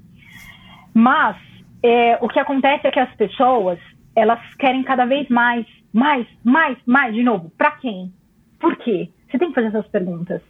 [0.94, 1.36] Mas
[1.82, 3.78] é, o que acontece é que as pessoas
[4.14, 7.50] elas querem cada vez mais, mais, mais, mais, de novo.
[7.56, 8.12] Para quem?
[8.60, 9.10] Por quê?
[9.32, 10.42] Você tem que fazer essas perguntas.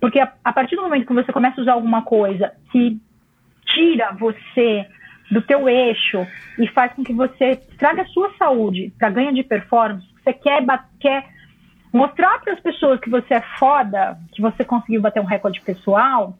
[0.00, 3.00] Porque a, a partir do momento que você começa a usar alguma coisa que
[3.64, 4.86] tira você
[5.30, 6.26] do teu eixo
[6.58, 10.64] e faz com que você traga a sua saúde para ganho de performance, você quer,
[11.00, 11.26] quer
[11.92, 16.36] mostrar para as pessoas que você é foda, que você conseguiu bater um recorde pessoal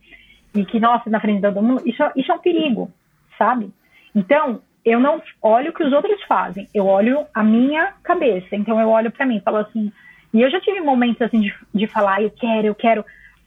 [0.54, 2.90] e que, nossa, na frente de todo mundo, isso, isso é um perigo,
[3.38, 3.72] sabe?
[4.14, 8.54] Então, eu não olho o que os outros fazem, eu olho a minha cabeça.
[8.54, 9.92] Então, eu olho para mim e falo assim.
[10.36, 13.02] E eu já tive momentos assim de, de falar, eu quero, eu quero.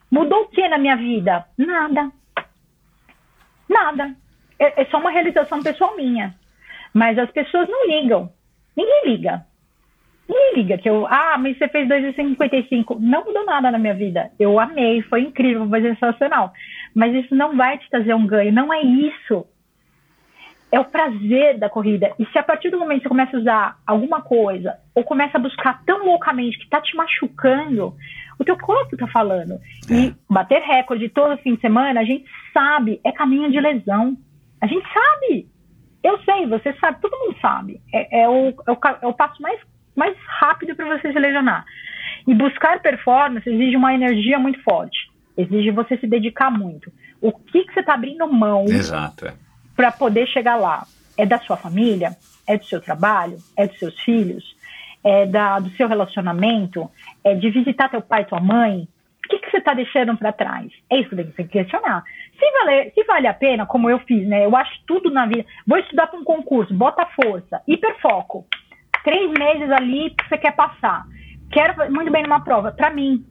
[0.10, 1.46] Mudou o que na minha vida?
[1.56, 2.12] Nada.
[3.70, 4.16] Nada.
[4.58, 6.34] É, é só uma realização pessoal minha.
[6.92, 8.34] Mas as pessoas não ligam.
[8.76, 9.46] Ninguém liga.
[10.28, 12.98] Ninguém liga que eu, ah, mas você fez 2,55.
[13.00, 14.32] Não mudou nada na minha vida.
[14.40, 16.52] Eu amei, foi incrível, foi sensacional.
[16.96, 19.46] Mas isso não vai te trazer um ganho, não é isso.
[20.72, 22.14] É o prazer da corrida.
[22.20, 25.38] E se a partir do momento que você começa a usar alguma coisa, ou começa
[25.38, 27.96] a buscar tão loucamente que está te machucando,
[28.40, 29.60] o teu corpo está falando.
[29.90, 29.94] É.
[29.94, 34.16] E bater recorde todo fim de semana, a gente sabe, é caminho de lesão.
[34.62, 35.48] A gente sabe.
[36.04, 37.82] Eu sei, você sabe, todo mundo sabe.
[37.94, 39.60] É, é, o, é, o, é o passo mais,
[39.96, 41.66] mais rápido para você se lesionar.
[42.26, 45.10] E buscar performance exige uma energia muito forte.
[45.36, 46.92] Exige você se dedicar muito.
[47.22, 48.66] O que, que você está abrindo mão
[49.26, 49.34] é.
[49.80, 50.86] Para poder chegar lá?
[51.18, 52.10] É da sua família?
[52.46, 53.38] É do seu trabalho?
[53.56, 54.44] É dos seus filhos?
[55.02, 56.92] É da, do seu relacionamento?
[57.24, 58.90] É de visitar teu pai, tua mãe?
[59.26, 60.70] O que, que você está deixando para trás?
[60.90, 62.04] É isso que tem que questionar.
[62.38, 64.46] Se, vale, se vale a pena, como eu fiz, né?
[64.46, 65.46] Eu acho tudo na vida.
[65.66, 68.46] Vou estudar para um concurso, bota força, hiperfoco.
[69.06, 71.06] Três meses ali que você quer passar.
[71.54, 72.74] Quero muito bem numa prova.
[72.74, 73.26] Para mim,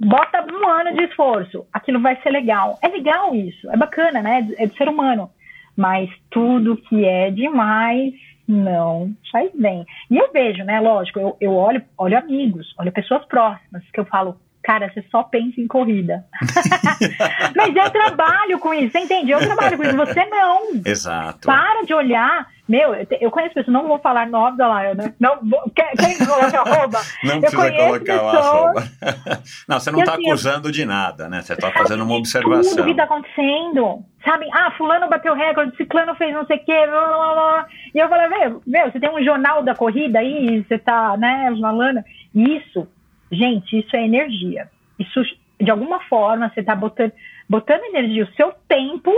[0.00, 1.64] bota um ano de esforço.
[1.72, 2.80] Aquilo vai ser legal.
[2.82, 4.48] É legal isso, é bacana, né?
[4.58, 5.30] É do ser humano.
[5.76, 8.14] Mas tudo que é demais
[8.48, 9.84] não faz bem.
[10.10, 10.80] E eu vejo, né?
[10.80, 15.22] Lógico, eu, eu olho, olho amigos, olho pessoas próximas que eu falo, cara, você só
[15.22, 16.24] pensa em corrida.
[17.56, 19.30] Mas eu trabalho com isso, você entende?
[19.30, 20.82] Eu trabalho com isso, você não.
[20.84, 21.46] Exato.
[21.46, 22.48] Para de olhar.
[22.68, 25.14] Meu, eu, conheço pessoas, não vou falar nome da Lion, né?
[25.20, 26.98] Não, vou, quem, quem coloca arroba?
[27.22, 28.82] Não precisa colocar o arroba.
[29.68, 30.72] Não, você não está assim, acusando eu...
[30.72, 31.42] de nada, né?
[31.42, 32.76] Você está fazendo uma observação.
[32.76, 34.04] Tudo que está acontecendo.
[34.24, 34.48] Sabe?
[34.52, 37.66] Ah, fulano bateu recorde, ciclano fez não sei o quê, blá, blá, blá.
[37.94, 41.52] E eu falei, meu, meu, você tem um jornal da falando aí, você tá, né,
[41.60, 42.02] falando.
[42.34, 42.88] Isso
[43.30, 44.68] Gente, isso é energia.
[44.98, 45.20] Isso,
[45.60, 47.12] de alguma forma, você está botando,
[47.48, 49.12] botando energia, o seu tempo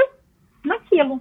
[0.65, 1.20] naquilo.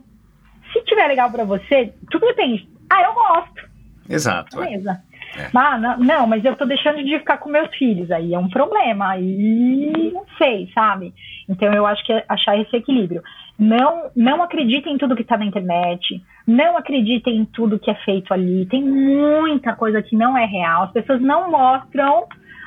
[0.78, 2.68] Se tiver legal para você, tudo depende.
[2.90, 3.68] Ah, eu gosto.
[4.10, 4.62] Exato.
[4.62, 4.66] É.
[4.66, 5.02] Beleza.
[5.38, 5.50] É.
[5.54, 8.50] Ah, não, não, mas eu tô deixando de ficar com meus filhos, aí é um
[8.50, 11.14] problema, aí não sei, sabe?
[11.50, 13.22] Então eu acho que é achar esse equilíbrio.
[13.60, 17.96] Não, não acreditem em tudo que está na internet, não acreditem em tudo que é
[17.96, 18.66] feito ali.
[18.68, 20.84] Tem muita coisa que não é real.
[20.84, 22.26] As pessoas não mostram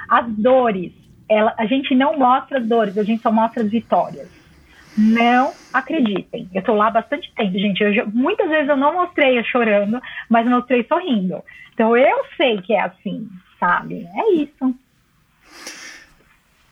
[0.09, 0.93] as dores,
[1.29, 4.40] ela, a gente não mostra as dores, a gente só mostra as vitórias.
[4.97, 6.49] Não acreditem.
[6.53, 7.83] Eu tô lá bastante tempo, gente.
[7.83, 11.43] Eu, muitas vezes eu não mostrei eu chorando, mas mostrei sorrindo.
[11.73, 14.07] Então eu sei que é assim, sabe?
[14.15, 14.75] É isso.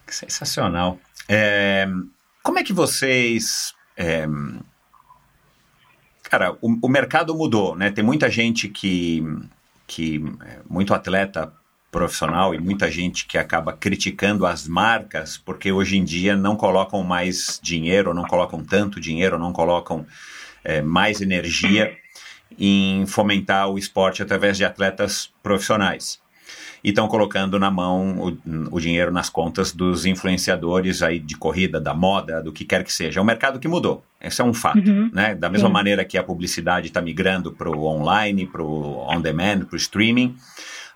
[0.07, 0.99] Sensacional.
[1.29, 1.87] É,
[2.43, 3.75] como é que vocês.
[3.97, 4.27] É,
[6.23, 7.91] cara, o, o, mercado mudou, né?
[7.91, 9.23] Tem muita gente que.
[9.87, 11.53] que é muito atleta
[11.99, 17.03] profissional e muita gente que acaba criticando as marcas porque hoje em dia não colocam
[17.03, 20.07] mais dinheiro, não colocam tanto dinheiro, não colocam
[20.63, 21.93] é, mais energia
[22.57, 26.21] em fomentar o esporte através de atletas profissionais.
[26.85, 31.81] E estão colocando na mão o, o, dinheiro nas contas dos influenciadores aí de corrida,
[31.81, 33.19] da moda, do que quer que seja.
[33.19, 34.05] É um mercado que mudou.
[34.21, 34.89] Esse é um fato.
[34.89, 35.11] Uhum.
[35.13, 35.35] Né?
[35.35, 35.73] Da mesma Sim.
[35.73, 40.37] maneira que a publicidade está migrando para o online, para o on-demand, para o streaming,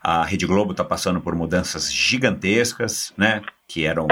[0.03, 3.43] a Rede Globo está passando por mudanças gigantescas, né?
[3.69, 4.07] que eram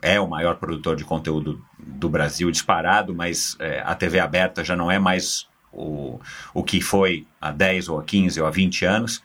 [0.00, 4.76] é o maior produtor de conteúdo do Brasil disparado, mas é, a TV aberta já
[4.76, 6.20] não é mais o,
[6.52, 9.22] o que foi há 10 ou há 15 ou há 20 anos.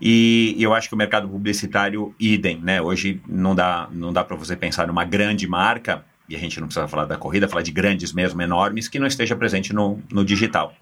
[0.00, 2.80] E, eu acho que o mercado publicitário, idem, né?
[2.80, 6.68] Hoje não dá, não dá para você pensar numa grande marca, e a gente não
[6.68, 10.24] precisa falar da corrida, falar de grandes mesmo, enormes, que não esteja presente no, no
[10.24, 10.74] digital.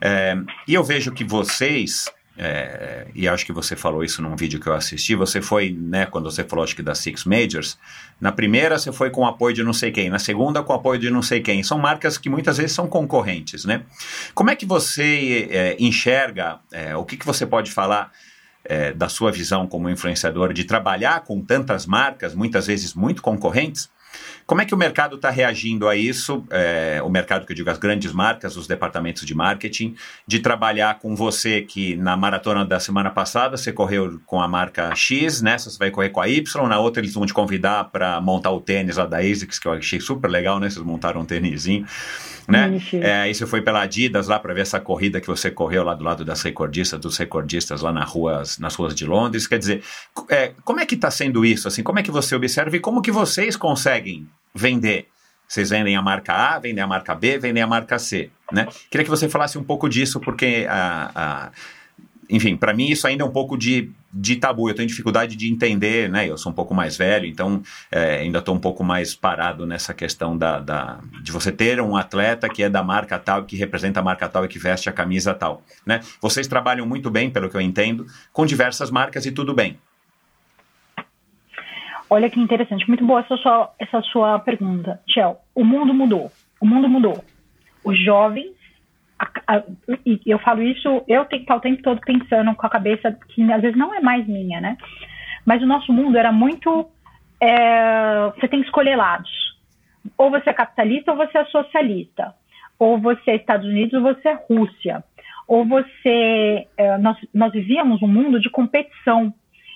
[0.00, 4.58] É, e eu vejo que vocês é, e acho que você falou isso num vídeo
[4.58, 5.14] que eu assisti.
[5.14, 7.78] Você foi, né, quando você falou, acho que das Six Majors,
[8.20, 11.10] na primeira você foi com apoio de não sei quem, na segunda com apoio de
[11.10, 11.62] não sei quem.
[11.62, 13.82] São marcas que muitas vezes são concorrentes, né?
[14.34, 18.10] Como é que você é, enxerga, é, o que, que você pode falar
[18.64, 23.90] é, da sua visão como influenciador de trabalhar com tantas marcas, muitas vezes muito concorrentes?
[24.46, 26.44] Como é que o mercado está reagindo a isso?
[26.50, 29.94] É, o mercado que eu digo, as grandes marcas, os departamentos de marketing,
[30.26, 34.94] de trabalhar com você que na maratona da semana passada você correu com a marca
[34.94, 38.20] X, nessa você vai correr com a Y, na outra eles vão te convidar para
[38.20, 40.68] montar o tênis lá da ASICS, que eu achei super legal, né?
[40.68, 41.86] Vocês montaram um tênisinho
[42.48, 42.80] né?
[42.94, 46.04] É, você foi pela Adidas lá para ver essa corrida que você correu lá do
[46.04, 49.46] lado das recordistas, dos recordistas lá nas ruas, nas ruas de Londres.
[49.46, 49.82] Quer dizer,
[50.28, 51.68] é, como é que está sendo isso?
[51.68, 55.08] Assim, como é que você observa e como que vocês conseguem vender?
[55.46, 58.66] Vocês vendem a marca A, vendem a marca B, vendem a marca C, né?
[58.90, 61.50] Queria que você falasse um pouco disso, porque a, a
[62.32, 64.66] enfim, para mim isso ainda é um pouco de, de tabu.
[64.66, 66.26] Eu tenho dificuldade de entender, né?
[66.26, 69.92] Eu sou um pouco mais velho, então é, ainda estou um pouco mais parado nessa
[69.92, 74.00] questão da, da, de você ter um atleta que é da marca tal, que representa
[74.00, 76.00] a marca tal e que veste a camisa tal, né?
[76.22, 79.76] Vocês trabalham muito bem, pelo que eu entendo, com diversas marcas e tudo bem.
[82.08, 85.36] Olha que interessante, muito boa essa sua, essa sua pergunta, Shell.
[85.54, 87.22] O mundo mudou, o mundo mudou.
[87.84, 88.61] Os jovens
[89.22, 89.62] a, a,
[90.04, 93.16] e eu falo isso, eu tenho que estar o tempo todo pensando com a cabeça
[93.28, 94.76] que às vezes não é mais minha, né?
[95.46, 96.88] Mas o nosso mundo era muito.
[97.40, 99.30] É, você tem que escolher lados.
[100.18, 102.34] Ou você é capitalista ou você é socialista.
[102.78, 105.04] Ou você é Estados Unidos ou você é Rússia.
[105.46, 106.66] Ou você.
[106.76, 109.32] É, nós, nós vivíamos um mundo de competição.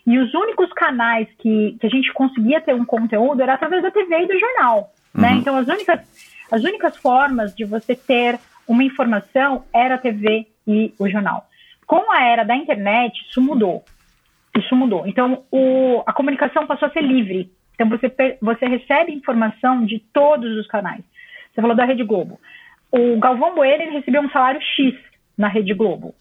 [0.07, 3.91] E os únicos canais que, que a gente conseguia ter um conteúdo era através da
[3.91, 4.93] TV e do jornal.
[5.15, 5.29] Né?
[5.29, 5.35] Uhum.
[5.35, 5.41] Né?
[5.41, 6.01] Então, as únicas,
[6.51, 11.47] as únicas formas de você ter uma informação era a TV e o jornal.
[11.87, 13.85] Com a era da internet, isso mudou.
[14.57, 15.07] Isso mudou.
[15.07, 17.51] Então, o, a comunicação passou a ser livre.
[17.75, 18.11] Então, você,
[18.41, 21.05] você recebe informação de todos os canais.
[21.53, 22.41] Você falou da Rede Globo.
[22.91, 24.95] O Galvão Bueno recebeu um salário X
[25.37, 26.15] na Rede Globo.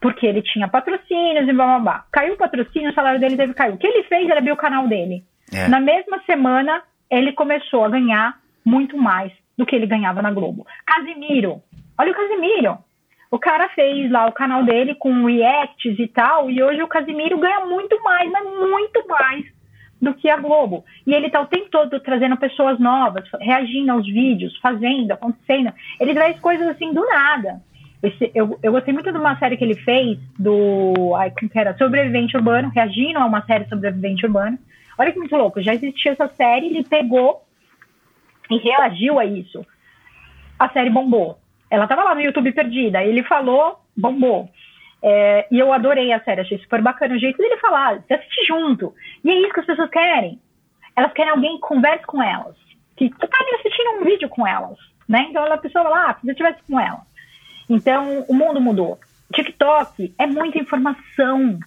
[0.00, 2.04] Porque ele tinha patrocínios e blá blá blá.
[2.10, 3.72] Caiu o patrocínio, o salário dele deve cair.
[3.72, 5.24] O que ele fez era abrir o canal dele.
[5.52, 5.68] É.
[5.68, 10.66] Na mesma semana, ele começou a ganhar muito mais do que ele ganhava na Globo.
[10.86, 11.62] Casimiro,
[11.98, 12.78] olha o Casimiro.
[13.30, 17.38] O cara fez lá o canal dele com reacts e tal, e hoje o Casimiro
[17.38, 19.44] ganha muito mais, mas muito mais
[20.00, 20.84] do que a Globo.
[21.06, 25.72] E ele tá o tempo todo trazendo pessoas novas, reagindo aos vídeos, fazendo, acontecendo.
[25.98, 27.60] Ele traz coisas assim do nada.
[28.02, 31.14] Esse, eu, eu gostei muito de uma série que ele fez do.
[31.16, 31.76] Ai, que era?
[31.76, 34.58] Sobrevivente Urbano, reagindo a uma série Sobrevivente Urbano.
[34.98, 37.42] Olha que muito louco, já existia essa série, ele pegou
[38.50, 39.64] e reagiu a isso.
[40.58, 41.38] A série bombou.
[41.70, 43.02] Ela estava lá no YouTube perdida.
[43.02, 44.48] Ele falou, bombou.
[45.02, 48.46] É, e eu adorei a série, achei super bacana o jeito dele falar, de assistir
[48.46, 48.94] junto.
[49.24, 50.40] E é isso que as pessoas querem.
[50.94, 52.56] Elas querem alguém que converse com elas.
[52.96, 54.78] Que tá ali assistindo um vídeo com elas.
[55.08, 55.26] Né?
[55.30, 57.02] Então a pessoa lá, ah, se eu estivesse com ela.
[57.68, 58.98] Então o mundo mudou.
[59.32, 61.58] TikTok é muita informação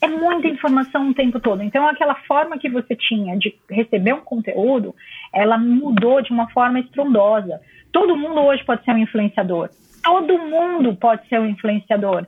[0.00, 1.62] é muita informação o tempo todo.
[1.62, 4.94] Então, aquela forma que você tinha de receber um conteúdo,
[5.32, 7.60] ela mudou de uma forma estrondosa.
[7.92, 9.70] Todo mundo hoje pode ser um influenciador.
[10.02, 12.26] Todo mundo pode ser um influenciador.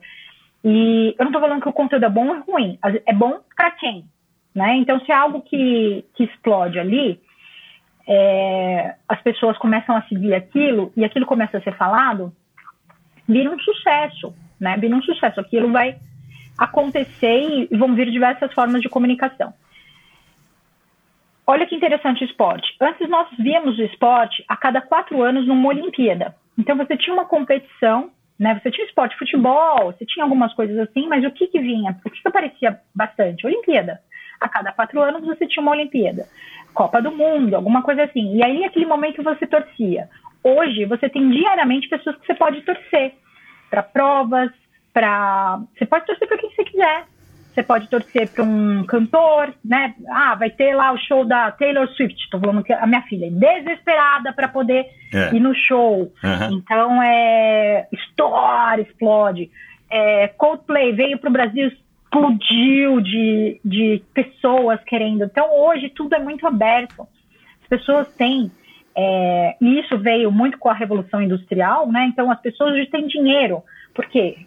[0.63, 2.77] E eu não estou falando que o conteúdo é bom ou ruim.
[3.05, 4.05] É bom para quem?
[4.53, 4.75] Né?
[4.75, 7.19] Então, se é algo que, que explode ali,
[8.07, 12.33] é, as pessoas começam a seguir aquilo e aquilo começa a ser falado,
[13.27, 14.33] vira um sucesso.
[14.59, 14.77] Né?
[14.77, 15.39] Vira um sucesso.
[15.39, 15.97] Aquilo vai
[16.57, 19.53] acontecer e vão vir diversas formas de comunicação.
[21.45, 22.75] Olha que interessante o esporte.
[22.79, 26.35] Antes nós víamos o esporte a cada quatro anos numa Olimpíada.
[26.57, 28.59] Então você tinha uma competição, né?
[28.61, 31.97] Você tinha esporte, futebol, você tinha algumas coisas assim, mas o que que vinha?
[32.05, 33.45] O que, que aparecia bastante?
[33.45, 33.99] Olimpíada.
[34.39, 36.25] A cada quatro anos você tinha uma Olimpíada.
[36.73, 38.35] Copa do Mundo, alguma coisa assim.
[38.37, 40.09] E aí, naquele momento, você torcia.
[40.43, 43.13] Hoje, você tem diariamente pessoas que você pode torcer
[43.69, 44.51] para provas,
[44.93, 45.61] para.
[45.77, 47.05] Você pode torcer para quem você quiser.
[47.53, 49.93] Você pode torcer para um cantor, né?
[50.09, 52.17] Ah, vai ter lá o show da Taylor Swift.
[52.23, 55.35] Estou falando que a minha filha é desesperada para poder É.
[55.35, 56.13] ir no show.
[56.23, 56.49] Aham.
[56.53, 59.51] Então é estoura, explode.
[59.89, 65.23] É, Coldplay veio para o Brasil, explodiu de, de pessoas querendo.
[65.25, 67.05] Então hoje tudo é muito aberto.
[67.61, 68.49] As pessoas têm
[68.95, 72.05] é, e isso veio muito com a revolução industrial, né?
[72.05, 73.63] Então as pessoas hoje têm dinheiro,
[73.93, 74.45] porque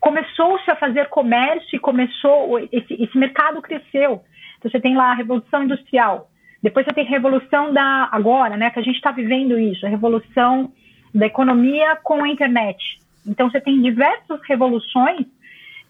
[0.00, 4.22] começou-se a fazer comércio e começou esse, esse mercado cresceu.
[4.58, 6.30] Então você tem lá a revolução industrial,
[6.62, 8.70] depois você tem a revolução da agora, né?
[8.70, 10.72] Que a gente está vivendo isso, a revolução
[11.14, 12.98] da economia com a internet.
[13.26, 15.26] Então você tem diversas revoluções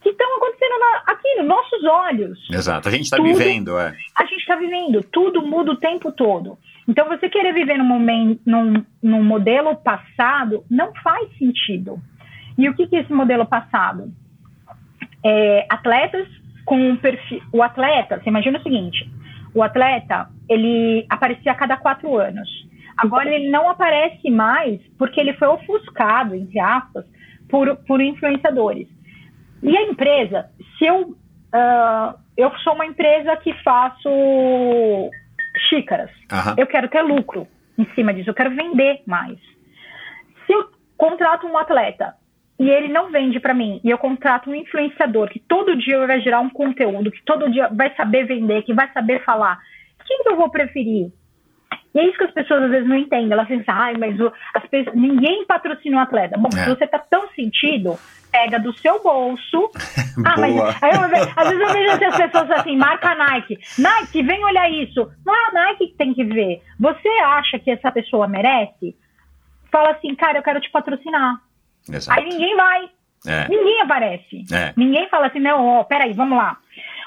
[0.03, 0.75] que estão acontecendo
[1.07, 2.89] aqui nos nossos olhos Exato.
[2.89, 3.97] A gente está vivendo, é.
[4.17, 6.57] a gente está vivendo, tudo muda o tempo todo.
[6.89, 12.01] Então, você querer viver num, momento, num, num modelo passado não faz sentido.
[12.59, 14.13] E o que, que é esse modelo passado?
[15.25, 16.27] É, atletas
[16.65, 17.41] com perfil.
[17.53, 19.09] O atleta, você imagina o seguinte:
[19.55, 22.49] o atleta ele aparecia a cada quatro anos.
[22.97, 27.05] Agora ele não aparece mais porque ele foi ofuscado, entre aspas,
[27.49, 28.89] por, por influenciadores.
[29.63, 31.17] E a empresa, se eu.
[31.53, 34.11] ah, eu sou uma empresa que faço
[35.69, 36.11] xícaras.
[36.31, 36.55] Aham.
[36.57, 39.39] Eu quero ter lucro em cima disso, eu quero vender mais.
[40.47, 42.15] Se eu contrato um atleta
[42.59, 46.21] e ele não vende para mim, e eu contrato um influenciador que todo dia vai
[46.21, 49.59] gerar um conteúdo, que todo dia vai saber vender, que vai saber falar,
[50.07, 51.13] quem que eu vou preferir?
[51.95, 53.33] E é isso que as pessoas às vezes não entendem.
[53.33, 56.37] Elas pensam, ai, mas o- as pessoas- ninguém patrocina um atleta.
[56.39, 56.65] Bom, É.
[56.65, 57.99] se você tá tão sentido,
[58.31, 59.71] pega do seu bolso.
[60.27, 60.53] Ah, mas
[60.83, 61.01] aí eu
[61.37, 63.57] às vezes eu vejo assim, as pessoas assim, marca Nike.
[63.79, 65.09] Nike, vem olhar isso.
[65.25, 66.61] Não é a Nike que tem que ver.
[66.79, 68.97] Você acha que essa pessoa merece?
[69.71, 71.37] Fala assim, cara, eu quero te patrocinar.
[71.93, 72.19] Exato.
[72.19, 72.91] Aí ninguém vai.
[73.27, 73.49] É.
[73.49, 74.45] Ninguém aparece.
[74.53, 74.73] É.
[74.77, 76.59] Ninguém fala assim, não, ó, peraí, vamos lá.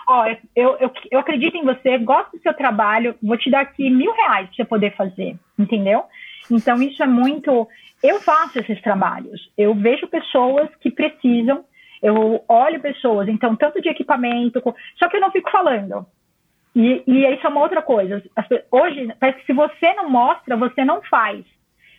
[0.08, 0.26] Ó,
[0.56, 4.14] eu, eu, eu acredito em você, gosto do seu trabalho, vou te dar aqui mil
[4.14, 6.04] reais pra você poder fazer, entendeu?
[6.50, 7.68] Então, isso é muito.
[8.04, 9.50] Eu faço esses trabalhos.
[9.58, 11.64] Eu vejo pessoas que precisam,
[12.02, 14.62] eu olho pessoas, então, tanto de equipamento,
[14.98, 16.06] só que eu não fico falando.
[16.76, 18.24] E, e isso é uma outra coisa.
[18.36, 21.46] As hoje, parece que se você não mostra, você não faz.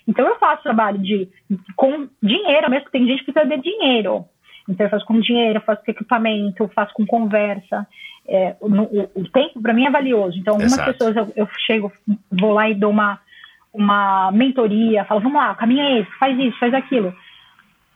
[0.06, 1.28] Então eu faço trabalho de
[1.76, 4.24] com dinheiro mesmo, tem gente que precisa de dinheiro.
[4.68, 7.86] Então eu faço com dinheiro, eu faço com equipamento, eu faço com conversa.
[8.26, 10.38] É, o, o- o tempo para mim é valioso.
[10.38, 10.92] Então algumas Exato.
[10.92, 11.92] pessoas eu, eu chego,
[12.30, 13.18] vou lá e dou uma
[13.72, 17.14] uma mentoria, falo, vamos lá, o caminho é esse, faz isso, faz aquilo.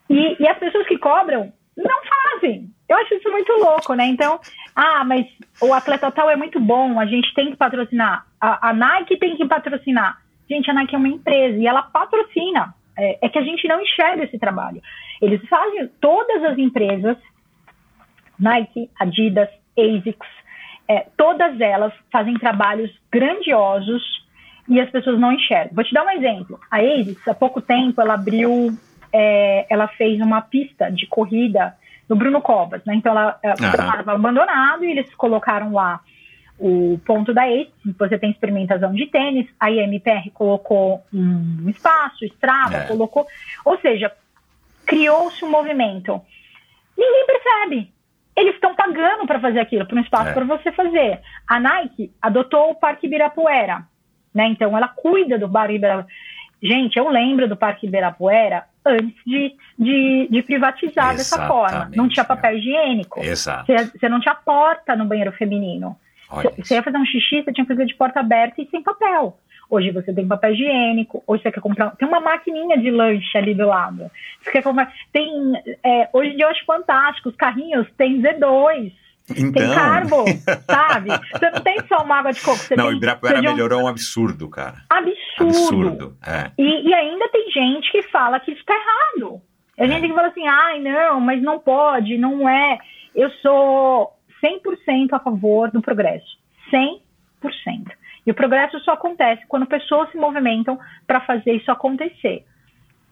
[0.08, 2.00] E, e as pessoas que cobram não
[2.32, 2.70] fazem.
[2.88, 4.06] Eu acho isso muito louco, né?
[4.06, 4.40] Então,
[4.74, 5.26] ah, mas
[5.60, 8.24] o atleta tal é muito bom, a gente tem que patrocinar.
[8.40, 10.16] A, a Nike tem que patrocinar.
[10.48, 12.74] Gente, a Nike é uma empresa e ela patrocina.
[12.98, 14.80] É, é que a gente não enxerga esse trabalho.
[15.20, 17.16] Eles fazem, todas as empresas,
[18.38, 19.48] Nike, Adidas,
[19.78, 20.28] ASICS,
[20.88, 24.02] é, todas elas fazem trabalhos grandiosos
[24.68, 25.74] e as pessoas não enxergam.
[25.74, 26.58] Vou te dar um exemplo.
[26.70, 28.76] A ASICS, há pouco tempo, ela abriu,
[29.12, 31.76] é, ela fez uma pista de corrida
[32.08, 32.94] no Bruno Covas, né?
[32.94, 36.00] Então, ela estava abandonado e eles colocaram lá
[36.58, 42.76] o ponto da ACE, você tem experimentação de tênis, a IMPR colocou um espaço, Strava,
[42.78, 42.86] É.
[42.86, 43.26] colocou,
[43.64, 44.10] ou seja,
[44.86, 46.20] criou-se um movimento.
[46.96, 47.92] Ninguém percebe.
[48.34, 50.32] Eles estão pagando para fazer aquilo, para um espaço É.
[50.32, 51.20] para você fazer.
[51.48, 53.84] A Nike adotou o Parque Ibirapuera,
[54.34, 54.46] né?
[54.48, 56.06] Então ela cuida do Parque Ibirapuera.
[56.62, 61.66] Gente, eu lembro do Parque Ibirapuera antes de, de, de privatizar dessa forma.
[61.68, 63.20] Exatamente, Não tinha papel higiênico.
[63.22, 63.70] Exato.
[63.94, 65.96] Você não tinha porta no banheiro feminino.
[66.58, 69.38] Você ia fazer um xixi, você tinha que fazer de porta aberta e sem papel.
[69.68, 71.90] Hoje você tem papel higiênico, hoje você quer comprar.
[71.96, 74.10] Tem uma maquininha de lanche ali do lado.
[74.40, 74.92] Você quer comprar.
[75.12, 75.28] Tem.
[75.84, 77.28] é, hoje em dia eu acho fantástico.
[77.28, 78.92] Os carrinhos têm Z2,
[79.26, 79.74] tem Então.
[79.74, 80.24] carbo,
[80.70, 81.10] sabe?
[81.32, 82.58] Você não tem só uma água de coco.
[82.58, 84.82] Você Não, o tem, Ibirapuera tem um melhorou um absurdo, cara.
[84.88, 85.48] Absurdo.
[85.48, 86.16] Absurdo.
[86.24, 86.50] É.
[86.56, 89.40] E, e ainda tem gente que fala que isso tá errado.
[89.78, 92.78] A gente que fala assim, ai, não, mas não pode, não é.
[93.14, 94.15] Eu sou 100%
[95.12, 96.38] a favor do progresso.
[96.70, 97.00] 100%.
[98.26, 102.44] E o progresso só acontece quando pessoas se movimentam para fazer isso acontecer.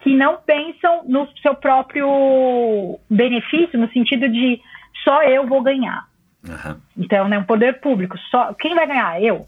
[0.01, 4.61] Que não pensam no seu próprio benefício, no sentido de
[5.05, 6.09] só eu vou ganhar.
[6.49, 6.81] Aham.
[6.97, 9.23] Então, né, um poder público, só quem vai ganhar?
[9.23, 9.47] Eu.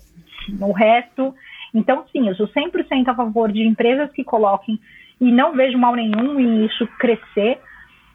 [0.61, 1.35] O resto.
[1.75, 4.79] Então, sim, eu sou 100% a favor de empresas que coloquem
[5.21, 7.59] e não vejo mal nenhum em isso crescer.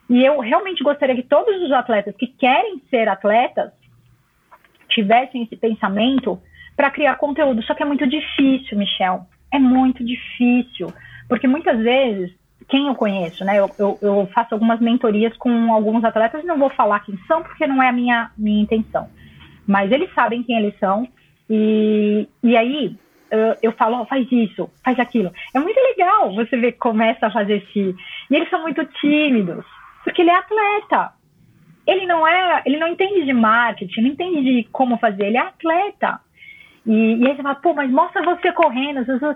[0.10, 3.72] E eu realmente gostaria que todos os atletas que querem ser atletas
[4.92, 6.40] tivessem esse pensamento
[6.76, 7.64] para criar conteúdo.
[7.64, 9.26] Só que é muito difícil, Michel.
[9.52, 10.88] É muito difícil.
[11.28, 12.32] Porque muitas vezes,
[12.68, 13.60] quem eu conheço, né?
[13.60, 17.68] Eu, eu, eu faço algumas mentorias com alguns atletas, não vou falar quem são, porque
[17.68, 19.10] não é a minha, minha intenção.
[19.68, 21.08] Mas eles sabem quem eles são.
[21.50, 22.96] E, e aí,
[23.62, 25.32] eu, falo, oh, faz isso, faz aquilo.
[25.54, 27.96] É muito legal você ver que começa a fazer esse.
[28.30, 29.66] E eles são muito tímidos,
[30.04, 31.14] porque ele é atleta.
[31.92, 35.42] Ele não é, ele não entende de marketing, não entende de como fazer, ele é
[35.42, 36.22] atleta.
[36.86, 39.00] E, e aí você fala, pô, mas mostra você correndo.
[39.00, 39.36] As pessoas,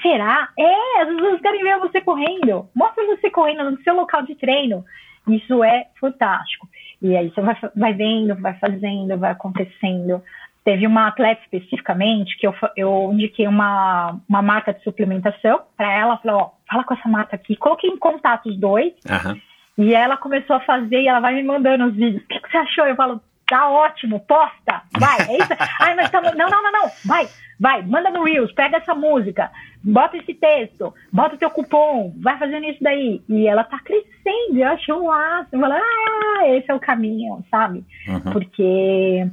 [0.00, 0.48] será?
[0.58, 2.68] É, as pessoas querem ver você correndo.
[2.74, 4.84] Mostra você correndo no seu local de treino.
[5.28, 6.68] Isso é fantástico.
[7.02, 10.22] E aí você vai, vai vendo, vai fazendo, vai acontecendo.
[10.64, 16.16] Teve uma atleta especificamente que eu, eu indiquei uma, uma marca de suplementação para ela.
[16.18, 17.56] Falei, ó, fala com essa marca aqui.
[17.56, 18.92] Coloquei em contato os dois.
[19.08, 19.36] Aham.
[19.78, 22.22] E ela começou a fazer e ela vai me mandando os vídeos.
[22.22, 22.86] O que, que você achou?
[22.86, 25.52] Eu falo, tá ótimo, posta, vai, é isso.
[25.80, 27.28] Ai, mas tá, não, não, não, não, vai,
[27.60, 29.50] vai, manda no Reels, pega essa música,
[29.82, 33.22] bota esse texto, bota o teu cupom, vai fazendo isso daí.
[33.28, 35.48] E ela tá crescendo, eu acho um laço.
[35.52, 37.84] Eu falo, ah, esse é o caminho, sabe?
[38.08, 38.32] Uhum.
[38.32, 39.26] Porque,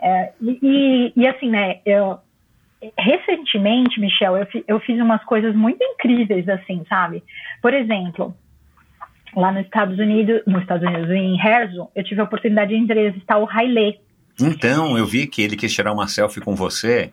[0.00, 2.18] é, e, e assim, né, eu,
[2.96, 7.24] recentemente, Michel, eu, eu fiz umas coisas muito incríveis, assim, sabe?
[7.60, 8.34] Por exemplo,
[9.34, 13.38] lá nos Estados Unidos, nos Estados Unidos, em Herzl, eu tive a oportunidade de entrevistar
[13.38, 13.98] o Haile.
[14.40, 17.10] Então, eu vi que ele quis tirar uma selfie com você.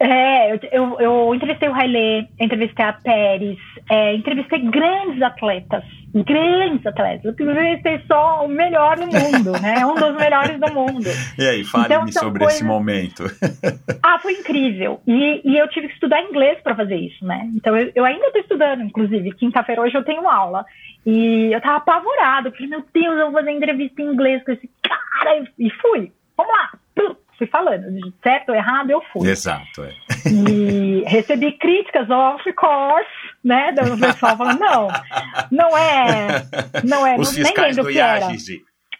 [0.00, 3.58] É, eu, eu, eu entrevistei o Haile, entrevistei a Pérez,
[3.90, 5.82] é, entrevistei grandes atletas,
[6.14, 7.24] grandes atletas.
[7.24, 9.84] Eu entrevistei só o melhor no mundo, né?
[9.84, 11.08] Um dos melhores do mundo.
[11.36, 13.24] E aí, fale-me Então, sobre coisas- esse momento.
[14.00, 15.00] Ah, foi incrível.
[15.06, 17.50] E, e eu tive que estudar inglês para fazer isso, né?
[17.56, 19.32] Então eu, eu ainda estou estudando, inclusive.
[19.34, 20.64] Quinta-feira hoje eu tenho aula.
[21.10, 22.52] E eu tava apavorado.
[22.52, 25.42] Falei, meu Deus, eu vou fazer entrevista em inglês com esse cara.
[25.58, 26.12] E, fui.
[26.36, 26.70] Vamos lá.
[27.38, 27.90] Fui falando.
[27.90, 29.26] De certo ou errado, eu fui.
[29.26, 29.94] Exato, é.
[30.30, 33.08] E recebi críticas, of course,
[33.42, 33.72] né?
[33.72, 34.88] Do pessoal falando, não,
[35.50, 36.26] não é.
[36.84, 38.26] Não é, Os não, nem lembro o que era.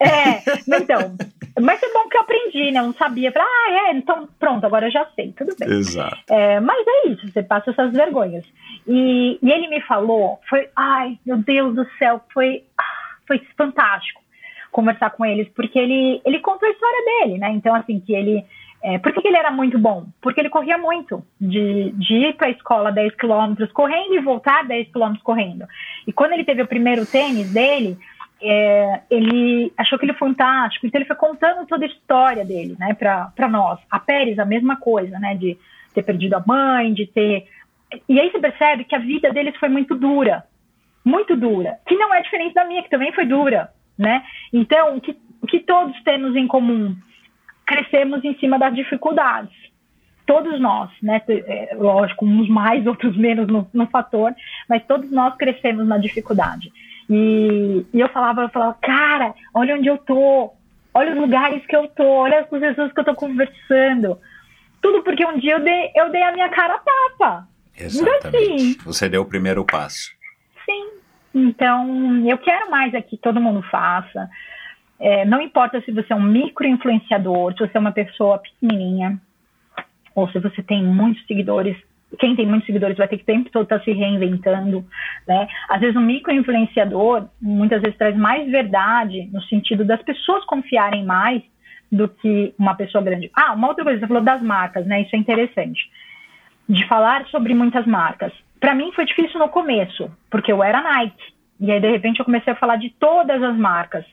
[0.01, 1.17] É, então.
[1.61, 2.81] Mas é bom que eu aprendi, né?
[2.81, 3.33] Eu não sabia.
[3.33, 5.69] Falei, ah, é, então pronto, agora eu já sei, tudo bem.
[5.69, 6.17] Exato.
[6.29, 8.45] É, mas é isso, você passa essas vergonhas.
[8.87, 14.23] E, e ele me falou, foi, ai, meu Deus do céu, foi, ah, foi fantástico
[14.71, 17.51] conversar com eles, porque ele, ele contou a história dele, né?
[17.51, 18.45] Então, assim, que ele.
[18.81, 20.07] É, por que, que ele era muito bom?
[20.21, 24.65] Porque ele corria muito, de, de ir para a escola 10 quilômetros correndo e voltar
[24.69, 25.67] 10 quilômetros correndo.
[26.07, 27.99] E quando ele teve o primeiro tênis dele,
[28.41, 32.77] é, ele achou que ele foi fantástico, então ele foi contando toda a história dele,
[32.79, 33.81] né, para nós.
[33.91, 35.59] A Pérez, a mesma coisa, né, de
[35.95, 37.47] ter perdido a mãe, de ter.
[38.09, 40.45] E aí você percebe que a vida deles foi muito dura,
[41.05, 44.23] muito dura, que não é diferente da minha, que também foi dura, né?
[44.53, 45.17] Então, o que,
[45.49, 46.95] que todos temos em comum?
[47.67, 49.57] Crescemos em cima das dificuldades.
[50.27, 51.23] Todos nós, né?
[51.29, 54.35] É, lógico, uns mais, outros menos no, no fator,
[54.69, 56.71] mas todos nós crescemos na dificuldade.
[57.09, 60.53] E, e eu falava, eu falava, cara, olha onde eu tô,
[60.93, 64.19] olha os lugares que eu tô, olha as pessoas que eu tô conversando.
[64.83, 67.49] Tudo porque um dia eu dei, eu dei a minha cara a tapa.
[67.77, 68.79] Exatamente.
[68.85, 70.11] Você deu o primeiro passo.
[70.65, 70.91] Sim.
[71.35, 74.29] Então, eu quero mais é que todo mundo faça.
[74.99, 79.21] É, não importa se você é um micro-influenciador, se você é uma pessoa pequenininha,
[80.15, 81.77] ou se você tem muitos seguidores.
[82.19, 84.85] Quem tem muitos seguidores vai ter que o tempo todo estar se reinventando,
[85.27, 85.47] né?
[85.69, 91.43] Às vezes um micro-influenciador, muitas vezes traz mais verdade, no sentido das pessoas confiarem mais
[91.91, 93.31] do que uma pessoa grande.
[93.35, 95.03] Ah, uma outra coisa, você falou das marcas, né?
[95.03, 95.81] Isso é interessante.
[96.69, 98.33] De falar sobre muitas marcas.
[98.61, 101.39] Para mim foi difícil no começo, porque eu era Nike.
[101.61, 104.05] E aí, de repente, eu comecei a falar de todas as marcas.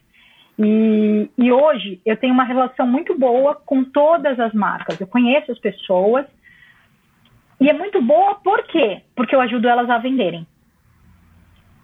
[0.57, 4.99] E, e hoje eu tenho uma relação muito boa com todas as marcas.
[4.99, 6.25] Eu conheço as pessoas.
[7.59, 9.01] E é muito boa por quê?
[9.15, 10.45] Porque eu ajudo elas a venderem.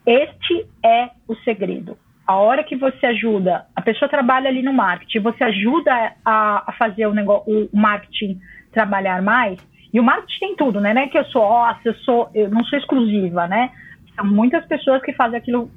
[0.06, 1.98] Este é o segredo.
[2.26, 6.72] A hora que você ajuda, a pessoa trabalha ali no marketing, você ajuda a, a
[6.74, 8.40] fazer o, negócio, o marketing
[8.72, 9.60] trabalhar mais,
[9.94, 10.94] e o marketing tem tudo, né?
[10.94, 13.72] Não é que eu sou óssea, eu, sou, eu não sou exclusiva, né?
[14.16, 15.70] São muitas pessoas que fazem aquilo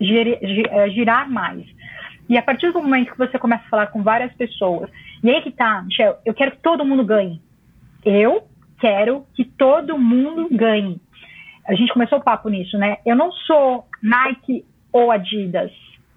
[0.00, 1.66] eh, girar mais.
[2.28, 4.88] E a partir do momento que você começa a falar com várias pessoas,
[5.22, 7.42] e aí que tá, Michel, eu quero que todo mundo ganhe.
[8.04, 8.44] Eu
[8.80, 11.00] quero que todo mundo ganhe.
[11.66, 12.96] A gente começou o papo nisso, né?
[13.06, 15.70] Eu não sou Nike ou Adidas.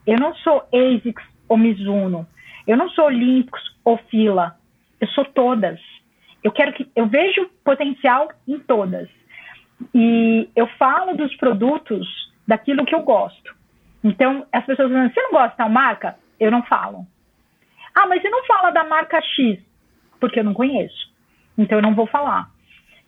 [0.05, 2.27] Eu não sou ASICS ou Mizuno.
[2.65, 4.55] Eu não sou Olímpicos ou Fila.
[4.99, 5.79] Eu sou todas.
[6.43, 9.09] Eu quero que eu vejo potencial em todas.
[9.93, 12.07] E eu falo dos produtos
[12.47, 13.53] daquilo que eu gosto.
[14.03, 16.17] Então, as pessoas dizem, você não gosta de tal marca?
[16.39, 17.05] Eu não falo.
[17.95, 19.59] Ah, mas você não fala da marca X,
[20.19, 21.11] porque eu não conheço.
[21.57, 22.52] Então, eu não vou falar.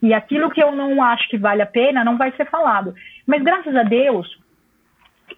[0.05, 2.93] E aquilo que eu não acho que vale a pena não vai ser falado.
[3.25, 4.27] Mas, graças a Deus,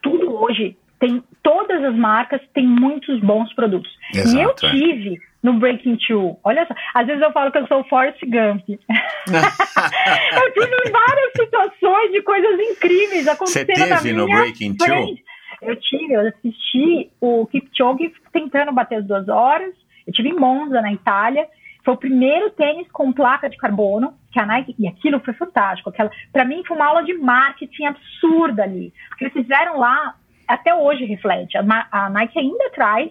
[0.02, 3.90] tudo hoje tem, todas as marcas têm muitos bons produtos.
[4.14, 4.54] Exato, e eu é.
[4.54, 8.68] tive no Breaking Two, olha só, às vezes eu falo que eu sou Forrest Gump.
[8.68, 14.86] eu tive várias situações de coisas incríveis Você acontecendo na teve no Breaking Two?
[14.86, 15.24] frente.
[15.62, 19.74] Eu tive, eu assisti o Kipchoge tentando bater as duas horas.
[20.06, 21.48] Eu tive em Monza, na Itália.
[21.88, 25.90] Foi o primeiro tênis com placa de carbono que a Nike e aquilo foi fantástico.
[25.90, 30.14] Aquela, para mim foi uma aula de marketing absurda ali, porque eles fizeram lá
[30.46, 31.58] até hoje reflete.
[31.58, 33.10] A, a Nike ainda traz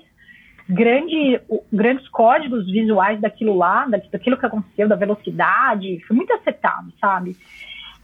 [0.68, 1.40] grande,
[1.72, 6.04] grandes códigos visuais daquilo lá, da- daquilo que aconteceu, da velocidade.
[6.06, 7.34] Foi muito acertado, sabe?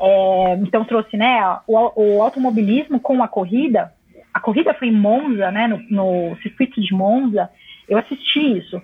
[0.01, 3.93] É, então trouxe, né, o, o automobilismo com a corrida.
[4.33, 7.51] A corrida foi em Monza, né, no, no circuito de Monza.
[7.87, 8.81] Eu assisti isso.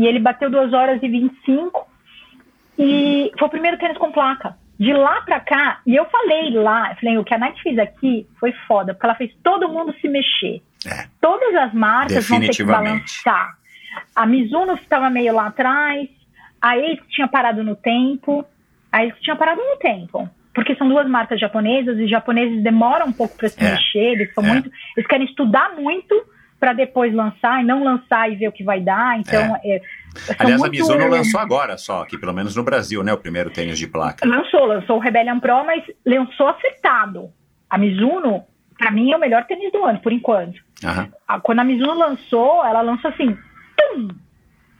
[0.00, 1.86] E ele bateu 2 horas e 25
[2.78, 4.56] e foi o primeiro tênis com placa.
[4.78, 7.78] De lá pra cá, e eu falei lá, eu falei, o que a Nike fez
[7.78, 10.62] aqui foi foda, porque ela fez todo mundo se mexer.
[10.86, 11.06] É.
[11.20, 13.58] Todas as marcas vão ter que balançar.
[14.16, 16.08] A Mizuno estava meio lá atrás,
[16.62, 18.42] a ASICS tinha parado no tempo,
[18.90, 20.26] a ASICS tinha parado no tempo.
[20.54, 23.72] Porque são duas marcas japonesas e os japoneses demoram um pouco para se É.
[23.72, 24.48] mexer, eles são É.
[24.48, 26.14] muito, eles querem estudar muito
[26.60, 29.18] para depois lançar e não lançar e ver o que vai dar.
[29.18, 29.80] Então, é,
[30.14, 33.12] são Aliás, a muito- Mizuno lançou agora só, aqui pelo menos no Brasil, né?
[33.12, 34.28] O primeiro tênis de placa.
[34.28, 37.30] Lançou, lançou o Rebellion Pro, mas lançou acertado.
[37.68, 38.44] A Mizuno,
[38.78, 40.60] pra mim, é o melhor tênis do ano, por enquanto.
[41.26, 43.36] A- Quando a Mizuno lançou, ela lançou assim,
[43.76, 44.08] tum!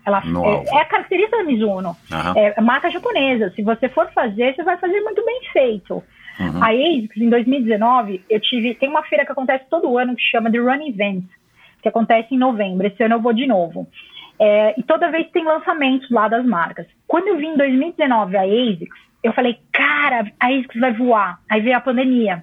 [0.05, 1.94] Ela, é, é a característica da Mizuno.
[2.11, 2.35] Aham.
[2.36, 3.52] É marca japonesa.
[3.55, 6.02] Se você for fazer, você vai fazer muito bem feito.
[6.40, 6.62] Uhum.
[6.65, 8.74] A ASICS, em 2019, eu tive.
[8.74, 11.28] Tem uma feira que acontece todo ano que chama The Run Events,
[11.81, 12.86] que acontece em novembro.
[12.86, 13.89] Esse ano eu vou de novo.
[14.39, 16.86] É, e toda vez tem lançamentos lá das marcas.
[17.07, 18.89] Quando eu vi em 2019 a ASICS,
[19.23, 21.40] eu falei, cara, a ASICS vai voar.
[21.51, 22.43] Aí veio a pandemia.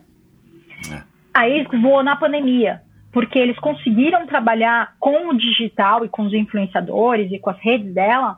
[0.92, 1.02] É.
[1.34, 2.82] A ASICS voou na pandemia,
[3.12, 7.92] porque eles conseguiram trabalhar com o digital e com os influenciadores e com as redes
[7.94, 8.38] dela,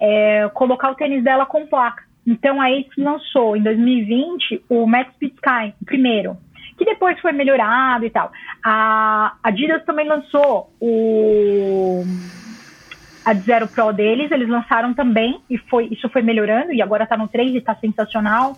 [0.00, 2.04] é, colocar o tênis dela com placa.
[2.24, 6.36] Então a ASICS lançou em 2020 o Max Speed Sky, o primeiro,
[6.76, 8.32] que depois foi melhorado e tal.
[8.64, 12.04] A Adidas também lançou o
[13.24, 17.16] a Zero Pro deles, eles lançaram também e foi isso foi melhorando e agora tá
[17.16, 18.56] no 3 e tá sensacional.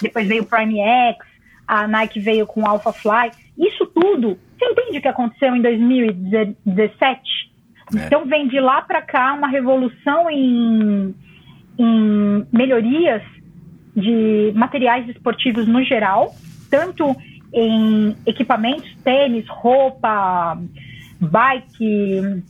[0.00, 1.18] Depois veio o Prime X,
[1.66, 3.30] a Nike veio com o Alpha Fly.
[3.58, 7.20] Isso tudo, você entende o que aconteceu em 2017?
[7.94, 8.06] É.
[8.06, 11.14] Então vem de lá para cá uma revolução em,
[11.78, 13.22] em melhorias
[13.94, 16.34] de materiais esportivos no geral,
[16.70, 17.14] tanto
[17.52, 20.58] em equipamentos, tênis, roupa,
[21.20, 22.42] bike,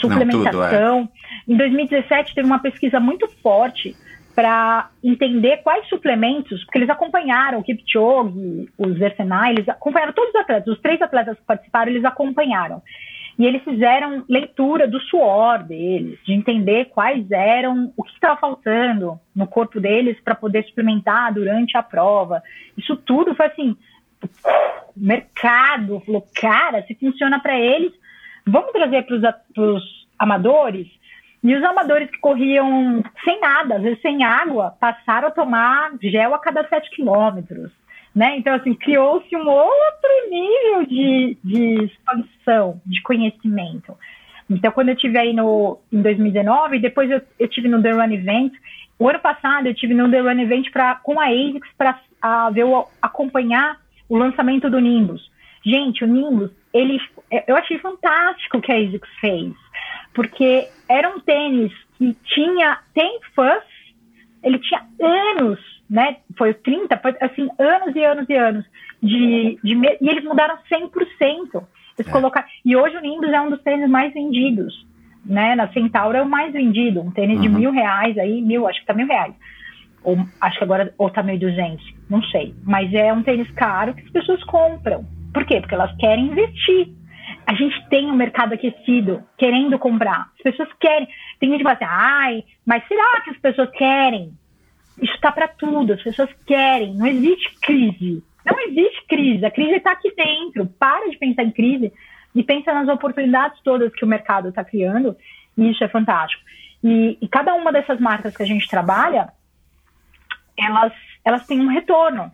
[0.00, 1.08] suplementação.
[1.48, 3.96] Em 2017 teve uma pesquisa muito forte
[4.34, 10.40] para entender quais suplementos, porque eles acompanharam o Kipchoge, o Zersenay, eles acompanharam todos os
[10.40, 12.82] atletas, os três atletas que participaram, eles acompanharam.
[13.38, 19.18] E eles fizeram leitura do suor deles, de entender quais eram, o que estava faltando
[19.34, 22.42] no corpo deles para poder suplementar durante a prova.
[22.76, 23.76] Isso tudo foi assim,
[24.96, 27.92] mercado falou, cara, se funciona para eles,
[28.46, 30.86] vamos trazer para os amadores.
[31.42, 36.34] E os amadores que corriam sem nada, às vezes sem água, passaram a tomar gel
[36.34, 37.72] a cada 7 quilômetros.
[38.14, 38.36] Né?
[38.36, 43.96] Então, assim, criou-se um outro nível de, de expansão, de conhecimento.
[44.50, 48.12] Então, quando eu tive aí no, em 2019, depois eu, eu tive no The Run
[48.12, 48.52] Event.
[48.98, 52.00] O ano passado eu tive no The Run Event pra, com a ASICS para
[52.50, 52.66] ver
[53.00, 53.78] acompanhar
[54.10, 55.30] o lançamento do Nimbus.
[55.64, 57.00] Gente, o Nimbus, ele,
[57.46, 59.52] eu achei fantástico o que a ASICS fez,
[60.14, 63.62] porque era um tênis que tinha, tem fãs,
[64.42, 65.58] ele tinha anos,
[65.88, 66.16] né?
[66.36, 68.64] Foi 30, foi, assim, anos e anos e anos
[69.02, 71.62] de, de e eles mudaram 100%.
[71.98, 72.10] Eles É.
[72.10, 74.86] colocaram, e hoje o Nimbus é um dos tênis mais vendidos,
[75.24, 75.54] né?
[75.54, 77.54] Na Centauro é o mais vendido, um tênis de Uhum.
[77.54, 79.34] mil reais aí, mil, acho que tá mil reais.
[80.02, 81.78] Ou acho que agora ou tá 1.200,
[82.08, 82.54] não sei.
[82.64, 85.04] Mas é um tênis caro que as pessoas compram.
[85.32, 85.60] Por quê?
[85.60, 86.88] Porque elas querem investir.
[87.46, 90.28] A gente tem um mercado aquecido, querendo comprar.
[90.36, 91.08] As pessoas querem.
[91.38, 94.32] Tem gente que fala assim, ai, mas será que as pessoas querem?
[95.00, 96.94] Isso está para tudo, as pessoas querem.
[96.94, 98.22] Não existe crise.
[98.44, 99.44] Não existe crise.
[99.44, 100.66] A crise está aqui dentro.
[100.78, 101.92] Para de pensar em crise
[102.34, 105.16] e pensa nas oportunidades todas que o mercado está criando.
[105.56, 106.42] E isso é fantástico.
[106.82, 109.32] E, e cada uma dessas marcas que a gente trabalha,
[110.62, 110.92] elas
[111.24, 112.30] elas têm um retorno.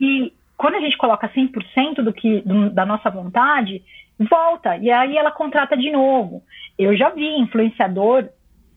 [0.00, 3.82] E quando a gente coloca 100% do que do, da nossa vontade,
[4.18, 6.42] volta e aí ela contrata de novo.
[6.78, 8.28] Eu já vi influenciador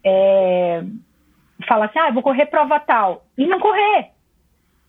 [0.03, 0.83] é,
[1.67, 4.09] falar assim, ah, vou correr prova tal e não correr.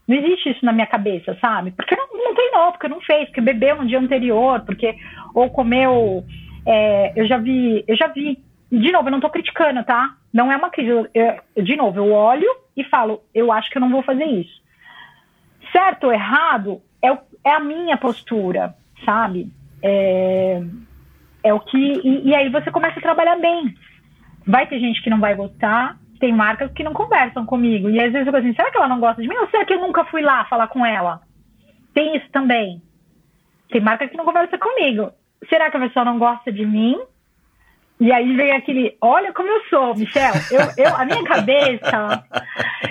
[0.06, 1.70] Não existe isso na minha cabeça, sabe?
[1.70, 4.94] Porque não, não treinou, porque não fez, porque bebeu no dia anterior, porque
[5.34, 6.24] ou comeu.
[6.66, 8.38] É, eu já vi, eu já vi.
[8.72, 10.14] De novo, eu não tô criticando, tá?
[10.32, 11.10] Não é uma crítica.
[11.62, 14.62] De novo, eu olho e falo, eu acho que eu não vou fazer isso.
[15.70, 17.08] Certo ou errado é,
[17.44, 18.74] é a minha postura,
[19.04, 19.52] sabe?
[19.82, 20.62] É,
[21.44, 21.76] é o que.
[21.76, 23.74] E, e aí você começa a trabalhar bem.
[24.46, 27.90] Vai ter gente que não vai gostar, tem marcas que não conversam comigo.
[27.90, 29.36] E às vezes eu fico assim, será que ela não gosta de mim?
[29.36, 31.20] Ou será que eu nunca fui lá falar com ela?
[31.92, 32.80] Tem isso também.
[33.68, 35.12] Tem marca que não conversa comigo.
[35.50, 36.98] Será que a pessoa não gosta de mim?
[38.02, 40.32] E aí vem aquele, olha como eu sou, Michel.
[40.50, 42.24] Eu, eu, a minha cabeça,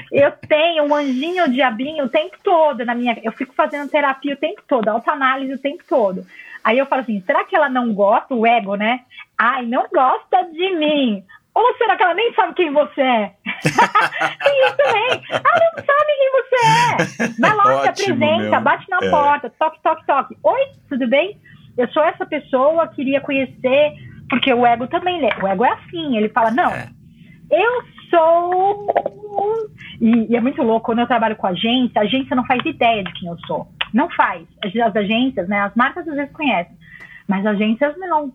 [0.09, 3.19] eu tenho um anjinho, um diabinho o tempo todo na minha.
[3.21, 6.25] Eu fico fazendo terapia o tempo todo, autoanálise o tempo todo.
[6.63, 9.01] Aí eu falo assim, será que ela não gosta, o ego, né?
[9.37, 11.25] Ai, não gosta de mim.
[11.53, 13.33] Ou será que ela nem sabe quem você é?
[13.43, 15.23] Tem isso também.
[15.29, 17.27] Ela não sabe quem você é.
[17.37, 18.61] Vai lá, Ótimo, se apresenta, meu.
[18.61, 19.09] bate na é.
[19.09, 20.37] porta, toque, toque, toque.
[20.41, 21.37] Oi, tudo bem?
[21.77, 23.93] Eu sou essa pessoa, queria conhecer,
[24.31, 26.89] porque o ego também, o ego é assim, ele fala, não, é.
[27.51, 28.87] eu sou...
[30.01, 33.03] E, e, é muito louco, quando eu trabalho com agência, a agência não faz ideia
[33.03, 33.67] de quem eu sou.
[33.93, 34.47] Não faz.
[34.63, 36.75] As, as agências, né, as marcas às vezes conhecem,
[37.27, 38.33] mas as agências não.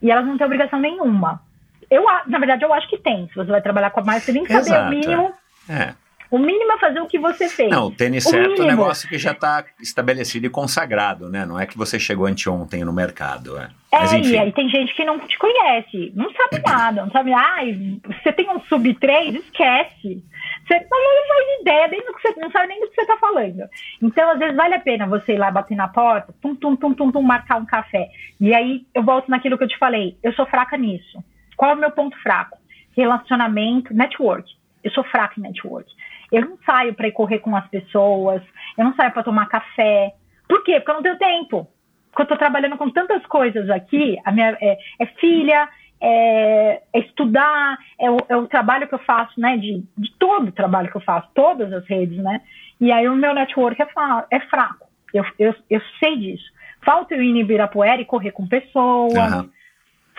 [0.00, 1.42] E elas não têm obrigação nenhuma
[1.90, 3.28] eu, na verdade, eu acho que tem.
[3.28, 5.32] Se você vai trabalhar com a marca, você tem que saber o mínimo.
[5.68, 5.94] É.
[6.30, 7.70] O mínimo é fazer o que você fez.
[7.70, 8.62] Não, o tênis o certo mínimo.
[8.62, 11.44] é um negócio que já está estabelecido e consagrado, né?
[11.44, 13.58] Não é que você chegou anteontem no mercado.
[13.58, 14.32] É, é Mas, enfim.
[14.32, 17.32] e aí tem gente que não te conhece, não sabe nada, não sabe.
[17.32, 20.24] Ai, você tem um sub 3, esquece.
[20.66, 23.16] Você não faz ideia, nem do que você, não sabe nem do que você está
[23.18, 23.68] falando.
[24.02, 26.94] Então, às vezes, vale a pena você ir lá bater na porta, tum, tum, tum,
[26.94, 28.08] tum, tum, marcar um café.
[28.40, 30.16] E aí eu volto naquilo que eu te falei.
[30.22, 31.22] Eu sou fraca nisso.
[31.56, 32.58] Qual é o meu ponto fraco?
[32.96, 34.50] Relacionamento, network.
[34.82, 35.90] Eu sou fraca em network.
[36.34, 38.42] Eu não saio para ir correr com as pessoas,
[38.76, 40.12] eu não saio para tomar café.
[40.48, 40.74] Por quê?
[40.80, 41.68] Porque eu não tenho tempo.
[42.10, 44.18] Porque eu estou trabalhando com tantas coisas aqui.
[44.24, 45.68] A minha é, é filha,
[46.00, 49.56] é, é estudar, é o, é o, trabalho que eu faço, né?
[49.56, 52.40] De, de, todo o trabalho que eu faço, todas as redes, né?
[52.80, 53.86] E aí o meu network é,
[54.30, 54.86] é fraco.
[55.12, 56.44] Eu, eu, eu sei disso.
[56.84, 59.32] Falta eu ir em Ibirapuera e correr com pessoas.
[59.32, 59.50] Uhum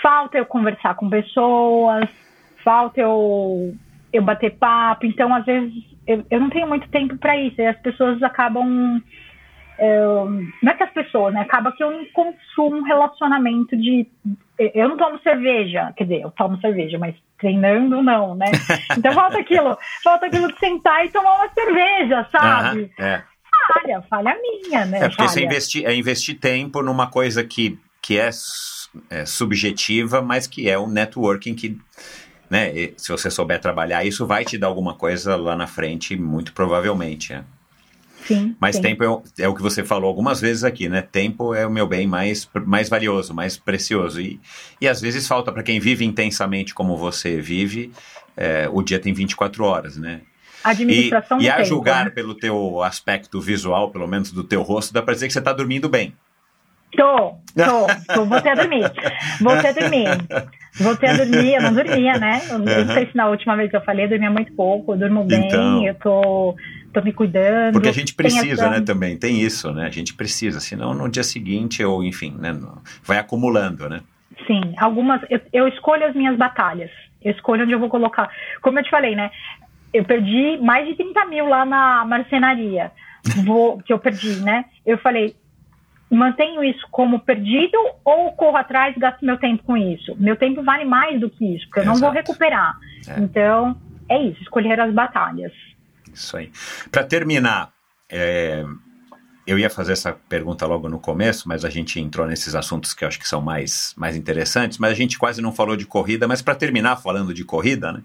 [0.06, 2.08] falta eu conversar com pessoas,
[2.64, 3.74] falta eu,
[4.14, 5.08] eu bater papo.
[5.08, 5.74] Então, às vezes,
[6.07, 7.60] eu, eu não tenho muito tempo para isso.
[7.60, 9.02] E as pessoas acabam.
[9.77, 10.30] Eu,
[10.64, 11.41] não é que as pessoas, né?
[11.41, 14.07] Acaba que eu não consumo um relacionamento de.
[14.57, 18.45] Eu não tomo cerveja, quer dizer, eu tomo cerveja, mas treinando não, né?
[18.98, 22.90] Então falta aquilo, falta aquilo de sentar e tomar uma cerveja, sabe?
[22.98, 23.22] é.
[23.68, 24.98] Falha, falha minha, né?
[24.99, 25.30] É porque falha.
[25.30, 28.30] você investir, é investir tempo numa coisa que, que é
[29.10, 31.77] é, subjetiva, mas que é um networking que,
[32.50, 36.54] né, se você souber trabalhar isso, vai te dar alguma coisa lá na frente, muito
[36.54, 37.34] provavelmente.
[37.34, 37.44] Né?
[38.26, 38.82] Sim, mas sim.
[38.82, 41.02] tempo é, é, o que você falou algumas vezes aqui, né?
[41.02, 44.20] Tempo é o meu bem mais, mais valioso, mais precioso.
[44.20, 44.40] E,
[44.82, 47.92] e às vezes falta para quem vive intensamente como você vive,
[48.36, 50.22] é, o dia tem 24 horas, né?
[50.64, 52.12] Administração e, e a tempo, julgar né?
[52.12, 55.54] pelo teu aspecto visual, pelo menos do teu rosto, dá para dizer que você está
[55.54, 56.16] dormindo bem.
[56.98, 58.92] Tô, tô, tô, voltei a dormir.
[59.40, 60.08] Voltei a dormir.
[60.77, 62.41] Voltei a dormir, eu não dormia, né?
[62.49, 62.93] Eu não uhum.
[62.93, 65.47] sei se na última vez que eu falei, eu dormia muito pouco, eu durmo bem,
[65.47, 66.56] então, eu tô,
[66.93, 67.73] tô me cuidando.
[67.73, 69.85] Porque a gente precisa, né, também, tem isso, né?
[69.85, 72.57] A gente precisa, senão no dia seguinte, ou enfim, né,
[73.03, 74.02] vai acumulando, né?
[74.45, 76.91] Sim, algumas, eu, eu escolho as minhas batalhas,
[77.23, 78.30] eu escolho onde eu vou colocar.
[78.61, 79.31] Como eu te falei, né?
[79.93, 82.91] Eu perdi mais de 30 mil lá na marcenaria,
[83.45, 84.65] vou, que eu perdi, né?
[84.85, 85.35] Eu falei,
[86.10, 90.15] mantenho isso como perdido ou corro atrás e gasto meu tempo com isso?
[90.18, 92.77] Meu tempo vale mais do que isso, porque eu não vou recuperar.
[93.07, 93.19] É.
[93.19, 93.76] Então,
[94.10, 95.52] é isso, escolher as batalhas.
[96.14, 96.52] Isso aí.
[96.91, 97.72] Para terminar,
[98.10, 98.64] é,
[99.45, 103.03] eu ia fazer essa pergunta logo no começo, mas a gente entrou nesses assuntos que
[103.03, 106.27] eu acho que são mais, mais interessantes, mas a gente quase não falou de corrida,
[106.27, 108.02] mas para terminar falando de corrida, né?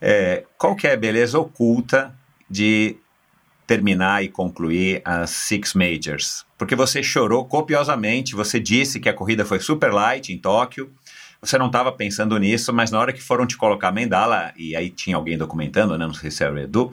[0.00, 2.12] É, qual que é a beleza oculta
[2.50, 2.96] de
[3.72, 6.44] terminar e concluir as Six Majors?
[6.58, 10.92] Porque você chorou copiosamente, você disse que a corrida foi super light em Tóquio,
[11.40, 14.76] você não estava pensando nisso, mas na hora que foram te colocar a mandala, e
[14.76, 16.06] aí tinha alguém documentando, né?
[16.06, 16.92] não sei se era o Edu,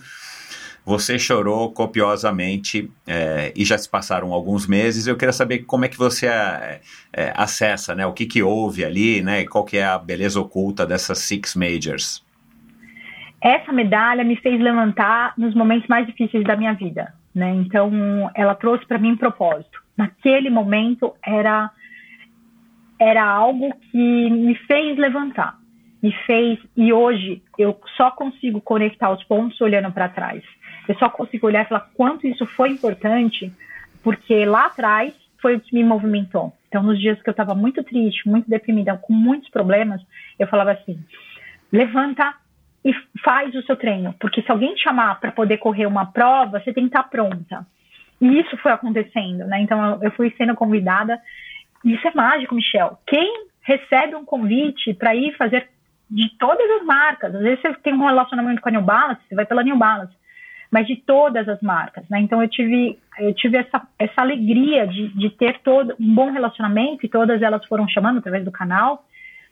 [0.86, 5.06] você chorou copiosamente é, e já se passaram alguns meses.
[5.06, 6.80] Eu queria saber como é que você é,
[7.12, 8.08] é, acessa, né?
[8.08, 9.46] O que, que houve ali, né?
[9.46, 12.24] Qual que é a beleza oculta dessas Six Majors?
[13.42, 17.52] Essa medalha me fez levantar nos momentos mais difíceis da minha vida, né?
[17.56, 17.92] Então,
[18.36, 19.82] ela trouxe para mim um propósito.
[19.98, 21.72] Naquele momento era
[23.00, 25.58] era algo que me fez levantar,
[26.04, 30.44] me fez e hoje eu só consigo conectar os pontos olhando para trás.
[30.86, 33.54] Eu só consigo olhar e falar quanto isso foi importante,
[34.04, 36.52] porque lá atrás foi o que me movimentou.
[36.68, 40.02] Então, nos dias que eu estava muito triste, muito deprimida, com muitos problemas,
[40.38, 41.00] eu falava assim:
[41.72, 42.36] levanta
[42.84, 42.94] e
[43.24, 46.74] faz o seu treino, porque se alguém te chamar para poder correr uma prova, você
[46.74, 47.66] tem que estar tá pronta.
[48.22, 49.62] E isso foi acontecendo, né?
[49.62, 51.20] Então eu fui sendo convidada.
[51.84, 52.98] Isso é mágico, Michel.
[53.06, 55.70] Quem recebe um convite para ir fazer
[56.10, 59.36] de todas as marcas, às vezes você tem um relacionamento com a New Balance, você
[59.36, 60.14] vai pela New Balance,
[60.72, 62.20] mas de todas as marcas, né?
[62.20, 67.06] Então eu tive eu tive essa, essa alegria de, de ter todo um bom relacionamento
[67.06, 69.06] e todas elas foram chamando através do canal.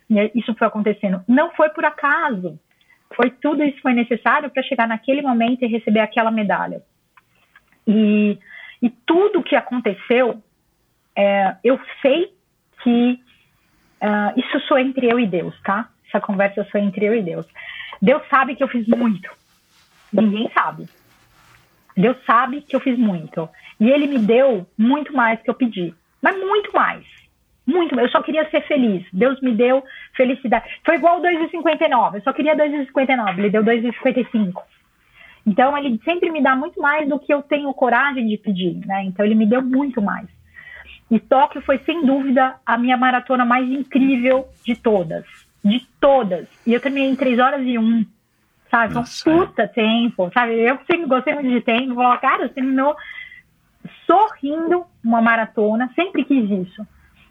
[0.10, 1.22] E isso foi acontecendo.
[1.28, 2.58] Não foi por acaso
[3.16, 6.82] foi tudo isso foi necessário para chegar naquele momento e receber aquela medalha.
[7.88, 8.38] E,
[8.82, 10.42] e tudo que aconteceu,
[11.16, 12.34] é, eu sei
[12.84, 13.20] que
[14.02, 15.90] uh, isso sou entre eu e Deus, tá?
[16.08, 17.46] Essa conversa foi entre eu e Deus.
[18.02, 19.30] Deus sabe que eu fiz muito.
[20.12, 20.88] Ninguém sabe.
[21.96, 23.50] Deus sabe que eu fiz muito.
[23.80, 25.94] E Ele me deu muito mais que eu pedi.
[26.22, 27.06] Mas muito mais.
[27.68, 29.06] Muito, eu só queria ser feliz.
[29.12, 29.84] Deus me deu
[30.16, 30.66] felicidade.
[30.86, 32.16] Foi igual 2,59.
[32.16, 33.38] Eu só queria 2,59.
[33.38, 34.64] Ele deu 2,55.
[35.46, 39.04] Então, ele sempre me dá muito mais do que eu tenho coragem de pedir, né?
[39.04, 40.28] Então, ele me deu muito mais.
[41.12, 45.26] E Tóquio foi, sem dúvida, a minha maratona mais incrível de todas.
[45.64, 46.48] De todas.
[46.66, 48.06] E eu terminei em 3 horas e 1.
[48.72, 48.94] Sabe?
[48.94, 50.54] Foi um puta tempo, sabe?
[50.54, 51.96] Eu sempre gostei muito de tempo.
[51.96, 52.96] Falei, cara, você terminou
[54.06, 55.90] sorrindo uma maratona.
[55.96, 56.88] Sempre quis isso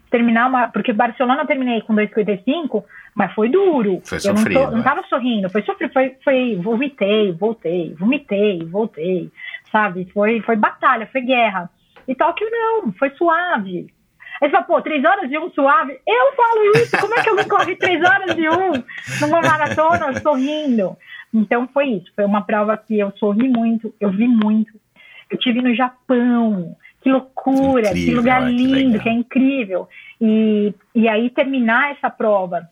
[0.09, 0.67] terminar uma.
[0.67, 2.83] Porque Barcelona eu terminei com 2,55,
[3.15, 4.01] mas foi duro.
[4.05, 4.59] Foi sofrido.
[4.59, 9.31] Eu não, tô, não tava sorrindo, foi sofrido, foi, foi vomitei, voltei, vomitei, voltei,
[9.71, 10.09] sabe?
[10.13, 11.69] Foi, foi batalha, foi guerra.
[12.07, 13.87] E Tóquio não, foi suave.
[14.41, 15.99] Aí você fala, pô, três horas de um suave?
[16.05, 18.83] Eu falo isso, como é que eu me corri três horas de um
[19.21, 20.95] numa maratona sorrindo?
[21.33, 24.71] Então foi isso, foi uma prova que eu sorri muito, eu vi muito.
[25.29, 29.87] Eu tive no Japão, que loucura, incrível, que lugar lindo, que, que, é incrível.
[30.19, 32.69] E, e aí terminar essa prova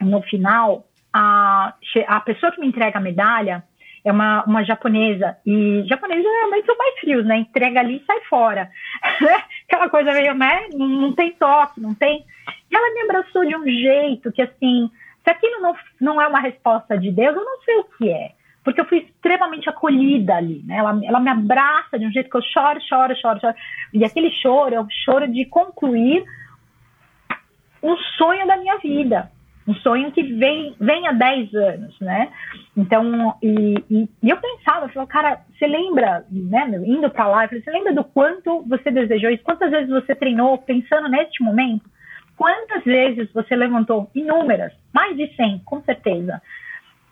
[0.00, 1.74] no final, a,
[2.06, 3.62] a pessoa que me entrega a medalha
[4.04, 7.38] é uma, uma japonesa, e japoneses realmente são mais frios, né?
[7.38, 8.70] Entrega ali e sai fora.
[9.66, 10.68] Aquela coisa meio, né?
[10.74, 12.24] Não, não tem toque, não tem.
[12.70, 14.90] E ela me abraçou de um jeito que, assim,
[15.24, 18.32] se aquilo não, não é uma resposta de Deus, eu não sei o que é
[18.64, 20.78] porque eu fui extremamente acolhida ali, né?
[20.78, 23.54] Ela, ela me abraça de um jeito que eu choro, choro, choro, choro.
[23.92, 26.24] E aquele choro é o choro de concluir
[27.82, 29.30] um sonho da minha vida,
[29.68, 32.32] um sonho que vem, vem há 10 anos, né?
[32.74, 37.44] Então, e, e, e eu pensava, eu falei, cara, você lembra, né, indo para lá,
[37.44, 39.44] eu falei, você lembra do quanto você desejou isso?
[39.44, 41.84] Quantas vezes você treinou pensando neste momento?
[42.34, 44.10] Quantas vezes você levantou?
[44.14, 46.40] Inúmeras, mais de 100, com certeza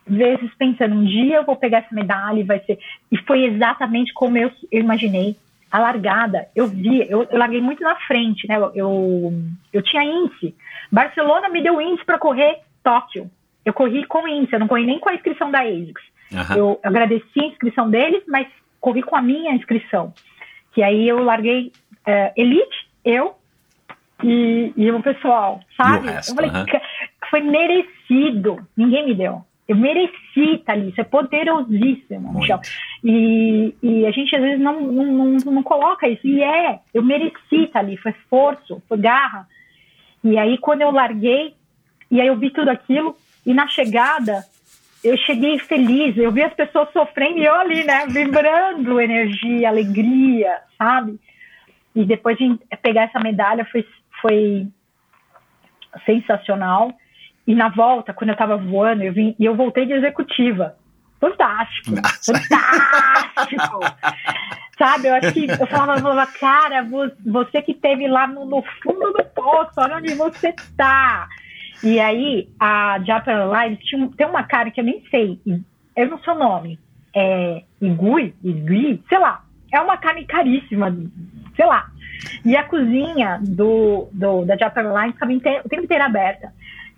[0.07, 2.79] vezes pensando, um dia eu vou pegar essa medalha e vai ser.
[3.11, 5.37] E foi exatamente como eu, eu imaginei.
[5.71, 8.59] A largada, eu vi, eu, eu larguei muito na frente, né?
[8.59, 9.33] Eu, eu,
[9.73, 10.55] eu tinha índice.
[10.91, 13.31] Barcelona me deu índice para correr Tóquio.
[13.65, 16.03] Eu corri com índice, eu não corri nem com a inscrição da ASICS.
[16.31, 16.57] Uhum.
[16.57, 18.47] Eu agradeci a inscrição deles, mas
[18.81, 20.13] corri com a minha inscrição.
[20.73, 21.73] Que aí eu larguei
[22.07, 23.35] uh, Elite, eu
[24.23, 26.09] e, e o pessoal, sabe?
[26.09, 26.67] Resto, eu falei, uhum.
[27.31, 28.67] foi merecido.
[28.77, 29.45] Ninguém me deu.
[29.69, 32.61] Eu mereci estar ali, isso é poderosíssimo, Michel.
[33.03, 36.27] E, e a gente às vezes não, não, não, não, coloca isso.
[36.27, 39.47] E é, eu mereci estar ali, foi esforço, foi garra.
[40.25, 41.55] E aí quando eu larguei,
[42.11, 43.17] e aí eu vi tudo aquilo,
[43.47, 44.45] e na chegada,
[45.03, 50.59] eu cheguei feliz, eu vi as pessoas sofrendo e eu ali, né, vibrando energia, alegria,
[50.79, 51.19] sabe?
[51.95, 53.87] E depois de pegar essa medalha foi,
[54.21, 54.67] foi
[56.07, 56.93] sensacional.
[57.47, 60.77] E na volta, quando eu tava voando, eu vim e eu voltei de executiva.
[61.21, 61.91] Fantástico!
[61.95, 62.33] Nossa.
[62.33, 63.81] Fantástico!
[64.79, 66.87] Sabe, eu acho que eu falava, eu falava, cara,
[67.25, 71.29] você que teve lá no, no, fundo do poço, olha onde você tá.
[71.85, 75.39] E aí, a Japan Airlines tinha, tem uma cara que eu nem sei,
[75.97, 76.79] eu não sei o nome,
[77.15, 80.97] é Igui, Igui, sei lá, é uma carne caríssima,
[81.55, 81.89] sei lá.
[82.45, 85.33] E a cozinha do, do da Japan Airlines estava
[85.65, 86.53] o tempo inteiro aberta.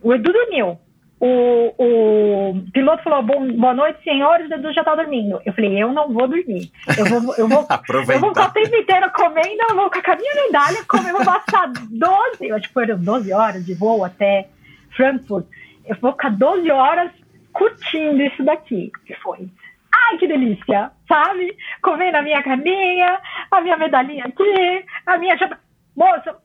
[0.04, 0.78] O Edu dormiu.
[1.18, 4.50] O, o piloto falou: boa noite, senhores.
[4.50, 5.40] O Edu já tá dormindo.
[5.46, 6.70] Eu falei: eu não vou dormir.
[6.98, 7.66] Eu vou, eu vou,
[8.12, 9.62] eu vou ficar o tempo inteiro comendo.
[9.70, 11.10] Eu vou com a minha medalha comer.
[11.10, 14.48] Eu vou passar 12, eu acho que foram 12 horas de voo até
[14.94, 15.46] Frankfurt.
[15.86, 17.10] Eu vou ficar 12 horas
[17.54, 18.92] curtindo isso daqui.
[19.06, 19.48] Que foi.
[19.90, 21.56] Ai, que delícia, sabe?
[21.80, 23.18] Comendo a minha carninha,
[23.50, 25.58] a minha medalhinha aqui, a minha chapa.
[25.96, 26.36] Moça,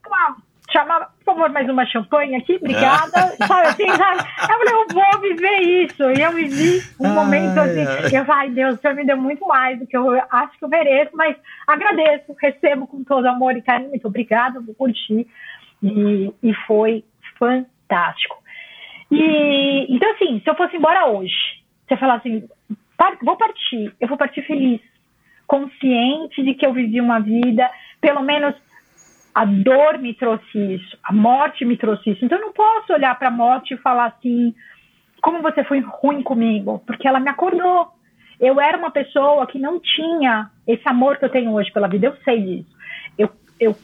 [0.71, 3.35] chamava, por favor, mais uma champanhe aqui, obrigada.
[3.47, 4.19] sabe assim, sabe?
[4.41, 6.03] Eu falei, eu vou viver isso.
[6.11, 9.47] E eu vivi um momento assim, eu falei, ai Deus, o senhor me deu muito
[9.47, 11.35] mais do que eu acho que eu mereço, mas
[11.67, 15.27] agradeço, recebo com todo amor e carinho, muito obrigada, vou curtir.
[15.81, 17.03] E, e foi
[17.37, 18.37] fantástico.
[19.11, 21.33] E então, assim, se eu fosse embora hoje,
[21.87, 22.47] você falar assim,
[23.23, 24.81] vou partir, eu vou partir feliz,
[25.47, 28.53] consciente de que eu vivi uma vida, pelo menos
[29.39, 32.25] a dor me trouxe isso, a morte me trouxe isso.
[32.25, 34.53] Então eu não posso olhar para a morte e falar assim,
[35.21, 37.87] como você foi ruim comigo, porque ela me acordou.
[38.37, 42.07] Eu era uma pessoa que não tinha esse amor que eu tenho hoje pela vida,
[42.07, 42.75] eu sei disso.
[43.17, 43.77] Eu, eu,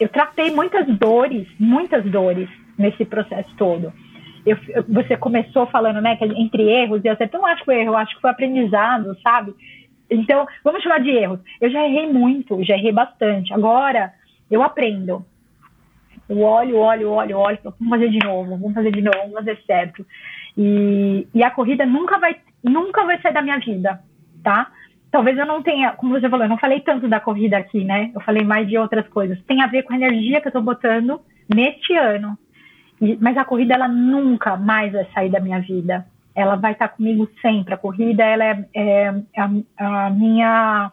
[0.00, 3.92] eu tratei muitas dores, muitas dores nesse processo todo.
[4.44, 7.94] Eu, você começou falando, né, que entre erros e acertos, não acho que foi erro,
[7.94, 9.54] acho que foi aprendizado, sabe?
[10.10, 11.38] Então, vamos chamar de erros.
[11.60, 13.54] Eu já errei muito, já errei bastante.
[13.54, 14.12] Agora,
[14.50, 15.24] eu aprendo.
[16.28, 19.62] Eu olho, olho, olho, olho, vamos fazer de novo, vamos fazer de novo, vamos fazer
[19.66, 20.06] certo.
[20.56, 24.00] E, e a corrida nunca vai, nunca vai sair da minha vida,
[24.42, 24.70] tá?
[25.10, 28.10] Talvez eu não tenha, como você falou, eu não falei tanto da corrida aqui, né?
[28.14, 29.42] Eu falei mais de outras coisas.
[29.42, 31.20] Tem a ver com a energia que eu tô botando
[31.54, 32.38] neste ano.
[32.98, 36.06] E, mas a corrida, ela nunca mais vai sair da minha vida.
[36.34, 37.74] Ela vai estar comigo sempre.
[37.74, 40.90] A corrida, ela é, é, é a, a minha.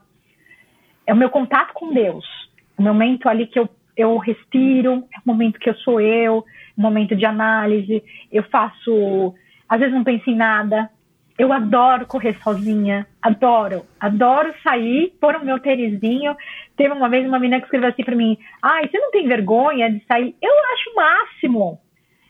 [1.08, 2.39] É o meu contato com Deus
[2.80, 6.46] o momento ali que eu, eu respiro, é o momento que eu sou eu,
[6.78, 8.02] o momento de análise,
[8.32, 9.36] eu faço,
[9.68, 10.90] às vezes não penso em nada,
[11.38, 16.36] eu adoro correr sozinha, adoro, adoro sair, pôr o meu tênisinho.
[16.76, 19.90] Teve uma vez uma menina que escreveu assim para mim: Ai, você não tem vergonha
[19.90, 20.36] de sair?
[20.42, 21.80] Eu acho o máximo.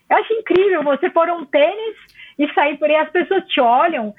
[0.09, 1.95] Eu acho incrível você pôr um tênis
[2.37, 4.13] e sair por aí, as pessoas te olham.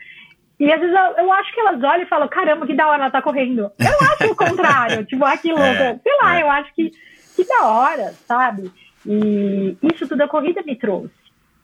[0.60, 3.04] E às vezes eu, eu, acho que elas olham e falam, caramba, que da hora
[3.04, 3.72] ela tá correndo.
[3.78, 6.42] Eu acho o contrário, tipo, aquilo, é, sei lá, é.
[6.42, 6.90] eu acho que,
[7.34, 8.70] que da hora, sabe?
[9.06, 11.14] E isso tudo a corrida me trouxe.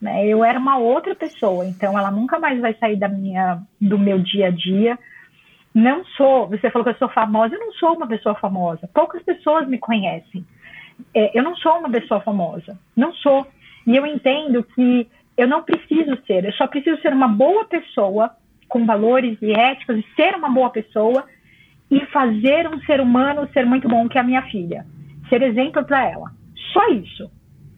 [0.01, 0.25] Né?
[0.25, 4.17] Eu era uma outra pessoa, então ela nunca mais vai sair da minha, do meu
[4.17, 4.97] dia a dia.
[5.75, 8.89] Não sou, você falou que eu sou famosa, eu não sou uma pessoa famosa.
[8.91, 10.43] Poucas pessoas me conhecem.
[11.13, 13.45] É, eu não sou uma pessoa famosa, não sou.
[13.85, 18.31] E eu entendo que eu não preciso ser, eu só preciso ser uma boa pessoa
[18.67, 21.25] com valores e éticos, e ser uma boa pessoa
[21.89, 24.85] e fazer um ser humano ser muito bom, que é a minha filha.
[25.29, 26.31] Ser exemplo para ela.
[26.73, 27.31] Só isso.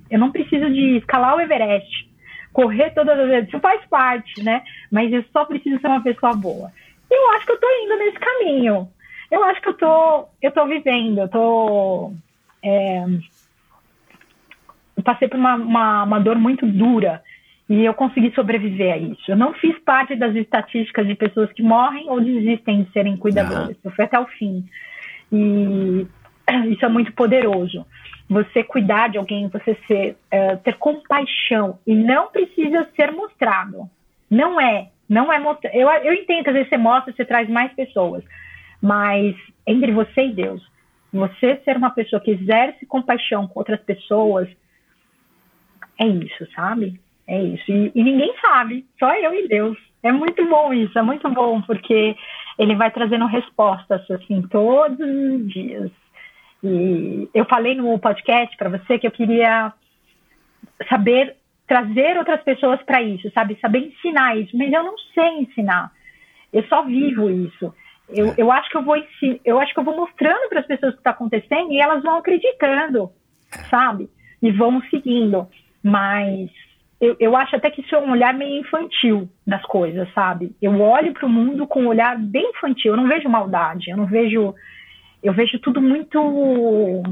[0.09, 2.09] Eu não preciso de escalar o Everest,
[2.51, 3.49] correr todas as vezes.
[3.49, 4.63] Isso faz parte, né?
[4.91, 6.71] Mas eu só preciso ser uma pessoa boa.
[7.09, 8.89] Eu acho que eu tô indo nesse caminho.
[9.31, 12.13] Eu acho que eu tô, eu tô vivendo, eu tô.
[12.63, 13.05] É,
[14.97, 17.21] eu passei por uma, uma, uma dor muito dura
[17.69, 19.31] e eu consegui sobreviver a isso.
[19.31, 23.77] Eu não fiz parte das estatísticas de pessoas que morrem ou desistem de serem cuidadores.
[23.77, 23.81] Uhum.
[23.85, 24.65] Eu fui até o fim.
[25.31, 26.07] E
[26.71, 27.85] isso é muito poderoso.
[28.27, 33.87] Você cuidar de alguém, você ser, uh, ter compaixão e não precisa ser mostrado.
[34.29, 35.75] Não é, não é mostrado.
[35.75, 38.23] Eu, eu entendo que às vezes você mostra, você traz mais pessoas,
[38.81, 40.67] mas entre você e Deus,
[41.13, 44.47] você ser uma pessoa que exerce compaixão com outras pessoas,
[45.99, 46.99] é isso, sabe?
[47.29, 47.71] É isso.
[47.71, 49.77] E, e, ninguém sabe, só eu e Deus.
[50.01, 52.15] É muito bom isso, é muito bom, porque
[52.57, 55.91] ele vai trazendo respostas, assim, todos os dias.
[56.63, 59.71] E eu falei no podcast para você que eu queria
[60.89, 61.35] saber
[61.67, 63.59] trazer outras pessoas para isso, sabe?
[63.61, 65.91] Saber ensinar isso, mas eu não sei ensinar.
[66.51, 67.71] Eu só vivo isso.
[68.09, 68.95] Eu, eu acho que eu vou
[69.45, 72.01] eu acho que eu vou mostrando para as pessoas o que está acontecendo e elas
[72.01, 73.11] vão acreditando,
[73.69, 74.09] sabe?
[74.41, 75.47] E vão seguindo.
[75.83, 76.49] Mas
[77.01, 80.53] eu, eu acho até que isso é um olhar meio infantil das coisas, sabe?
[80.61, 82.93] Eu olho para o mundo com um olhar bem infantil.
[82.93, 84.53] Eu não vejo maldade, eu não vejo.
[85.23, 87.03] Eu vejo tudo muito.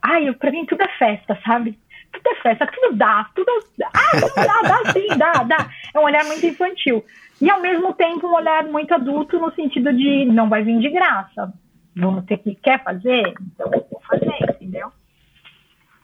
[0.00, 1.76] Ai, para mim tudo é festa, sabe?
[2.12, 3.50] Tudo é festa, tudo dá, tudo.
[3.84, 5.70] Ah, dá, dá sim, dá, dá.
[5.94, 7.04] É um olhar muito infantil.
[7.40, 10.90] E ao mesmo tempo um olhar muito adulto no sentido de não vai vir de
[10.90, 11.52] graça.
[11.96, 12.54] Vamos ter que.
[12.54, 13.34] Quer fazer?
[13.40, 14.92] Então vou fazer, entendeu?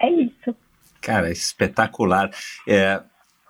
[0.00, 0.54] É isso.
[1.08, 2.30] Cara, espetacular.
[2.66, 3.00] É,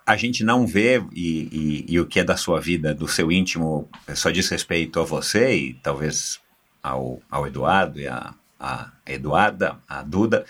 [0.07, 3.33] a gente não vê, e, e, e, o que é da sua vida, do seu
[3.33, 6.41] íntimo, só diz respeito a você e talvez
[6.81, 10.45] ao, ao Eduardo e a, a Eduarda, a Duda,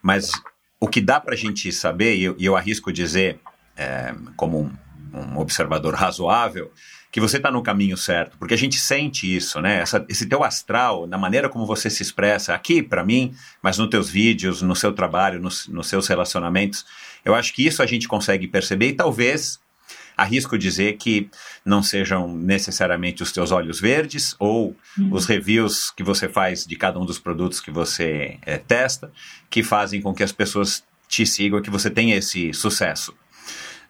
[0.00, 0.32] mas
[0.80, 3.40] o que dá para a gente saber, e eu, eu arrisco dizer,
[3.76, 4.72] é, como um,
[5.12, 6.72] um observador razoável,
[7.14, 9.78] que você está no caminho certo, porque a gente sente isso, né?
[9.78, 13.88] Essa, esse teu astral, na maneira como você se expressa aqui para mim, mas nos
[13.88, 16.84] teus vídeos, no seu trabalho, nos, nos seus relacionamentos,
[17.24, 19.60] eu acho que isso a gente consegue perceber e talvez
[20.16, 21.30] arrisco dizer que
[21.64, 24.76] não sejam necessariamente os teus olhos verdes ou
[25.12, 29.12] os reviews que você faz de cada um dos produtos que você é, testa
[29.48, 33.14] que fazem com que as pessoas te sigam e que você tenha esse sucesso.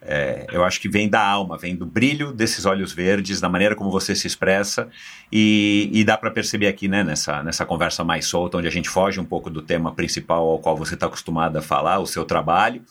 [0.07, 3.75] É, eu acho que vem da alma, vem do brilho desses olhos verdes, da maneira
[3.75, 4.89] como você se expressa,
[5.33, 8.89] e, e dá para perceber aqui, né, nessa, nessa conversa mais solta, onde a gente
[8.89, 12.25] foge um pouco do tema principal ao qual você está acostumado a falar, o seu
[12.25, 12.83] trabalho,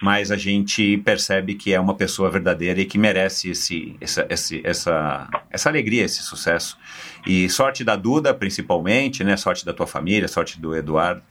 [0.00, 4.60] mas a gente percebe que é uma pessoa verdadeira e que merece esse, essa, esse,
[4.64, 6.78] essa, essa alegria, esse sucesso.
[7.26, 11.22] E sorte da Duda, principalmente, né, sorte da tua família, sorte do Eduardo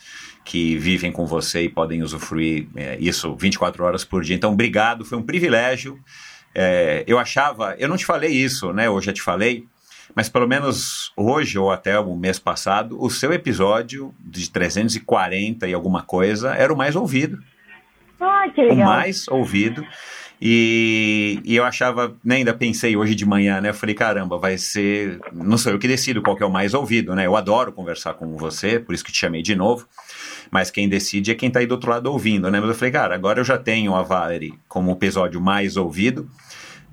[0.44, 4.36] que vivem com você e podem usufruir é, isso 24 horas por dia.
[4.36, 6.00] Então, obrigado, foi um privilégio.
[6.54, 8.90] É, eu achava, eu não te falei isso, né?
[8.90, 9.66] Hoje já te falei,
[10.16, 15.74] mas pelo menos hoje ou até o mês passado, o seu episódio de 340 e
[15.74, 17.40] alguma coisa era o mais ouvido.
[18.20, 18.78] Ah, que legal.
[18.78, 19.86] O mais ouvido.
[20.44, 23.70] E, e, eu achava, né, ainda pensei hoje de manhã, né?
[23.70, 25.20] Eu falei, caramba, vai ser.
[25.32, 27.28] Não sou eu que decido qual que é o mais ouvido, né?
[27.28, 29.88] Eu adoro conversar com você, por isso que te chamei de novo.
[30.52, 32.60] Mas quem decide é quem está aí do outro lado ouvindo, né?
[32.60, 36.30] Mas eu falei, cara, agora eu já tenho a Valerie como episódio mais ouvido.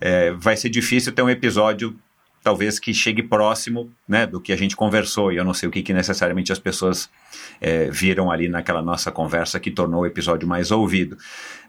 [0.00, 1.98] É, vai ser difícil ter um episódio
[2.42, 5.32] talvez que chegue próximo né, do que a gente conversou.
[5.32, 7.10] E eu não sei o que, que necessariamente as pessoas
[7.60, 11.18] é, viram ali naquela nossa conversa que tornou o episódio mais ouvido.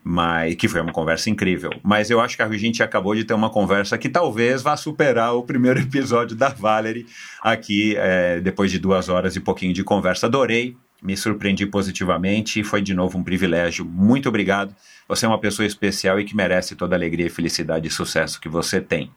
[0.04, 1.72] Mas que foi uma conversa incrível.
[1.84, 5.34] Mas eu acho que a gente acabou de ter uma conversa que talvez vá superar
[5.36, 7.08] o primeiro episódio da Valerie
[7.42, 10.28] aqui, é, depois de duas horas e pouquinho de conversa.
[10.28, 13.86] Adorei, me surpreendi positivamente e foi de novo um privilégio.
[13.86, 14.76] Muito obrigado.
[15.08, 18.50] Você é uma pessoa especial e que merece toda a alegria, felicidade e sucesso que
[18.50, 19.10] você tem.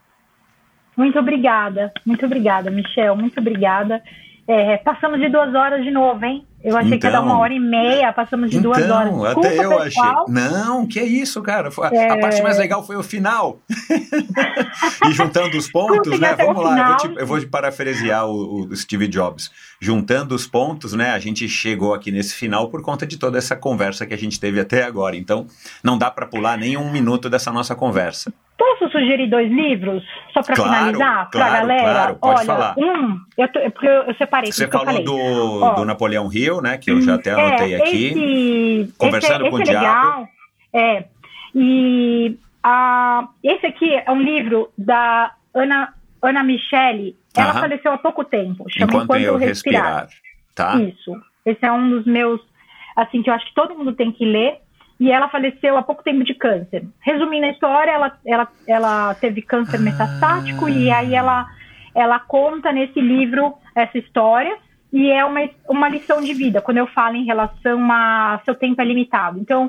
[0.96, 4.02] Muito obrigada, muito obrigada, Michel, muito obrigada.
[4.46, 6.46] É, passamos de duas horas de novo, hein?
[6.64, 9.12] Eu achei então, que ia dar uma hora e meia, passamos de então, duas horas.
[9.12, 10.24] Desculpa, até eu pessoal.
[10.26, 10.32] achei.
[10.32, 11.70] Não, que é isso, cara.
[11.92, 12.10] É...
[12.10, 13.60] A parte mais legal foi o final.
[15.08, 16.34] e juntando os pontos, né?
[16.36, 19.50] Vamos lá, eu vou, te, eu vou parafrasear o, o, Steve Jobs.
[19.80, 21.10] Juntando os pontos, né?
[21.10, 24.38] A gente chegou aqui nesse final por conta de toda essa conversa que a gente
[24.38, 25.16] teve até agora.
[25.16, 25.46] Então,
[25.82, 28.32] não dá para pular nem um minuto dessa nossa conversa.
[28.56, 30.02] Posso sugerir dois livros?
[30.32, 31.30] Só para claro, finalizar?
[31.30, 31.82] Para claro, galera?
[31.82, 32.74] Claro, pode Olha, falar.
[32.78, 34.52] um, eu, tô, porque eu, eu separei.
[34.52, 36.76] Você falou falou do, Ó, do Napoleão Hill, né?
[36.76, 38.06] Que eu já até anotei é, aqui.
[38.08, 40.28] Esse, Conversando esse, com esse o é Diabo.
[40.74, 41.04] É.
[41.54, 47.16] E a, esse aqui é um livro da Ana, Ana Michele.
[47.36, 47.60] Ela Aham.
[47.60, 48.64] faleceu há pouco tempo.
[48.68, 50.02] Chama Enquanto, Enquanto eu Respirar.
[50.02, 50.08] respirar.
[50.54, 50.76] Tá?
[50.80, 51.12] Isso.
[51.44, 52.40] Esse é um dos meus,
[52.96, 54.58] assim, que eu acho que todo mundo tem que ler.
[55.00, 56.84] E ela faleceu há pouco tempo de câncer.
[57.00, 61.48] Resumindo a história, ela, ela, ela teve câncer metastático e aí ela,
[61.92, 64.56] ela conta nesse livro essa história.
[64.92, 68.80] E é uma, uma lição de vida, quando eu falo em relação a seu tempo
[68.80, 69.38] é limitado.
[69.38, 69.66] Então,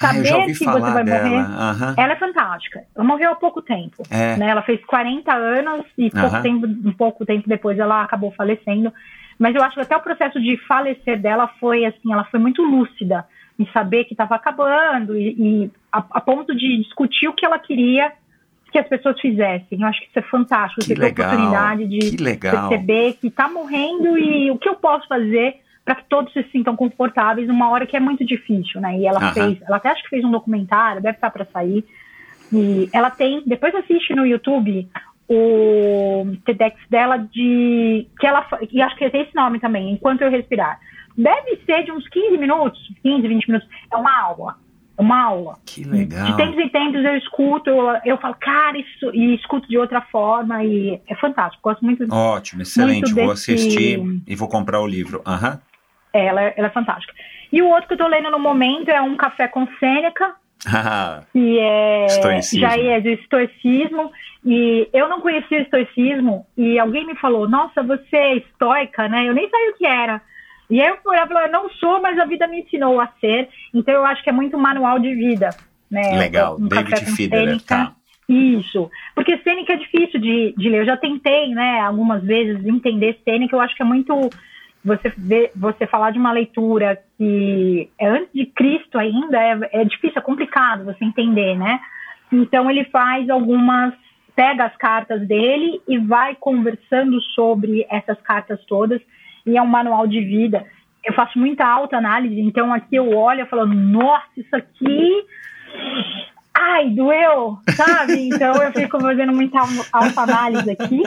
[0.00, 1.22] Ah, saber ouvi que você vai dela.
[1.28, 1.38] morrer.
[1.38, 1.94] Aham.
[1.96, 2.82] Ela é fantástica.
[2.94, 4.02] Ela morreu há pouco tempo.
[4.10, 4.36] É.
[4.36, 4.48] né?
[4.48, 6.42] Ela fez 40 anos e pouco Aham.
[6.42, 8.92] tempo, um pouco tempo depois ela acabou falecendo.
[9.38, 12.62] Mas eu acho que até o processo de falecer dela foi assim, ela foi muito
[12.62, 13.24] lúcida
[13.58, 17.58] em saber que estava acabando e, e a, a ponto de discutir o que ela
[17.58, 18.12] queria
[18.74, 19.80] que as pessoas fizessem.
[19.80, 20.80] Eu acho que isso é fantástico.
[20.80, 22.68] Que Você ter a legal, oportunidade de que legal.
[22.68, 26.74] perceber que está morrendo e o que eu posso fazer para que todos se sintam
[26.74, 28.98] confortáveis numa hora que é muito difícil, né?
[28.98, 29.32] E ela Aham.
[29.32, 31.84] fez, ela até acho que fez um documentário, deve estar para sair.
[32.52, 34.88] E ela tem, depois assiste no YouTube
[35.28, 40.30] o TEDx dela de que ela e acho que tem esse nome também, enquanto eu
[40.32, 40.80] respirar.
[41.16, 43.68] Deve ser de uns 15 minutos, 15, 20 minutos.
[43.92, 44.56] É uma aula.
[44.96, 45.58] Uma aula.
[45.66, 46.26] Que legal.
[46.26, 50.00] De tempos em tempos eu escuto, eu, eu falo, cara, isso, e escuto de outra
[50.02, 51.60] forma, e é fantástico.
[51.68, 53.02] Gosto muito Ótimo, excelente.
[53.12, 55.20] Muito Vou desse- assistir e vou comprar o livro.
[56.12, 57.12] Ela, é- ela é fantástica.
[57.52, 60.34] E o outro que eu tô lendo no momento é um café com Sêneca,
[61.32, 62.60] que é Estoicismo.
[62.60, 64.12] já é do estoicismo.
[64.46, 69.26] E eu não conhecia o estoicismo, e alguém me falou, nossa, você é estoica, né?
[69.28, 70.20] Eu nem sabia o que era.
[70.70, 73.48] E aí eu falei, eu não sou, mas a vida me ensinou a ser.
[73.72, 75.50] Então eu acho que é muito manual de vida.
[75.90, 76.18] Né?
[76.18, 76.56] Legal.
[76.58, 77.64] Um David Fiedler, Sêneca.
[77.66, 77.92] tá.
[78.28, 78.90] Isso.
[79.14, 80.80] Porque Sêneca é difícil de, de ler.
[80.80, 83.54] Eu já tentei, né, algumas vezes entender Sêneca.
[83.54, 84.30] Eu acho que é muito
[84.84, 89.84] você ver, você falar de uma leitura que é antes de Cristo ainda é, é
[89.84, 91.80] difícil, é complicado você entender, né?
[92.30, 93.94] Então ele faz algumas
[94.36, 99.00] pega as cartas dele e vai conversando sobre essas cartas todas
[99.46, 100.64] e é um manual de vida.
[101.04, 105.24] Eu faço muita autoanálise, então aqui eu olho e falo, nossa, isso aqui
[106.54, 108.28] ai, doeu, sabe?
[108.32, 109.58] Então eu fico fazendo muita
[109.92, 111.02] autoanálise aqui.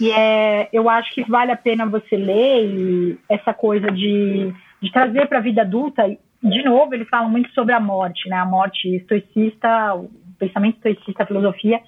[0.00, 4.92] E é, eu acho que vale a pena você ler e essa coisa de, de
[4.92, 6.04] trazer para a vida adulta.
[6.42, 8.36] De novo, eles falam muito sobre a morte, né?
[8.36, 11.80] A morte estoicista, o pensamento estoicista, a filosofia,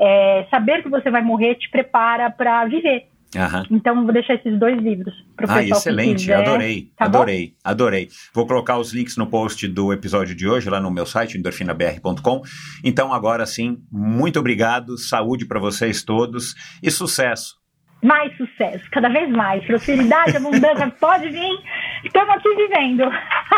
[0.00, 3.08] é, saber que você vai morrer te prepara para viver.
[3.36, 3.64] Aham.
[3.70, 7.18] Então, vou deixar esses dois livros para o Ah, pessoal excelente, adorei, Tá bom?
[7.18, 8.08] adorei, adorei.
[8.34, 12.42] Vou colocar os links no post do episódio de hoje lá no meu site, endorfinabr.com.
[12.82, 17.54] Então, agora sim, muito obrigado, saúde para vocês todos e sucesso.
[18.02, 19.64] Mais sucesso, cada vez mais.
[19.66, 21.58] Prosperidade, abundância, pode vir.
[22.04, 23.04] Estamos aqui vivendo.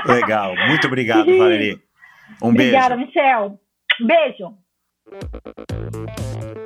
[0.07, 1.78] Legal, muito obrigado, Valerie.
[2.42, 3.07] Um Obrigada, beijo.
[3.08, 3.58] Michel.
[4.07, 4.55] Beijo.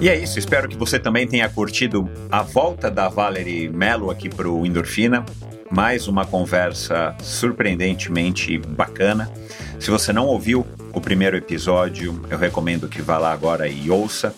[0.02, 4.28] E é isso, espero que você também tenha curtido a volta da Valerie Mello aqui
[4.28, 5.24] para o Endorfina.
[5.70, 9.30] Mais uma conversa surpreendentemente bacana.
[9.78, 14.34] Se você não ouviu o primeiro episódio, eu recomendo que vá lá agora e ouça.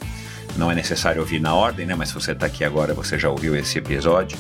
[0.59, 1.95] Não é necessário ouvir na ordem, né?
[1.95, 4.37] Mas se você está aqui agora, você já ouviu esse episódio.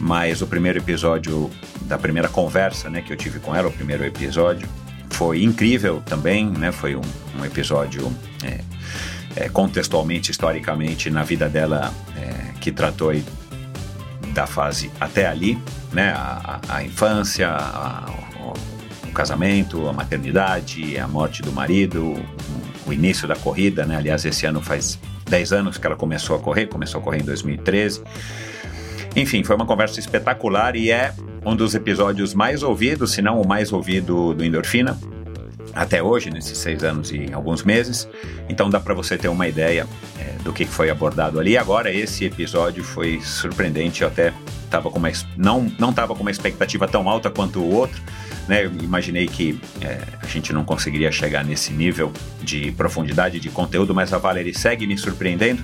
[0.00, 1.48] Mas o primeiro episódio
[1.82, 4.68] da primeira conversa, né, que eu tive com ela, o primeiro episódio,
[5.10, 6.72] foi incrível também, né?
[6.72, 7.02] Foi um,
[7.38, 8.12] um episódio
[8.44, 8.62] é,
[9.36, 13.22] é, contextualmente, historicamente, na vida dela, é, que tratou aí
[14.34, 15.58] da fase até ali,
[15.92, 16.10] né?
[16.16, 18.06] A, a- a infância, a-
[18.40, 22.14] o, o casamento, a maternidade, a morte do marido,
[22.86, 23.96] o, início da corrida, né?
[23.96, 24.98] Aliás, esse ano faz
[25.28, 28.02] 10 anos que ela começou a correr, começou a correr em 2013.
[29.14, 31.12] Enfim, foi uma conversa espetacular e é
[31.44, 34.98] um dos episódios mais ouvidos, se não o mais ouvido do Endorfina,
[35.76, 38.08] até hoje, nesses seis anos e alguns meses.
[38.48, 39.86] Então dá para você ter uma ideia
[40.18, 41.56] é, do que foi abordado ali.
[41.56, 44.32] Agora, esse episódio foi surpreendente, eu até
[44.70, 48.00] tava com uma, não estava com uma expectativa tão alta quanto o outro.
[48.48, 48.64] Né?
[48.64, 52.10] Eu imaginei que é, a gente não conseguiria chegar nesse nível
[52.42, 55.62] de profundidade de conteúdo, mas a Valerie segue me surpreendendo.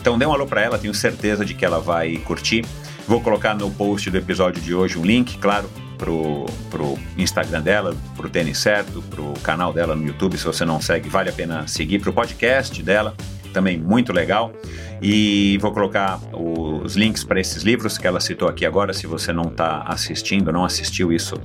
[0.00, 2.64] Então dê um alô para ela, tenho certeza de que ela vai curtir.
[3.06, 5.68] Vou colocar no post do episódio de hoje um link, claro,
[6.02, 10.36] pro, pro Instagram dela, pro Tênis Certo, pro canal dela no YouTube.
[10.36, 13.14] Se você não segue, vale a pena seguir, pro podcast dela,
[13.52, 14.52] também muito legal.
[15.00, 18.92] E vou colocar os links para esses livros que ela citou aqui agora.
[18.92, 21.36] Se você não está assistindo, não assistiu isso,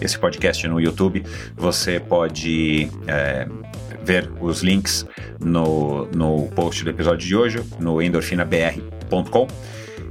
[0.00, 1.22] esse podcast no YouTube,
[1.54, 3.46] você pode é,
[4.02, 5.04] ver os links
[5.38, 9.48] no, no post do episódio de hoje, no endorfinabr.com.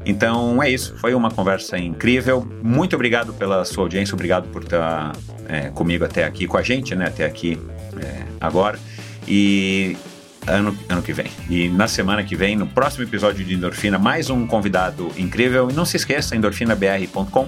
[0.05, 2.47] Então é isso, foi uma conversa incrível.
[2.63, 5.13] Muito obrigado pela sua audiência, obrigado por estar
[5.47, 7.07] é, comigo até aqui, com a gente, né?
[7.07, 7.59] Até aqui
[8.01, 8.79] é, agora.
[9.27, 9.97] E
[10.45, 11.27] ano, ano que vem.
[11.49, 15.69] E na semana que vem, no próximo episódio de Endorfina, mais um convidado incrível.
[15.69, 17.47] E não se esqueça, endorfinabr.com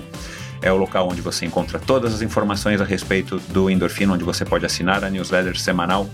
[0.61, 4.43] é o local onde você encontra todas as informações a respeito do Endorfina, onde você
[4.43, 6.09] pode assinar a newsletter semanal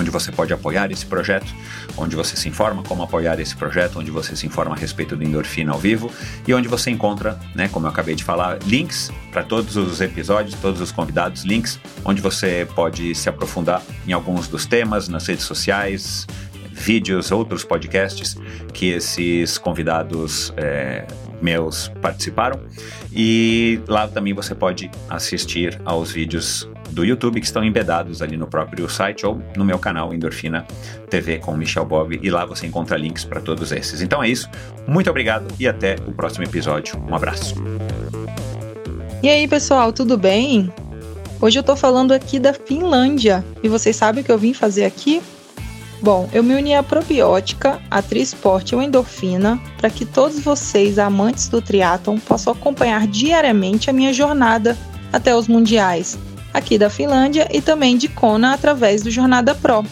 [0.00, 1.54] onde você pode apoiar esse projeto,
[1.96, 5.22] onde você se informa como apoiar esse projeto, onde você se informa a respeito do
[5.22, 6.10] Endorfina ao vivo
[6.46, 10.54] e onde você encontra, né, como eu acabei de falar, links para todos os episódios,
[10.60, 15.44] todos os convidados, links onde você pode se aprofundar em alguns dos temas nas redes
[15.44, 16.26] sociais,
[16.72, 18.36] vídeos, outros podcasts
[18.72, 21.06] que esses convidados é,
[21.42, 22.60] meus participaram.
[23.12, 28.46] E lá também você pode assistir aos vídeos do YouTube que estão embedados ali no
[28.46, 30.66] próprio site ou no meu canal Endorfina
[31.08, 34.00] TV com Michel Bob e lá você encontra links para todos esses.
[34.02, 34.48] Então é isso.
[34.86, 36.98] Muito obrigado e até o próximo episódio.
[37.08, 37.54] Um abraço.
[39.22, 40.72] E aí, pessoal, tudo bem?
[41.40, 43.44] Hoje eu tô falando aqui da Finlândia.
[43.62, 45.22] E vocês sabem o que eu vim fazer aqui?
[46.02, 50.98] Bom, eu me uni à Probiótica, a Trisport e o Endorfina para que todos vocês,
[50.98, 54.76] amantes do triatlon, possam acompanhar diariamente a minha jornada
[55.12, 56.18] até os mundiais,
[56.52, 59.84] aqui da Finlândia e também de Kona através do Jornada Pro.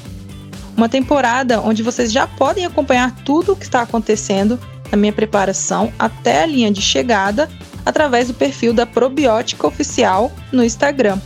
[0.77, 4.59] Uma temporada onde vocês já podem acompanhar tudo o que está acontecendo
[4.91, 7.49] na minha preparação até a linha de chegada
[7.85, 11.19] através do perfil da Probiótica Oficial no Instagram.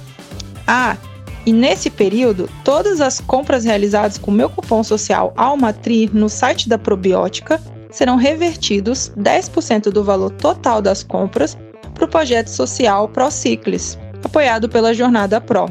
[0.66, 0.96] Ah,
[1.44, 6.78] e nesse período, todas as compras realizadas com meu cupom social ALMATRI no site da
[6.78, 11.58] Probiótica serão revertidos 10% do valor total das compras
[11.94, 15.66] para o projeto social ProCiclis, apoiado pela Jornada Pro.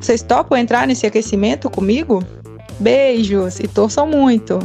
[0.00, 2.22] Vocês topam entrar nesse aquecimento comigo?
[2.78, 4.58] Beijos e torçam muito!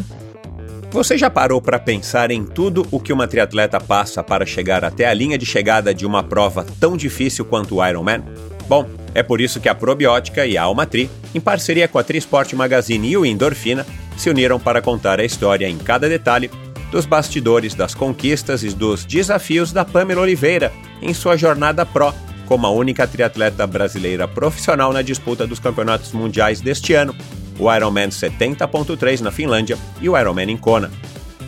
[0.92, 5.08] Você já parou para pensar em tudo o que uma triatleta passa para chegar até
[5.08, 8.24] a linha de chegada de uma prova tão difícil quanto o Ironman?
[8.68, 8.86] Bom,
[9.16, 13.10] é por isso que a Probiótica e a Almatri, em parceria com a Trisport Magazine
[13.10, 16.52] e o Endorfina, se uniram para contar a história em cada detalhe
[16.92, 20.72] dos bastidores das conquistas e dos desafios da Pamela Oliveira
[21.02, 22.14] em sua jornada pro
[22.54, 27.16] como a única triatleta brasileira profissional na disputa dos campeonatos mundiais deste ano,
[27.58, 30.92] o Ironman 70.3 na Finlândia e o Ironman em Kona.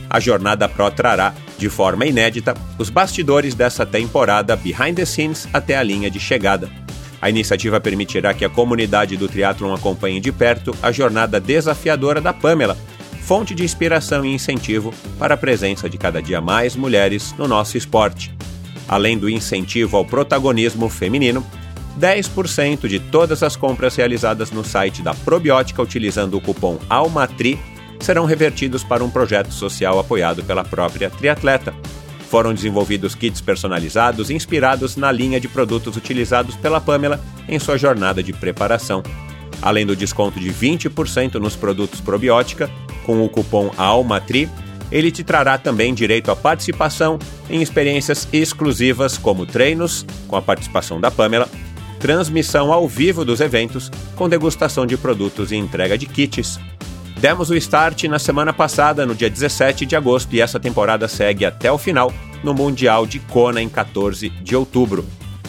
[0.09, 5.77] A jornada Pro trará, de forma inédita, os bastidores dessa temporada behind the scenes até
[5.77, 6.71] a linha de chegada.
[7.21, 12.33] A iniciativa permitirá que a comunidade do triatlon acompanhe de perto a jornada desafiadora da
[12.33, 12.75] Pamela,
[13.21, 17.77] fonte de inspiração e incentivo para a presença de cada dia mais mulheres no nosso
[17.77, 18.33] esporte.
[18.87, 21.45] Além do incentivo ao protagonismo feminino,
[21.99, 27.57] 10% de todas as compras realizadas no site da Probiótica utilizando o cupom ALMATRI
[27.99, 31.73] serão revertidos para um projeto social apoiado pela própria triatleta.
[32.29, 38.21] Foram desenvolvidos kits personalizados inspirados na linha de produtos utilizados pela Pamela em sua jornada
[38.21, 39.01] de preparação.
[39.61, 42.69] Além do desconto de 20% nos produtos probiótica,
[43.05, 44.49] com o cupom ALMATRI,
[44.91, 47.17] ele te trará também direito à participação
[47.49, 51.49] em experiências exclusivas como treinos, com a participação da Pamela,
[51.99, 56.59] transmissão ao vivo dos eventos, com degustação de produtos e entrega de kits.
[57.17, 61.45] Demos o start na semana passada, no dia 17 de agosto, e essa temporada segue
[61.45, 65.05] até o final no Mundial de Kona em 14 de outubro.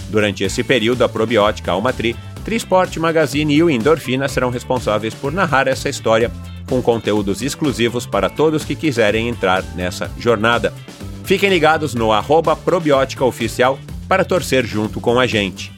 [0.08, 5.66] Durante esse período, a probiótica Almatri, Trisport Magazine e o Endorfina serão responsáveis por narrar
[5.66, 6.30] essa história
[6.66, 10.72] com conteúdos exclusivos para todos que quiserem entrar nessa jornada.
[11.24, 12.56] Fiquem ligados no arroba
[14.08, 15.72] para torcer junto com a gente.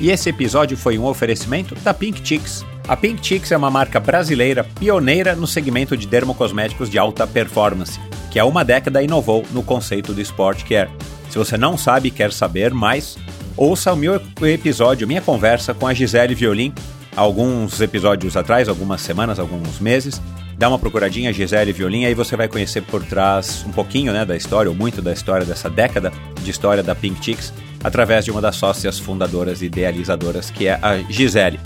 [0.00, 2.64] E esse episódio foi um oferecimento da Pink Chicks.
[2.86, 7.98] A Pink Chicks é uma marca brasileira pioneira no segmento de dermocosméticos de alta performance,
[8.30, 10.90] que há uma década inovou no conceito do Sport Care.
[11.30, 13.16] Se você não sabe e quer saber mais,
[13.56, 16.72] ouça o meu episódio, minha conversa com a Gisele Violin,
[17.16, 20.20] alguns episódios atrás, algumas semanas, alguns meses.
[20.58, 24.36] Dá uma procuradinha, Gisele Violin, aí você vai conhecer por trás um pouquinho né, da
[24.36, 26.12] história, ou muito da história dessa década
[26.42, 30.78] de história da Pink Chicks, através de uma das sócias fundadoras e idealizadoras, que é
[30.80, 31.60] a Gisele.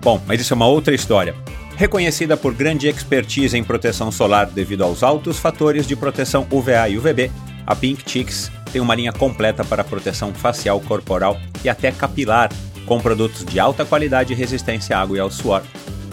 [0.00, 1.34] Bom, mas isso é uma outra história.
[1.76, 6.96] Reconhecida por grande expertise em proteção solar devido aos altos fatores de proteção UVA e
[6.96, 7.30] UVB,
[7.66, 12.50] a Pink Chicks tem uma linha completa para proteção facial, corporal e até capilar,
[12.86, 15.62] com produtos de alta qualidade e resistência à água e ao suor.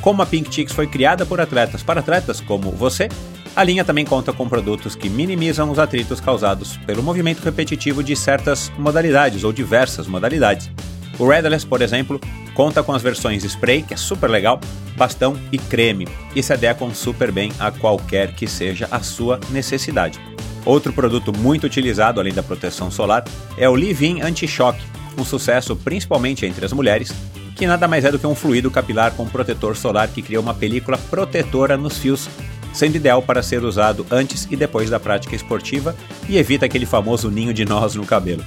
[0.02, 3.08] Como a Pink Chicks foi criada por atletas para atletas como você,
[3.56, 8.16] a linha também conta com produtos que minimizam os atritos causados pelo movimento repetitivo de
[8.16, 10.72] certas modalidades ou diversas modalidades.
[11.19, 12.19] O Redless, por exemplo,
[12.56, 14.60] conta com as versões spray, que é super legal,
[14.98, 20.19] bastão e creme, e se adequam super bem a qualquer que seja a sua necessidade.
[20.66, 23.24] Outro produto muito utilizado, além da proteção solar,
[23.58, 24.84] é o Livin Anti-Choque,
[25.17, 27.14] um sucesso principalmente entre as mulheres,
[27.56, 30.53] que nada mais é do que um fluido capilar com protetor solar que cria uma
[30.53, 32.30] película protetora nos fios,
[32.74, 35.95] sendo ideal para ser usado antes e depois da prática esportiva
[36.27, 38.43] e evita aquele famoso ninho de nós no cabelo.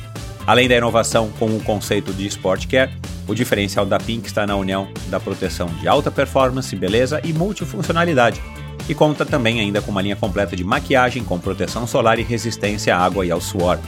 [0.46, 2.92] Além da inovação com o conceito de Sport Care,
[3.26, 8.40] o diferencial da Pink está na união da proteção de alta performance, beleza e multifuncionalidade,
[8.88, 12.96] e conta também ainda com uma linha completa de maquiagem com proteção solar e resistência
[12.96, 13.78] à água e ao suor.